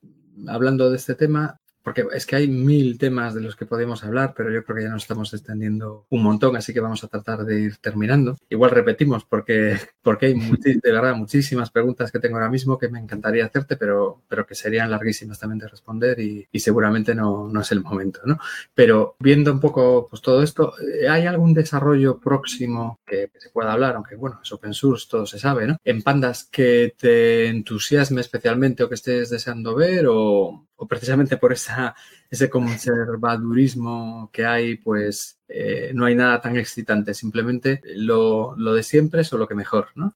hablando 0.47 0.89
de 0.89 0.97
este 0.97 1.15
tema, 1.15 1.59
porque 1.83 2.05
es 2.13 2.25
que 2.25 2.37
hay 2.37 2.47
mil 2.47 2.97
temas 2.97 3.33
de 3.33 3.41
los 3.41 3.55
que 3.55 3.65
podemos 3.65 4.03
hablar, 4.03 4.33
pero 4.35 4.51
yo 4.51 4.63
creo 4.63 4.77
que 4.77 4.83
ya 4.83 4.89
nos 4.89 5.03
estamos 5.03 5.33
extendiendo 5.33 6.05
un 6.09 6.23
montón, 6.23 6.55
así 6.55 6.73
que 6.73 6.79
vamos 6.79 7.03
a 7.03 7.07
tratar 7.07 7.43
de 7.43 7.59
ir 7.59 7.77
terminando. 7.77 8.37
Igual 8.49 8.71
repetimos 8.71 9.25
porque, 9.25 9.77
porque 10.01 10.27
hay 10.27 10.33
de 10.33 10.91
verdad 10.91 11.15
muchísimas 11.15 11.71
preguntas 11.71 12.11
que 12.11 12.19
tengo 12.19 12.37
ahora 12.37 12.49
mismo 12.49 12.77
que 12.77 12.87
me 12.87 12.99
encantaría 12.99 13.45
hacerte, 13.45 13.75
pero, 13.75 14.21
pero 14.27 14.45
que 14.45 14.55
serían 14.55 14.89
larguísimas 14.89 15.39
también 15.39 15.59
de 15.59 15.67
responder 15.67 16.19
y, 16.19 16.47
seguramente 16.63 17.13
no, 17.13 17.49
no, 17.49 17.59
es 17.59 17.73
el 17.73 17.81
momento, 17.81 18.21
¿no? 18.25 18.39
Pero 18.73 19.17
viendo 19.19 19.51
un 19.51 19.59
poco 19.59 20.07
pues, 20.09 20.21
todo 20.21 20.41
esto, 20.41 20.73
¿hay 21.09 21.25
algún 21.25 21.53
desarrollo 21.53 22.17
próximo 22.19 23.01
que, 23.05 23.29
se 23.37 23.49
pueda 23.49 23.73
hablar? 23.73 23.95
Aunque 23.97 24.15
bueno, 24.15 24.39
es 24.41 24.51
open 24.53 24.73
source, 24.73 25.07
todo 25.09 25.25
se 25.25 25.39
sabe, 25.39 25.67
¿no? 25.67 25.75
En 25.83 26.01
Pandas 26.01 26.47
que 26.49 26.93
te 26.97 27.47
entusiasme 27.47 28.21
especialmente 28.21 28.83
o 28.83 28.87
que 28.87 28.95
estés 28.95 29.29
deseando 29.29 29.75
ver 29.75 30.05
o, 30.07 30.65
precisamente 30.87 31.37
por 31.37 31.53
ese 31.53 32.49
conservadurismo 32.49 34.29
que 34.31 34.45
hay, 34.45 34.75
pues 34.77 35.39
eh, 35.47 35.91
no 35.93 36.05
hay 36.05 36.15
nada 36.15 36.41
tan 36.41 36.57
excitante, 36.57 37.13
simplemente 37.13 37.81
lo, 37.95 38.55
lo, 38.57 38.73
de 38.73 38.83
siempre 38.83 39.21
es 39.21 39.33
o 39.33 39.37
lo 39.37 39.47
que 39.47 39.55
mejor, 39.55 39.87
¿no? 39.95 40.15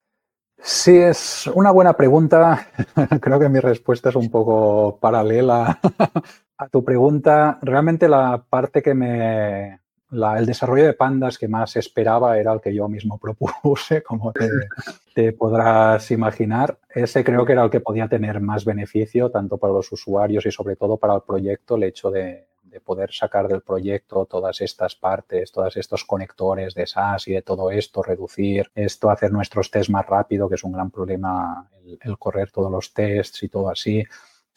Sí, 0.60 0.98
es 0.98 1.48
una 1.54 1.72
buena 1.72 1.94
pregunta. 1.94 2.68
Creo 3.22 3.40
que 3.40 3.50
mi 3.50 3.60
respuesta 3.60 4.10
es 4.10 4.16
un 4.16 4.30
poco 4.30 5.00
paralela 5.00 5.80
a 6.58 6.68
tu 6.68 6.84
pregunta. 6.84 7.60
Realmente 7.62 8.10
la 8.10 8.44
parte 8.50 8.82
que 8.82 8.96
me, 8.96 9.80
el 10.12 10.46
desarrollo 10.46 10.86
de 10.86 10.94
pandas 10.94 11.38
que 11.38 11.48
más 11.48 11.76
esperaba 11.76 12.38
era 12.38 12.54
el 12.54 12.62
que 12.62 12.74
yo 12.74 12.88
mismo 12.88 13.18
propuse, 13.22 14.04
como 14.04 14.34
te, 15.14 15.34
podrás 15.34 16.10
imaginar. 16.12 16.78
Ese 16.90 17.24
creo 17.24 17.46
que 17.46 17.54
era 17.54 17.64
el 17.64 17.70
que 17.70 17.80
podía 17.80 18.08
tener 18.08 18.40
más 18.40 18.66
beneficio, 18.66 19.30
tanto 19.32 19.58
para 19.58 19.74
los 19.74 19.92
usuarios 19.92 20.46
y 20.46 20.52
sobre 20.52 20.76
todo 20.76 20.98
para 20.98 21.16
el 21.16 21.22
proyecto, 21.22 21.76
el 21.76 21.84
hecho 21.84 22.12
de, 22.12 22.46
poder 22.86 23.12
sacar 23.12 23.48
del 23.48 23.62
proyecto 23.62 24.28
todas 24.28 24.62
estas 24.62 24.94
partes, 24.94 25.52
todos 25.52 25.76
estos 25.78 26.06
conectores 26.06 26.76
de 26.76 26.86
SAS 26.86 27.28
y 27.28 27.34
de 27.34 27.42
todo 27.42 27.72
esto, 27.72 28.04
reducir 28.04 28.70
esto, 28.76 29.10
hacer 29.10 29.32
nuestros 29.32 29.72
tests 29.72 29.90
más 29.90 30.06
rápido, 30.06 30.48
que 30.48 30.56
es 30.56 30.64
un 30.64 30.74
gran 30.74 30.92
problema 30.92 31.68
el 32.00 32.20
correr 32.20 32.52
todos 32.52 32.72
los 32.72 32.94
tests 32.94 33.42
y 33.42 33.50
todo 33.50 33.72
así 33.72 34.06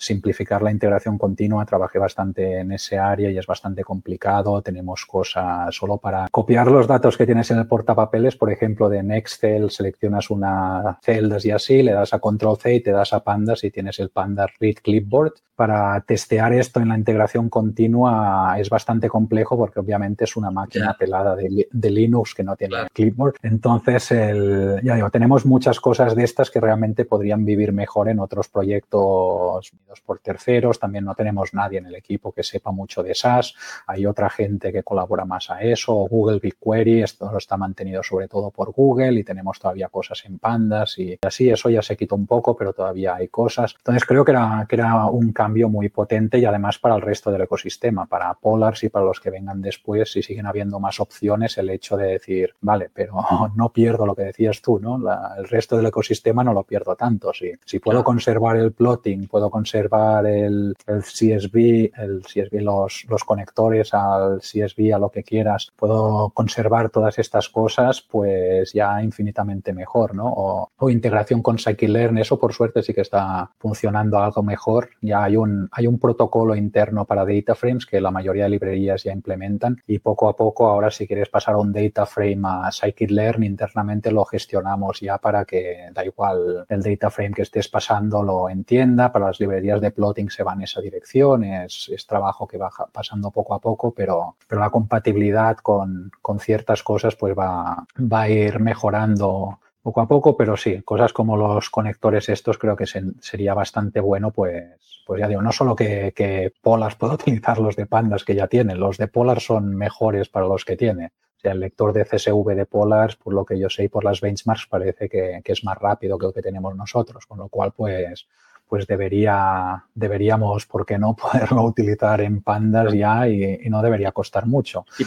simplificar 0.00 0.62
la 0.62 0.70
integración 0.70 1.18
continua. 1.18 1.66
Trabajé 1.66 1.98
bastante 1.98 2.60
en 2.60 2.72
ese 2.72 2.98
área 2.98 3.30
y 3.30 3.36
es 3.36 3.46
bastante 3.46 3.84
complicado. 3.84 4.62
Tenemos 4.62 5.04
cosas 5.04 5.74
solo 5.74 5.98
para 5.98 6.28
copiar 6.30 6.70
los 6.70 6.86
datos 6.86 7.18
que 7.18 7.26
tienes 7.26 7.50
en 7.50 7.58
el 7.58 7.66
portapapeles, 7.66 8.34
por 8.36 8.50
ejemplo, 8.50 8.88
de 8.88 9.02
Nextel, 9.02 9.70
seleccionas 9.70 10.30
una 10.30 10.98
celdas 11.02 11.44
y 11.44 11.50
así, 11.50 11.82
le 11.82 11.92
das 11.92 12.14
a 12.14 12.18
Control 12.18 12.56
C 12.56 12.74
y 12.76 12.80
te 12.80 12.92
das 12.92 13.12
a 13.12 13.22
Pandas 13.22 13.62
y 13.62 13.70
tienes 13.70 13.98
el 13.98 14.08
Panda 14.08 14.46
Read 14.58 14.76
Clipboard. 14.82 15.34
Para 15.54 16.00
testear 16.00 16.54
esto 16.54 16.80
en 16.80 16.88
la 16.88 16.96
integración 16.96 17.50
continua 17.50 18.54
es 18.58 18.70
bastante 18.70 19.10
complejo 19.10 19.58
porque 19.58 19.78
obviamente 19.78 20.24
es 20.24 20.34
una 20.34 20.50
máquina 20.50 20.96
pelada 20.98 21.36
de, 21.36 21.90
Linux 21.90 22.34
que 22.34 22.42
no 22.42 22.56
tiene 22.56 22.76
clipboard. 22.94 23.34
Entonces, 23.42 24.10
el, 24.12 24.80
ya 24.82 24.94
digo, 24.94 25.10
tenemos 25.10 25.44
muchas 25.44 25.78
cosas 25.78 26.16
de 26.16 26.24
estas 26.24 26.50
que 26.50 26.60
realmente 26.60 27.04
podrían 27.04 27.44
vivir 27.44 27.74
mejor 27.74 28.08
en 28.08 28.20
otros 28.20 28.48
proyectos 28.48 29.70
por 30.00 30.20
terceros, 30.20 30.78
también 30.78 31.04
no 31.04 31.14
tenemos 31.14 31.54
nadie 31.54 31.78
en 31.78 31.86
el 31.86 31.94
equipo 31.94 32.32
que 32.32 32.42
sepa 32.42 32.70
mucho 32.70 33.02
de 33.02 33.14
SaaS, 33.14 33.54
hay 33.86 34.06
otra 34.06 34.30
gente 34.30 34.72
que 34.72 34.82
colabora 34.82 35.24
más 35.24 35.50
a 35.50 35.62
eso, 35.62 35.94
Google 35.94 36.38
BigQuery, 36.38 37.02
esto 37.02 37.30
lo 37.30 37.38
está 37.38 37.56
mantenido 37.56 38.02
sobre 38.02 38.28
todo 38.28 38.50
por 38.50 38.72
Google 38.72 39.18
y 39.18 39.24
tenemos 39.24 39.58
todavía 39.58 39.88
cosas 39.88 40.24
en 40.24 40.38
Pandas 40.38 40.98
y 40.98 41.18
así, 41.22 41.50
eso 41.50 41.70
ya 41.70 41.82
se 41.82 41.96
quitó 41.96 42.14
un 42.14 42.26
poco, 42.26 42.56
pero 42.56 42.72
todavía 42.72 43.14
hay 43.14 43.28
cosas. 43.28 43.74
Entonces 43.78 44.04
creo 44.04 44.24
que 44.24 44.32
era, 44.32 44.66
que 44.68 44.76
era 44.76 45.06
un 45.06 45.32
cambio 45.32 45.68
muy 45.68 45.88
potente 45.88 46.38
y 46.38 46.44
además 46.44 46.78
para 46.78 46.94
el 46.94 47.02
resto 47.02 47.30
del 47.30 47.42
ecosistema, 47.42 48.06
para 48.06 48.32
Polars 48.34 48.84
y 48.84 48.88
para 48.88 49.04
los 49.04 49.20
que 49.20 49.30
vengan 49.30 49.60
después, 49.60 50.12
si 50.12 50.22
siguen 50.22 50.46
habiendo 50.46 50.78
más 50.80 51.00
opciones, 51.00 51.58
el 51.58 51.70
hecho 51.70 51.96
de 51.96 52.06
decir, 52.06 52.54
vale, 52.60 52.90
pero 52.92 53.14
no 53.56 53.70
pierdo 53.70 54.06
lo 54.06 54.14
que 54.14 54.22
decías 54.22 54.60
tú, 54.62 54.78
¿no? 54.78 55.00
el 55.36 55.48
resto 55.48 55.76
del 55.76 55.86
ecosistema 55.86 56.44
no 56.44 56.52
lo 56.52 56.64
pierdo 56.64 56.96
tanto. 56.96 57.32
Si, 57.32 57.52
si 57.64 57.78
puedo 57.78 58.04
conservar 58.04 58.56
el 58.56 58.72
plotting, 58.72 59.26
puedo 59.28 59.50
conservar 59.50 59.79
el, 60.26 60.74
el 60.86 61.02
CSV, 61.02 61.92
el 61.96 62.22
CSV 62.22 62.60
los, 62.60 63.04
los 63.08 63.24
conectores 63.24 63.94
al 63.94 64.40
CSV, 64.40 64.94
a 64.94 64.98
lo 64.98 65.10
que 65.10 65.22
quieras, 65.22 65.72
puedo 65.76 66.30
conservar 66.30 66.90
todas 66.90 67.18
estas 67.18 67.48
cosas, 67.48 68.02
pues 68.02 68.72
ya 68.72 69.02
infinitamente 69.02 69.72
mejor, 69.72 70.14
¿no? 70.14 70.26
O, 70.26 70.90
integración 70.90 71.40
con 71.40 71.56
Scikit-Learn, 71.56 72.18
eso 72.18 72.38
por 72.38 72.52
suerte 72.52 72.82
sí 72.82 72.92
que 72.92 73.02
está 73.02 73.50
funcionando 73.58 74.18
algo 74.18 74.42
mejor. 74.42 74.90
Ya 75.00 75.22
hay 75.22 75.36
un, 75.36 75.68
hay 75.70 75.86
un 75.86 76.00
protocolo 76.00 76.56
interno 76.56 77.04
para 77.04 77.24
data 77.24 77.54
frames 77.54 77.86
que 77.86 78.00
la 78.00 78.10
mayoría 78.10 78.44
de 78.44 78.50
librerías 78.50 79.04
ya 79.04 79.12
implementan 79.12 79.80
y 79.86 80.00
poco 80.00 80.28
a 80.28 80.34
poco 80.34 80.66
ahora 80.66 80.90
si 80.90 81.06
quieres 81.06 81.28
pasar 81.28 81.54
un 81.56 81.72
data 81.72 82.06
frame 82.06 82.40
a 82.44 82.70
Scikit-Learn 82.72 83.44
internamente 83.44 84.10
lo 84.10 84.24
gestionamos 84.24 85.00
ya 85.00 85.18
para 85.18 85.44
que 85.44 85.90
da 85.94 86.04
igual 86.04 86.64
el 86.68 86.82
data 86.82 87.10
frame 87.10 87.34
que 87.34 87.42
estés 87.42 87.68
pasando 87.68 88.22
lo 88.22 88.48
entienda 88.48 89.12
para 89.12 89.26
las 89.26 89.38
librerías 89.38 89.69
de 89.78 89.90
plotting 89.90 90.30
se 90.30 90.42
van 90.42 90.58
en 90.58 90.64
esa 90.64 90.80
dirección, 90.80 91.44
es, 91.44 91.90
trabajo 92.08 92.48
que 92.48 92.56
va 92.56 92.70
pasando 92.90 93.30
poco 93.30 93.54
a 93.54 93.60
poco, 93.60 93.92
pero, 93.92 94.36
pero 94.48 94.60
la 94.60 94.70
compatibilidad 94.70 95.58
con, 95.58 96.10
ciertas 96.38 96.82
cosas 96.82 97.14
pues 97.14 97.36
va, 97.38 97.86
va 98.00 98.22
a 98.22 98.28
ir 98.30 98.58
mejorando 98.58 99.60
poco 99.82 100.00
a 100.00 100.08
poco, 100.08 100.36
pero 100.36 100.56
sí, 100.56 100.82
cosas 100.82 101.12
como 101.12 101.36
los 101.36 101.68
conectores 101.68 102.28
estos 102.28 102.58
creo 102.58 102.76
que 102.76 102.86
sería 102.86 103.54
bastante 103.54 104.00
bueno, 104.00 104.30
pues, 104.30 104.64
pues 105.06 105.20
ya 105.20 105.28
digo, 105.28 105.42
no 105.42 105.52
solo 105.52 105.76
que, 105.76 106.12
que 106.16 106.52
Polar 106.62 106.96
pueda 106.98 107.14
utilizar 107.14 107.58
los 107.58 107.76
de 107.76 107.86
Pandas 107.86 108.24
que 108.24 108.34
ya 108.34 108.46
tiene, 108.46 108.74
los 108.74 108.96
de 108.96 109.08
Polar 109.08 109.40
son 109.40 109.76
mejores 109.76 110.28
para 110.28 110.46
los 110.46 110.64
que 110.64 110.76
tiene. 110.76 111.12
O 111.36 111.40
sea, 111.40 111.52
el 111.52 111.60
lector 111.60 111.94
de 111.94 112.04
CSV 112.04 112.54
de 112.54 112.66
Polars, 112.66 113.16
por 113.16 113.32
lo 113.32 113.46
que 113.46 113.58
yo 113.58 113.70
sé 113.70 113.84
y 113.84 113.88
por 113.88 114.04
las 114.04 114.20
benchmarks, 114.20 114.66
parece 114.66 115.08
que, 115.08 115.40
que 115.42 115.52
es 115.52 115.64
más 115.64 115.78
rápido 115.78 116.18
que 116.18 116.26
el 116.26 116.34
que 116.34 116.42
tenemos 116.42 116.76
nosotros, 116.76 117.24
con 117.24 117.38
lo 117.38 117.48
cual, 117.48 117.72
pues, 117.72 118.26
pues 118.70 118.86
debería, 118.86 119.84
deberíamos, 119.92 120.64
¿por 120.64 120.86
qué 120.86 120.96
no?, 120.96 121.16
poderlo 121.20 121.64
utilizar 121.64 122.20
en 122.20 122.40
pandas 122.40 122.94
ya 122.94 123.28
y, 123.28 123.68
no 123.68 123.82
debería 123.82 124.12
costar 124.12 124.46
mucho. 124.46 124.86
¿Y, 124.96 125.04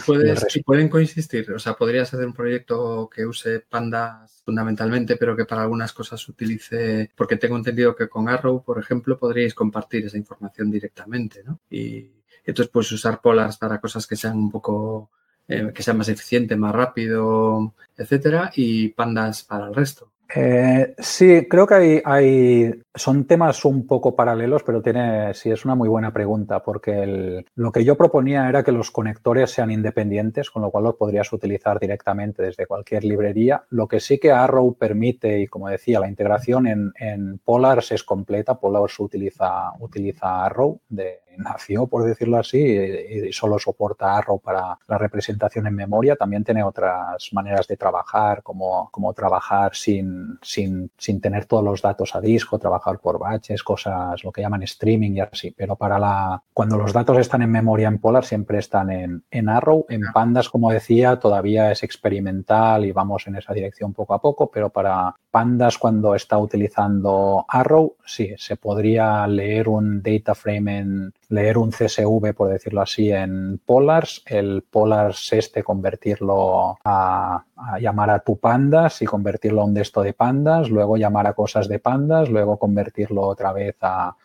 pueden 0.62 0.88
coexistir? 0.90 1.50
O 1.50 1.58
sea, 1.58 1.72
¿podrías 1.72 2.12
hacer 2.12 2.26
un 2.26 2.34
proyecto 2.34 3.08
que 3.08 3.24
use 3.24 3.60
pandas 3.60 4.42
fundamentalmente, 4.44 5.16
pero 5.16 5.34
que 5.34 5.46
para 5.46 5.62
algunas 5.62 5.94
cosas 5.94 6.28
utilice, 6.28 7.10
porque 7.16 7.38
tengo 7.38 7.56
entendido 7.56 7.96
que 7.96 8.06
con 8.08 8.28
Arrow, 8.28 8.62
por 8.62 8.78
ejemplo, 8.78 9.18
podríais 9.18 9.54
compartir 9.54 10.04
esa 10.04 10.18
información 10.18 10.70
directamente, 10.70 11.42
¿no? 11.42 11.60
Y 11.70 12.10
entonces 12.44 12.70
puedes 12.70 12.92
usar 12.92 13.22
Polars 13.22 13.56
para 13.56 13.80
cosas 13.80 14.06
que 14.06 14.16
sean 14.16 14.36
un 14.36 14.50
poco, 14.50 15.10
eh, 15.48 15.72
que 15.74 15.82
sean 15.82 15.96
más 15.96 16.10
eficiente, 16.10 16.54
más 16.56 16.74
rápido, 16.74 17.74
etcétera, 17.96 18.52
y 18.54 18.88
pandas 18.88 19.42
para 19.42 19.68
el 19.68 19.74
resto. 19.74 20.12
Eh, 20.34 20.94
sí, 20.98 21.46
creo 21.48 21.66
que 21.66 21.74
hay, 21.74 22.02
hay, 22.04 22.82
son 22.94 23.26
temas 23.26 23.64
un 23.64 23.86
poco 23.86 24.16
paralelos, 24.16 24.62
pero 24.62 24.82
tiene, 24.82 25.34
sí, 25.34 25.50
es 25.50 25.64
una 25.64 25.74
muy 25.74 25.88
buena 25.88 26.12
pregunta, 26.12 26.62
porque 26.62 27.44
lo 27.54 27.72
que 27.72 27.84
yo 27.84 27.96
proponía 27.96 28.48
era 28.48 28.62
que 28.62 28.72
los 28.72 28.90
conectores 28.90 29.50
sean 29.50 29.70
independientes, 29.70 30.50
con 30.50 30.62
lo 30.62 30.70
cual 30.70 30.84
los 30.84 30.96
podrías 30.96 31.32
utilizar 31.32 31.78
directamente 31.78 32.42
desde 32.42 32.66
cualquier 32.66 33.04
librería. 33.04 33.64
Lo 33.70 33.86
que 33.86 34.00
sí 34.00 34.18
que 34.18 34.32
Arrow 34.32 34.74
permite, 34.74 35.40
y 35.40 35.46
como 35.46 35.68
decía, 35.68 36.00
la 36.00 36.08
integración 36.08 36.66
en, 36.66 36.92
en 36.98 37.38
Polars 37.38 37.92
es 37.92 38.02
completa. 38.02 38.58
Polars 38.58 38.98
utiliza, 38.98 39.72
utiliza 39.78 40.44
Arrow 40.44 40.80
de, 40.88 41.20
nació, 41.38 41.86
por 41.86 42.04
decirlo 42.04 42.38
así, 42.38 42.58
y 42.58 43.32
solo 43.32 43.58
soporta 43.58 44.16
Arrow 44.16 44.40
para 44.40 44.78
la 44.86 44.98
representación 44.98 45.66
en 45.66 45.74
memoria. 45.74 46.16
También 46.16 46.44
tiene 46.44 46.62
otras 46.62 47.28
maneras 47.32 47.66
de 47.66 47.76
trabajar, 47.76 48.42
como, 48.42 48.88
como 48.90 49.12
trabajar 49.12 49.74
sin, 49.74 50.38
sin, 50.42 50.90
sin 50.96 51.20
tener 51.20 51.46
todos 51.46 51.64
los 51.64 51.82
datos 51.82 52.14
a 52.14 52.20
disco, 52.20 52.58
trabajar 52.58 52.98
por 52.98 53.18
batches, 53.18 53.62
cosas, 53.62 54.22
lo 54.24 54.32
que 54.32 54.42
llaman 54.42 54.62
streaming 54.62 55.12
y 55.12 55.20
así. 55.20 55.54
Pero 55.56 55.76
para 55.76 55.98
la, 55.98 56.42
cuando 56.52 56.76
los 56.76 56.92
datos 56.92 57.18
están 57.18 57.42
en 57.42 57.50
memoria 57.50 57.88
en 57.88 57.98
Polar, 57.98 58.24
siempre 58.24 58.58
están 58.58 58.90
en, 58.90 59.24
en 59.30 59.48
Arrow. 59.48 59.86
En 59.88 60.02
Pandas, 60.12 60.48
como 60.48 60.70
decía, 60.70 61.18
todavía 61.18 61.70
es 61.70 61.82
experimental 61.82 62.84
y 62.84 62.92
vamos 62.92 63.26
en 63.26 63.36
esa 63.36 63.52
dirección 63.52 63.92
poco 63.92 64.14
a 64.14 64.20
poco, 64.20 64.50
pero 64.50 64.70
para 64.70 65.14
Pandas, 65.30 65.78
cuando 65.78 66.14
está 66.14 66.38
utilizando 66.38 67.44
Arrow, 67.48 67.96
sí, 68.04 68.34
se 68.36 68.56
podría 68.56 69.26
leer 69.26 69.68
un 69.68 70.02
data 70.02 70.34
frame 70.34 70.78
en, 70.78 71.12
leer 71.28 71.58
un 71.58 71.70
CSV, 71.70 72.34
por 72.34 72.48
decirlo 72.48 72.82
así, 72.82 73.10
en 73.10 73.60
Polars, 73.64 74.22
el 74.26 74.62
Polars 74.62 75.32
este 75.32 75.62
convertirlo 75.62 76.78
a, 76.84 77.44
llamar 77.80 78.10
a 78.10 78.20
tu 78.20 78.38
pandas 78.38 79.02
y 79.02 79.06
convertirlo 79.06 79.62
a 79.62 79.64
un 79.64 79.74
desto 79.74 80.02
de 80.02 80.12
pandas, 80.12 80.70
luego 80.70 80.96
llamar 80.96 81.26
a 81.26 81.34
cosas 81.34 81.68
de 81.68 81.78
pandas, 81.78 82.28
luego 82.28 82.58
convertirlo 82.58 83.22
otra 83.22 83.52
vez 83.52 83.76
a, 83.80 84.16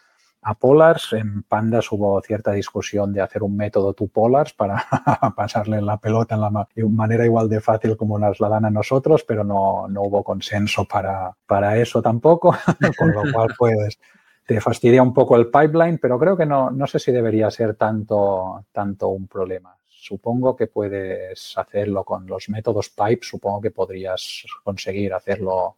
a 0.42 0.54
Polars. 0.56 1.14
En 1.14 1.44
Pandas 1.44 1.92
hubo 1.92 2.22
cierta 2.22 2.52
discusión 2.52 3.14
de 3.14 3.22
hacer 3.22 3.44
un 3.44 3.56
método 3.56 3.94
to 3.94 4.08
Polars 4.08 4.54
para 4.54 4.86
pasarle 5.36 5.82
la 5.82 5.98
pelota 5.98 6.36
en 6.36 6.42
la 6.42 6.68
de 6.74 6.86
manera 6.86 7.26
igual 7.26 7.50
de 7.50 7.62
fácil 7.62 7.98
como 7.98 8.18
nos 8.18 8.40
la 8.40 8.50
dan 8.50 8.66
a 8.66 8.72
nosotros, 8.72 9.24
pero 9.28 9.44
no, 9.44 9.88
no 9.88 10.02
hubo 10.04 10.24
consenso 10.24 10.86
para, 10.86 11.36
para 11.46 11.78
eso 11.78 12.02
tampoco, 12.02 12.56
con 12.98 13.12
lo 13.12 13.24
cual 13.32 13.54
pues 13.58 14.00
te 14.50 14.60
fastidia 14.60 15.04
un 15.04 15.14
poco 15.14 15.36
el 15.36 15.52
pipeline, 15.52 16.00
pero 16.00 16.18
creo 16.18 16.36
que 16.36 16.48
no, 16.48 16.72
no 16.72 16.88
sé 16.88 16.98
si 16.98 17.12
debería 17.12 17.52
ser 17.52 17.76
tanto, 17.76 18.66
tanto 18.72 19.10
un 19.10 19.28
problema. 19.28 19.78
Supongo 19.88 20.56
que 20.56 20.66
puedes 20.66 21.56
hacerlo 21.56 22.04
con 22.04 22.26
los 22.26 22.50
métodos 22.50 22.90
pipe, 22.90 23.20
supongo 23.22 23.62
que 23.62 23.70
podrías 23.70 24.44
conseguir 24.64 25.14
hacerlo 25.14 25.76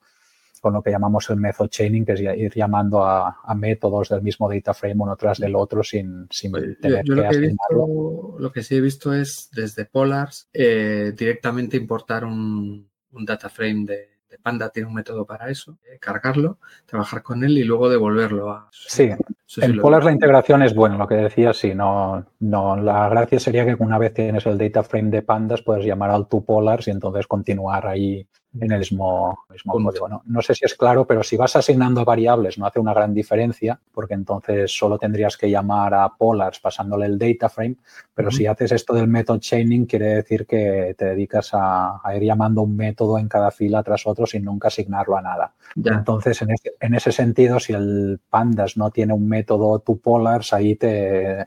con 0.61 0.71
lo 0.71 0.81
que 0.81 0.89
llamamos 0.89 1.29
el 1.31 1.35
method 1.35 1.67
chaining, 1.67 2.05
que 2.05 2.13
es 2.13 2.21
ir 2.21 2.53
llamando 2.55 3.03
a, 3.03 3.35
métodos 3.57 4.07
del 4.07 4.21
mismo 4.21 4.49
data 4.49 4.73
frame 4.73 5.03
uno 5.03 5.17
tras 5.17 5.39
del 5.39 5.53
otro 5.57 5.83
sin, 5.83 6.27
sin 6.31 6.51
pues, 6.51 6.79
tener 6.79 7.03
yo, 7.03 7.15
que, 7.15 7.25
asignarlo. 7.25 8.37
lo 8.39 8.51
que 8.53 8.63
sí 8.63 8.77
he 8.77 8.81
visto 8.81 9.13
es 9.13 9.49
desde 9.51 9.83
Polars 9.83 10.47
eh, 10.53 11.11
directamente 11.13 11.75
importar 11.75 12.23
un, 12.23 12.89
un 13.11 13.25
data 13.25 13.49
frame 13.49 13.83
de, 13.85 14.10
Panda 14.37 14.69
tiene 14.69 14.87
un 14.87 14.93
método 14.93 15.25
para 15.25 15.49
eso, 15.49 15.77
eh, 15.85 15.97
cargarlo, 15.99 16.59
trabajar 16.85 17.23
con 17.23 17.43
él 17.43 17.57
y 17.57 17.63
luego 17.63 17.89
devolverlo 17.89 18.51
a... 18.51 18.69
Sí, 18.71 19.09
en 19.57 19.79
Polar 19.79 20.03
la 20.03 20.11
integración 20.11 20.61
es 20.63 20.73
buena, 20.73 20.97
lo 20.97 21.07
que 21.07 21.15
decía, 21.15 21.53
sí, 21.53 21.73
no, 21.73 22.25
no, 22.39 22.75
la 22.77 23.09
gracia 23.09 23.39
sería 23.39 23.65
que 23.65 23.75
una 23.81 23.97
vez 23.97 24.13
tienes 24.13 24.45
el 24.45 24.57
data 24.57 24.83
frame 24.83 25.09
de 25.09 25.21
pandas 25.21 25.61
puedes 25.61 25.85
llamar 25.85 26.11
al 26.11 26.27
to 26.27 26.41
polars 26.41 26.87
y 26.87 26.91
entonces 26.91 27.27
continuar 27.27 27.87
ahí 27.87 28.27
en 28.59 28.71
el 28.71 28.79
mismo, 28.79 29.45
mismo 29.49 29.73
código. 29.73 30.09
¿no? 30.09 30.23
¿no? 30.25 30.41
sé 30.41 30.53
si 30.53 30.65
es 30.65 30.75
claro, 30.75 31.05
pero 31.05 31.23
si 31.23 31.37
vas 31.37 31.55
asignando 31.55 32.03
variables 32.03 32.57
no 32.57 32.65
hace 32.65 32.79
una 32.79 32.93
gran 32.93 33.13
diferencia 33.13 33.79
porque 33.93 34.13
entonces 34.13 34.71
solo 34.71 34.97
tendrías 34.97 35.37
que 35.37 35.49
llamar 35.49 35.93
a 35.93 36.09
polars 36.09 36.59
pasándole 36.59 37.05
el 37.05 37.17
data 37.17 37.47
frame, 37.49 37.77
pero 38.13 38.29
si 38.29 38.45
haces 38.45 38.73
esto 38.73 38.93
del 38.93 39.07
method 39.07 39.39
chaining 39.39 39.85
quiere 39.85 40.15
decir 40.15 40.45
que 40.45 40.95
te 40.97 41.05
dedicas 41.05 41.51
a, 41.53 42.01
ir 42.15 42.23
llamando 42.23 42.61
un 42.61 42.75
método 42.75 43.17
en 43.17 43.29
cada 43.29 43.51
fila 43.51 43.83
tras 43.83 44.05
otro 44.05 44.25
sin 44.25 44.43
nunca 44.43 44.67
asignarlo 44.67 45.15
a 45.15 45.21
nada. 45.21 45.53
Entonces, 45.75 46.41
en, 46.41 46.51
ese, 46.51 46.71
en 46.79 46.95
ese 46.95 47.11
sentido, 47.11 47.59
si 47.59 47.73
el 47.73 48.19
pandas 48.29 48.75
no 48.75 48.91
tiene 48.91 49.13
un 49.13 49.27
método 49.27 49.40
to 49.43 49.99
polars, 50.03 50.53
ahí 50.53 50.75
te, 50.75 51.45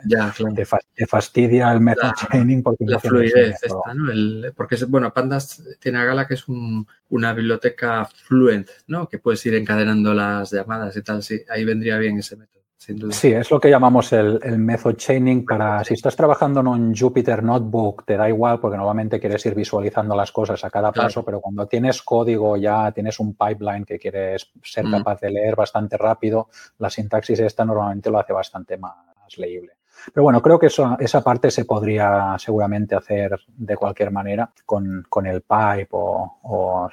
te, 0.95 1.07
fastidia 1.07 1.73
el 1.73 1.81
method 1.81 2.13
chaining 2.15 2.63
porque 2.63 2.85
la 2.87 2.99
fluidez 2.99 3.63
esta, 3.63 3.95
¿no? 3.95 4.13
porque, 4.57 4.77
bueno, 4.87 5.13
pandas 5.13 5.63
tiene 5.81 5.99
a 5.99 6.05
Gala 6.05 6.27
que 6.27 6.35
es 6.35 6.49
un 6.49 6.87
una 7.15 7.33
biblioteca 7.33 8.05
fluent, 8.07 8.69
¿no? 8.89 9.09
Que 9.09 9.19
puedes 9.19 9.45
ir 9.47 9.55
encadenando 9.55 10.13
las 10.15 10.51
llamadas 10.51 10.97
y 10.97 11.03
tal. 11.03 11.23
Sí, 11.23 11.43
ahí 11.49 11.65
vendría 11.65 11.97
bien 11.99 12.19
ese 12.19 12.37
método. 12.37 12.64
Sin 12.85 12.99
duda. 12.99 13.15
Sí, 13.15 13.33
es 13.33 13.51
lo 13.51 13.59
que 13.59 13.71
llamamos 13.71 14.13
el, 14.13 14.39
el 14.43 14.59
method 14.59 14.97
chaining 14.97 15.47
para 15.47 15.83
si 15.85 15.95
estás 15.95 16.15
trabajando 16.15 16.61
en 16.61 16.67
un 16.67 16.95
Jupyter 16.95 17.43
Notebook, 17.43 18.05
te 18.05 18.19
da 18.19 18.29
igual 18.29 18.61
porque 18.61 18.77
normalmente 18.77 19.19
quieres 19.19 19.47
ir 19.47 19.55
visualizando 19.55 20.15
las 20.15 20.31
cosas 20.31 20.63
a 20.67 20.69
cada 20.69 20.93
paso, 20.93 21.25
pero 21.25 21.41
cuando 21.41 21.67
tienes 21.67 22.03
código 22.03 22.59
ya, 22.59 22.93
tienes 22.93 23.19
un 23.21 23.37
pipeline 23.37 23.87
que 23.87 23.99
quieres 23.99 24.51
ser 24.63 24.85
capaz 24.91 25.19
de 25.21 25.31
leer 25.31 25.57
bastante 25.57 25.97
rápido, 25.97 26.51
la 26.77 26.91
sintaxis 26.91 27.41
esta 27.41 27.65
normalmente 27.65 28.11
lo 28.11 28.19
hace 28.19 28.35
bastante 28.35 28.77
más 28.77 28.93
leíble. 29.39 29.79
Pero 30.13 30.25
bueno, 30.25 30.43
creo 30.43 30.59
que 30.59 30.67
eso, 30.67 30.99
esa 31.01 31.23
parte 31.23 31.51
se 31.51 31.65
podría 31.65 32.37
seguramente 32.39 32.95
hacer 32.95 33.41
de 33.49 33.77
cualquier 33.77 34.11
manera 34.11 34.51
con, 34.67 35.07
el 35.25 35.41
pipe 35.41 35.89
o, 35.93 36.91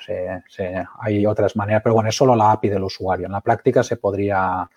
hay 0.99 1.25
otras 1.25 1.57
maneras, 1.57 1.81
pero 1.83 1.95
bueno, 1.95 2.07
es 2.07 2.15
solo 2.15 2.33
la 2.33 2.53
API 2.53 2.69
del 2.69 2.83
usuario. 2.83 3.25
En 3.25 3.33
la 3.33 3.41
práctica 3.41 3.83
se 3.83 3.97
podría 3.97 4.69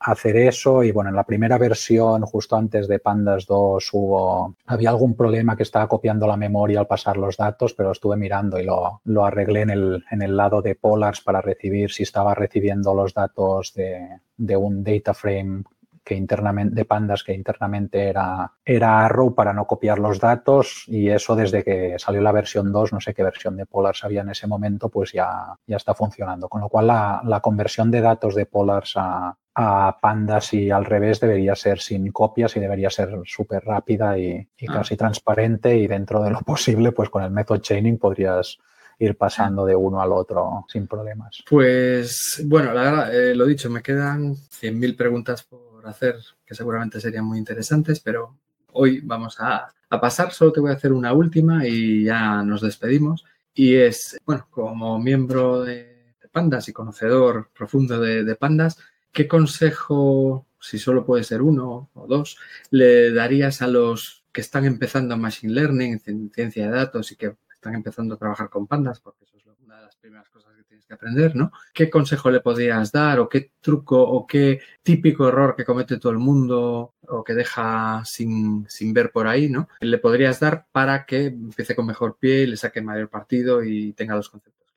hacer 0.00 0.36
eso 0.36 0.84
y 0.84 0.92
bueno, 0.92 1.10
en 1.10 1.16
la 1.16 1.24
primera 1.24 1.58
versión, 1.58 2.22
justo 2.22 2.56
antes 2.56 2.86
de 2.86 2.98
Pandas 2.98 3.46
2, 3.46 3.88
hubo, 3.92 4.54
había 4.66 4.90
algún 4.90 5.14
problema 5.16 5.56
que 5.56 5.64
estaba 5.64 5.88
copiando 5.88 6.26
la 6.26 6.36
memoria 6.36 6.80
al 6.80 6.86
pasar 6.86 7.16
los 7.16 7.36
datos, 7.36 7.74
pero 7.74 7.92
estuve 7.92 8.16
mirando 8.16 8.58
y 8.58 8.64
lo, 8.64 9.00
lo 9.04 9.24
arreglé 9.24 9.62
en 9.62 9.70
el, 9.70 10.04
en 10.10 10.22
el 10.22 10.36
lado 10.36 10.62
de 10.62 10.76
Polars 10.76 11.20
para 11.20 11.40
recibir 11.40 11.90
si 11.90 12.04
estaba 12.04 12.34
recibiendo 12.34 12.94
los 12.94 13.12
datos 13.12 13.74
de, 13.74 14.20
de 14.36 14.56
un 14.56 14.84
data 14.84 15.14
frame 15.14 15.64
que 16.04 16.14
internamente, 16.14 16.74
de 16.74 16.84
pandas 16.86 17.22
que 17.22 17.34
internamente 17.34 18.08
era, 18.08 18.50
era 18.64 19.04
Arrow 19.04 19.34
para 19.34 19.52
no 19.52 19.66
copiar 19.66 19.98
los 19.98 20.18
datos 20.18 20.84
y 20.86 21.10
eso 21.10 21.36
desde 21.36 21.62
que 21.62 21.96
salió 21.98 22.22
la 22.22 22.32
versión 22.32 22.72
2, 22.72 22.94
no 22.94 23.00
sé 23.00 23.12
qué 23.12 23.22
versión 23.22 23.56
de 23.56 23.66
Polars 23.66 24.04
había 24.04 24.22
en 24.22 24.30
ese 24.30 24.46
momento, 24.46 24.88
pues 24.88 25.12
ya, 25.12 25.54
ya 25.66 25.76
está 25.76 25.94
funcionando. 25.94 26.48
Con 26.48 26.62
lo 26.62 26.70
cual 26.70 26.86
la, 26.86 27.20
la 27.24 27.40
conversión 27.40 27.90
de 27.90 28.00
datos 28.00 28.34
de 28.34 28.46
Polars 28.46 28.94
a, 28.96 29.36
a 29.60 29.98
pandas 30.00 30.54
y 30.54 30.70
al 30.70 30.84
revés 30.84 31.18
debería 31.18 31.56
ser 31.56 31.80
sin 31.80 32.12
copias 32.12 32.56
y 32.56 32.60
debería 32.60 32.90
ser 32.90 33.10
súper 33.24 33.64
rápida 33.64 34.16
y, 34.16 34.48
y 34.56 34.66
ah. 34.68 34.74
casi 34.74 34.96
transparente 34.96 35.76
y 35.76 35.88
dentro 35.88 36.22
de 36.22 36.30
lo 36.30 36.40
posible, 36.46 36.92
pues 36.92 37.10
con 37.10 37.24
el 37.24 37.32
method 37.32 37.60
chaining 37.60 37.98
podrías 37.98 38.58
ir 39.00 39.16
pasando 39.16 39.64
de 39.64 39.74
uno 39.74 40.00
al 40.00 40.12
otro 40.12 40.64
sin 40.68 40.86
problemas. 40.86 41.42
Pues 41.48 42.42
bueno, 42.46 42.72
la 42.72 42.82
verdad, 42.82 43.14
eh, 43.14 43.34
lo 43.34 43.46
dicho, 43.46 43.68
me 43.70 43.82
quedan 43.82 44.34
100.000 44.34 44.96
preguntas 44.96 45.42
por 45.42 45.86
hacer 45.86 46.16
que 46.44 46.54
seguramente 46.54 47.00
serían 47.00 47.24
muy 47.24 47.38
interesantes, 47.38 48.00
pero 48.00 48.36
hoy 48.72 49.00
vamos 49.00 49.36
a, 49.40 49.72
pasar. 49.88 50.32
Solo 50.32 50.52
te 50.52 50.60
voy 50.60 50.70
a 50.70 50.74
hacer 50.74 50.92
una 50.92 51.12
última 51.12 51.66
y 51.66 52.04
ya 52.04 52.42
nos 52.42 52.60
despedimos. 52.60 53.24
Y 53.54 53.74
es, 53.74 54.18
bueno, 54.24 54.46
como 54.50 54.98
miembro 54.98 55.62
de, 55.62 55.96
Pandas 56.30 56.68
y 56.68 56.74
conocedor 56.74 57.48
profundo 57.56 57.98
de, 57.98 58.36
Pandas, 58.36 58.78
¿qué 59.12 59.28
consejo, 59.28 60.46
si 60.60 60.78
solo 60.78 61.04
puede 61.04 61.24
ser 61.24 61.42
uno 61.42 61.90
o 61.94 62.06
dos, 62.06 62.38
le 62.70 63.12
darías 63.12 63.62
a 63.62 63.66
los 63.66 64.24
que 64.32 64.40
están 64.40 64.64
empezando 64.64 65.16
Machine 65.16 65.52
Learning, 65.52 66.00
ciencia 66.32 66.66
de 66.66 66.76
datos 66.76 67.12
y 67.12 67.16
que 67.16 67.36
están 67.52 67.74
empezando 67.74 68.14
a 68.14 68.18
trabajar 68.18 68.48
con 68.50 68.66
Pandas? 68.66 69.00
Porque 69.00 69.24
eso 69.24 69.36
es 69.36 69.46
una 69.60 69.76
de 69.76 69.82
las 69.82 69.96
primeras 69.96 70.28
cosas 70.28 70.54
que 70.56 70.64
tienes 70.64 70.86
que 70.86 70.94
aprender, 70.94 71.34
¿no? 71.34 71.52
¿Qué 71.72 71.90
consejo 71.90 72.30
le 72.30 72.40
podrías 72.40 72.92
dar 72.92 73.18
o 73.20 73.28
qué 73.28 73.52
truco 73.60 74.00
o 74.00 74.26
qué 74.26 74.60
típico 74.82 75.28
error 75.28 75.56
que 75.56 75.64
comete 75.64 75.98
todo 75.98 76.12
el 76.12 76.18
mundo 76.18 76.94
o 77.08 77.24
que 77.24 77.34
deja 77.34 78.02
sin, 78.04 78.66
sin 78.68 78.92
ver 78.92 79.10
por 79.10 79.26
ahí, 79.26 79.48
¿no? 79.48 79.68
Le 79.80 79.98
podrías 79.98 80.40
dar 80.40 80.66
para 80.70 81.04
que 81.06 81.26
empiece 81.26 81.74
con 81.74 81.86
mejor 81.86 82.18
pie 82.18 82.42
y 82.42 82.46
le 82.46 82.56
saque 82.56 82.82
mayor 82.82 83.08
partido 83.08 83.64
y 83.64 83.92
tenga 83.94 84.14
los 84.14 84.28
conceptos. 84.28 84.67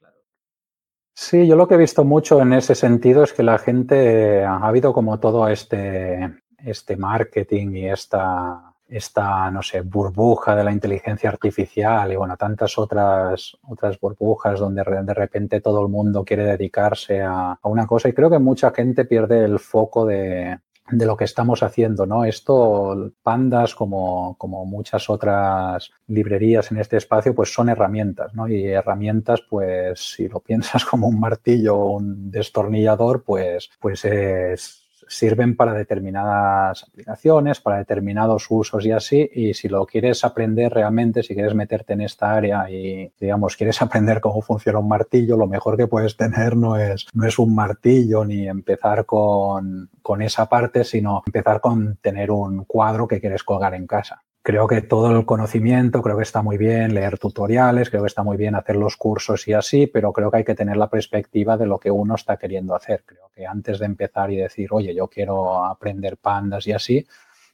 Sí, 1.13 1.45
yo 1.47 1.55
lo 1.55 1.67
que 1.67 1.75
he 1.75 1.77
visto 1.77 2.03
mucho 2.03 2.41
en 2.41 2.53
ese 2.53 2.73
sentido 2.73 3.23
es 3.23 3.33
que 3.33 3.43
la 3.43 3.57
gente 3.57 4.43
ha 4.43 4.57
habido 4.57 4.93
como 4.93 5.19
todo 5.19 5.47
este, 5.47 6.41
este 6.57 6.95
marketing 6.97 7.75
y 7.75 7.89
esta 7.89 8.71
esta, 8.91 9.49
no 9.49 9.63
sé, 9.63 9.81
burbuja 9.81 10.53
de 10.53 10.65
la 10.65 10.71
inteligencia 10.73 11.29
artificial 11.29 12.11
y 12.11 12.17
bueno, 12.17 12.35
tantas 12.35 12.77
otras, 12.77 13.57
otras 13.63 13.97
burbujas 13.97 14.59
donde 14.59 14.83
de 14.83 15.13
repente 15.13 15.61
todo 15.61 15.81
el 15.81 15.87
mundo 15.87 16.25
quiere 16.25 16.43
dedicarse 16.43 17.21
a, 17.21 17.57
una 17.63 17.87
cosa. 17.87 18.09
Y 18.09 18.13
creo 18.13 18.29
que 18.29 18.39
mucha 18.39 18.71
gente 18.71 19.05
pierde 19.05 19.45
el 19.45 19.59
foco 19.59 20.05
de, 20.05 20.59
de 20.91 21.05
lo 21.05 21.17
que 21.17 21.23
estamos 21.23 21.63
haciendo, 21.63 22.05
¿no? 22.05 22.25
Esto, 22.25 23.11
pandas, 23.23 23.75
como, 23.75 24.35
como, 24.37 24.65
muchas 24.65 25.09
otras 25.09 25.91
librerías 26.07 26.71
en 26.71 26.79
este 26.79 26.97
espacio, 26.97 27.33
pues 27.33 27.53
son 27.53 27.69
herramientas, 27.69 28.33
¿no? 28.33 28.47
Y 28.47 28.67
herramientas, 28.67 29.41
pues 29.49 30.13
si 30.13 30.27
lo 30.27 30.39
piensas 30.39 30.85
como 30.89 31.07
un 31.07 31.19
martillo 31.19 31.75
o 31.77 31.97
un 31.97 32.31
destornillador, 32.31 33.23
pues, 33.23 33.69
pues 33.79 34.05
es 34.05 34.80
sirven 35.11 35.55
para 35.55 35.73
determinadas 35.73 36.83
aplicaciones, 36.83 37.59
para 37.59 37.77
determinados 37.77 38.47
usos 38.49 38.85
y 38.85 38.91
así. 38.91 39.29
Y 39.33 39.53
si 39.53 39.67
lo 39.67 39.85
quieres 39.85 40.23
aprender 40.23 40.73
realmente, 40.73 41.21
si 41.21 41.33
quieres 41.33 41.53
meterte 41.53 41.93
en 41.93 42.01
esta 42.01 42.33
área 42.33 42.69
y, 42.69 43.11
digamos, 43.19 43.57
quieres 43.57 43.81
aprender 43.81 44.21
cómo 44.21 44.41
funciona 44.41 44.79
un 44.79 44.87
martillo, 44.87 45.37
lo 45.37 45.47
mejor 45.47 45.75
que 45.77 45.87
puedes 45.87 46.15
tener 46.15 46.55
no 46.55 46.77
es, 46.77 47.07
no 47.13 47.27
es 47.27 47.37
un 47.39 47.53
martillo 47.53 48.23
ni 48.25 48.47
empezar 48.47 49.05
con, 49.05 49.89
con 50.01 50.21
esa 50.21 50.47
parte, 50.47 50.83
sino 50.83 51.21
empezar 51.25 51.59
con 51.59 51.97
tener 51.97 52.31
un 52.31 52.63
cuadro 52.65 53.07
que 53.07 53.19
quieres 53.19 53.43
colgar 53.43 53.73
en 53.75 53.87
casa 53.87 54.23
creo 54.43 54.67
que 54.67 54.81
todo 54.81 55.15
el 55.15 55.25
conocimiento, 55.25 56.01
creo 56.01 56.17
que 56.17 56.23
está 56.23 56.41
muy 56.41 56.57
bien 56.57 56.93
leer 56.93 57.19
tutoriales, 57.19 57.89
creo 57.89 58.01
que 58.01 58.07
está 58.07 58.23
muy 58.23 58.37
bien 58.37 58.55
hacer 58.55 58.75
los 58.75 58.97
cursos 58.97 59.47
y 59.47 59.53
así, 59.53 59.87
pero 59.87 60.11
creo 60.11 60.31
que 60.31 60.37
hay 60.37 60.43
que 60.43 60.55
tener 60.55 60.77
la 60.77 60.89
perspectiva 60.89 61.57
de 61.57 61.67
lo 61.67 61.77
que 61.77 61.91
uno 61.91 62.15
está 62.15 62.37
queriendo 62.37 62.75
hacer. 62.75 63.03
Creo 63.05 63.29
que 63.33 63.45
antes 63.45 63.79
de 63.79 63.85
empezar 63.85 64.31
y 64.31 64.37
decir, 64.37 64.69
oye, 64.71 64.95
yo 64.95 65.07
quiero 65.07 65.63
aprender 65.63 66.17
pandas 66.17 66.65
y 66.67 66.73
así, 66.73 67.05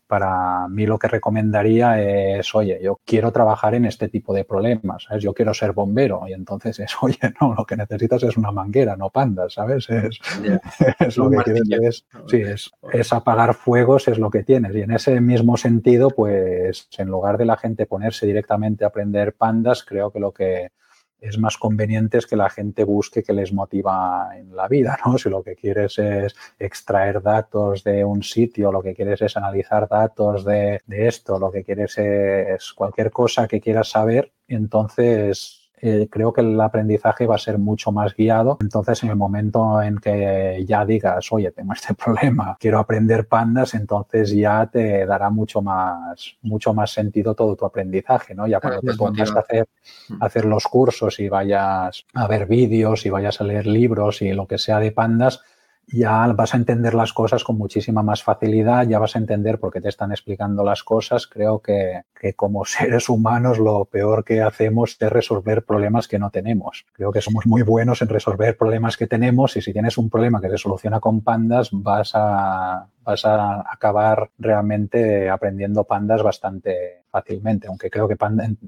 para 0.07 0.67
mí 0.69 0.85
lo 0.85 0.97
que 0.97 1.07
recomendaría 1.07 2.01
es, 2.01 2.55
oye, 2.55 2.79
yo 2.81 2.99
quiero 3.05 3.31
trabajar 3.31 3.75
en 3.75 3.85
este 3.85 4.07
tipo 4.07 4.33
de 4.33 4.45
problemas, 4.45 5.03
¿sabes? 5.03 5.23
Yo 5.23 5.33
quiero 5.33 5.53
ser 5.53 5.73
bombero 5.73 6.23
y 6.27 6.33
entonces 6.33 6.79
es, 6.79 6.95
oye, 7.01 7.19
no, 7.41 7.53
lo 7.53 7.65
que 7.65 7.75
necesitas 7.75 8.23
es 8.23 8.37
una 8.37 8.51
manguera, 8.51 8.95
no 8.95 9.09
pandas, 9.09 9.53
¿sabes? 9.53 9.89
Es, 9.89 10.19
es 10.99 11.17
lo 11.17 11.29
que 11.29 11.53
quieres, 11.61 12.05
sí, 12.27 12.37
es, 12.37 12.71
es 12.93 13.13
apagar 13.13 13.53
fuegos, 13.53 14.07
es 14.07 14.17
lo 14.17 14.31
que 14.31 14.43
tienes. 14.43 14.73
Y 14.75 14.81
en 14.81 14.91
ese 14.91 15.19
mismo 15.19 15.57
sentido, 15.57 16.09
pues 16.09 16.87
en 16.97 17.09
lugar 17.09 17.37
de 17.37 17.45
la 17.45 17.57
gente 17.57 17.85
ponerse 17.85 18.25
directamente 18.25 18.85
a 18.85 18.87
aprender 18.87 19.33
pandas, 19.33 19.83
creo 19.83 20.11
que 20.11 20.19
lo 20.19 20.31
que 20.31 20.69
es 21.19 21.37
más 21.37 21.57
conveniente 21.57 22.17
es 22.17 22.27
que 22.27 22.35
la 22.35 22.49
gente 22.49 22.83
busque 22.83 23.23
que 23.23 23.33
les 23.33 23.51
motiva 23.53 24.29
en 24.35 24.55
la 24.55 24.67
vida, 24.67 24.97
¿no? 25.05 25.17
Si 25.17 25.29
lo 25.29 25.43
que 25.43 25.55
quieres 25.55 25.97
es 25.99 26.35
extraer 26.59 27.21
datos 27.21 27.83
de 27.83 28.03
un 28.03 28.23
sitio, 28.23 28.71
lo 28.71 28.81
que 28.81 28.93
quieres 28.93 29.21
es 29.21 29.37
analizar 29.37 29.87
datos 29.87 30.45
de, 30.45 30.81
de 30.85 31.07
esto, 31.07 31.39
lo 31.39 31.51
que 31.51 31.63
quieres 31.63 31.97
es 31.97 32.73
cualquier 32.73 33.11
cosa 33.11 33.47
que 33.47 33.61
quieras 33.61 33.89
saber, 33.89 34.31
entonces 34.47 35.66
eh, 35.79 36.07
creo 36.09 36.33
que 36.33 36.41
el 36.41 36.59
aprendizaje 36.59 37.27
va 37.27 37.35
a 37.35 37.39
ser 37.39 37.59
mucho 37.59 37.91
más 37.91 38.15
guiado. 38.15 38.57
Entonces, 38.61 39.03
en 39.03 39.09
el 39.09 39.15
momento 39.15 39.81
en 39.81 39.97
que 39.99 40.63
ya 40.67 40.83
digas, 40.85 41.31
oye, 41.31 41.51
tengo 41.51 41.73
este 41.73 41.93
problema, 42.05 42.57
quiero 42.59 42.79
aprender 42.79 43.27
pandas, 43.27 43.75
entonces 43.75 44.31
ya 44.31 44.65
te 44.67 45.05
dará 45.05 45.29
mucho 45.29 45.61
más, 45.61 46.37
mucho 46.41 46.73
más 46.73 46.91
sentido 46.91 47.35
todo 47.35 47.55
tu 47.55 47.65
aprendizaje, 47.65 48.33
¿no? 48.33 48.47
Ya 48.47 48.59
cuando 48.59 48.81
te 48.81 48.95
pongas 48.95 49.35
a 49.35 49.39
hacer, 49.39 49.67
mm. 50.09 50.23
hacer 50.23 50.45
los 50.45 50.65
cursos 50.65 51.19
y 51.19 51.29
vayas 51.29 52.05
a 52.13 52.27
ver 52.27 52.47
vídeos 52.47 53.05
y 53.05 53.09
vayas 53.09 53.39
a 53.39 53.43
leer 53.43 53.67
libros 53.67 54.21
y 54.21 54.33
lo 54.33 54.47
que 54.47 54.57
sea 54.57 54.79
de 54.79 54.91
pandas, 54.91 55.41
ya 55.87 56.27
vas 56.33 56.53
a 56.53 56.57
entender 56.57 56.93
las 56.93 57.13
cosas 57.13 57.43
con 57.45 57.57
muchísima 57.57 58.03
más 58.03 58.21
facilidad, 58.21 58.85
ya 58.85 58.99
vas 58.99 59.15
a 59.15 59.19
entender 59.19 59.57
por 59.57 59.71
qué 59.71 59.79
te 59.79 59.87
están 59.87 60.11
explicando 60.11 60.63
las 60.63 60.83
cosas. 60.83 61.27
Creo 61.27 61.59
que, 61.59 62.03
que, 62.19 62.33
como 62.33 62.65
seres 62.65 63.07
humanos 63.09 63.57
lo 63.57 63.85
peor 63.85 64.25
que 64.25 64.41
hacemos 64.41 64.97
es 64.99 65.09
resolver 65.09 65.63
problemas 65.63 66.07
que 66.07 66.19
no 66.19 66.29
tenemos. 66.29 66.85
Creo 66.91 67.11
que 67.11 67.21
somos 67.21 67.45
muy 67.45 67.61
buenos 67.61 68.01
en 68.01 68.09
resolver 68.09 68.57
problemas 68.57 68.97
que 68.97 69.07
tenemos 69.07 69.55
y 69.55 69.61
si 69.61 69.71
tienes 69.71 69.97
un 69.97 70.09
problema 70.09 70.41
que 70.41 70.49
se 70.49 70.57
soluciona 70.57 70.99
con 70.99 71.21
pandas, 71.21 71.69
vas 71.71 72.11
a, 72.13 72.89
vas 73.03 73.25
a 73.25 73.61
acabar 73.71 74.29
realmente 74.37 75.29
aprendiendo 75.29 75.85
pandas 75.85 76.21
bastante 76.21 77.03
fácilmente, 77.09 77.67
aunque 77.67 77.89
creo 77.89 78.09
que 78.09 78.17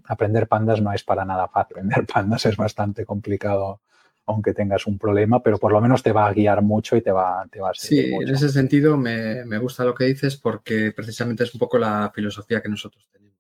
aprender 0.08 0.48
pandas 0.48 0.82
no 0.82 0.94
es 0.94 1.04
para 1.04 1.26
nada 1.26 1.48
fácil. 1.50 1.60
Aprender 1.80 2.06
pandas 2.06 2.46
es 2.46 2.56
bastante 2.56 3.06
complicado 3.06 3.82
aunque 4.30 4.54
tengas 4.54 4.88
un 4.88 4.98
problema, 4.98 5.42
pero 5.42 5.58
por 5.58 5.72
lo 5.72 5.82
menos 5.82 6.04
te 6.04 6.12
va 6.12 6.28
a 6.28 6.34
guiar 6.34 6.62
mucho 6.62 6.96
y 6.96 7.02
te 7.02 7.12
va, 7.12 7.46
te 7.52 7.60
va 7.60 7.70
a 7.70 7.74
Sí, 7.74 8.00
en 8.00 8.30
ese 8.30 8.50
sentido 8.50 8.98
me, 8.98 9.44
me, 9.46 9.58
gusta 9.58 9.84
lo 9.84 9.96
que 9.96 10.06
dices 10.06 10.38
porque 10.38 10.92
precisamente 10.92 11.44
es 11.44 11.54
un 11.54 11.60
poco 11.60 11.78
la 11.78 12.12
filosofía 12.14 12.62
que 12.62 12.70
nosotros 12.70 13.08
tenemos. 13.12 13.40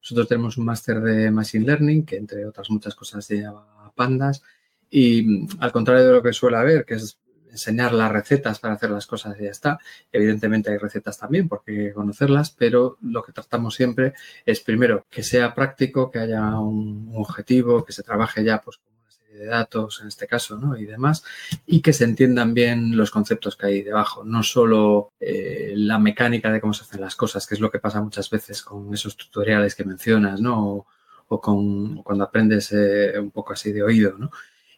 Nosotros 0.00 0.28
tenemos 0.28 0.56
un 0.56 0.66
máster 0.66 1.00
de 1.00 1.30
Machine 1.30 1.66
Learning 1.66 2.04
que 2.04 2.16
entre 2.16 2.46
otras 2.46 2.70
muchas 2.70 2.94
cosas 2.94 3.24
se 3.24 3.40
llama 3.40 3.92
Pandas 3.94 4.42
y 4.90 5.46
al 5.58 5.72
contrario 5.72 6.06
de 6.06 6.12
lo 6.12 6.22
que 6.22 6.32
suele 6.32 6.58
haber, 6.58 6.84
que 6.84 6.94
es 6.94 7.18
enseñar 7.50 7.92
las 7.92 8.12
recetas 8.12 8.58
para 8.60 8.74
hacer 8.74 8.90
las 8.90 9.06
cosas 9.06 9.36
y 9.40 9.44
ya 9.44 9.50
está. 9.50 9.78
Evidentemente 10.12 10.70
hay 10.70 10.78
recetas 10.78 11.18
también 11.18 11.48
porque 11.48 11.72
hay 11.72 11.76
que 11.88 11.92
conocerlas, 11.94 12.50
pero 12.50 12.98
lo 13.02 13.22
que 13.22 13.32
tratamos 13.32 13.74
siempre 13.74 14.12
es 14.44 14.60
primero 14.60 15.06
que 15.10 15.22
sea 15.22 15.54
práctico, 15.54 16.10
que 16.10 16.18
haya 16.18 16.58
un, 16.60 17.12
objetivo, 17.14 17.84
que 17.84 17.92
se 17.92 18.02
trabaje 18.02 18.44
ya 18.44 18.60
pues 18.60 18.78
de 19.32 19.46
datos 19.46 20.00
en 20.00 20.08
este 20.08 20.26
caso, 20.26 20.56
¿no? 20.58 20.76
Y 20.76 20.86
demás, 20.86 21.24
y 21.66 21.80
que 21.80 21.92
se 21.92 22.04
entiendan 22.04 22.54
bien 22.54 22.96
los 22.96 23.10
conceptos 23.10 23.56
que 23.56 23.66
hay 23.66 23.82
debajo, 23.82 24.24
no 24.24 24.42
solo 24.42 25.12
eh, 25.20 25.72
la 25.76 25.98
mecánica 25.98 26.50
de 26.50 26.60
cómo 26.60 26.72
se 26.72 26.84
hacen 26.84 27.00
las 27.00 27.16
cosas, 27.16 27.46
que 27.46 27.54
es 27.54 27.60
lo 27.60 27.70
que 27.70 27.78
pasa 27.78 28.00
muchas 28.00 28.30
veces 28.30 28.62
con 28.62 28.92
esos 28.94 29.16
tutoriales 29.16 29.74
que 29.74 29.84
mencionas, 29.84 30.40
¿no? 30.40 30.86
O, 31.28 31.40
con 31.40 32.02
cuando 32.02 32.24
aprendes 32.24 32.72
eh, 32.72 33.18
un 33.18 33.32
poco 33.32 33.52
así 33.52 33.72
de 33.72 33.82
oído, 33.82 34.16
¿no? 34.16 34.30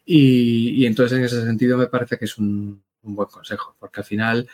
Y, 0.04 0.86
entonces 0.86 1.18
en 1.18 1.24
ese 1.24 1.44
sentido 1.44 1.76
me 1.76 1.88
parece 1.88 2.16
que 2.16 2.24
es 2.24 2.38
un, 2.38 2.82
un 3.02 3.14
buen 3.14 3.28
consejo, 3.28 3.76
porque 3.78 4.00
al 4.00 4.06
final 4.06 4.48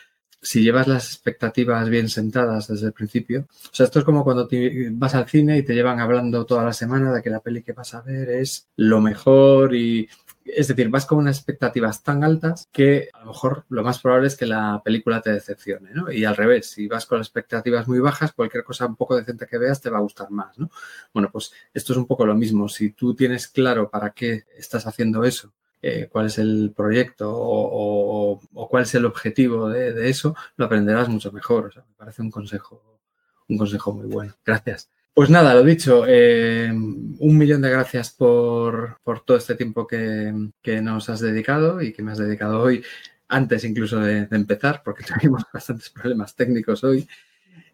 si 0.45 0.61
llevas 0.61 0.87
las 0.87 1.07
expectativas 1.07 1.89
bien 1.89 2.07
sentadas 2.07 2.67
desde 2.67 2.87
el 2.87 2.93
principio, 2.93 3.47
o 3.49 3.75
sea, 3.75 3.85
esto 3.85 3.99
es 3.99 4.05
como 4.05 4.23
cuando 4.23 4.47
vas 4.91 5.15
al 5.15 5.27
cine 5.27 5.57
y 5.57 5.63
te 5.63 5.73
llevan 5.73 5.99
hablando 5.99 6.45
toda 6.45 6.63
la 6.63 6.73
semana 6.73 7.11
de 7.11 7.23
que 7.23 7.31
la 7.31 7.39
peli 7.39 7.63
que 7.63 7.73
vas 7.73 7.95
a 7.95 8.01
ver 8.01 8.29
es 8.29 8.67
lo 8.75 9.01
mejor 9.01 9.73
y 9.73 10.07
es 10.45 10.67
decir, 10.67 10.89
vas 10.89 11.07
con 11.07 11.17
unas 11.17 11.37
expectativas 11.37 12.03
tan 12.03 12.23
altas 12.23 12.69
que 12.71 13.09
a 13.13 13.21
lo 13.21 13.25
mejor 13.27 13.65
lo 13.69 13.83
más 13.83 13.99
probable 13.99 14.27
es 14.27 14.37
que 14.37 14.45
la 14.45 14.79
película 14.85 15.19
te 15.19 15.31
decepcione, 15.31 15.89
¿no? 15.91 16.11
Y 16.11 16.23
al 16.23 16.35
revés, 16.35 16.69
si 16.69 16.87
vas 16.87 17.07
con 17.07 17.17
las 17.17 17.27
expectativas 17.27 17.87
muy 17.87 17.97
bajas, 17.97 18.31
cualquier 18.31 18.63
cosa 18.63 18.85
un 18.85 18.95
poco 18.95 19.15
decente 19.15 19.47
que 19.47 19.57
veas 19.57 19.81
te 19.81 19.89
va 19.89 19.97
a 19.97 20.01
gustar 20.01 20.29
más, 20.29 20.59
¿no? 20.59 20.69
Bueno, 21.11 21.31
pues 21.31 21.51
esto 21.73 21.93
es 21.93 21.97
un 21.97 22.05
poco 22.05 22.27
lo 22.27 22.35
mismo. 22.35 22.69
Si 22.69 22.91
tú 22.91 23.15
tienes 23.15 23.47
claro 23.47 23.89
para 23.89 24.11
qué 24.11 24.43
estás 24.55 24.85
haciendo 24.85 25.23
eso 25.23 25.51
eh, 25.81 26.07
cuál 26.11 26.27
es 26.27 26.37
el 26.37 26.73
proyecto 26.75 27.31
o, 27.31 28.39
cuál 28.69 28.83
es 28.83 28.95
el 28.95 29.05
objetivo 29.05 29.69
de, 29.69 30.09
eso, 30.09 30.35
lo 30.57 30.65
aprenderás 30.65 31.09
mucho 31.09 31.31
mejor. 31.31 31.73
Me 31.75 31.95
parece 31.95 32.21
un 32.21 32.31
consejo, 32.31 32.99
un 33.47 33.57
consejo 33.57 33.93
muy 33.93 34.07
bueno. 34.07 34.33
Gracias. 34.45 34.89
Pues 35.13 35.29
nada, 35.29 35.53
lo 35.53 35.63
dicho, 35.63 36.03
eh, 36.07 36.69
un 36.71 37.37
millón 37.37 37.61
de 37.61 37.69
gracias 37.69 38.11
por, 38.11 38.99
todo 39.25 39.37
este 39.37 39.55
tiempo 39.55 39.87
que, 39.87 40.33
nos 40.81 41.09
has 41.09 41.21
dedicado 41.21 41.81
y 41.81 41.93
que 41.93 42.03
me 42.03 42.11
has 42.11 42.17
dedicado 42.17 42.61
hoy, 42.61 42.83
antes 43.29 43.63
incluso 43.63 43.99
de, 43.99 44.25
de 44.25 44.35
empezar, 44.35 44.81
porque 44.83 45.03
tuvimos 45.21 45.43
bastantes 45.53 45.89
problemas 45.89 46.35
técnicos 46.35 46.83
hoy 46.83 47.07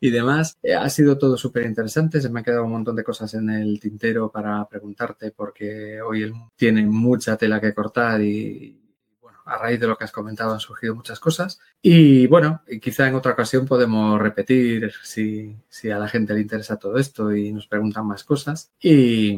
y 0.02 0.10
demás. 0.10 0.58
Eh, 0.64 0.74
ha 0.74 0.90
sido 0.90 1.18
todo 1.18 1.38
súper 1.38 1.66
interesante. 1.66 2.20
Se 2.20 2.30
me 2.30 2.40
han 2.40 2.44
quedado 2.44 2.66
un 2.66 2.72
montón 2.72 2.96
de 2.96 3.04
cosas 3.04 3.34
en 3.36 3.50
el 3.52 3.80
tintero 3.80 4.30
para 4.32 4.68
preguntarte 4.68 5.32
porque 5.32 6.02
hoy 6.02 6.34
tiene 6.56 6.86
mucha 6.86 7.38
tela 7.38 7.62
que 7.62 7.74
cortar 7.74 8.20
y, 8.22 8.82
bueno, 9.22 9.38
a 9.46 9.58
raíz 9.60 9.80
de 9.80 9.88
lo 9.88 9.96
que 9.96 10.04
has 10.04 10.12
comentado 10.12 10.54
han 10.54 10.60
surgido 10.60 10.96
muchas 10.96 11.20
cosas. 11.20 11.60
Y 11.84 12.26
bueno, 12.28 12.64
quizá 12.82 13.08
en 13.08 13.16
otra 13.16 13.34
ocasión 13.34 13.68
podemos 13.68 14.20
repetir 14.20 14.92
si, 15.04 15.56
si 15.70 15.92
a 15.92 16.00
la 16.00 16.08
gente 16.08 16.34
le 16.34 16.42
interesa 16.42 16.78
todo 16.78 16.98
esto 16.98 17.34
y 17.36 17.54
nos 17.54 17.68
preguntan 17.68 18.08
más 18.08 18.24
cosas. 18.24 18.72
Y 18.82 19.38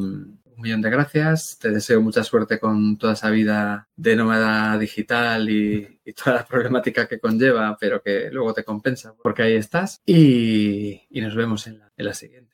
un 0.56 0.62
millón 0.62 0.82
de 0.82 0.90
gracias. 0.90 1.58
Te 1.60 1.72
deseo 1.72 2.02
mucha 2.02 2.24
suerte 2.24 2.60
con 2.60 2.98
toda 2.98 3.14
esa 3.14 3.30
vida 3.30 3.88
de 3.96 4.16
nómada 4.16 4.78
digital 4.78 5.50
y, 5.50 6.00
toda 6.24 6.38
la 6.38 6.46
problemática 6.46 7.08
que 7.08 7.20
conlleva, 7.20 7.78
pero 7.80 8.02
que 8.02 8.30
luego 8.32 8.54
te 8.54 8.64
compensa 8.64 9.14
porque 9.22 9.44
ahí 9.44 9.56
estás. 9.56 10.02
Y, 10.06 11.02
nos 11.14 11.36
vemos 11.36 11.68
en 11.68 11.80
la, 11.80 11.92
en 11.96 12.06
la 12.06 12.14
siguiente. 12.14 12.54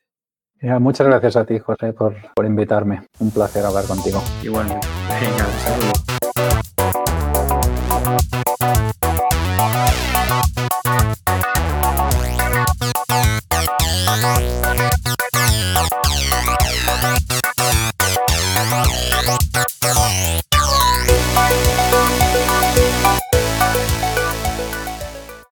muchas 0.78 1.06
gracias 1.06 1.36
a 1.36 1.44
ti, 1.44 1.58
José, 1.58 1.92
por, 1.92 2.14
por 2.34 2.46
invitarme. 2.46 3.02
Un 3.18 3.30
placer 3.30 3.64
hablar 3.64 3.84
contigo. 3.86 4.22
Igualmente. 4.42 4.86
Venga, 5.08 5.46
un 5.46 5.60
saludo. 5.60 6.09